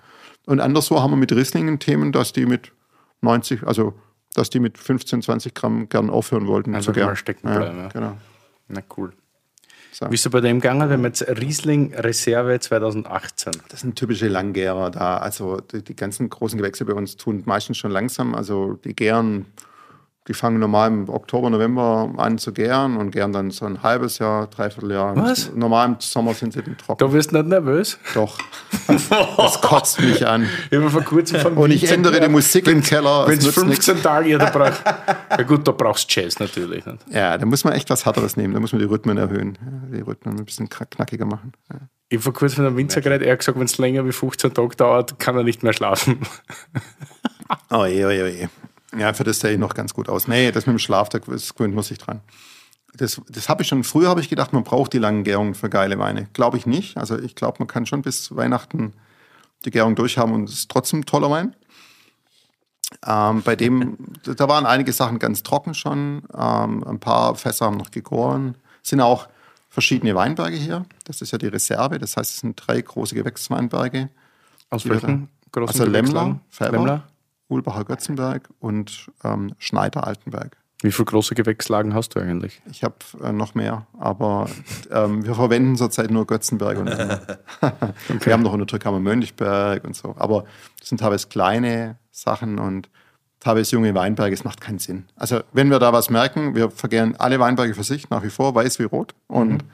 Und 0.46 0.58
anderswo 0.60 1.00
haben 1.00 1.12
wir 1.12 1.16
mit 1.16 1.32
Rieslingen 1.32 1.78
Themen, 1.78 2.10
dass 2.10 2.32
die 2.32 2.46
mit 2.46 2.72
90, 3.20 3.64
also 3.64 3.94
dass 4.34 4.50
die 4.50 4.58
mit 4.58 4.78
15, 4.78 5.22
20 5.22 5.54
Gramm 5.54 5.88
gern 5.88 6.10
aufhören 6.10 6.46
wollten. 6.46 6.74
Also 6.74 6.92
gern 6.92 7.14
stecken 7.14 7.48
bleiben. 7.48 7.78
Ja, 7.78 7.88
genau. 7.88 8.16
Na 8.68 8.80
cool. 8.96 9.12
So. 9.92 10.10
Wie 10.10 10.14
ist 10.14 10.26
du 10.26 10.30
bei 10.30 10.40
dem 10.40 10.60
gegangen? 10.60 10.88
Wir 10.88 10.96
haben 10.96 11.04
jetzt 11.04 11.22
Riesling 11.22 11.94
Reserve 11.94 12.60
2018. 12.60 13.52
Das 13.70 13.80
sind 13.80 13.96
typische 13.96 14.28
Langgärer 14.28 14.90
da. 14.90 15.16
Also 15.18 15.60
die, 15.60 15.82
die 15.82 15.96
ganzen 15.96 16.28
großen 16.28 16.58
Gewächse 16.58 16.84
bei 16.84 16.92
uns 16.92 17.16
tun 17.16 17.42
meistens 17.46 17.78
schon 17.78 17.90
langsam. 17.90 18.34
Also 18.34 18.74
die 18.74 18.94
gären 18.94 19.46
die 20.28 20.34
fangen 20.34 20.58
normal 20.58 20.88
im 20.88 21.08
Oktober, 21.08 21.50
November 21.50 22.12
an 22.16 22.38
zu 22.38 22.52
gären 22.52 22.96
und 22.96 23.12
gären 23.12 23.32
dann 23.32 23.50
so 23.50 23.64
ein 23.64 23.82
halbes 23.82 24.18
Jahr, 24.18 24.48
dreiviertel 24.48 24.92
Jahr. 24.92 25.16
Was? 25.16 25.52
Normal 25.54 25.88
im 25.88 25.96
Sommer 26.00 26.34
sind 26.34 26.52
sie 26.52 26.62
dann 26.62 26.76
trocken. 26.76 26.98
Du 26.98 27.12
bist 27.12 27.32
nicht 27.32 27.46
nervös? 27.46 27.98
Doch. 28.14 28.38
Das 29.36 29.60
kotzt 29.60 30.00
mich 30.00 30.26
an. 30.26 30.48
Ich 30.70 30.78
vor 30.90 31.02
kurzem 31.02 31.40
von 31.40 31.54
Und 31.54 31.70
ich 31.70 31.90
ändere 31.90 32.20
die 32.20 32.28
Musik 32.28 32.66
im 32.68 32.82
Keller. 32.82 33.26
Wenn 33.26 33.38
es 33.38 33.46
15 33.46 34.02
Tage 34.02 34.26
hier, 34.26 34.38
da 34.38 34.50
braucht. 34.50 34.82
Ja 35.30 35.42
gut, 35.42 35.66
da 35.66 35.72
brauchst 35.72 36.14
du 36.14 36.20
Jazz 36.20 36.38
natürlich. 36.38 36.84
Nicht? 36.86 36.98
Ja, 37.10 37.36
da 37.36 37.46
muss 37.46 37.64
man 37.64 37.72
echt 37.74 37.90
was 37.90 38.06
Härteres 38.06 38.36
nehmen. 38.36 38.54
Da 38.54 38.60
muss 38.60 38.72
man 38.72 38.80
die 38.80 38.86
Rhythmen 38.86 39.18
erhöhen. 39.18 39.58
Die 39.92 40.00
Rhythmen 40.00 40.38
ein 40.38 40.44
bisschen 40.44 40.68
knackiger 40.68 41.26
machen. 41.26 41.52
Ja. 41.70 41.80
Ich 42.08 42.16
habe 42.16 42.22
vor 42.22 42.32
kurzem 42.32 42.56
von 42.56 42.66
einem 42.66 42.76
Winzer 42.76 43.00
geredet, 43.00 43.26
er 43.26 43.32
hat 43.32 43.40
gesagt, 43.40 43.58
wenn 43.58 43.66
es 43.66 43.78
länger 43.78 44.06
wie 44.06 44.12
15 44.12 44.54
Tage 44.54 44.76
dauert, 44.76 45.18
kann 45.18 45.36
er 45.36 45.42
nicht 45.42 45.62
mehr 45.62 45.72
schlafen. 45.72 46.20
Oh 47.70 47.84
je, 47.84 48.04
oh 48.04 48.10
je, 48.10 48.22
oh 48.22 48.26
je. 48.26 48.48
Ja, 48.96 49.12
für 49.12 49.24
das 49.24 49.40
sehe 49.40 49.52
ich 49.52 49.58
noch 49.58 49.74
ganz 49.74 49.94
gut 49.94 50.08
aus. 50.08 50.28
Nee, 50.28 50.52
das 50.52 50.66
mit 50.66 50.74
dem 50.74 50.78
Schlaf, 50.78 51.08
da 51.08 51.18
gewöhnt 51.18 51.74
man 51.74 51.84
sich 51.84 51.98
dran. 51.98 52.20
Das, 52.94 53.20
das 53.28 53.48
habe 53.48 53.62
ich 53.62 53.68
schon, 53.68 53.84
früher 53.84 54.08
habe 54.08 54.20
ich 54.20 54.28
gedacht, 54.28 54.52
man 54.52 54.64
braucht 54.64 54.92
die 54.92 54.98
langen 54.98 55.22
Gärungen 55.22 55.54
für 55.54 55.68
geile 55.68 55.98
Weine. 55.98 56.28
Glaube 56.32 56.56
ich 56.56 56.66
nicht. 56.66 56.96
Also 56.96 57.18
ich 57.18 57.34
glaube, 57.34 57.56
man 57.58 57.68
kann 57.68 57.84
schon 57.84 58.02
bis 58.02 58.34
Weihnachten 58.34 58.94
die 59.64 59.70
Gärung 59.70 59.96
durchhaben 59.96 60.34
und 60.34 60.48
es 60.48 60.54
ist 60.54 60.70
trotzdem 60.70 61.00
ein 61.00 61.06
toller 61.06 61.30
Wein. 61.30 61.54
Ähm, 63.04 63.42
bei 63.42 63.56
dem, 63.56 63.98
da 64.24 64.48
waren 64.48 64.64
einige 64.64 64.92
Sachen 64.92 65.18
ganz 65.18 65.42
trocken 65.42 65.74
schon. 65.74 66.22
Ähm, 66.32 66.84
ein 66.84 67.00
paar 67.00 67.34
Fässer 67.34 67.66
haben 67.66 67.76
noch 67.76 67.90
gegoren. 67.90 68.56
Es 68.82 68.90
sind 68.90 69.00
auch 69.00 69.28
verschiedene 69.68 70.14
Weinberge 70.14 70.56
hier. 70.56 70.86
Das 71.04 71.20
ist 71.20 71.32
ja 71.32 71.38
die 71.38 71.48
Reserve. 71.48 71.98
Das 71.98 72.16
heißt, 72.16 72.30
es 72.30 72.38
sind 72.38 72.62
drei 72.64 72.80
große 72.80 73.14
Gewächsweinberge. 73.14 74.08
Aus 74.70 74.88
welchen 74.88 75.28
Also 75.54 75.84
Lemmler, 75.84 76.40
Färber, 76.48 76.78
Lemmler? 76.78 77.08
Ulbacher 77.48 77.84
Götzenberg 77.84 78.48
und 78.58 79.10
ähm, 79.24 79.54
Schneider 79.58 80.06
Altenberg. 80.06 80.56
Wie 80.82 80.92
viele 80.92 81.06
große 81.06 81.34
Gewächslagen 81.34 81.94
hast 81.94 82.14
du 82.14 82.20
eigentlich? 82.20 82.60
Ich 82.70 82.84
habe 82.84 82.96
äh, 83.22 83.32
noch 83.32 83.54
mehr, 83.54 83.86
aber 83.98 84.48
ähm, 84.90 85.24
wir 85.24 85.34
verwenden 85.34 85.76
zurzeit 85.76 86.10
nur 86.10 86.26
Götzenberg 86.26 86.78
und 86.78 86.88
okay. 87.60 88.20
wir 88.20 88.32
haben 88.32 88.42
noch 88.42 88.52
in 88.52 88.58
der 88.58 88.66
Türkei 88.66 88.90
Mönchberg 88.90 89.84
und 89.84 89.96
so. 89.96 90.14
Aber 90.18 90.44
das 90.78 90.90
sind 90.90 90.98
teilweise 90.98 91.28
kleine 91.28 91.96
Sachen 92.10 92.58
und 92.58 92.90
teilweise 93.40 93.76
junge 93.76 93.94
Weinberge. 93.94 94.34
Es 94.34 94.44
macht 94.44 94.60
keinen 94.60 94.78
Sinn. 94.78 95.06
Also 95.16 95.40
wenn 95.52 95.70
wir 95.70 95.78
da 95.78 95.94
was 95.94 96.10
merken, 96.10 96.54
wir 96.54 96.70
vergären 96.70 97.16
alle 97.16 97.40
Weinberge 97.40 97.74
für 97.74 97.84
sich 97.84 98.10
nach 98.10 98.22
wie 98.22 98.30
vor, 98.30 98.54
weiß 98.54 98.78
wie 98.78 98.84
rot. 98.84 99.14
Und 99.28 99.52
mhm. 99.52 99.70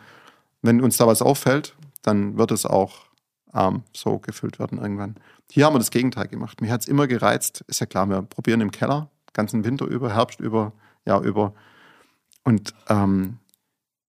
wenn 0.62 0.80
uns 0.82 0.98
da 0.98 1.08
was 1.08 1.20
auffällt, 1.20 1.74
dann 2.02 2.38
wird 2.38 2.52
es 2.52 2.64
auch 2.64 3.06
ähm, 3.54 3.82
so 3.92 4.18
gefüllt 4.18 4.58
werden 4.58 4.78
irgendwann. 4.78 5.16
Hier 5.50 5.66
haben 5.66 5.74
wir 5.74 5.78
das 5.78 5.90
Gegenteil 5.90 6.28
gemacht. 6.28 6.60
Mir 6.60 6.72
hat 6.72 6.82
es 6.82 6.88
immer 6.88 7.06
gereizt, 7.06 7.64
ist 7.66 7.80
ja 7.80 7.86
klar, 7.86 8.06
wir 8.08 8.22
probieren 8.22 8.60
im 8.60 8.70
Keller, 8.70 9.10
ganzen 9.32 9.64
Winter 9.64 9.86
über, 9.86 10.14
Herbst 10.14 10.40
über, 10.40 10.72
Jahr 11.04 11.22
über. 11.22 11.54
Und 12.44 12.74
ähm, 12.88 13.38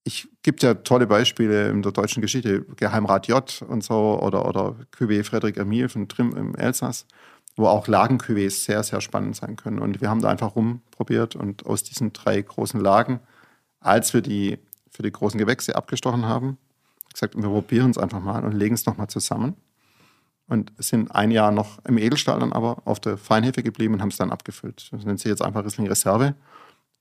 ich 0.04 0.28
gibt 0.42 0.64
ja 0.64 0.74
tolle 0.74 1.08
Beispiele 1.08 1.70
in 1.70 1.82
der 1.82 1.92
deutschen 1.92 2.22
Geschichte, 2.22 2.62
Geheimrat 2.76 3.28
J 3.28 3.64
und 3.68 3.84
so 3.84 4.20
oder, 4.22 4.48
oder 4.48 4.76
Cuvée 4.98 5.24
Frederic 5.24 5.58
Emil 5.58 5.88
von 5.88 6.08
Trim 6.10 6.36
im 6.36 6.56
Elsass, 6.56 7.06
wo 7.56 7.68
auch 7.68 7.88
Lagen-Cuvées 7.88 8.66
sehr, 8.66 8.84
sehr 8.84 9.02
spannend 9.02 9.36
sein 9.36 9.56
können. 9.56 9.80
Und 9.80 10.02
wir 10.02 10.10
haben 10.10 10.22
da 10.22 10.30
einfach 10.30 10.56
rumprobiert 10.56 11.36
und 11.36 11.66
aus 11.66 11.84
diesen 11.84 12.12
drei 12.12 12.42
großen 12.42 12.80
Lagen, 12.80 13.20
als 13.80 14.14
wir 14.14 14.22
die 14.22 14.60
für 14.90 15.04
die 15.04 15.12
großen 15.12 15.40
Gewächse 15.40 15.76
abgestochen 15.76 16.26
haben. 16.26 16.58
Gesagt, 17.14 17.36
wir 17.36 17.44
probieren 17.44 17.92
es 17.92 17.98
einfach 17.98 18.22
mal 18.22 18.44
und 18.44 18.54
legen 18.54 18.76
es 18.76 18.86
nochmal 18.86 19.08
zusammen. 19.08 19.56
Und 20.48 20.74
sind 20.78 21.10
ein 21.16 21.32
Jahr 21.32 21.52
noch 21.52 21.80
im 21.86 21.98
Edelstahl 21.98 22.40
dann 22.40 22.52
aber 22.52 22.82
auf 22.86 23.00
der 23.00 23.18
Feinhefe 23.18 23.64
geblieben 23.64 23.94
und 23.94 24.02
haben 24.02 24.10
es 24.10 24.18
dann 24.18 24.32
abgefüllt. 24.32 24.90
Das 24.92 25.06
nennt 25.06 25.20
sich 25.20 25.30
jetzt 25.30 25.42
einfach 25.42 25.64
Riesling 25.64 25.88
Reserve. 25.88 26.36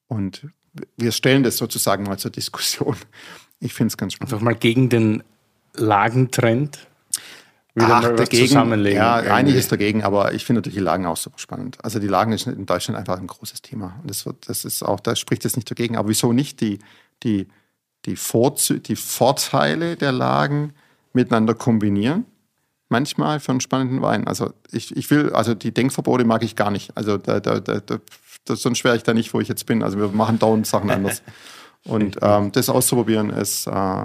Und 0.07 0.47
wir 0.97 1.13
stellen 1.13 1.43
das 1.43 1.57
sozusagen 1.57 2.05
mal 2.05 2.19
zur 2.19 2.31
Diskussion. 2.31 2.97
Ich 3.59 3.75
finde 3.75 3.89
es 3.89 3.97
ganz 3.97 4.15
spannend. 4.15 4.33
Einfach 4.33 4.45
mal 4.45 4.55
gegen 4.55 4.89
den 4.89 5.23
Lagentrend 5.75 6.87
wieder 7.75 7.97
Ach, 7.97 8.03
mal 8.03 8.17
dagegen, 8.17 8.49
zusammenlegen. 8.49 8.99
Ja, 8.99 9.17
eigentlich 9.17 9.57
ist 9.57 9.73
dagegen, 9.73 10.03
aber 10.03 10.35
ich 10.35 10.45
finde 10.45 10.61
natürlich 10.61 10.79
die 10.79 10.85
Lagen 10.85 11.07
auch 11.07 11.17
super 11.17 11.39
spannend. 11.39 11.79
Also 11.83 11.99
die 11.99 12.07
Lagen 12.07 12.33
ist 12.33 12.47
in 12.47 12.67
Deutschland 12.67 12.99
einfach 12.99 13.19
ein 13.19 13.27
großes 13.27 13.63
Thema. 13.63 13.99
Und 14.03 14.11
das, 14.11 14.29
das 14.47 14.65
ist 14.65 14.83
auch, 14.83 15.01
da 15.01 15.17
spricht 15.17 15.45
es 15.45 15.57
nicht 15.57 15.71
dagegen. 15.71 15.97
Aber 15.97 16.09
wieso 16.11 16.33
nicht 16.33 16.61
die, 16.61 16.81
die, 17.23 17.49
die, 18.07 18.17
Vorzü 18.17 18.81
die 18.81 18.97
Vorteile 18.97 19.97
der 19.97 20.13
Lagen 20.13 20.73
miteinander 21.13 21.55
kombinieren? 21.55 22.27
Manchmal 22.89 23.41
für 23.41 23.53
einen 23.53 23.61
spannenden 23.61 24.03
Wein. 24.03 24.27
Also 24.27 24.53
ich, 24.71 24.95
ich 24.97 25.11
will, 25.11 25.33
also 25.33 25.55
die 25.55 25.73
Denkverbote 25.73 26.25
mag 26.25 26.43
ich 26.43 26.57
gar 26.57 26.71
nicht. 26.71 26.97
Also 26.97 27.17
da, 27.17 27.41
da, 27.41 27.61
da, 27.61 27.81
da 27.81 28.57
sonst 28.57 28.85
wäre 28.85 28.97
ich 28.97 29.03
da 29.03 29.15
nicht, 29.15 29.33
wo 29.33 29.41
ich 29.41 29.49
jetzt 29.49 29.65
bin. 29.67 29.83
Also 29.83 29.99
wir 29.99 30.09
machen 30.09 30.39
dauernd 30.39 30.67
Sachen 30.67 30.91
anders. 30.91 31.23
Und 31.85 32.19
ähm, 32.23 32.53
das 32.53 32.69
auszuprobieren 32.69 33.31
ist, 33.31 33.67
äh, 33.67 34.05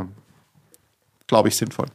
glaube 1.27 1.49
ich, 1.49 1.55
sinnvoll. 1.55 1.87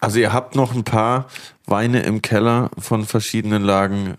Also 0.00 0.18
ihr 0.18 0.32
habt 0.32 0.54
noch 0.54 0.74
ein 0.74 0.84
paar 0.84 1.26
Weine 1.66 2.02
im 2.02 2.22
Keller 2.22 2.70
von 2.78 3.04
verschiedenen 3.04 3.62
Lagen, 3.62 4.16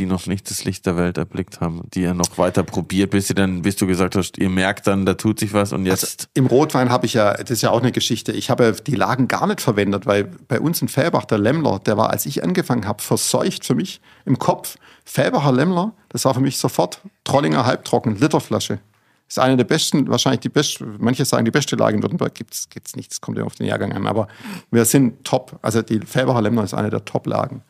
die 0.00 0.06
noch 0.06 0.26
nicht 0.26 0.50
das 0.50 0.64
Licht 0.64 0.86
der 0.86 0.96
Welt 0.96 1.18
erblickt 1.18 1.60
haben, 1.60 1.82
die 1.92 2.02
ihr 2.02 2.14
noch 2.14 2.38
weiter 2.38 2.62
probiert, 2.62 3.10
bis 3.10 3.28
ihr 3.28 3.36
dann, 3.36 3.60
bis 3.62 3.76
du 3.76 3.86
gesagt 3.86 4.16
hast, 4.16 4.38
ihr 4.38 4.48
merkt 4.48 4.86
dann, 4.86 5.04
da 5.04 5.14
tut 5.14 5.38
sich 5.38 5.52
was 5.52 5.72
und 5.72 5.84
jetzt. 5.84 6.04
Also 6.04 6.28
Im 6.34 6.46
Rotwein 6.46 6.88
habe 6.88 7.04
ich 7.04 7.12
ja, 7.14 7.34
das 7.34 7.50
ist 7.50 7.62
ja 7.62 7.70
auch 7.70 7.80
eine 7.80 7.92
Geschichte, 7.92 8.32
ich 8.32 8.48
habe 8.48 8.72
die 8.72 8.96
Lagen 8.96 9.28
gar 9.28 9.46
nicht 9.46 9.60
verwendet, 9.60 10.06
weil 10.06 10.24
bei 10.24 10.58
uns 10.58 10.80
in 10.80 10.88
Fellbach, 10.88 11.26
der 11.26 11.38
Lämmler, 11.38 11.80
der 11.80 11.98
war, 11.98 12.08
als 12.08 12.24
ich 12.24 12.42
angefangen 12.42 12.86
habe, 12.86 13.02
verseucht 13.02 13.66
für 13.66 13.74
mich 13.74 14.00
im 14.24 14.38
Kopf. 14.38 14.76
Fellbacher 15.04 15.52
Lämmler, 15.52 15.92
das 16.08 16.24
war 16.24 16.32
für 16.32 16.40
mich 16.40 16.56
sofort 16.56 17.02
Trollinger 17.24 17.66
halbtrocken, 17.66 18.16
Literflasche 18.16 18.80
ist 19.28 19.38
eine 19.38 19.56
der 19.56 19.64
besten, 19.64 20.08
wahrscheinlich 20.08 20.40
die 20.40 20.48
beste, 20.48 20.84
manche 20.98 21.24
sagen 21.24 21.44
die 21.44 21.52
beste 21.52 21.76
Lage 21.76 21.96
in 21.96 22.02
Württemberg, 22.02 22.34
gibt 22.34 22.52
es 22.52 22.96
nicht, 22.96 23.12
das 23.12 23.20
kommt 23.20 23.38
ja 23.38 23.44
auf 23.44 23.54
den 23.54 23.66
Jahrgang 23.66 23.92
an, 23.92 24.08
aber 24.08 24.26
wir 24.72 24.84
sind 24.84 25.24
top. 25.24 25.56
Also 25.62 25.82
die 25.82 26.00
Felbacher 26.00 26.42
Lemner 26.42 26.64
ist 26.64 26.74
eine 26.74 26.90
der 26.90 27.04
Top-Lagen. 27.04 27.62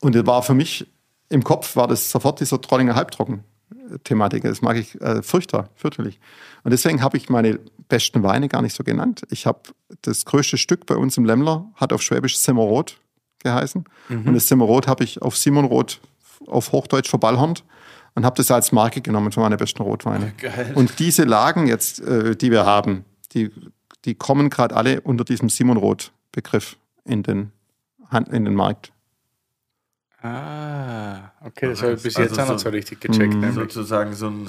Und 0.00 0.16
das 0.16 0.26
war 0.26 0.42
für 0.42 0.54
mich 0.54 0.88
im 1.32 1.42
Kopf, 1.44 1.76
war 1.76 1.88
das 1.88 2.10
sofort 2.10 2.40
dieser 2.40 2.60
Trollinger 2.60 2.94
Halbtrocken-Thematik. 2.94 4.44
Das 4.44 4.60
mag 4.60 4.76
ich 4.76 5.00
äh, 5.00 5.22
furchtbar, 5.22 5.70
fürchterlich. 5.74 6.20
Und 6.62 6.70
deswegen 6.72 7.02
habe 7.02 7.16
ich 7.16 7.28
meine 7.28 7.58
besten 7.88 8.22
Weine 8.22 8.48
gar 8.48 8.62
nicht 8.62 8.76
so 8.76 8.84
genannt. 8.84 9.22
Ich 9.30 9.46
habe 9.46 9.60
das 10.02 10.24
größte 10.24 10.58
Stück 10.58 10.86
bei 10.86 10.96
uns 10.96 11.16
im 11.16 11.24
Lemmler, 11.24 11.66
hat 11.76 11.92
auf 11.92 12.02
Schwäbisch 12.02 12.36
Simmerrot 12.38 12.98
geheißen. 13.40 13.84
Mhm. 14.08 14.26
Und 14.28 14.34
das 14.34 14.48
Simmerrot 14.48 14.86
habe 14.86 15.04
ich 15.04 15.22
auf 15.22 15.36
Simonrot 15.36 16.00
auf 16.46 16.72
Hochdeutsch 16.72 17.08
verballhornt 17.08 17.64
und 18.14 18.24
habe 18.24 18.36
das 18.36 18.50
als 18.50 18.72
Marke 18.72 19.00
genommen 19.00 19.32
für 19.32 19.40
meine 19.40 19.56
besten 19.56 19.82
Rotweine. 19.82 20.32
Geil. 20.38 20.72
Und 20.74 20.98
diese 20.98 21.24
Lagen 21.24 21.66
jetzt, 21.66 22.00
äh, 22.00 22.36
die 22.36 22.50
wir 22.50 22.66
haben, 22.66 23.04
die, 23.32 23.50
die 24.04 24.14
kommen 24.14 24.50
gerade 24.50 24.76
alle 24.76 25.00
unter 25.00 25.24
diesem 25.24 25.48
Simon 25.48 25.76
Roth-Begriff 25.76 26.76
in 27.04 27.22
den, 27.22 27.52
in 28.30 28.44
den 28.44 28.54
Markt. 28.54 28.92
Ah, 30.22 31.32
okay, 31.44 31.68
das 31.68 31.82
habe 31.82 31.92
ich 31.94 32.02
bis 32.02 32.16
jetzt 32.16 32.38
also 32.38 32.42
auch 32.42 32.54
noch 32.54 32.58
so 32.58 32.68
richtig 32.68 33.00
gecheckt. 33.00 33.34
Mh. 33.34 33.52
Sozusagen 33.52 34.14
so 34.14 34.28
ein, 34.28 34.48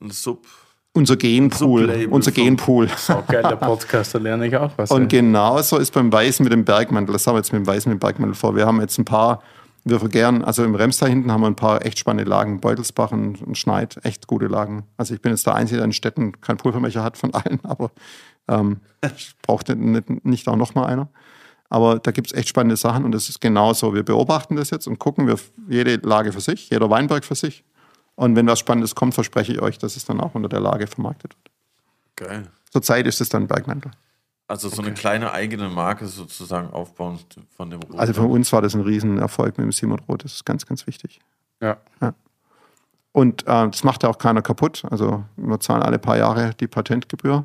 ein 0.00 0.10
Sub. 0.10 0.46
Unser 0.92 1.16
Genpool. 1.16 2.08
Unser 2.10 2.32
Genpool. 2.32 2.88
So 2.96 3.22
geil, 3.28 3.42
der 3.42 3.56
Podcast, 3.56 4.14
da 4.14 4.18
lerne 4.18 4.46
ich 4.46 4.56
auch 4.56 4.72
was. 4.76 4.90
Und 4.90 5.12
ey. 5.12 5.20
genauso 5.20 5.76
ist 5.76 5.92
beim 5.92 6.12
Weißen 6.12 6.42
mit 6.42 6.52
dem 6.52 6.64
Bergmantel. 6.64 7.12
Das 7.12 7.26
haben 7.26 7.34
wir 7.34 7.38
jetzt 7.38 7.52
mit 7.52 7.60
dem 7.60 7.66
Weißen 7.66 7.92
mit 7.92 7.98
dem 7.98 8.00
Bergmantel 8.00 8.34
vor. 8.34 8.56
Wir 8.56 8.66
haben 8.66 8.80
jetzt 8.80 8.98
ein 8.98 9.04
paar 9.04 9.42
wir 9.88 10.00
vergären, 10.00 10.42
also 10.42 10.64
im 10.64 10.74
Remstal 10.74 11.08
hinten 11.08 11.30
haben 11.30 11.42
wir 11.42 11.46
ein 11.46 11.54
paar 11.54 11.86
echt 11.86 12.00
spannende 12.00 12.28
Lagen, 12.28 12.60
Beutelsbach 12.60 13.12
und, 13.12 13.40
und 13.40 13.56
Schneid, 13.56 13.96
echt 14.02 14.26
gute 14.26 14.48
Lagen. 14.48 14.82
Also 14.96 15.14
ich 15.14 15.22
bin 15.22 15.30
jetzt 15.30 15.46
der 15.46 15.54
Einzige, 15.54 15.76
der 15.76 15.84
in 15.84 15.92
Städten 15.92 16.40
keinen 16.40 16.56
Pulvermecher 16.56 17.04
hat 17.04 17.16
von 17.16 17.32
allen, 17.32 17.60
aber 17.62 17.92
ähm, 18.48 18.80
braucht 19.42 19.68
nicht, 19.68 20.24
nicht 20.24 20.48
auch 20.48 20.56
nochmal 20.56 20.86
einer. 20.86 21.08
Aber 21.68 21.98
da 21.98 22.10
gibt 22.10 22.28
es 22.28 22.32
echt 22.32 22.48
spannende 22.48 22.76
Sachen 22.76 23.04
und 23.04 23.12
das 23.12 23.28
ist 23.28 23.40
genauso. 23.40 23.94
Wir 23.94 24.02
beobachten 24.02 24.56
das 24.56 24.70
jetzt 24.70 24.86
und 24.86 24.98
gucken 24.98 25.26
wir 25.26 25.38
jede 25.68 25.96
Lage 26.06 26.32
für 26.32 26.40
sich, 26.40 26.70
jeder 26.70 26.90
Weinberg 26.90 27.24
für 27.24 27.34
sich. 27.34 27.64
Und 28.14 28.34
wenn 28.36 28.46
was 28.46 28.58
Spannendes 28.58 28.94
kommt, 28.94 29.14
verspreche 29.14 29.52
ich 29.52 29.60
euch, 29.60 29.78
dass 29.78 29.96
es 29.96 30.04
dann 30.04 30.20
auch 30.20 30.34
unter 30.34 30.48
der 30.48 30.60
Lage 30.60 30.86
vermarktet 30.86 31.34
wird. 31.36 32.28
Geil. 32.30 32.48
Zurzeit 32.70 33.06
ist 33.06 33.20
es 33.20 33.28
dann 33.28 33.46
Bergmantel. 33.46 33.92
Also 34.48 34.68
so 34.68 34.78
okay. 34.78 34.86
eine 34.86 34.94
kleine 34.94 35.32
eigene 35.32 35.68
Marke 35.68 36.06
sozusagen 36.06 36.70
aufbauen 36.70 37.18
von 37.56 37.68
dem 37.68 37.82
Rot. 37.82 37.98
Also 37.98 38.14
für 38.14 38.22
uns 38.22 38.52
war 38.52 38.62
das 38.62 38.74
ein 38.74 38.82
Riesenerfolg 38.82 39.58
mit 39.58 39.64
dem 39.64 39.72
Simon 39.72 39.98
Rot. 40.08 40.24
Das 40.24 40.34
ist 40.34 40.46
ganz, 40.46 40.66
ganz 40.66 40.86
wichtig. 40.86 41.20
Ja. 41.60 41.78
ja. 42.00 42.14
Und 43.12 43.42
äh, 43.42 43.68
das 43.68 43.82
macht 43.82 44.04
ja 44.04 44.08
auch 44.08 44.18
keiner 44.18 44.42
kaputt. 44.42 44.84
Also 44.90 45.24
wir 45.36 45.58
zahlen 45.58 45.82
alle 45.82 45.98
paar 45.98 46.16
Jahre 46.16 46.54
die 46.60 46.68
Patentgebühr. 46.68 47.44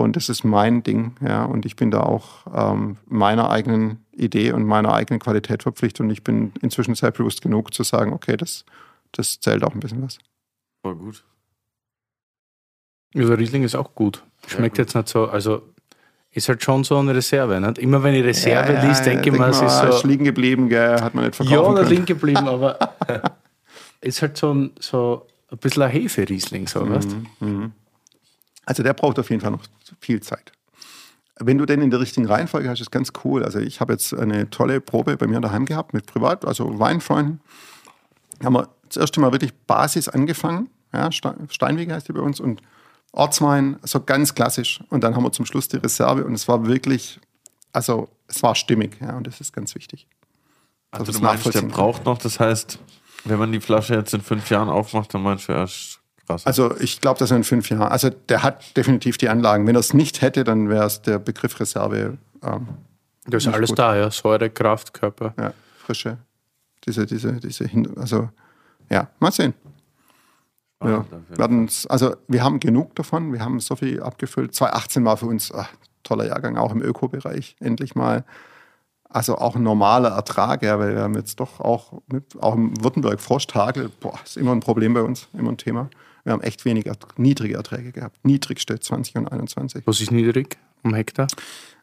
Und 0.00 0.16
das 0.16 0.28
ist 0.28 0.44
mein 0.44 0.82
Ding, 0.82 1.16
ja. 1.20 1.44
Und 1.44 1.66
ich 1.66 1.76
bin 1.76 1.90
da 1.90 2.00
auch 2.00 2.46
ähm, 2.54 2.96
meiner 3.06 3.50
eigenen 3.50 4.04
Idee 4.12 4.52
und 4.52 4.64
meiner 4.64 4.92
eigenen 4.92 5.20
Qualität 5.20 5.62
verpflichtet. 5.62 6.00
Und 6.00 6.10
ich 6.10 6.24
bin 6.24 6.52
inzwischen 6.62 6.94
selbstbewusst 6.94 7.42
genug 7.42 7.72
zu 7.74 7.82
sagen, 7.82 8.12
okay, 8.12 8.36
das, 8.36 8.64
das 9.12 9.40
zählt 9.40 9.64
auch 9.64 9.74
ein 9.74 9.80
bisschen 9.80 10.02
was. 10.02 10.18
Voll 10.82 10.96
gut. 10.96 11.24
Also 13.14 13.34
Riesling 13.34 13.64
ist 13.64 13.74
auch 13.74 13.94
gut. 13.94 14.24
Schmeckt 14.46 14.78
ja, 14.78 14.84
gut. 14.84 14.88
jetzt 14.88 14.94
nicht 14.94 15.08
so, 15.08 15.28
also 15.28 15.62
ist 16.32 16.48
halt 16.48 16.62
schon 16.62 16.84
so 16.84 16.96
eine 16.98 17.14
Reserve. 17.14 17.60
Nicht? 17.60 17.78
Immer 17.78 18.02
wenn 18.02 18.14
ich 18.14 18.24
Reserve 18.24 18.72
ja, 18.72 18.86
liest, 18.86 19.04
denke 19.04 19.30
ich 19.30 19.38
mir, 19.38 19.48
es 19.48 19.60
ist 19.60 19.78
so. 19.80 19.86
Ist 19.88 20.04
liegen 20.04 20.24
geblieben, 20.24 20.68
gell, 20.68 21.00
hat 21.00 21.14
man 21.14 21.24
nicht 21.24 21.36
verkaufen 21.36 21.74
Ja, 21.74 21.74
können. 21.74 21.88
liegen 21.88 22.06
geblieben, 22.06 22.46
aber 22.46 22.78
ist 24.00 24.22
halt 24.22 24.36
so 24.36 24.54
ein, 24.54 24.70
so 24.78 25.26
ein 25.50 25.58
bisschen 25.58 25.82
ein 25.82 25.90
Hefe-Riesling, 25.90 26.68
so, 26.68 26.84
mhm, 26.84 26.94
weißt 26.94 27.16
mhm. 27.40 27.72
Also 28.70 28.84
der 28.84 28.94
braucht 28.94 29.18
auf 29.18 29.30
jeden 29.30 29.42
Fall 29.42 29.50
noch 29.50 29.64
viel 30.00 30.22
Zeit. 30.22 30.52
Wenn 31.40 31.58
du 31.58 31.66
denn 31.66 31.82
in 31.82 31.90
der 31.90 31.98
richtigen 31.98 32.26
Reihenfolge 32.26 32.68
hast, 32.68 32.80
ist 32.80 32.92
ganz 32.92 33.10
cool. 33.24 33.42
Also 33.42 33.58
ich 33.58 33.80
habe 33.80 33.94
jetzt 33.94 34.14
eine 34.14 34.48
tolle 34.48 34.80
Probe 34.80 35.16
bei 35.16 35.26
mir 35.26 35.40
daheim 35.40 35.66
gehabt 35.66 35.92
mit 35.92 36.06
Privat, 36.06 36.44
also 36.44 36.78
Weinfreunden. 36.78 37.40
Haben 38.44 38.52
wir 38.52 38.68
das 38.86 38.98
erste 38.98 39.18
Mal 39.18 39.32
wirklich 39.32 39.52
Basis 39.66 40.08
angefangen. 40.08 40.70
Ja, 40.92 41.10
Steinwege 41.10 41.92
heißt 41.92 42.06
die 42.06 42.12
bei 42.12 42.20
uns 42.20 42.38
und 42.38 42.62
Ortswein, 43.10 43.80
so 43.82 44.04
ganz 44.04 44.36
klassisch. 44.36 44.84
Und 44.88 45.02
dann 45.02 45.16
haben 45.16 45.24
wir 45.24 45.32
zum 45.32 45.46
Schluss 45.46 45.66
die 45.66 45.78
Reserve 45.78 46.24
und 46.24 46.34
es 46.34 46.46
war 46.46 46.64
wirklich, 46.68 47.18
also 47.72 48.08
es 48.28 48.40
war 48.44 48.54
stimmig, 48.54 48.98
ja, 49.00 49.16
und 49.16 49.26
das 49.26 49.40
ist 49.40 49.52
ganz 49.52 49.74
wichtig. 49.74 50.06
Also 50.92 51.10
du 51.10 51.18
meinst, 51.18 51.52
der 51.52 51.62
braucht 51.62 52.04
noch, 52.04 52.18
das 52.18 52.38
heißt, 52.38 52.78
wenn 53.24 53.40
man 53.40 53.50
die 53.50 53.60
Flasche 53.60 53.96
jetzt 53.96 54.14
in 54.14 54.20
fünf 54.20 54.48
Jahren 54.48 54.68
aufmacht, 54.68 55.12
dann 55.12 55.24
meinst 55.24 55.48
du 55.48 55.54
erst 55.54 55.99
krass. 56.30 56.46
Also 56.46 56.76
ich 56.78 57.00
glaube, 57.00 57.18
dass 57.18 57.30
er 57.30 57.36
in 57.36 57.44
fünf 57.44 57.68
Jahren, 57.70 57.90
also 57.90 58.10
der 58.10 58.42
hat 58.42 58.76
definitiv 58.76 59.18
die 59.18 59.28
Anlagen. 59.28 59.66
Wenn 59.66 59.76
er 59.76 59.80
es 59.80 59.94
nicht 59.94 60.22
hätte, 60.22 60.44
dann 60.44 60.68
wäre 60.68 60.86
es 60.86 61.02
der 61.02 61.18
Begriff 61.18 61.58
Reserve. 61.60 62.18
Ähm, 62.42 62.68
das 63.26 63.46
ist 63.46 63.52
alles 63.52 63.70
gut. 63.70 63.78
da, 63.78 63.96
ja. 63.96 64.10
Säure, 64.10 64.50
Kraft, 64.50 64.94
Körper. 64.94 65.34
Ja, 65.38 65.52
Frische. 65.78 66.18
Diese, 66.86 67.06
diese, 67.06 67.34
diese, 67.34 67.68
also 67.96 68.30
ja, 68.88 69.08
mal 69.18 69.32
sehen. 69.32 69.54
Ja, 70.82 71.04
werden, 71.28 71.68
also 71.90 72.16
wir 72.26 72.42
haben 72.42 72.58
genug 72.58 72.94
davon, 72.94 73.34
wir 73.34 73.40
haben 73.40 73.60
so 73.60 73.76
viel 73.76 74.02
abgefüllt. 74.02 74.54
2018 74.54 75.04
war 75.04 75.18
für 75.18 75.26
uns 75.26 75.52
ach, 75.52 75.68
toller 76.02 76.26
Jahrgang, 76.26 76.56
auch 76.56 76.72
im 76.72 76.80
Ökobereich, 76.80 77.54
endlich 77.60 77.94
mal. 77.94 78.24
Also 79.10 79.36
auch 79.36 79.56
ein 79.56 79.62
normaler 79.62 80.10
Ertrag, 80.10 80.62
ja, 80.62 80.78
weil 80.78 80.94
wir 80.94 81.02
haben 81.02 81.14
jetzt 81.14 81.38
doch 81.38 81.60
auch, 81.60 82.00
mit, 82.10 82.24
auch 82.40 82.54
im 82.54 82.82
Württemberg 82.82 83.20
Frost, 83.20 83.54
Hagel, 83.54 83.90
boah, 84.00 84.18
ist 84.24 84.38
immer 84.38 84.52
ein 84.52 84.60
Problem 84.60 84.94
bei 84.94 85.02
uns, 85.02 85.28
immer 85.34 85.50
ein 85.50 85.58
Thema. 85.58 85.90
Wir 86.24 86.32
haben 86.32 86.42
echt 86.42 86.64
wenig, 86.64 86.90
niedrige 87.16 87.56
Erträge 87.56 87.92
gehabt, 87.92 88.16
niedrigste 88.24 88.78
20 88.78 89.16
und 89.16 89.28
21. 89.28 89.86
Was 89.86 90.00
ist 90.00 90.10
niedrig 90.10 90.58
um 90.82 90.94
Hektar? 90.94 91.28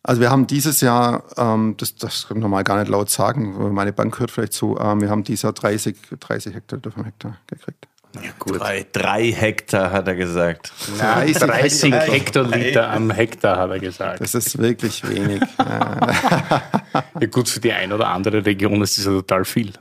Also 0.03 0.21
wir 0.21 0.31
haben 0.31 0.47
dieses 0.47 0.81
Jahr, 0.81 1.23
ähm, 1.37 1.75
das, 1.77 1.95
das 1.95 2.27
kann 2.27 2.37
ich 2.37 2.41
normal 2.41 2.63
gar 2.63 2.79
nicht 2.79 2.89
laut 2.89 3.09
sagen, 3.09 3.73
meine 3.73 3.91
Bank 3.91 4.19
hört 4.19 4.31
vielleicht 4.31 4.53
zu, 4.53 4.77
ähm, 4.79 5.01
wir 5.01 5.09
haben 5.09 5.23
dieses 5.23 5.41
Jahr 5.41 5.53
30, 5.53 5.97
30 6.19 6.55
Hektar 6.55 6.79
auf 6.85 7.05
Hektar 7.05 7.37
gekriegt. 7.47 7.87
Ja, 8.15 8.31
drei, 8.57 8.85
drei, 8.91 9.31
Hektar, 9.31 9.91
hat 9.91 10.07
er 10.07 10.15
gesagt. 10.15 10.71
Nein, 10.97 11.33
30 11.33 11.93
Hektoliter 11.93 12.89
am 12.89 13.11
Hektar, 13.11 13.57
hat 13.57 13.69
er 13.69 13.79
gesagt. 13.79 14.21
Das 14.21 14.33
ist 14.33 14.57
wirklich 14.57 15.07
wenig. 15.07 15.41
ja, 15.59 17.27
gut, 17.29 17.49
für 17.49 17.59
die 17.59 17.73
eine 17.73 17.93
oder 17.93 18.07
andere 18.07 18.45
Region 18.45 18.81
ist 18.81 18.97
das 18.97 19.05
ja 19.05 19.11
total 19.11 19.45
viel. 19.45 19.73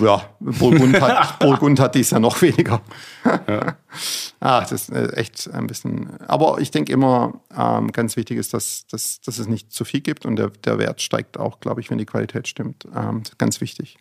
Ja, 0.00 0.22
Burgund 0.40 1.00
hat, 1.00 1.38
Burgund 1.40 1.80
hat 1.80 1.94
dies 1.94 2.10
ja 2.10 2.18
noch 2.18 2.40
weniger. 2.42 2.80
Ja. 3.24 3.76
Ach, 4.40 4.60
das 4.68 4.88
ist 4.88 5.16
echt 5.16 5.50
ein 5.52 5.66
bisschen. 5.66 6.20
Aber 6.26 6.58
ich 6.60 6.70
denke 6.70 6.92
immer, 6.92 7.40
ähm, 7.56 7.92
ganz 7.92 8.16
wichtig 8.16 8.38
ist, 8.38 8.54
dass, 8.54 8.86
dass, 8.86 9.20
dass 9.20 9.38
es 9.38 9.46
nicht 9.46 9.72
zu 9.72 9.84
viel 9.84 10.00
gibt 10.00 10.26
und 10.26 10.36
der, 10.36 10.50
der 10.50 10.78
Wert 10.78 11.02
steigt 11.02 11.38
auch, 11.38 11.60
glaube 11.60 11.80
ich, 11.80 11.90
wenn 11.90 11.98
die 11.98 12.06
Qualität 12.06 12.48
stimmt. 12.48 12.86
Ähm, 12.94 13.22
ganz 13.38 13.60
wichtig. 13.60 13.98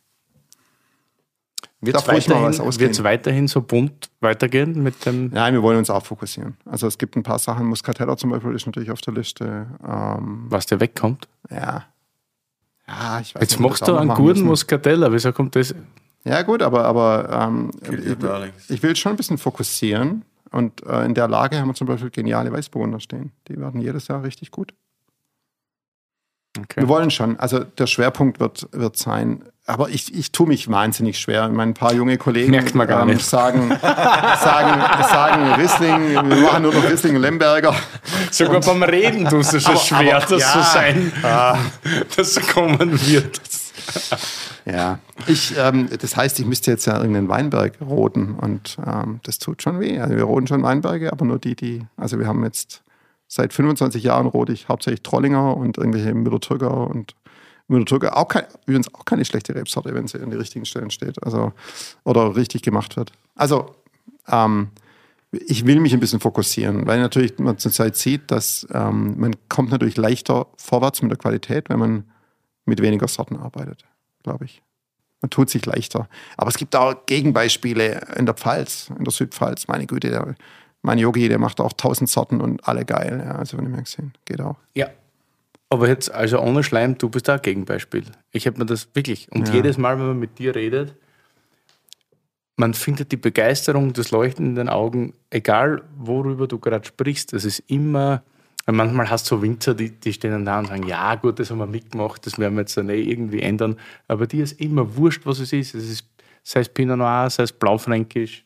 Wird 1.81 1.95
es 1.95 2.07
weiterhin, 2.07 3.03
weiterhin 3.03 3.47
so 3.47 3.61
bunt 3.61 4.09
weitergehen 4.19 4.83
mit 4.83 5.05
dem. 5.05 5.29
Nein, 5.29 5.53
wir 5.53 5.63
wollen 5.63 5.77
uns 5.77 5.89
auch 5.89 6.05
fokussieren. 6.05 6.57
Also 6.65 6.87
es 6.87 6.97
gibt 6.97 7.15
ein 7.15 7.23
paar 7.23 7.39
Sachen, 7.39 7.67
Muscatella 7.67 8.17
zum 8.17 8.31
Beispiel 8.31 8.53
ist 8.53 8.65
natürlich 8.65 8.91
auf 8.91 8.99
der 8.99 9.13
Liste. 9.13 9.67
Ähm, 9.87 10.45
Was 10.49 10.65
der 10.65 10.79
wegkommt. 10.81 11.27
ja. 11.49 11.85
Ja, 12.89 13.19
ich 13.19 13.35
weiß 13.35 13.41
Jetzt 13.41 13.51
nicht, 13.51 13.59
machst 13.59 13.87
du 13.87 13.95
einen 13.95 14.09
guten. 14.09 14.41
Muscatella. 14.41 15.11
Wieso 15.11 15.31
kommt 15.31 15.55
das? 15.55 15.75
Ja, 16.23 16.41
gut, 16.41 16.61
aber, 16.61 16.85
aber 16.85 17.29
ähm, 17.29 17.71
ich, 17.83 18.69
ich 18.69 18.83
will 18.83 18.95
schon 18.95 19.11
ein 19.13 19.15
bisschen 19.15 19.37
fokussieren. 19.37 20.25
Und 20.51 20.83
äh, 20.85 21.05
in 21.05 21.13
der 21.13 21.27
Lage 21.27 21.59
haben 21.59 21.67
wir 21.67 21.75
zum 21.75 21.87
Beispiel 21.87 22.09
geniale 22.09 22.51
Weißburgunder 22.51 22.99
stehen. 22.99 23.31
Die 23.47 23.59
werden 23.59 23.79
jedes 23.79 24.07
Jahr 24.07 24.23
richtig 24.23 24.49
gut. 24.49 24.73
Okay. 26.57 26.81
Wir 26.81 26.87
wollen 26.87 27.11
schon. 27.11 27.39
Also 27.39 27.59
der 27.59 27.85
Schwerpunkt 27.85 28.39
wird, 28.39 28.67
wird 28.71 28.97
sein. 28.97 29.43
Aber 29.69 29.89
ich, 29.89 30.13
ich 30.15 30.31
tue 30.31 30.47
mich 30.47 30.67
wahnsinnig 30.69 31.19
schwer. 31.19 31.47
Meine, 31.49 31.71
ein 31.71 31.73
paar 31.75 31.93
junge 31.93 32.17
Kollegen 32.17 32.51
Merkt 32.51 32.73
man 32.73 32.87
gar 32.87 33.05
nicht. 33.05 33.23
sagen, 33.23 33.69
sagen, 33.81 34.81
sagen 35.09 35.53
Riesling, 35.61 36.09
wir 36.13 36.23
machen 36.23 36.63
nur 36.63 36.73
noch 36.73 36.89
Riesling 36.89 37.15
und 37.15 37.21
Lemberger. 37.21 37.75
Sogar 38.31 38.61
beim 38.61 38.81
Reden 38.81 39.27
tust 39.29 39.53
du 39.53 39.59
schon 39.59 39.71
Aber- 39.75 39.79
schwer, 39.79 40.17
aber- 40.17 40.25
das 40.25 40.41
ja. 40.41 40.51
zu 40.51 40.59
sein, 40.73 41.11
dass 42.17 42.33
so 42.33 42.41
kommen 42.41 42.91
wird. 43.07 43.39
Ja, 44.65 44.99
ich, 45.27 45.55
ähm, 45.57 45.87
das 45.99 46.15
heißt, 46.15 46.39
ich 46.39 46.45
müsste 46.45 46.71
jetzt 46.71 46.85
ja 46.85 46.97
irgendeinen 46.97 47.29
Weinberg 47.29 47.73
roden 47.81 48.35
und 48.35 48.77
ähm, 48.85 49.19
das 49.23 49.39
tut 49.39 49.61
schon 49.63 49.79
weh. 49.79 49.99
Also 49.99 50.15
wir 50.15 50.23
roden 50.23 50.47
schon 50.47 50.61
Weinberge, 50.63 51.11
aber 51.11 51.25
nur 51.25 51.39
die, 51.39 51.55
die, 51.55 51.85
also 51.97 52.19
wir 52.19 52.27
haben 52.27 52.43
jetzt 52.43 52.81
seit 53.27 53.53
25 53.53 54.03
Jahren 54.03 54.27
rode 54.27 54.53
ich 54.53 54.67
hauptsächlich 54.67 55.01
Trollinger 55.01 55.55
und 55.57 55.77
irgendwelche 55.77 56.13
Müller-Thurgau 56.13 56.85
und 56.85 57.13
Müller-Thurgau, 57.69 58.09
auch 58.09 58.27
kein, 58.27 58.45
übrigens 58.65 58.93
auch 58.93 59.05
keine 59.05 59.25
schlechte 59.25 59.55
Rebsorte, 59.55 59.93
wenn 59.93 60.07
sie 60.07 60.19
an 60.21 60.29
die 60.29 60.37
richtigen 60.37 60.65
Stellen 60.65 60.91
steht, 60.91 61.23
also 61.23 61.53
oder 62.03 62.35
richtig 62.35 62.61
gemacht 62.61 62.97
wird. 62.97 63.11
Also 63.35 63.75
ähm, 64.27 64.69
ich 65.31 65.65
will 65.65 65.79
mich 65.79 65.93
ein 65.93 65.99
bisschen 65.99 66.19
fokussieren, 66.19 66.87
weil 66.87 66.99
natürlich 66.99 67.37
man 67.37 67.57
zurzeit 67.57 67.95
sieht, 67.95 68.31
dass 68.31 68.67
ähm, 68.73 69.19
man 69.19 69.35
kommt 69.47 69.69
natürlich 69.69 69.97
leichter 69.97 70.47
vorwärts 70.57 71.01
mit 71.01 71.11
der 71.11 71.17
Qualität, 71.17 71.69
wenn 71.69 71.79
man 71.79 72.03
mit 72.65 72.81
weniger 72.81 73.07
Sorten 73.07 73.37
arbeitet, 73.37 73.85
glaube 74.23 74.45
ich. 74.45 74.61
Man 75.21 75.29
tut 75.29 75.49
sich 75.49 75.65
leichter. 75.65 76.07
Aber 76.37 76.49
es 76.49 76.57
gibt 76.57 76.75
auch 76.75 77.05
Gegenbeispiele 77.05 78.07
in 78.15 78.25
der 78.25 78.35
Pfalz, 78.35 78.89
in 78.97 79.03
der 79.03 79.11
Südpfalz. 79.11 79.67
Meine 79.67 79.85
Güte, 79.85 80.09
der, 80.09 80.35
mein 80.81 80.97
Yogi, 80.97 81.27
der 81.27 81.39
macht 81.39 81.59
auch 81.59 81.73
tausend 81.73 82.09
Sorten 82.09 82.39
und 82.39 82.65
alle 82.67 82.85
geil. 82.85 83.21
Ja, 83.23 83.33
also 83.33 83.57
wenn 83.57 83.65
ich 83.65 83.71
mir 83.71 83.83
gesehen, 83.83 84.13
geht 84.25 84.39
auch. 84.39 84.55
Ja. 84.75 84.87
Aber 85.69 85.87
jetzt, 85.87 86.11
also 86.11 86.39
ohne 86.39 86.63
Schleim, 86.63 86.97
du 86.97 87.09
bist 87.09 87.27
da 87.27 87.35
ein 87.35 87.41
Gegenbeispiel. 87.41 88.03
Ich 88.31 88.47
habe 88.47 88.57
mir 88.57 88.65
das 88.65 88.87
wirklich, 88.93 89.31
und 89.31 89.47
Ja. 89.47 89.55
jedes 89.55 89.77
Mal, 89.77 89.99
wenn 89.99 90.07
man 90.07 90.19
mit 90.19 90.39
dir 90.39 90.55
redet, 90.55 90.95
man 92.57 92.73
findet 92.73 93.11
die 93.11 93.17
Begeisterung, 93.17 93.93
das 93.93 94.11
Leuchten 94.11 94.47
in 94.47 94.55
den 94.55 94.69
Augen, 94.69 95.13
egal 95.29 95.83
worüber 95.97 96.47
du 96.47 96.59
gerade 96.59 96.85
sprichst, 96.85 97.33
das 97.33 97.45
ist 97.45 97.59
immer, 97.67 98.23
manchmal 98.65 99.09
hast 99.09 99.29
du 99.29 99.35
so 99.35 99.41
Winzer, 99.41 99.73
die, 99.75 99.91
die 99.91 100.11
stehen 100.11 100.31
dann 100.31 100.45
da 100.45 100.59
und 100.59 100.67
sagen, 100.67 100.85
ja 100.87 101.15
gut, 101.15 101.39
das 101.39 101.51
haben 101.51 101.59
wir 101.59 101.67
mitgemacht, 101.67 102.25
das 102.25 102.37
werden 102.37 102.55
wir 102.55 102.61
jetzt 102.61 102.75
dann 102.75 102.89
eh 102.89 103.01
irgendwie 103.01 103.41
ändern, 103.41 103.77
aber 104.07 104.27
dir 104.27 104.43
ist 104.43 104.59
immer 104.59 104.97
wurscht, 104.97 105.25
was 105.25 105.39
es 105.39 105.53
ist. 105.53 105.73
Es 105.75 105.89
ist 105.89 106.05
sei 106.43 106.61
es 106.61 106.69
Pinot 106.69 106.97
Noir, 106.97 107.29
sei 107.29 107.43
es 107.43 107.51
Blaufränkisch, 107.53 108.43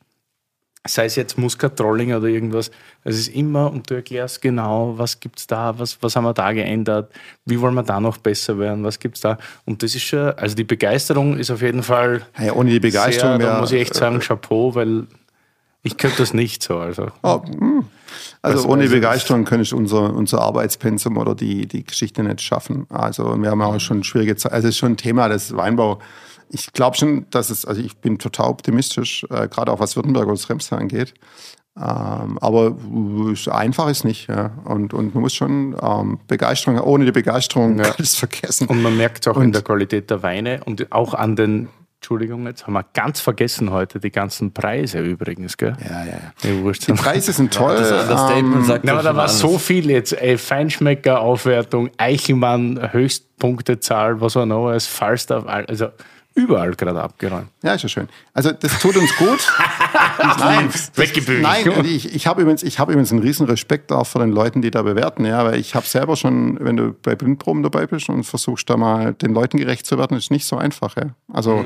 sei 0.85 1.05
es 1.05 1.15
jetzt 1.15 1.37
Muscat 1.37 1.77
Trolling 1.77 2.13
oder 2.13 2.27
irgendwas, 2.27 2.69
es 3.05 3.17
ist 3.17 3.29
immer, 3.29 3.71
und 3.71 3.89
du 3.89 3.95
erklärst 3.95 4.41
genau, 4.41 4.93
was 4.97 5.19
gibt 5.19 5.39
es 5.39 5.47
da, 5.47 5.77
was, 5.79 5.97
was 6.01 6.15
haben 6.15 6.25
wir 6.25 6.33
da 6.33 6.51
geändert, 6.51 7.11
wie 7.45 7.59
wollen 7.61 7.73
wir 7.73 7.83
da 7.83 7.99
noch 8.01 8.17
besser 8.17 8.59
werden, 8.59 8.83
was 8.83 8.99
gibt 8.99 9.15
es 9.15 9.21
da. 9.21 9.37
Und 9.65 9.81
das 9.81 9.95
ist 9.95 10.03
schon, 10.03 10.31
also 10.31 10.55
die 10.55 10.65
Begeisterung 10.65 11.37
ist 11.37 11.51
auf 11.51 11.61
jeden 11.61 11.83
Fall 11.83 12.23
Ja, 12.37 12.53
ohne 12.53 12.69
die 12.71 12.79
Begeisterung 12.81 13.37
sehr, 13.39 13.47
da 13.53 13.59
muss 13.61 13.71
ich 13.71 13.81
echt 13.81 13.93
sagen, 13.93 14.19
Chapeau, 14.19 14.75
weil 14.75 15.07
ich 15.83 15.97
könnte 15.97 16.17
das 16.17 16.33
nicht 16.33 16.63
so. 16.63 16.77
Also. 16.77 17.07
Oh, 17.23 17.41
also 18.41 18.57
Das- 18.57 18.65
ohne 18.65 18.83
also- 18.83 18.93
Begeisterung 18.95 19.45
könnte 19.45 19.63
ich 19.63 19.73
unser, 19.73 20.13
unser 20.13 20.41
Arbeitspensum 20.41 21.17
oder 21.17 21.33
die, 21.35 21.65
die 21.65 21.83
Geschichte 21.85 22.23
nicht 22.23 22.41
schaffen. 22.41 22.87
Also 22.89 23.35
wir 23.41 23.49
haben 23.51 23.61
auch 23.61 23.79
schon 23.79 24.03
schwierige 24.03 24.35
Zeit. 24.35 24.51
Also 24.51 24.67
es 24.67 24.75
ist 24.75 24.79
schon 24.79 24.93
ein 24.93 24.97
Thema 24.97 25.29
des 25.29 25.55
Weinbau. 25.55 25.99
Ich 26.55 26.71
glaube 26.71 26.95
schon, 26.95 27.25
dass 27.31 27.49
es, 27.49 27.65
also 27.65 27.81
ich 27.81 27.97
bin 27.97 28.19
total 28.19 28.47
optimistisch, 28.49 29.25
äh, 29.31 29.47
gerade 29.47 29.71
auch 29.71 29.79
was 29.79 29.95
Württemberg 29.95 30.27
und 30.27 30.37
das 30.37 30.49
Remstal 30.49 30.79
angeht. 30.79 31.13
Ähm, 31.75 32.37
aber 32.39 32.75
äh, 33.27 33.31
ist- 33.33 33.49
einfach 33.49 33.89
ist 33.89 34.03
nicht. 34.05 34.29
Ja. 34.29 34.51
Und, 34.65 34.93
und 34.93 35.15
man 35.15 35.23
muss 35.23 35.33
schon 35.33 35.75
ähm, 35.81 36.19
Begeisterung, 36.27 36.79
ohne 36.79 37.05
die 37.05 37.11
Begeisterung 37.11 37.77
Ja. 37.79 37.85
kann 37.85 37.95
ich 37.97 38.09
es 38.09 38.15
vergessen. 38.15 38.67
Und 38.67 38.83
man 38.83 38.95
merkt 38.95 39.25
es 39.25 39.31
auch 39.33 39.37
in 39.37 39.45
Und- 39.45 39.55
der 39.55 39.63
Qualität 39.63 40.11
der 40.11 40.21
Weine 40.21 40.61
und 40.65 40.91
auch 40.91 41.15
an 41.15 41.35
den, 41.35 41.69
Entschuldigung, 41.95 42.45
jetzt 42.45 42.67
haben 42.67 42.73
wir 42.73 42.85
ganz 42.93 43.21
vergessen 43.21 43.71
heute 43.71 43.99
die 43.99 44.11
ganzen 44.11 44.53
Preise 44.53 44.99
übrigens, 44.99 45.57
gell? 45.57 45.75
ja, 45.83 46.05
ja, 46.05 46.11
ja. 46.11 46.73
Die 46.87 46.93
Preise 46.93 47.31
sind 47.31 47.51
toll. 47.51 47.75
Das 47.77 47.91
Understatement 47.91 48.55
ähm, 48.57 48.63
sagt 48.65 48.83
Na, 48.83 48.91
ja 48.91 48.99
aber 48.99 49.09
da 49.09 49.15
war 49.15 49.23
alles. 49.23 49.39
so 49.39 49.57
viel 49.57 49.89
jetzt. 49.89 50.13
Ey, 50.13 50.37
Feinschmecker, 50.37 51.21
Aufwertung, 51.21 51.89
Eichelmann, 51.97 52.91
Höchstpunktezahl, 52.91 54.21
was 54.21 54.35
war 54.35 54.45
noch 54.45 54.67
alles, 54.67 54.85
Falstaff, 54.85 55.45
also 55.47 55.87
überall 56.35 56.73
gerade 56.75 57.01
abgeräumt. 57.01 57.47
Ja, 57.61 57.73
ist 57.73 57.83
ja 57.83 57.89
schön. 57.89 58.09
Also 58.33 58.51
das 58.51 58.79
tut 58.79 58.95
uns 58.97 59.15
gut. 59.15 59.39
Nein, 60.39 60.69
Weggebügelt. 60.95 61.43
Nein, 61.43 61.69
und 61.69 61.85
ich, 61.85 62.13
ich 62.13 62.27
habe 62.27 62.41
übrigens, 62.41 62.63
ich 62.63 62.79
habe 62.79 62.91
übrigens 62.91 63.11
einen 63.11 63.21
riesen 63.21 63.45
Respekt 63.45 63.91
auch 63.91 64.07
vor 64.07 64.21
den 64.21 64.31
Leuten, 64.31 64.61
die 64.61 64.71
da 64.71 64.81
bewerten, 64.81 65.25
ja, 65.25 65.43
weil 65.45 65.59
ich 65.59 65.75
habe 65.75 65.85
selber 65.85 66.15
schon, 66.15 66.57
wenn 66.59 66.77
du 66.77 66.95
bei 67.01 67.15
Blindproben 67.15 67.63
dabei 67.63 67.85
bist 67.87 68.09
und 68.09 68.23
versuchst 68.23 68.69
da 68.69 68.77
mal 68.77 69.13
den 69.13 69.33
Leuten 69.33 69.57
gerecht 69.57 69.85
zu 69.85 69.97
werden, 69.97 70.17
ist 70.17 70.31
nicht 70.31 70.45
so 70.45 70.57
einfach, 70.57 70.95
ja. 70.95 71.15
Also 71.31 71.65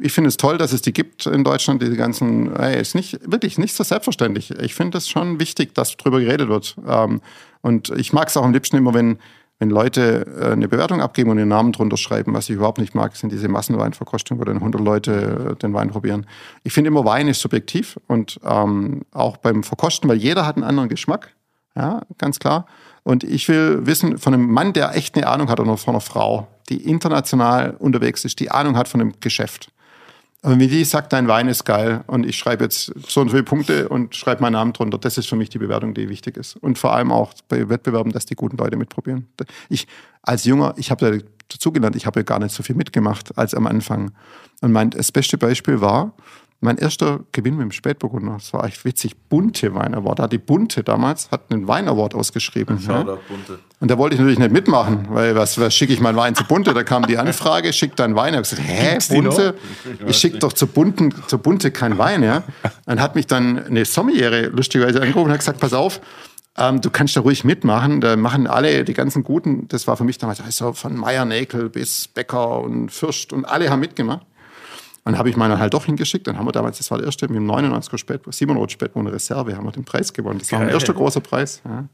ich 0.00 0.12
finde 0.12 0.28
es 0.28 0.36
toll, 0.36 0.58
dass 0.58 0.72
es 0.72 0.80
die 0.80 0.92
gibt 0.92 1.26
in 1.26 1.42
Deutschland, 1.42 1.82
diese 1.82 1.96
ganzen, 1.96 2.54
ey, 2.54 2.80
ist 2.80 2.94
nicht, 2.94 3.18
wirklich 3.30 3.58
nicht 3.58 3.74
so 3.74 3.82
selbstverständlich. 3.82 4.52
Ich 4.60 4.74
finde 4.74 4.98
es 4.98 5.08
schon 5.08 5.40
wichtig, 5.40 5.74
dass 5.74 5.96
drüber 5.96 6.20
geredet 6.20 6.48
wird. 6.48 6.76
Ähm, 6.86 7.20
und 7.62 7.90
ich 7.90 8.12
mag 8.12 8.28
es 8.28 8.36
auch 8.36 8.44
am 8.44 8.52
liebsten 8.52 8.76
immer, 8.76 8.94
wenn, 8.94 9.18
wenn 9.58 9.70
Leute 9.70 10.26
äh, 10.40 10.52
eine 10.52 10.68
Bewertung 10.68 11.00
abgeben 11.00 11.30
und 11.30 11.38
ihren 11.38 11.48
Namen 11.48 11.72
drunter 11.72 11.96
schreiben. 11.96 12.34
Was 12.34 12.48
ich 12.48 12.56
überhaupt 12.56 12.78
nicht 12.78 12.94
mag, 12.94 13.16
sind 13.16 13.32
diese 13.32 13.48
Massenweinverkostungen, 13.48 14.40
wo 14.40 14.44
dann 14.44 14.56
100 14.56 14.80
Leute 14.80 15.52
äh, 15.52 15.56
den 15.56 15.74
Wein 15.74 15.90
probieren. 15.90 16.26
Ich 16.62 16.72
finde 16.72 16.88
immer, 16.88 17.04
Wein 17.04 17.28
ist 17.28 17.40
subjektiv 17.40 17.98
und 18.06 18.40
ähm, 18.44 19.02
auch 19.12 19.36
beim 19.36 19.62
Verkosten, 19.62 20.08
weil 20.08 20.16
jeder 20.16 20.46
hat 20.46 20.56
einen 20.56 20.64
anderen 20.64 20.88
Geschmack. 20.88 21.34
Ja, 21.74 22.02
ganz 22.18 22.38
klar. 22.38 22.66
Und 23.04 23.24
ich 23.24 23.48
will 23.48 23.86
wissen 23.86 24.18
von 24.18 24.34
einem 24.34 24.50
Mann, 24.50 24.72
der 24.72 24.94
echt 24.94 25.16
eine 25.16 25.26
Ahnung 25.26 25.48
hat 25.48 25.60
oder 25.60 25.76
von 25.76 25.94
einer 25.94 26.00
Frau, 26.00 26.48
die 26.68 26.88
international 26.88 27.76
unterwegs 27.78 28.24
ist, 28.24 28.40
die 28.40 28.50
Ahnung 28.50 28.76
hat 28.76 28.88
von 28.88 29.00
dem 29.00 29.14
Geschäft. 29.20 29.70
Und 30.42 30.60
wenn 30.60 30.68
die 30.68 30.84
sagt, 30.84 31.12
dein 31.12 31.26
Wein 31.26 31.48
ist 31.48 31.64
geil 31.64 32.04
und 32.06 32.24
ich 32.24 32.36
schreibe 32.36 32.64
jetzt 32.64 32.92
so 33.08 33.20
und 33.20 33.28
so 33.28 33.32
viele 33.32 33.42
Punkte 33.42 33.88
und 33.88 34.14
schreibe 34.14 34.40
meinen 34.40 34.52
Namen 34.52 34.72
drunter, 34.72 34.96
das 34.96 35.18
ist 35.18 35.28
für 35.28 35.34
mich 35.34 35.50
die 35.50 35.58
Bewertung, 35.58 35.94
die 35.94 36.08
wichtig 36.08 36.36
ist. 36.36 36.56
Und 36.56 36.78
vor 36.78 36.92
allem 36.92 37.10
auch 37.10 37.34
bei 37.48 37.68
Wettbewerben, 37.68 38.12
dass 38.12 38.24
die 38.24 38.36
guten 38.36 38.56
Leute 38.56 38.76
mitprobieren. 38.76 39.26
Ich 39.68 39.88
als 40.22 40.44
Junger, 40.44 40.74
ich 40.76 40.90
habe 40.90 41.10
da 41.10 41.26
dazugelernt, 41.48 41.96
ich 41.96 42.06
habe 42.06 42.22
gar 42.22 42.38
nicht 42.38 42.54
so 42.54 42.62
viel 42.62 42.76
mitgemacht 42.76 43.36
als 43.36 43.54
am 43.54 43.66
Anfang. 43.66 44.12
Und 44.60 44.70
mein 44.70 44.90
das 44.90 45.10
beste 45.10 45.38
Beispiel 45.38 45.80
war, 45.80 46.12
mein 46.60 46.76
erster 46.76 47.20
Gewinn 47.30 47.56
mit 47.56 47.62
dem 47.62 47.72
Spätburgunder, 47.72 48.32
das 48.32 48.52
war 48.52 48.64
echt 48.64 48.84
witzig, 48.84 49.16
Bunte 49.28 49.74
Wein 49.74 49.94
Award. 49.94 50.18
Da 50.18 50.22
hat 50.24 50.32
die 50.32 50.38
Bunte 50.38 50.82
damals 50.82 51.30
hat 51.30 51.52
einen 51.52 51.68
Wein 51.68 51.88
Award 51.88 52.14
ausgeschrieben. 52.16 52.78
ja. 52.78 52.98
Shoutout, 53.00 53.20
Bunte. 53.28 53.58
Und 53.78 53.90
da 53.90 53.96
wollte 53.96 54.14
ich 54.14 54.20
natürlich 54.20 54.40
nicht 54.40 54.50
mitmachen, 54.50 55.06
weil 55.10 55.36
was, 55.36 55.60
was 55.60 55.72
schicke 55.72 55.92
ich 55.92 56.00
meinen 56.00 56.16
Wein 56.16 56.34
zu 56.34 56.42
Bunte? 56.44 56.74
Da 56.74 56.82
kam 56.82 57.06
die 57.06 57.16
Anfrage, 57.16 57.72
schick 57.72 57.94
deinen 57.94 58.16
Wein. 58.16 58.34
Ich 58.34 58.38
habe 58.38 58.42
gesagt, 58.42 58.62
hä, 58.64 58.90
Gibt's 58.90 59.08
Bunte? 59.08 59.54
Ich 60.06 60.16
schicke 60.16 60.38
doch 60.38 60.52
zu 60.52 60.66
Bunten, 60.66 61.14
zu 61.28 61.38
Bunte 61.38 61.70
keinen 61.70 61.96
Wein, 61.96 62.24
ja. 62.24 62.42
Dann 62.86 63.00
hat 63.00 63.14
mich 63.14 63.28
dann 63.28 63.64
eine 63.64 63.84
Sommeliere 63.84 64.48
lustigerweise 64.48 65.00
angerufen 65.00 65.26
und 65.26 65.32
hat 65.32 65.38
gesagt, 65.38 65.60
pass 65.60 65.72
auf, 65.72 66.00
ähm, 66.56 66.80
du 66.80 66.90
kannst 66.90 67.16
da 67.16 67.20
ruhig 67.20 67.44
mitmachen. 67.44 68.00
Da 68.00 68.16
machen 68.16 68.48
alle, 68.48 68.84
die 68.84 68.94
ganzen 68.94 69.22
Guten, 69.22 69.68
das 69.68 69.86
war 69.86 69.96
für 69.96 70.04
mich 70.04 70.18
damals 70.18 70.40
also 70.40 70.72
von 70.72 70.96
Meier 70.96 71.24
Näkel 71.24 71.70
bis 71.70 72.08
Becker 72.08 72.60
und 72.60 72.90
Fürst 72.90 73.32
und 73.32 73.44
alle 73.44 73.70
haben 73.70 73.80
mitgemacht. 73.80 74.26
Und 75.08 75.16
habe 75.18 75.30
ich 75.30 75.36
meinen 75.36 75.58
halt 75.58 75.72
doch 75.74 75.86
hingeschickt. 75.86 76.26
Dann 76.26 76.36
haben 76.38 76.46
wir 76.46 76.52
damals, 76.52 76.78
das 76.78 76.90
war 76.90 76.98
der 76.98 77.06
erste 77.06 77.26
mit 77.28 77.36
dem 77.36 77.50
99er 77.50 77.96
Spätburgunder, 77.98 78.36
700 78.36 78.70
Spätburgunder 78.72 79.12
Reserve, 79.12 79.56
haben 79.56 79.64
wir 79.64 79.72
den 79.72 79.84
Preis 79.84 80.12
gewonnen. 80.12 80.38
Das 80.38 80.52
war 80.52 80.58
mein 80.60 80.68
erster 80.68 80.92
großer 80.92 81.20
Preis. 81.20 81.62
Ja. 81.64 81.84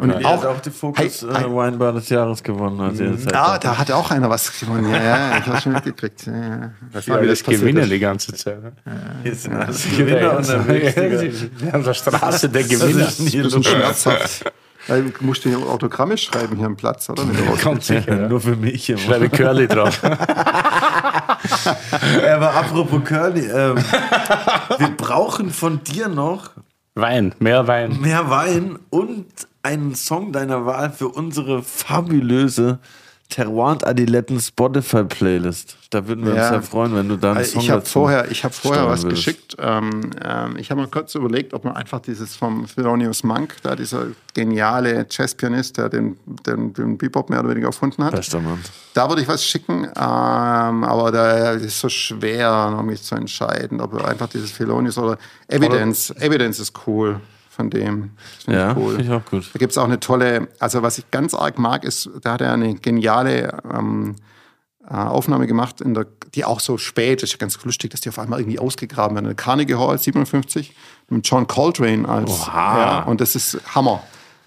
Und 0.00 0.08
Er 0.10 0.26
hat 0.26 0.46
auch 0.46 0.58
die 0.60 0.70
Fokus 0.70 0.98
Hey, 0.98 1.10
hey. 1.34 1.44
äh, 1.44 1.54
Weinbar 1.54 1.92
des 1.92 2.08
Jahres 2.08 2.42
gewonnen. 2.42 2.80
Also 2.80 3.04
ihr 3.04 3.18
seid 3.18 3.36
Ah, 3.36 3.58
da- 3.58 3.76
hat 3.76 3.90
auch 3.90 4.10
einer 4.10 4.30
was 4.30 4.58
gewonnen. 4.58 4.90
Ja, 4.90 5.02
ja, 5.02 5.38
ich 5.38 5.46
habe 5.46 5.60
schon 5.60 5.72
mitgekriegt. 5.72 6.24
Ja, 6.24 6.32
ja. 6.34 6.70
Das 6.94 7.06
war, 7.08 7.20
wie 7.20 7.26
das 7.26 7.42
Das 7.42 7.52
ist. 7.60 7.90
die 7.90 7.98
ganze 7.98 8.32
Zeit. 8.32 8.62
ne? 8.62 8.72
Hier 9.22 9.34
sind 9.34 9.52
alles 9.54 9.84
Gewinner 9.94 10.38
unterwegs. 10.38 10.94
Digga. 10.94 11.72
An 11.72 11.84
der 11.84 11.92
Straße 11.92 12.48
der 12.48 12.62
Das 12.62 12.70
Gewinner. 12.70 13.06
ist 13.08 13.20
nie 13.20 13.42
Das 13.42 13.46
ist 13.48 13.54
los. 13.54 13.66
schmerzhaft. 13.66 14.52
Weil 14.88 15.10
Du 15.10 15.24
musst 15.24 15.44
dir 15.44 15.56
Autogramme 15.58 16.16
schreiben 16.18 16.56
hier 16.56 16.66
am 16.66 16.76
Platz, 16.76 17.08
oder? 17.08 17.24
Kommt 17.62 17.84
sicher. 17.84 18.22
Ja. 18.22 18.28
Nur 18.28 18.40
für 18.40 18.56
mich 18.56 18.90
immer. 18.90 18.98
Schreibe 18.98 19.28
Curly 19.28 19.68
drauf. 19.68 20.02
Aber 22.32 22.54
apropos 22.54 23.04
Curly, 23.04 23.46
ähm, 23.46 23.76
wir 24.78 24.88
brauchen 24.96 25.50
von 25.50 25.82
dir 25.84 26.08
noch 26.08 26.50
Wein, 26.94 27.34
mehr 27.38 27.66
Wein. 27.66 28.00
mehr 28.00 28.28
Wein 28.28 28.78
und 28.90 29.26
einen 29.62 29.94
Song 29.94 30.32
deiner 30.32 30.66
Wahl 30.66 30.90
für 30.90 31.08
unsere 31.08 31.62
fabulöse 31.62 32.80
Terroir 33.32 33.78
Adiletten 33.84 34.38
Spotify-Playlist. 34.38 35.76
Da 35.90 36.06
würden 36.06 36.24
wir 36.24 36.32
uns 36.32 36.40
Ja. 36.40 36.52
ja 36.54 36.60
freuen, 36.62 36.94
wenn 36.94 37.08
du 37.08 37.16
da 37.16 37.30
einen 37.30 37.38
Also 37.38 37.52
Song 37.52 37.62
ich 37.62 37.70
habe 37.70 37.80
dazu 37.80 37.92
vorher, 37.92 38.30
ich 38.30 38.44
habe 38.44 38.54
vorher 38.54 38.86
was 38.86 39.02
würdest. 39.02 39.24
geschickt. 39.24 39.56
Ähm, 39.58 40.10
ähm, 40.22 40.56
ich 40.58 40.70
habe 40.70 40.80
mal 40.82 40.86
kurz 40.88 41.14
überlegt, 41.14 41.54
ob 41.54 41.64
man 41.64 41.74
einfach 41.74 42.00
dieses 42.00 42.36
vom 42.36 42.66
Thelonious 42.66 43.24
Monk, 43.24 43.56
da 43.62 43.74
dieser 43.74 44.06
geniale 44.34 45.06
Jazzpianist, 45.10 45.78
der 45.78 45.88
den, 45.88 46.16
den, 46.46 46.72
den 46.74 46.98
Bebop 46.98 47.30
mehr 47.30 47.40
oder 47.40 47.50
weniger 47.50 47.68
erfunden 47.68 48.04
hat, 48.04 48.12
Bester 48.14 48.40
Mann. 48.40 48.58
da 48.94 49.08
würde 49.08 49.22
ich 49.22 49.28
was 49.28 49.44
schicken. 49.44 49.84
Ähm, 49.84 49.92
aber 49.96 51.10
da 51.10 51.52
ist 51.52 51.80
so 51.80 51.88
schwer, 51.88 52.70
noch 52.70 52.82
mich 52.82 53.02
zu 53.02 53.14
entscheiden, 53.14 53.80
ob 53.80 53.94
einfach 54.04 54.28
dieses 54.28 54.54
Thelonious 54.54 54.98
oder 54.98 55.16
Evidence. 55.48 56.10
Evidence 56.20 56.60
ist 56.60 56.72
cool 56.86 57.20
von 57.54 57.68
dem. 57.70 58.10
Das 58.16 58.44
finde 58.44 58.58
Ja, 58.60 58.70
ich 58.72 58.76
cool. 58.78 58.96
finde 58.96 59.04
ich 59.04 59.10
auch 59.10 59.30
gut. 59.30 59.50
Da 59.52 59.58
gibt 59.58 59.72
es 59.72 59.78
auch 59.78 59.84
eine 59.84 60.00
tolle, 60.00 60.48
also 60.58 60.82
was 60.82 60.98
ich 60.98 61.10
ganz 61.10 61.34
arg 61.34 61.58
mag, 61.58 61.84
ist, 61.84 62.08
da 62.22 62.32
hat 62.32 62.40
er 62.40 62.52
eine 62.54 62.74
geniale 62.74 63.58
ähm, 63.72 64.16
äh, 64.88 64.94
Aufnahme 64.94 65.46
gemacht, 65.46 65.80
in 65.80 65.94
der, 65.94 66.06
die 66.34 66.44
auch 66.44 66.60
so 66.60 66.78
spät, 66.78 67.22
das 67.22 67.28
ist 67.28 67.32
ja 67.34 67.38
ganz 67.38 67.62
lustig, 67.64 67.90
dass 67.90 68.00
die 68.00 68.08
auf 68.08 68.18
einmal 68.18 68.40
irgendwie 68.40 68.58
ausgegraben 68.58 69.14
werden. 69.14 69.26
In 69.26 69.36
der 69.36 69.44
Carnegie 69.44 69.74
Hall 69.74 69.98
57 69.98 70.74
mit 71.10 71.28
John 71.28 71.46
Coltrane 71.46 72.08
als. 72.08 72.46
Ja, 72.46 73.02
und 73.04 73.20
das 73.20 73.34
ist 73.36 73.58
Hammer. 73.74 74.02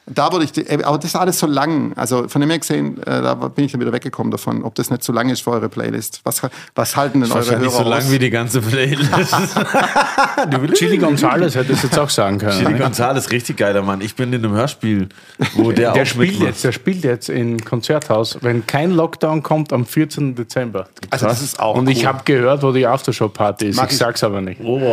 Da 0.08 0.32
würde 0.32 0.46
ich, 0.46 0.52
die, 0.52 0.70
aber 0.84 0.98
das 1.00 1.06
ist 1.06 1.16
alles 1.16 1.40
so 1.40 1.48
lang. 1.48 1.94
Also 1.96 2.28
von 2.28 2.40
dem 2.40 2.52
her 2.52 2.60
gesehen, 2.60 3.02
äh, 3.04 3.24
da 3.24 3.34
bin 3.34 3.66
ich 3.66 3.72
dann 3.72 3.82
wieder 3.82 3.92
weggekommen 3.92 4.30
davon, 4.30 4.64
ob 4.64 4.76
das 4.76 4.92
nicht 4.92 5.02
zu 5.04 5.12
lang 5.12 5.30
ist 5.30 5.42
für 5.42 5.50
eure 5.52 5.68
Playlist. 5.68 6.22
Was, 6.24 6.42
was 6.76 6.96
halten 6.96 7.22
denn 7.22 7.32
eure 7.32 7.40
Wahrscheinlich 7.40 7.72
Hörer 7.74 7.84
so 7.84 7.90
lang 7.90 8.00
aus? 8.04 8.12
wie 8.12 8.20
die 8.20 8.30
ganze 8.30 8.62
Playlist. 8.62 9.10
Chili 10.74 10.98
Gonzales 11.00 11.56
hätte 11.56 11.74
es 11.74 11.82
jetzt 11.82 11.98
auch 11.98 12.10
sagen 12.12 12.38
können. 12.38 12.52
Chili? 12.66 12.78
Gonzales, 12.78 13.32
richtig 13.32 13.58
geiler 13.58 13.82
Mann. 13.82 14.02
Ich 14.02 14.16
bin 14.16 14.32
in 14.32 14.46
einem 14.46 14.54
Hörspiel, 14.56 15.10
wo 15.56 15.72
der, 15.72 15.94
Der 15.94 16.04
auch 16.04 16.06
spielt 16.06 16.30
mitmacht. 16.34 16.50
jetzt, 16.50 16.64
der 16.64 16.72
spielt 16.72 17.04
jetzt 17.04 17.30
im 17.30 17.60
Konzerthaus, 17.66 18.38
wenn 18.42 18.68
kein 18.68 18.92
Lockdown 18.92 19.42
kommt, 19.42 19.74
am 19.74 19.86
14. 19.88 20.36
Dezember. 20.36 20.86
Also 21.10 21.26
das 21.26 21.42
ist 21.42 21.60
auch 21.60 21.76
Und 21.78 21.90
ich 21.90 22.02
cool. 22.02 22.06
habe 22.08 22.22
gehört, 22.26 22.62
wo 22.64 22.72
die 22.72 22.86
Aftershow-Party 22.86 23.68
ist. 23.70 23.76
Mag 23.78 23.88
ich 23.88 23.94
ich- 23.94 23.98
sag's 23.98 24.24
aber 24.24 24.42
nicht. 24.42 24.60
Mann, 24.64 24.84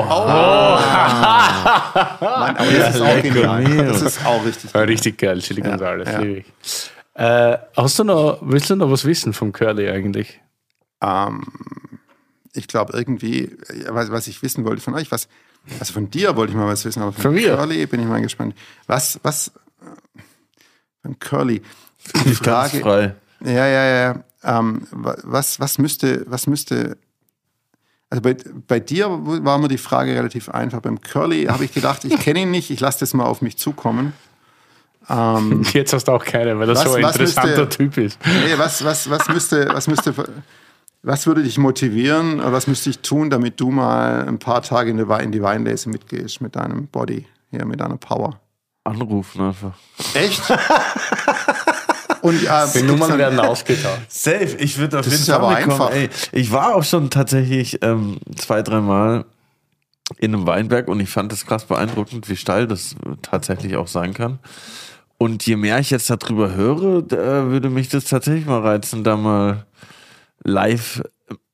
aber 2.56 2.70
das 2.78 2.94
ist 2.94 3.00
auch 3.02 3.22
genial. 3.22 3.64
Das 3.88 4.00
ist 4.02 4.24
auch 4.24 4.44
richtig. 4.44 4.70
Richtig 5.04 5.18
geil, 5.18 5.40
Chili 5.40 5.60
Gonzales. 5.62 6.08
ja. 6.08 6.18
liebe 6.20 6.38
ich. 6.40 6.90
Äh, 7.14 7.58
hast 7.76 7.98
du 7.98 8.04
noch, 8.04 8.38
willst 8.42 8.70
du 8.70 8.76
noch 8.76 8.90
was 8.90 9.04
wissen 9.04 9.32
vom 9.32 9.52
Curly 9.52 9.88
eigentlich? 9.90 10.40
Ähm, 11.02 11.42
ich 12.54 12.68
glaube 12.68 12.96
irgendwie, 12.96 13.44
äh, 13.44 13.86
was, 13.88 14.10
was 14.10 14.26
ich 14.28 14.42
wissen 14.42 14.64
wollte 14.64 14.80
von 14.80 14.94
euch, 14.94 15.10
was, 15.12 15.28
also 15.78 15.92
von 15.92 16.08
dir 16.10 16.36
wollte 16.36 16.52
ich 16.52 16.56
mal 16.56 16.66
was 16.66 16.84
wissen, 16.84 17.02
aber 17.02 17.12
von, 17.12 17.22
Von 17.22 17.34
mir? 17.34 17.54
Curly 17.56 17.86
bin 17.86 18.00
ich 18.00 18.06
mal 18.06 18.22
gespannt. 18.22 18.54
Was, 18.86 19.20
was, 19.22 19.48
äh, 19.82 20.20
von 21.02 21.18
Curly. 21.18 21.60
Die 22.24 22.34
ganz 22.36 22.76
frei. 22.78 23.14
Ja, 23.44 23.66
ja, 23.66 23.84
ja. 23.84 24.24
Ähm, 24.44 24.86
wa- 24.90 25.16
was, 25.22 25.60
was 25.60 25.78
müsste, 25.78 26.24
was 26.28 26.46
müsste, 26.46 26.96
also 28.08 28.22
bei, 28.22 28.36
bei 28.66 28.80
dir 28.80 29.06
war 29.10 29.58
mir 29.58 29.68
die 29.68 29.78
Frage 29.78 30.14
relativ 30.14 30.48
einfach. 30.48 30.80
Beim 30.80 31.00
Curly 31.00 31.44
habe 31.44 31.64
ich 31.64 31.72
gedacht, 31.74 32.04
ich 32.04 32.18
kenne 32.20 32.40
ihn 32.42 32.50
nicht, 32.50 32.70
ich 32.70 32.80
lasse 32.80 33.00
das 33.00 33.12
mal 33.14 33.24
auf 33.24 33.42
mich 33.42 33.56
zukommen. 33.58 34.14
Jetzt 35.72 35.92
hast 35.92 36.04
du 36.08 36.12
auch 36.12 36.24
keine, 36.24 36.58
weil 36.58 36.68
er 36.68 36.74
Was- 36.74 36.84
so 36.84 36.94
ein 36.94 37.04
interessanter 37.04 37.64
müsste- 37.64 37.68
Typ 37.68 37.96
ist. 37.98 38.18
Nee, 38.24 38.54
was, 38.56 38.84
was, 38.84 39.10
was 39.10 39.28
müsste, 39.28 39.68
was 39.72 39.86
müsste, 39.86 40.14
was 41.02 41.26
würde 41.26 41.42
dich 41.42 41.58
motivieren 41.58 42.40
oder 42.40 42.52
was 42.52 42.66
müsste 42.66 42.90
ich 42.90 43.00
tun, 43.00 43.28
damit 43.30 43.60
du 43.60 43.70
mal 43.70 44.26
ein 44.26 44.38
paar 44.38 44.62
Tage 44.62 44.90
in 44.90 44.96
die, 44.98 45.22
in 45.22 45.32
die 45.32 45.42
Weinlese 45.42 45.88
mitgehst 45.88 46.40
mit 46.40 46.56
deinem 46.56 46.86
Body, 46.86 47.26
hier 47.50 47.64
mit 47.66 47.80
deiner 47.80 47.96
Power? 47.96 48.40
Anrufen 48.84 49.40
einfach. 49.42 49.72
Echt? 50.14 50.42
Und 52.22 52.40
äh, 52.44 52.48
Die 52.74 52.82
Nummern 52.82 53.18
werden 53.18 53.40
ausgetauscht. 53.40 54.02
Safe, 54.08 54.56
ich 54.58 54.78
würde 54.78 55.00
auf 55.00 55.04
Das 55.04 55.12
jeden 55.12 55.22
ist 55.24 55.30
Fall 55.30 55.54
einfach. 55.56 55.90
Ey, 55.90 56.08
ich 56.30 56.52
war 56.52 56.76
auch 56.76 56.84
schon 56.84 57.10
tatsächlich 57.10 57.80
ähm, 57.82 58.18
zwei, 58.36 58.62
dreimal 58.62 59.24
in 60.18 60.34
einem 60.34 60.46
Weinberg 60.46 60.86
und 60.88 61.00
ich 61.00 61.08
fand 61.10 61.32
es 61.32 61.46
krass 61.46 61.64
beeindruckend, 61.64 62.28
wie 62.28 62.36
steil 62.36 62.66
das 62.68 62.94
tatsächlich 63.22 63.76
auch 63.76 63.88
sein 63.88 64.14
kann. 64.14 64.38
Und 65.22 65.46
je 65.46 65.56
mehr 65.56 65.78
ich 65.78 65.90
jetzt 65.90 66.10
darüber 66.10 66.54
höre, 66.54 67.02
da 67.02 67.46
würde 67.48 67.70
mich 67.70 67.88
das 67.88 68.06
tatsächlich 68.06 68.44
mal 68.46 68.60
reizen, 68.60 69.04
da 69.04 69.16
mal 69.16 69.66
live 70.42 71.00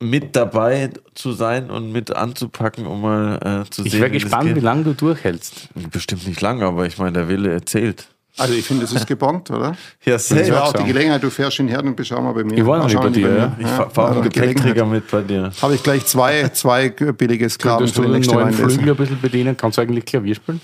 mit 0.01 0.35
dabei 0.35 0.91
zu 1.15 1.33
sein 1.33 1.71
und 1.71 1.93
mit 1.93 2.15
anzupacken, 2.17 2.87
um 2.87 3.03
mal 3.03 3.65
äh, 3.67 3.71
zu 3.71 3.85
Ich 3.85 3.93
sehen. 3.93 4.01
wäre 4.01 4.11
wie 4.13 4.17
das 4.19 4.23
gespannt, 4.25 4.57
wie 4.57 4.61
lange 4.61 4.85
du 4.85 4.95
durchhältst. 4.95 5.69
Bestimmt 5.91 6.27
nicht 6.27 6.41
lange, 6.41 6.65
aber 6.65 6.87
ich 6.87 6.97
meine, 6.99 7.13
der 7.13 7.29
Wille 7.29 7.53
erzählt. 7.53 8.09
also 8.39 8.55
ich 8.55 8.65
finde, 8.65 8.83
das 8.85 8.93
ist 8.93 9.07
gebongt, 9.07 9.51
oder? 9.51 9.77
Ja, 10.05 10.13
Das 10.15 10.35
wäre 10.35 10.47
safe. 10.47 10.63
auch 10.65 10.73
die. 10.73 10.85
Gelegenheit, 10.85 11.23
du 11.23 11.31
fährst 11.31 11.59
ihn 11.59 11.69
her 11.69 11.85
und 11.85 11.95
bist 11.95 12.11
auch 12.13 12.23
mal 12.23 12.33
bei 12.33 12.45
mir. 12.45 12.57
Ich 12.57 12.65
war 12.67 12.79
noch 12.79 12.93
Mal 12.93 13.11
nicht 13.11 13.23
bei 13.23 13.29
dir, 13.29 13.37
ja. 13.37 13.57
Ich 13.59 13.67
fahre 13.67 13.91
fahr 13.91 14.05
auch 14.07 14.13
einen 14.15 14.23
Gepäckträger 14.31 14.87
mit 14.87 15.11
bei 15.11 15.21
dir. 15.23 15.53
Habe 15.61 15.75
ich 15.75 15.83
gleich 15.83 16.07
zwei, 16.07 16.49
zwei 16.49 16.89
billige 16.89 17.51
Sklaven 17.51 17.87
für 17.87 17.95
du 17.95 18.01
die 18.01 18.07
den 18.07 18.15
nächste 18.15 18.35
neuen 18.35 18.47
Weinlese. 18.47 18.71
Flügel 18.71 18.91
ein 18.95 18.97
bisschen 18.97 19.21
bedienen? 19.21 19.57
Kannst 19.57 19.77
du 19.77 19.83
eigentlich 19.83 20.07
Klavier 20.07 20.35
spielen? 20.37 20.61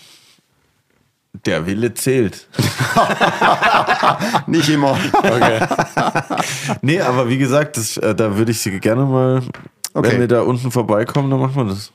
Der 1.47 1.67
Wille 1.67 1.93
zählt. 1.95 2.47
Nicht 4.47 4.69
immer. 4.69 4.97
Nee, 6.83 7.01
aber 7.01 7.29
wie 7.29 7.39
gesagt, 7.39 7.77
das, 7.77 7.97
äh, 7.97 8.15
da 8.15 8.37
würde 8.37 8.51
ich 8.53 8.61
sie 8.61 8.79
gerne 8.81 9.05
mal, 9.05 9.43
Okay. 9.95 10.13
wenn 10.13 10.21
wir 10.21 10.29
da 10.29 10.43
unten 10.43 10.71
vorbeikommen, 10.71 11.31
dann 11.31 11.41
machen 11.41 11.55
wir 11.55 11.65
das. 11.67 11.93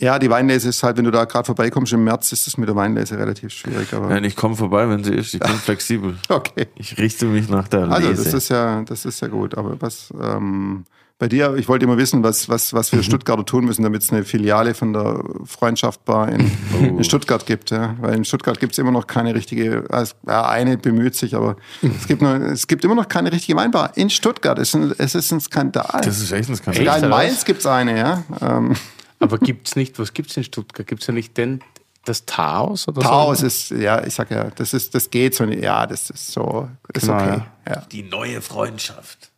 Ja, 0.00 0.18
die 0.18 0.28
Weinlese 0.30 0.68
ist 0.70 0.82
halt, 0.82 0.96
wenn 0.98 1.04
du 1.04 1.10
da 1.10 1.24
gerade 1.24 1.44
vorbeikommst 1.46 1.92
im 1.92 2.04
März, 2.04 2.32
ist 2.32 2.46
es 2.46 2.56
mit 2.58 2.68
der 2.68 2.76
Weinlese 2.76 3.18
relativ 3.18 3.52
schwierig. 3.52 3.92
Aber 3.94 4.08
Nein, 4.08 4.24
ich 4.24 4.36
komme 4.36 4.54
vorbei, 4.56 4.88
wenn 4.88 5.02
sie 5.04 5.14
ist. 5.14 5.34
Ich 5.34 5.40
bin 5.40 5.50
flexibel. 5.64 6.16
okay. 6.28 6.66
Ich 6.76 6.98
richte 6.98 7.26
mich 7.26 7.48
nach 7.48 7.68
der 7.68 7.90
Also 7.90 8.08
Lese. 8.08 8.24
das 8.24 8.34
ist 8.34 8.48
ja, 8.50 8.82
das 8.82 9.04
ist 9.04 9.20
ja 9.20 9.28
gut. 9.28 9.56
Aber 9.56 9.80
was 9.80 10.12
ähm, 10.20 10.84
bei 11.18 11.28
dir, 11.28 11.54
ich 11.56 11.66
wollte 11.66 11.84
immer 11.86 11.96
wissen, 11.96 12.22
was, 12.22 12.48
was, 12.48 12.74
was 12.74 12.92
Mhm. 12.92 12.96
wir 12.98 13.02
Stuttgarter 13.04 13.44
tun 13.46 13.64
müssen, 13.64 13.82
damit 13.82 14.02
es 14.02 14.12
eine 14.12 14.24
Filiale 14.24 14.74
von 14.74 14.92
der 14.92 15.22
Freundschaft 15.44 16.04
Bar 16.04 16.28
in, 16.30 16.50
Oh. 16.74 16.84
in 16.84 17.04
Stuttgart 17.04 17.46
gibt. 17.46 17.70
Ja? 17.70 17.96
Weil 18.00 18.16
in 18.16 18.24
Stuttgart 18.24 18.60
gibt 18.60 18.72
es 18.72 18.78
immer 18.78 18.90
noch 18.90 19.06
keine 19.06 19.34
richtige, 19.34 19.84
also, 19.90 20.14
ja, 20.26 20.46
eine 20.48 20.76
bemüht 20.76 21.14
sich, 21.14 21.34
aber 21.34 21.56
es 21.82 22.06
gibt, 22.06 22.20
noch, 22.22 22.34
es 22.34 22.66
gibt 22.66 22.84
immer 22.84 22.94
noch 22.94 23.08
keine 23.08 23.32
richtige 23.32 23.56
Weinbar. 23.56 23.96
In 23.96 24.10
Stuttgart 24.10 24.58
es 24.58 24.68
ist 24.68 24.74
ein, 24.74 24.94
es 24.98 25.14
ist 25.14 25.32
ein 25.32 25.40
Skandal. 25.40 26.00
das 26.04 26.20
ist 26.20 26.30
echt 26.32 26.48
ein 26.50 26.56
Skandal. 26.56 26.84
Sogar 26.84 26.98
in 27.02 27.08
Mainz 27.08 27.44
gibt 27.46 27.60
es 27.60 27.66
eine, 27.66 27.96
ja. 27.98 28.22
Ähm, 28.42 28.74
Aber 29.18 29.38
gibt's 29.38 29.74
nicht, 29.76 29.98
was 29.98 30.12
gibt's 30.12 30.36
in 30.36 30.44
Stuttgart? 30.44 30.86
Gibt's 30.86 31.06
ja 31.06 31.14
nicht 31.14 31.36
den, 31.38 31.60
das 32.04 32.26
Taos 32.26 32.86
oder 32.88 33.00
Taos 33.00 33.38
so? 33.40 33.46
ist, 33.46 33.70
ja, 33.70 34.04
ich 34.04 34.14
sag 34.14 34.30
ja, 34.30 34.50
das 34.54 34.74
ist, 34.74 34.94
das 34.94 35.08
geht 35.10 35.34
so, 35.34 35.44
ja, 35.44 35.86
das 35.86 36.10
ist 36.10 36.30
so, 36.30 36.68
ist 36.92 37.06
Genau, 37.06 37.16
okay. 37.16 37.42
Ja. 37.68 37.76
Die 37.90 38.02
neue 38.02 38.42
Freundschaft. 38.42 39.30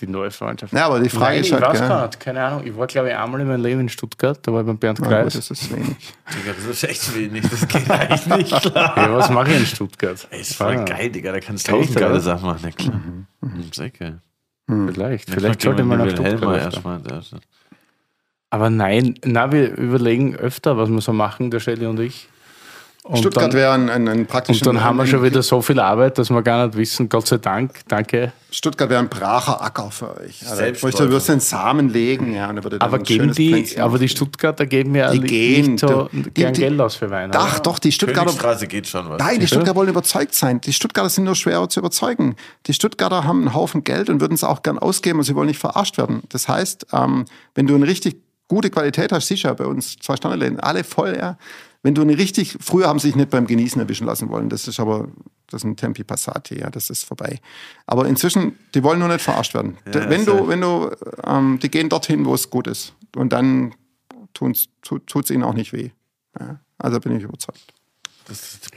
Die 0.00 0.06
neue 0.08 0.30
Freundschaft. 0.32 0.72
Ja, 0.72 0.86
aber 0.86 0.98
die 1.00 1.08
Frage 1.08 1.34
Nein, 1.36 1.40
ist 1.42 1.46
ich 1.46 1.52
halt, 1.52 1.62
weiß 1.62 1.78
gell? 1.78 1.88
gar 1.88 2.06
nicht, 2.06 2.20
keine 2.20 2.42
Ahnung. 2.44 2.66
Ich 2.66 2.76
war, 2.76 2.86
glaube 2.88 3.08
ich, 3.08 3.14
einmal 3.16 3.40
in 3.40 3.46
meinem 3.46 3.62
Leben 3.62 3.80
in 3.80 3.88
Stuttgart, 3.88 4.38
da 4.42 4.52
war 4.52 4.60
ich 4.62 4.66
beim 4.66 4.78
Bernd 4.78 5.00
Kreis. 5.00 5.34
das 5.34 5.50
ist 5.50 5.72
wenig. 5.72 5.88
Digga, 6.34 6.52
das 6.56 6.64
ist 6.66 6.82
echt 6.84 7.14
wenig. 7.16 7.42
Das 7.48 7.68
geht 7.68 7.88
eigentlich 7.90 8.26
nicht 8.50 8.62
klar. 8.62 8.96
Ja, 8.96 9.16
was 9.16 9.30
mache 9.30 9.50
ich 9.52 9.58
in 9.60 9.66
Stuttgart? 9.66 10.26
Ey, 10.30 10.40
ist 10.40 10.56
voll 10.56 10.76
Ah, 10.76 10.84
geil, 10.84 11.10
Digga. 11.10 11.32
Da 11.32 11.40
kannst 11.40 11.68
du 11.68 11.72
tausend 11.72 11.96
geile? 11.96 12.20
Sachen 12.20 12.46
machen. 12.46 12.60
Ja, 12.64 12.70
klar. 12.72 13.00
Mhm. 13.40 13.62
Sehr 13.72 13.90
geil. 13.90 14.20
Vielleicht, 14.66 15.30
vielleicht 15.30 15.62
sollte 15.62 15.82
man 15.84 15.98
nach 15.98 16.10
Stuttgart. 16.10 16.58
Erstmal. 16.60 17.00
erst. 17.10 17.34
Aber 18.50 18.70
nein, 18.70 19.14
na, 19.24 19.52
wir 19.52 19.76
überlegen 19.76 20.34
öfter, 20.36 20.76
was 20.76 20.88
wir 20.90 21.00
so 21.00 21.12
machen, 21.12 21.50
der 21.50 21.60
Shelly 21.60 21.86
und 21.86 21.98
ich. 22.00 22.28
Und 23.02 23.16
Stuttgart 23.16 23.54
wäre 23.54 23.72
ein, 23.72 23.88
ein, 23.88 24.06
ein 24.08 24.26
praktisch. 24.26 24.58
und 24.58 24.66
dann 24.66 24.84
haben 24.84 24.98
wir 24.98 25.06
schon 25.06 25.22
wieder 25.22 25.42
so 25.42 25.62
viel 25.62 25.80
Arbeit, 25.80 26.18
dass 26.18 26.28
wir 26.28 26.42
gar 26.42 26.66
nicht 26.66 26.76
wissen, 26.76 27.08
Gott 27.08 27.26
sei 27.26 27.38
Dank, 27.38 27.80
danke. 27.88 28.32
Stuttgart 28.50 28.90
wäre 28.90 29.00
ein 29.00 29.08
bracher 29.08 29.62
Acker 29.62 29.90
für 29.90 30.14
euch. 30.20 30.42
Also, 30.42 30.56
Selbstläufer. 30.56 31.06
du 31.06 31.12
wirst 31.12 31.28
den 31.30 31.40
Samen 31.40 31.88
legen, 31.88 32.34
ja, 32.34 32.50
und 32.50 32.62
würde 32.62 32.78
dann 32.78 32.86
Aber 32.86 32.98
ein 32.98 33.04
die, 33.32 33.78
aber 33.78 33.98
die. 33.98 34.08
Stuttgarter 34.08 34.66
geben 34.66 34.94
ja 34.94 35.10
Die 35.12 35.20
nicht 35.20 35.30
gehen, 35.30 35.78
so 35.78 36.10
die- 36.12 36.30
gern 36.30 36.52
die- 36.52 36.60
Geld 36.60 36.78
aus 36.80 36.96
für 36.96 37.08
Wein. 37.10 37.30
Ach 37.32 37.54
oder? 37.54 37.62
doch, 37.62 37.78
die 37.78 37.90
Stuttgarter. 37.90 38.66
Geht 38.66 38.86
schon 38.86 39.08
was. 39.08 39.18
Nein, 39.18 39.40
die 39.40 39.46
Stuttgarter 39.46 39.76
wollen 39.76 39.88
überzeugt 39.88 40.34
sein. 40.34 40.60
Die 40.60 40.72
Stuttgarter 40.74 41.08
sind 41.08 41.24
nur 41.24 41.36
schwerer 41.36 41.68
zu 41.70 41.80
überzeugen. 41.80 42.36
Die 42.66 42.74
Stuttgarter 42.74 43.24
haben 43.24 43.40
einen 43.40 43.54
Haufen 43.54 43.82
Geld 43.82 44.10
und 44.10 44.20
würden 44.20 44.34
es 44.34 44.44
auch 44.44 44.62
gern 44.62 44.78
ausgeben 44.78 45.20
und 45.20 45.24
sie 45.24 45.34
wollen 45.34 45.48
nicht 45.48 45.60
verarscht 45.60 45.96
werden. 45.96 46.22
Das 46.28 46.48
heißt, 46.48 46.88
ähm, 46.92 47.24
wenn 47.54 47.66
du 47.66 47.74
eine 47.76 47.86
richtig 47.86 48.16
gute 48.48 48.68
Qualität 48.68 49.10
hast, 49.12 49.28
sicher 49.28 49.54
bei 49.54 49.64
uns 49.64 49.96
zwei 50.00 50.16
Standardläden, 50.16 50.60
alle 50.60 50.84
voll, 50.84 51.16
ja. 51.18 51.38
Wenn 51.82 51.94
du 51.94 52.02
eine 52.02 52.18
richtig, 52.18 52.58
früher 52.60 52.88
haben 52.88 52.98
sie 52.98 53.08
sich 53.08 53.16
nicht 53.16 53.30
beim 53.30 53.46
Genießen 53.46 53.80
erwischen 53.80 54.06
lassen 54.06 54.28
wollen. 54.28 54.50
Das 54.50 54.68
ist 54.68 54.78
aber, 54.78 55.08
das 55.46 55.62
ist 55.62 55.64
ein 55.64 55.76
Tempi 55.76 56.04
Passati, 56.04 56.58
ja, 56.58 56.68
das 56.70 56.90
ist 56.90 57.04
vorbei. 57.04 57.40
Aber 57.86 58.06
inzwischen, 58.06 58.58
die 58.74 58.82
wollen 58.82 58.98
nur 58.98 59.08
nicht 59.08 59.22
verarscht 59.22 59.54
werden. 59.54 59.78
wenn 59.84 60.24
du, 60.26 60.48
wenn 60.48 60.60
du, 60.60 60.90
ähm, 61.24 61.58
die 61.62 61.70
gehen 61.70 61.88
dorthin, 61.88 62.26
wo 62.26 62.34
es 62.34 62.50
gut 62.50 62.66
ist. 62.66 62.94
Und 63.16 63.32
dann 63.32 63.74
tut's, 64.34 64.68
tut 64.82 65.24
es 65.24 65.30
ihnen 65.30 65.42
auch 65.42 65.54
nicht 65.54 65.72
weh. 65.72 65.90
Ja. 66.38 66.60
Also 66.78 67.00
bin 67.00 67.16
ich 67.16 67.22
überzeugt. 67.22 67.72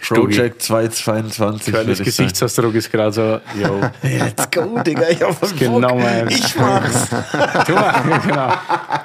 Project 0.01 0.61
222. 0.61 1.73
Curlys 1.73 1.73
würde 1.73 1.91
ich 1.91 1.97
sagen. 1.97 2.05
Gesichtsausdruck 2.27 2.75
ist 2.75 2.91
gerade 2.91 3.11
so, 3.13 3.39
yo. 3.61 3.79
Let's 4.01 4.49
go, 4.51 4.79
Digga. 4.81 5.09
Ich 5.09 5.21
hab 5.21 5.39
Bock. 5.41 5.57
genau 5.57 5.95
mein- 5.97 6.27
Ich 6.29 6.55
mach's. 6.57 7.11
Mal, 7.43 8.19
genau. 8.25 8.51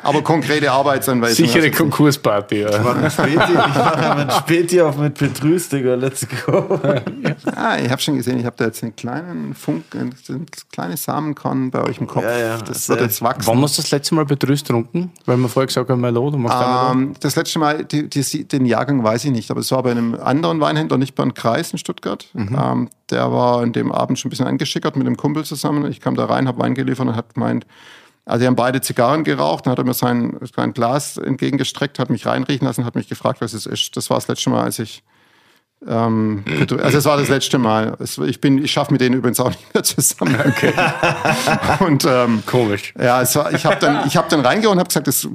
Aber 0.03 0.23
konkrete 0.23 0.71
Arbeitsanweisungen. 0.71 1.49
Sichere 1.51 1.71
du- 1.71 1.77
Konkursparty. 1.77 2.63
Ja. 2.63 2.81
mach 2.83 2.97
ein 2.97 3.11
Späti, 3.11 3.35
ich 3.53 3.55
mache 3.55 4.17
ein 4.17 4.31
Späti 4.31 4.81
auf 4.81 4.97
mit 4.97 5.15
Petrus, 5.15 5.69
Digga. 5.69 5.95
Let's 5.95 6.27
go. 6.47 6.81
Ah, 7.55 7.77
ich 7.79 7.91
habe 7.91 8.01
schon 8.01 8.17
gesehen, 8.17 8.39
ich 8.39 8.45
habe 8.47 8.57
da 8.59 8.67
jetzt 8.67 8.83
einen 8.83 8.95
kleinen 8.95 9.55
Funk, 9.55 9.85
ein 9.95 10.15
kleines 10.73 11.05
Samenkorn 11.05 11.71
bei 11.71 11.83
euch 11.83 11.99
im 11.99 12.07
Kopf. 12.07 12.23
Ja, 12.25 12.39
ja, 12.39 12.59
das 12.59 12.89
wird 12.89 13.01
jetzt 13.01 13.23
wachsen. 13.23 13.47
Wann 13.49 13.63
hast 13.63 13.79
du 13.79 13.83
das 13.83 13.91
letzte 13.91 14.15
Mal 14.15 14.25
Betrüß 14.25 14.61
getrunken? 14.63 15.11
Weil 15.27 15.37
wir 15.39 15.49
vorher 15.49 15.67
gesagt 15.67 15.89
haben, 15.91 16.01
Merlot, 16.01 16.35
du 16.35 16.39
machst 16.39 16.57
auch 16.57 16.93
Ähm, 16.93 17.15
das 17.21 17.37
letzte 17.37 17.59
Mal, 17.59 17.85
die, 17.85 18.09
die, 18.09 18.45
den 18.45 18.67
Jahrgang 18.67 19.03
weiß 19.03 19.25
ich 19.25 19.31
nicht, 19.33 19.51
aber 19.51 19.61
es 19.61 19.71
war 19.73 19.83
bei 19.83 19.91
einem 19.93 20.15
anderen 20.39 20.61
Weinhändler, 20.61 20.99
nicht 20.99 21.15
bei 21.15 21.23
einem 21.23 21.35
Kreis 21.35 21.73
in 21.73 21.79
Stuttgart. 21.79 22.29
Ähm, 22.35 22.91
der 23.11 23.33
war 23.33 23.61
an 23.63 23.73
dem 23.73 23.93
Abend 23.93 24.19
schon 24.19 24.29
ein 24.29 24.31
bisschen 24.31 24.47
angeschickert 24.47 24.97
mit 24.97 25.07
einem 25.07 25.17
Kumpel 25.17 25.45
zusammen. 25.45 25.91
Ich 25.91 26.01
kam 26.01 26.15
da 26.15 26.27
rein, 26.27 26.49
habe 26.49 26.59
Wein 26.61 26.75
geliefert 26.75 27.09
und 27.09 27.17
hat 27.17 27.35
gemeint, 27.35 27.67
also 28.25 28.43
die 28.43 28.47
haben 28.47 28.57
beide 28.57 28.81
Zigarren 28.81 29.25
geraucht, 29.25 29.67
dann 29.67 29.73
hat 29.73 29.79
er 29.79 29.85
mir 29.85 29.95
sein, 29.95 30.39
sein 30.55 30.75
Glas 30.75 31.17
entgegengestreckt, 31.17 31.99
hat 31.99 32.11
mich 32.11 32.27
reinriechen 32.27 32.67
lassen, 32.67 32.85
hat 32.85 32.95
mich 32.95 33.09
gefragt, 33.09 33.41
was 33.41 33.55
es 33.55 33.65
ist. 33.65 33.97
Das 33.97 34.11
war 34.11 34.19
das 34.19 34.29
letzte 34.29 34.51
Mal, 34.51 34.65
als 34.65 34.79
ich 34.79 35.03
ähm, 35.87 36.45
also 36.83 36.99
es 36.99 37.05
war 37.05 37.17
das 37.17 37.29
letzte 37.29 37.59
Mal. 37.59 37.97
Ich 38.27 38.41
bin, 38.41 38.63
ich 38.65 38.73
schaffe 38.73 38.93
mit 38.93 39.01
denen 39.01 39.17
übrigens 39.17 39.39
auch 39.39 39.51
nicht 39.51 39.75
mehr 39.75 39.83
zusammen. 39.83 40.37
Okay. 40.49 40.73
und 41.87 42.05
ähm, 42.09 42.43
Komisch. 42.47 42.95
ja, 42.99 43.23
es 43.23 43.35
war, 43.37 43.53
ich 43.53 43.65
habe 43.65 43.77
dann, 43.77 44.07
ich 44.07 44.17
hab 44.17 44.29
dann 44.29 44.41
reingehauen 44.41 44.77
und 44.77 44.81
habe 44.81 44.89
gesagt, 44.89 45.07
das 45.07 45.25
ist 45.25 45.31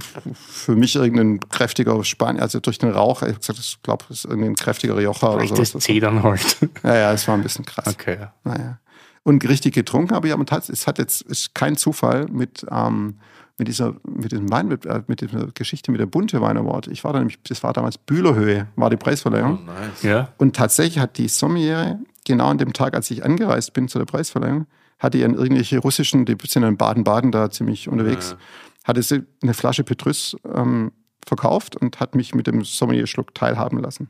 für 0.45 0.76
mich 0.76 0.95
irgendein 0.95 1.40
kräftiger 1.49 2.03
Spanier, 2.03 2.41
also 2.41 2.60
durch 2.60 2.78
den 2.78 2.91
Rauch. 2.91 3.22
Ich 3.22 3.30
habe 3.30 3.40
gesagt, 3.40 3.60
ich 3.60 3.82
glaube, 3.84 4.06
das 4.10 4.20
ist 4.20 4.26
irgendein 4.26 4.56
kräftiger 4.56 4.98
Rioja 4.98 5.30
oder 5.30 5.45
Das 5.45 5.72
sowas. 5.72 5.84
C 5.84 5.99
dann 5.99 6.24
halt. 6.24 6.57
Ja, 6.84 6.95
ja, 6.95 7.14
es 7.14 7.28
war 7.28 7.36
ein 7.36 7.44
bisschen 7.44 7.65
krass. 7.65 7.88
Okay. 7.88 8.18
ja. 8.20 8.34
Naja. 8.44 8.80
Und 9.24 9.48
richtig 9.48 9.74
getrunken 9.74 10.14
habe 10.14 10.28
ich 10.28 10.34
aber 10.34 10.45
tatsächlich, 10.45 10.80
es 10.82 10.88
hat 10.88 10.99
jetzt, 10.99 11.22
ist 11.22 11.56
kein 11.56 11.78
Zufall 11.78 12.26
mit, 12.30 12.65
ähm, 12.70 13.20
mit 13.64 13.69
dieser, 13.69 13.95
mit 14.03 14.34
diesem 14.34 14.52
Wein, 14.52 14.68
mit, 14.68 14.85
äh, 14.85 15.03
mit 15.07 15.22
dieser 15.22 15.48
Geschichte 15.53 15.90
mit 15.90 16.02
der 16.02 16.06
Bunte 16.06 16.41
Wein 16.41 16.57
Award. 16.57 16.88
Ich 16.88 17.06
war 17.06 17.14
da 17.14 17.19
nämlich, 17.19 17.41
das 17.44 17.64
war 17.64 17.72
damals 17.72 17.98
Bühlerhöhe, 17.98 18.68
war 18.76 18.90
die 18.90 18.98
Preisverleihung. 18.98 19.60
Ja. 20.02 20.34
Und 20.38 20.53
tatsächlich 20.53 20.99
hat 20.99 21.18
die 21.18 21.30
Sommeliere, 21.30 21.99
genau 22.26 22.49
an 22.49 22.57
dem 22.57 22.73
Tag, 22.73 22.94
als 22.94 23.10
ich 23.10 23.23
angereist 23.23 23.72
bin 23.72 23.88
zu 23.88 23.99
der 23.99 24.06
Preisverleihung, 24.06 24.68
hatte 24.99 25.18
die 25.18 25.23
an 25.23 25.34
irgendwelche 25.34 25.80
russischen, 25.80 26.26
die 26.26 26.35
sind 26.45 26.64
in 26.64 26.76
Baden-Baden 26.76 27.31
da 27.31 27.49
ziemlich 27.49 27.88
unterwegs, 27.88 28.35
hatte 28.84 29.02
sie 29.02 29.23
eine 29.41 29.53
Flasche 29.53 29.85
Petrus 29.85 30.35
ähm, 30.53 30.91
verkauft 31.26 31.77
und 31.77 32.02
hat 32.02 32.15
mich 32.15 32.35
mit 32.35 32.48
dem 32.48 32.65
Sommelier-Schluck 32.65 33.34
teilhaben 33.34 33.80
lassen. 33.80 34.10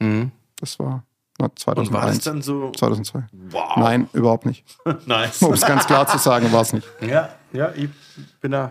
Mhm. 0.00 0.32
Das 0.60 0.78
war 0.78 1.04
na, 1.38 1.46
Und 1.46 1.66
war 1.66 1.74
das 1.74 2.20
2001. 2.20 2.24
dann 2.24 2.42
so? 2.42 2.70
2002. 2.72 3.24
Wow. 3.50 3.76
Nein, 3.76 4.08
überhaupt 4.12 4.44
nicht. 4.44 4.64
Nice. 5.06 5.42
Um 5.42 5.54
es 5.54 5.62
ganz 5.62 5.86
klar 5.86 6.06
zu 6.06 6.18
sagen, 6.18 6.52
war 6.52 6.60
es 6.60 6.74
nicht. 6.74 6.86
Ja, 7.00 7.30
ja, 7.52 7.72
ich 7.74 7.88
bin 8.40 8.54
auch. 8.54 8.70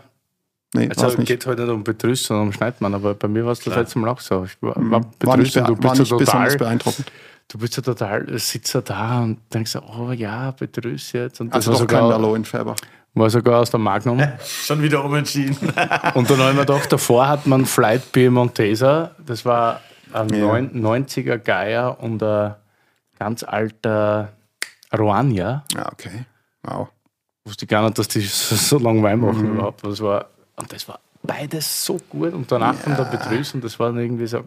Nee, 0.74 0.88
war 0.90 0.98
Also 0.98 1.08
es 1.14 1.18
nicht. 1.18 1.28
geht 1.28 1.46
heute 1.48 1.64
nicht 1.64 1.72
um 1.72 1.84
Betrüß, 1.84 2.24
sondern 2.26 2.48
um 2.48 2.54
Schneidmann, 2.54 2.94
aber 2.94 3.16
bei 3.16 3.28
mir 3.28 3.44
war 3.44 3.54
es 3.54 3.60
das 3.60 3.76
letzte 3.76 3.98
Mal 4.00 4.10
auch 4.10 4.20
so. 4.20 4.44
Ich 4.46 4.62
war, 4.62 4.76
war 4.76 4.92
War 4.92 5.02
Betrüß 5.20 5.38
nicht, 5.40 5.58
und 5.58 5.68
du 5.70 5.74
war 5.84 5.92
bist 5.92 6.00
nicht 6.02 6.10
so 6.10 6.18
besonders 6.18 6.54
total, 6.54 6.58
beeindruckend. 6.68 7.12
du 7.48 7.58
bist 7.58 7.74
so 7.74 7.82
total, 7.82 8.40
sitzt 8.40 8.72
so 8.72 8.82
da 8.82 9.20
und 9.22 9.40
denkst 9.52 9.72
so, 9.72 9.82
oh 9.82 10.12
ja, 10.12 10.52
Betrüß 10.52 11.14
jetzt. 11.14 11.42
Und 11.42 11.50
das 11.50 11.68
Also 11.68 11.72
war, 11.72 11.80
doch 11.80 11.88
kein 11.88 12.04
sogar, 12.04 12.20
Merlot 12.20 12.38
in 12.38 12.46
Färber. 12.46 12.76
war 13.16 13.30
sogar 13.32 13.62
aus 13.62 13.72
der 13.72 13.80
Magnum. 13.80 14.22
Schon 14.46 14.82
wieder 14.84 15.04
umentschieden. 15.04 15.58
Und 16.14 16.30
dann 16.30 16.38
habe 16.38 16.50
ich 16.52 16.56
mir 16.56 16.66
gedacht, 16.66 16.92
davor 16.94 17.28
hat 17.28 17.48
man 17.48 17.66
Flight 17.66 18.12
Piemontesa, 18.12 19.16
das 19.26 19.44
war 19.46 19.82
ein 20.14 20.30
Ja. 20.30 20.38
neun- 20.46 20.72
90er 20.74 21.38
Geier 21.40 21.98
und 22.00 22.22
ein 22.22 22.54
ganz 23.18 23.44
alter 23.44 24.30
Roania. 24.96 25.64
Ja, 25.76 25.92
okay. 25.92 26.26
Wow. 26.64 26.90
Wusste 27.50 27.66
ich 27.66 27.70
gar 27.70 27.84
nicht, 27.84 27.98
dass 27.98 28.08
die 28.08 28.22
so, 28.22 28.56
so 28.56 28.78
lange 28.80 29.04
Wein 29.04 29.20
machen 29.20 29.54
überhaupt. 29.54 29.84
Das 29.84 30.00
war, 30.02 30.28
und 30.56 30.72
das 30.72 30.88
war 30.88 31.00
beides 31.24 31.84
so 31.86 31.98
gut. 32.10 32.34
Und 32.34 32.50
danach 32.52 32.76
dann 32.86 32.96
der 32.96 33.04
Betrüß 33.06 33.56
und 33.56 33.64
das 33.64 33.78
war 33.80 33.88
dann 33.92 34.00
irgendwie 34.00 34.28
so. 34.28 34.44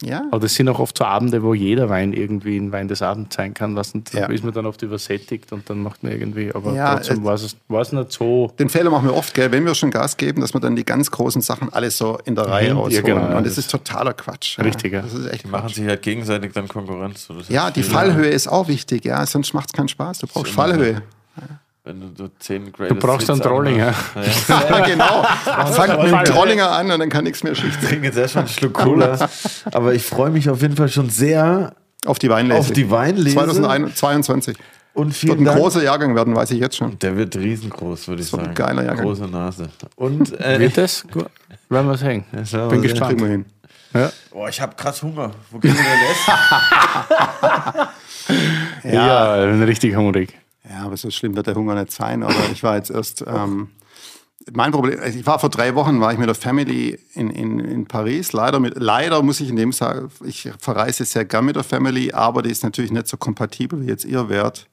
Ja, 0.00 0.22
Aber 0.30 0.38
das 0.38 0.54
sind 0.54 0.68
auch 0.68 0.78
oft 0.78 0.96
so 0.96 1.04
Abende, 1.04 1.42
wo 1.42 1.54
jeder 1.54 1.88
Wein 1.88 2.12
irgendwie 2.12 2.56
ein 2.56 2.70
Wein 2.70 2.86
des 2.86 3.02
Abends 3.02 3.34
sein 3.34 3.52
kann. 3.52 3.74
Was, 3.74 3.94
und 3.94 4.14
da 4.14 4.20
Ja. 4.20 4.26
ist 4.26 4.44
man 4.44 4.54
dann 4.54 4.64
oft 4.64 4.80
übersättigt 4.82 5.50
und 5.52 5.68
dann 5.68 5.82
macht 5.82 6.04
man 6.04 6.12
irgendwie, 6.12 6.54
aber 6.54 6.72
Ja, 6.72 6.94
trotzdem 6.94 7.18
es- 7.18 7.24
war 7.24 7.34
es, 7.34 7.56
war 7.66 7.80
es 7.80 7.90
nicht 7.90 8.12
so. 8.12 8.52
Den 8.60 8.68
Fehler 8.68 8.90
machen 8.90 9.08
wir 9.08 9.14
oft, 9.16 9.34
gell, 9.34 9.50
wenn 9.50 9.64
wir 9.66 9.74
schon 9.74 9.90
Gas 9.90 10.16
geben, 10.16 10.40
dass 10.40 10.54
wir 10.54 10.60
dann 10.60 10.76
die 10.76 10.84
ganz 10.84 11.10
großen 11.10 11.42
Sachen 11.42 11.72
alles 11.72 11.98
so 11.98 12.16
in 12.24 12.36
der 12.36 12.46
Reihe 12.46 12.74
Mhm. 12.74 12.78
rausholen. 12.78 12.94
Ja, 12.94 13.14
genau, 13.14 13.28
ja, 13.28 13.38
Und 13.38 13.44
das, 13.44 13.56
das- 13.56 13.64
ist 13.64 13.70
totaler 13.72 14.12
Quatsch. 14.14 14.60
Richtig, 14.60 14.92
ja. 14.92 15.02
Das 15.02 15.14
ist 15.14 15.26
echt 15.26 15.42
Die 15.44 15.48
machen 15.48 15.62
Quatsch. 15.62 15.74
sich 15.74 15.86
halt 15.88 16.02
gegenseitig 16.02 16.52
dann 16.52 16.68
Konkurrenz. 16.68 17.26
Ja, 17.48 17.72
die 17.72 17.82
Fallhöhe 17.82 18.28
ist 18.28 18.46
auch 18.46 18.68
wichtig, 18.68 19.04
ja, 19.04 19.26
sonst 19.26 19.52
macht 19.52 19.70
es 19.70 19.72
keinen 19.72 19.88
Spaß. 19.88 20.20
Du 20.20 20.28
brauchst. 20.28 20.52
Fallhöhe. 20.52 21.02
Wenn 21.84 22.14
du 22.14 22.28
10 22.38 22.72
Du 22.88 22.94
brauchst 22.96 23.30
einen 23.30 23.40
Trolling, 23.40 23.78
ja. 23.78 23.94
Ja, 24.48 24.80
genau. 24.84 25.22
Fang 25.72 26.02
mit 26.02 26.12
dem 26.12 26.24
Trollinger 26.24 26.70
an 26.70 26.90
und 26.90 26.98
dann 26.98 27.08
kann 27.08 27.24
nichts 27.24 27.42
mehr 27.42 27.54
schief 27.54 27.78
Ich 27.80 27.88
trinke 27.88 28.06
jetzt 28.06 28.18
erstmal 28.18 28.44
einen 28.44 28.52
Schluck 28.52 28.74
Cola. 28.74 29.28
Aber 29.72 29.94
ich 29.94 30.04
freue 30.04 30.30
mich 30.30 30.50
auf 30.50 30.60
jeden 30.60 30.76
Fall 30.76 30.88
schon 30.90 31.08
sehr 31.08 31.74
Auf 32.04 32.18
die 32.18 32.28
Weinlese. 32.28 32.60
auf 32.60 32.72
die 32.72 32.90
Weinlese. 32.90 33.34
2022. 33.36 34.58
Und 34.92 35.06
Wird 35.06 35.16
vielen 35.16 35.38
ein 35.38 35.44
Dank. 35.44 35.58
großer 35.58 35.82
Jahrgang 35.82 36.14
werden, 36.14 36.34
weiß 36.34 36.50
ich 36.50 36.60
jetzt 36.60 36.76
schon. 36.76 36.98
Der 36.98 37.16
wird 37.16 37.36
riesengroß, 37.36 38.08
würde 38.08 38.20
ich 38.22 38.32
wird 38.32 38.42
ein 38.42 38.44
sagen. 38.46 38.54
geiler 38.54 38.84
Jahrgang. 38.84 39.06
Große 39.06 39.28
Nase. 39.28 39.68
Und 39.96 40.38
äh, 40.40 40.58
Wird 40.58 40.76
das? 40.76 41.06
Gut. 41.10 41.26
Werden 41.70 41.88
wir 41.88 42.00
werden 42.00 42.26
wir 42.32 42.68
Bin 42.68 42.82
gespannt. 42.82 43.20
Hin. 43.20 43.44
Ja. 43.94 44.10
boah, 44.30 44.48
ich 44.48 44.60
habe 44.60 44.74
krass 44.74 45.02
Hunger. 45.02 45.30
Wo 45.50 45.58
gehen 45.58 45.74
wir 45.74 45.82
denn 45.82 46.02
essen? 46.10 47.88
Ja, 48.92 49.44
ich 49.44 49.50
bin 49.52 49.62
richtig 49.62 49.96
hungrig. 49.96 50.36
Ja, 50.70 50.84
aber 50.84 50.96
so 50.96 51.10
schlimm 51.10 51.34
wird 51.34 51.46
der 51.46 51.54
Hunger 51.54 51.74
nicht 51.74 51.92
sein. 51.92 52.22
Aber 52.22 52.34
ich 52.52 52.62
war 52.62 52.76
jetzt 52.76 52.90
erst. 52.90 53.24
Ähm, 53.26 53.68
mein 54.52 54.72
Problem, 54.72 54.98
ich 55.04 55.26
war 55.26 55.38
vor 55.38 55.50
drei 55.50 55.74
Wochen, 55.74 56.00
war 56.00 56.12
ich 56.12 56.18
mit 56.18 56.28
der 56.28 56.34
Family 56.34 56.98
in, 57.14 57.28
in, 57.30 57.58
in 57.58 57.86
Paris. 57.86 58.32
Leider, 58.32 58.60
mit, 58.60 58.74
leider 58.78 59.22
muss 59.22 59.40
ich 59.40 59.50
in 59.50 59.56
dem 59.56 59.72
sagen, 59.72 60.10
ich 60.24 60.50
verreise 60.58 61.04
sehr 61.04 61.24
gern 61.24 61.44
mit 61.44 61.56
der 61.56 61.64
Family, 61.64 62.12
aber 62.12 62.42
die 62.42 62.50
ist 62.50 62.62
natürlich 62.62 62.92
nicht 62.92 63.08
so 63.08 63.16
kompatibel, 63.16 63.82
wie 63.82 63.88
jetzt 63.88 64.04
ihr 64.04 64.28
wärt, 64.28 64.68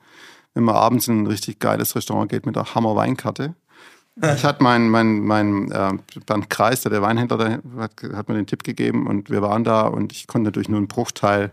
wenn 0.53 0.63
man 0.63 0.75
abends 0.75 1.07
in 1.07 1.23
ein 1.23 1.27
richtig 1.27 1.59
geiles 1.59 1.95
Restaurant 1.95 2.29
geht 2.29 2.45
mit 2.45 2.55
der 2.55 2.73
Hammer 2.73 2.95
Weinkarte. 2.95 3.55
Ich 4.17 4.45
hatte 4.45 4.63
mein, 4.63 4.87
mein, 4.87 5.19
mein 5.25 5.71
äh, 5.71 5.91
Bernd 6.25 6.49
Kreis, 6.49 6.81
der, 6.81 6.91
der 6.91 7.01
Weinhändler, 7.01 7.37
der 7.37 7.61
hat, 7.77 7.91
hat 8.13 8.29
mir 8.29 8.35
den 8.35 8.47
Tipp 8.47 8.63
gegeben 8.63 9.07
und 9.07 9.29
wir 9.29 9.41
waren 9.41 9.65
da 9.65 9.81
und 9.81 10.13
ich 10.13 10.27
konnte 10.27 10.45
natürlich 10.45 10.69
nur 10.69 10.77
einen 10.77 10.87
Bruchteil 10.87 11.51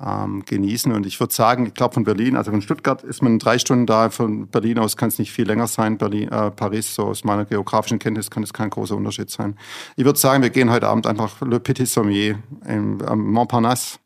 ähm, 0.00 0.42
genießen. 0.46 0.92
Und 0.92 1.06
ich 1.06 1.20
würde 1.20 1.34
sagen, 1.34 1.66
ich 1.66 1.74
glaube 1.74 1.94
von 1.94 2.04
Berlin, 2.04 2.36
also 2.36 2.50
von 2.50 2.62
Stuttgart 2.62 3.02
ist 3.02 3.22
man 3.22 3.38
drei 3.38 3.58
Stunden 3.58 3.86
da, 3.86 4.10
von 4.10 4.46
Berlin 4.48 4.78
aus 4.78 4.96
kann 4.96 5.08
es 5.08 5.18
nicht 5.18 5.32
viel 5.32 5.46
länger 5.46 5.66
sein. 5.66 5.98
Berlin, 5.98 6.28
äh, 6.28 6.50
Paris, 6.50 6.94
so 6.94 7.04
aus 7.04 7.24
meiner 7.24 7.44
geografischen 7.44 7.98
Kenntnis 7.98 8.30
kann 8.30 8.42
es 8.42 8.52
kein 8.52 8.70
großer 8.70 8.96
Unterschied 8.96 9.30
sein. 9.30 9.56
Ich 9.96 10.04
würde 10.04 10.18
sagen, 10.18 10.42
wir 10.42 10.50
gehen 10.50 10.70
heute 10.70 10.88
Abend 10.88 11.06
einfach 11.06 11.40
Le 11.42 11.60
Petit 11.60 11.88
Sommier 11.88 12.38
im, 12.66 13.02
am 13.02 13.32
Montparnasse. 13.32 13.98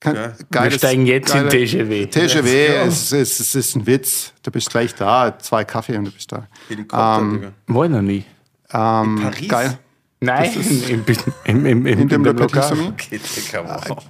Kein, 0.00 0.14
Wir 0.50 0.70
steigen 0.70 1.06
jetzt 1.06 1.34
in 1.34 1.48
TGW. 1.48 2.06
TGW, 2.06 2.66
es, 2.86 3.10
es, 3.10 3.40
es 3.40 3.54
ist 3.54 3.74
ein 3.74 3.86
Witz. 3.86 4.32
Du 4.44 4.50
bist 4.52 4.70
gleich 4.70 4.94
da, 4.94 5.36
zwei 5.38 5.64
Kaffee 5.64 5.96
und 5.96 6.04
du 6.04 6.10
bist 6.12 6.30
da. 6.30 6.46
Helikopter, 6.68 7.18
Ähm, 7.20 7.52
ich 7.66 7.74
noch 7.74 8.02
nie. 8.02 8.24
Ähm, 8.72 9.18
Paris? 9.22 9.48
Geil. 9.48 9.78
Nein, 10.20 10.50
im, 10.88 11.04
im, 11.44 11.66
im, 11.66 11.86
im, 11.86 11.86
In 11.86 12.08
dem 12.08 12.24
Lokal. 12.24 12.62
Sommier. 12.62 12.88
Okay, 12.88 13.20
Digga, 13.36 13.82
wow. 13.86 14.04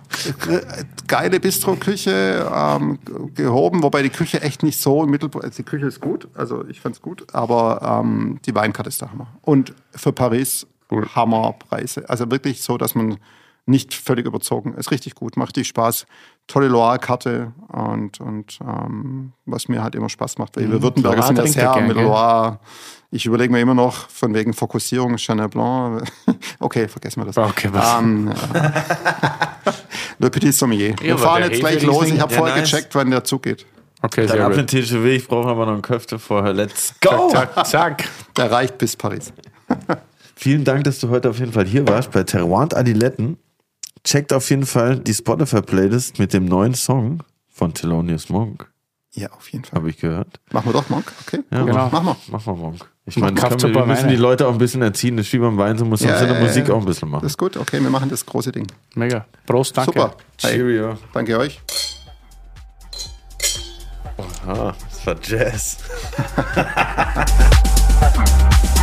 geile 1.06 1.38
Bistro-Küche, 1.38 2.50
ähm, 2.50 2.98
gehoben, 3.34 3.82
wobei 3.82 4.02
die 4.02 4.08
Küche 4.08 4.40
echt 4.40 4.62
nicht 4.62 4.80
so 4.80 5.04
im 5.04 5.10
Mittelpunkt, 5.10 5.44
also 5.44 5.56
die 5.56 5.64
Küche 5.64 5.86
ist 5.86 6.00
gut, 6.00 6.28
also 6.34 6.66
ich 6.66 6.80
fand's 6.80 7.02
gut, 7.02 7.26
aber 7.34 8.00
ähm, 8.02 8.40
die 8.46 8.54
Weinkarte 8.54 8.88
ist 8.88 9.02
der 9.02 9.12
Hammer. 9.12 9.26
Und 9.42 9.74
für 9.94 10.12
Paris 10.12 10.66
Hammerpreise. 10.90 12.08
Also 12.08 12.30
wirklich 12.30 12.62
so, 12.62 12.78
dass 12.78 12.94
man 12.94 13.18
nicht 13.66 13.94
völlig 13.94 14.26
überzogen 14.26 14.74
ist. 14.74 14.90
Richtig 14.90 15.14
gut, 15.14 15.36
macht 15.36 15.48
richtig 15.48 15.68
Spaß. 15.68 16.06
Tolle 16.48 16.66
Loire-Karte 16.68 17.52
und, 17.68 18.20
und 18.20 18.58
ähm, 18.62 19.32
was 19.46 19.68
mir 19.68 19.82
halt 19.82 19.94
immer 19.94 20.08
Spaß 20.08 20.38
macht. 20.38 20.56
Weil 20.56 20.70
wir 20.70 20.82
Württemberger 20.82 21.22
sind 21.22 21.36
ja 21.36 21.44
Loire 21.44 21.52
trinkt 21.52 21.52
sehr 21.54 21.68
er 21.68 21.74
gern, 21.74 21.86
mit? 21.86 21.96
Loire. 21.96 22.58
Ich 23.10 23.24
überlege 23.26 23.52
mir 23.52 23.60
immer 23.60 23.74
noch, 23.74 24.08
von 24.08 24.34
wegen 24.34 24.52
Fokussierung, 24.52 25.16
Chenin 25.16 25.48
Blanc. 25.48 26.02
okay, 26.58 26.88
vergessen 26.88 27.20
wir 27.20 27.26
das. 27.26 27.38
Okay, 27.38 27.68
was? 27.70 27.98
Ähm, 28.00 28.32
äh, 28.54 28.70
Le 30.18 30.30
Petit 30.30 30.52
Sommelier. 30.54 30.94
Wir 31.00 31.16
fahren 31.16 31.44
jetzt 31.44 31.60
gleich 31.60 31.82
los. 31.82 32.06
Ich 32.06 32.20
habe 32.20 32.32
Ja, 32.32 32.38
vorher 32.38 32.56
nice. 32.56 32.70
gecheckt, 32.70 32.94
wann 32.94 33.10
der 33.10 33.24
Zug 33.24 33.42
geht. 33.42 33.66
Okay, 34.02 34.26
Dann 34.26 34.36
sehr 34.36 34.46
ab 34.46 34.54
gut. 34.54 34.66
TGW, 34.68 35.16
ich 35.16 35.28
brauche 35.28 35.48
aber 35.48 35.66
noch 35.66 35.72
einen 35.74 35.82
Köfte 35.82 36.18
vorher. 36.18 36.52
Let's 36.52 36.94
go! 37.00 37.28
Zack, 37.30 37.66
zack. 37.66 38.04
Der 38.36 38.50
reicht 38.50 38.78
bis 38.78 38.96
Paris. 38.96 39.32
Vielen 40.36 40.64
Dank, 40.64 40.84
dass 40.84 41.00
du 41.00 41.08
heute 41.08 41.30
auf 41.30 41.38
jeden 41.38 41.52
Fall 41.52 41.66
hier 41.66 41.86
warst 41.88 42.12
bei 42.12 42.22
Terroir 42.22 42.62
und 42.62 42.74
Adiletten. 42.74 43.38
Checkt 44.04 44.32
auf 44.32 44.48
jeden 44.50 44.66
Fall 44.66 44.98
die 44.98 45.14
Spotify-Playlist 45.14 46.18
mit 46.18 46.32
dem 46.32 46.44
neuen 46.46 46.74
Song 46.74 47.22
von 47.48 47.74
Thelonious 47.74 48.28
Monk, 48.28 48.70
Ja, 49.12 49.30
auf 49.32 49.50
jeden 49.50 49.64
Fall. 49.64 49.78
habe 49.80 49.90
ich 49.90 49.98
gehört. 49.98 50.40
Machen 50.52 50.66
wir 50.66 50.72
doch, 50.74 50.88
Monk. 50.88 51.12
Okay, 51.26 51.40
Ja, 51.50 51.62
genau. 51.64 51.88
Machen 51.88 52.06
wir. 52.06 52.16
Mach 52.30 52.46
mal 52.46 52.54
Monk. 52.56 52.88
Ich 53.06 53.16
meine, 53.16 53.40
wir 53.40 53.58
super 53.58 53.86
müssen 53.86 54.08
die 54.08 54.16
Leute 54.16 54.46
auch 54.46 54.52
ein 54.52 54.58
bisschen 54.58 54.82
erziehen. 54.82 55.16
Das 55.16 55.26
ist 55.26 55.32
wie 55.32 55.38
beim 55.38 55.56
Wein, 55.56 55.78
so 55.78 55.84
muss 55.86 56.00
man 56.02 56.10
Ja, 56.10 56.18
seine 56.18 56.34
ja, 56.34 56.40
Musik 56.40 56.68
ja. 56.68 56.74
auch 56.74 56.78
ein 56.78 56.84
bisschen 56.84 57.08
Das 57.08 57.12
machen. 57.12 57.26
ist 57.26 57.38
gut, 57.38 57.56
okay, 57.56 57.80
wir 57.82 57.90
machen 57.90 58.08
das 58.10 58.24
große 58.26 58.52
Ding. 58.52 58.66
Mega. 58.94 59.26
Prost, 59.46 59.76
danke. 59.76 59.92
Super. 59.92 60.14
Hey, 60.42 60.56
Cheerio. 60.56 60.98
danke 61.12 61.38
euch. 61.38 61.60
Ah, 64.46 64.74
das 64.90 65.06
war 65.06 65.16
Jazz. 65.22 65.78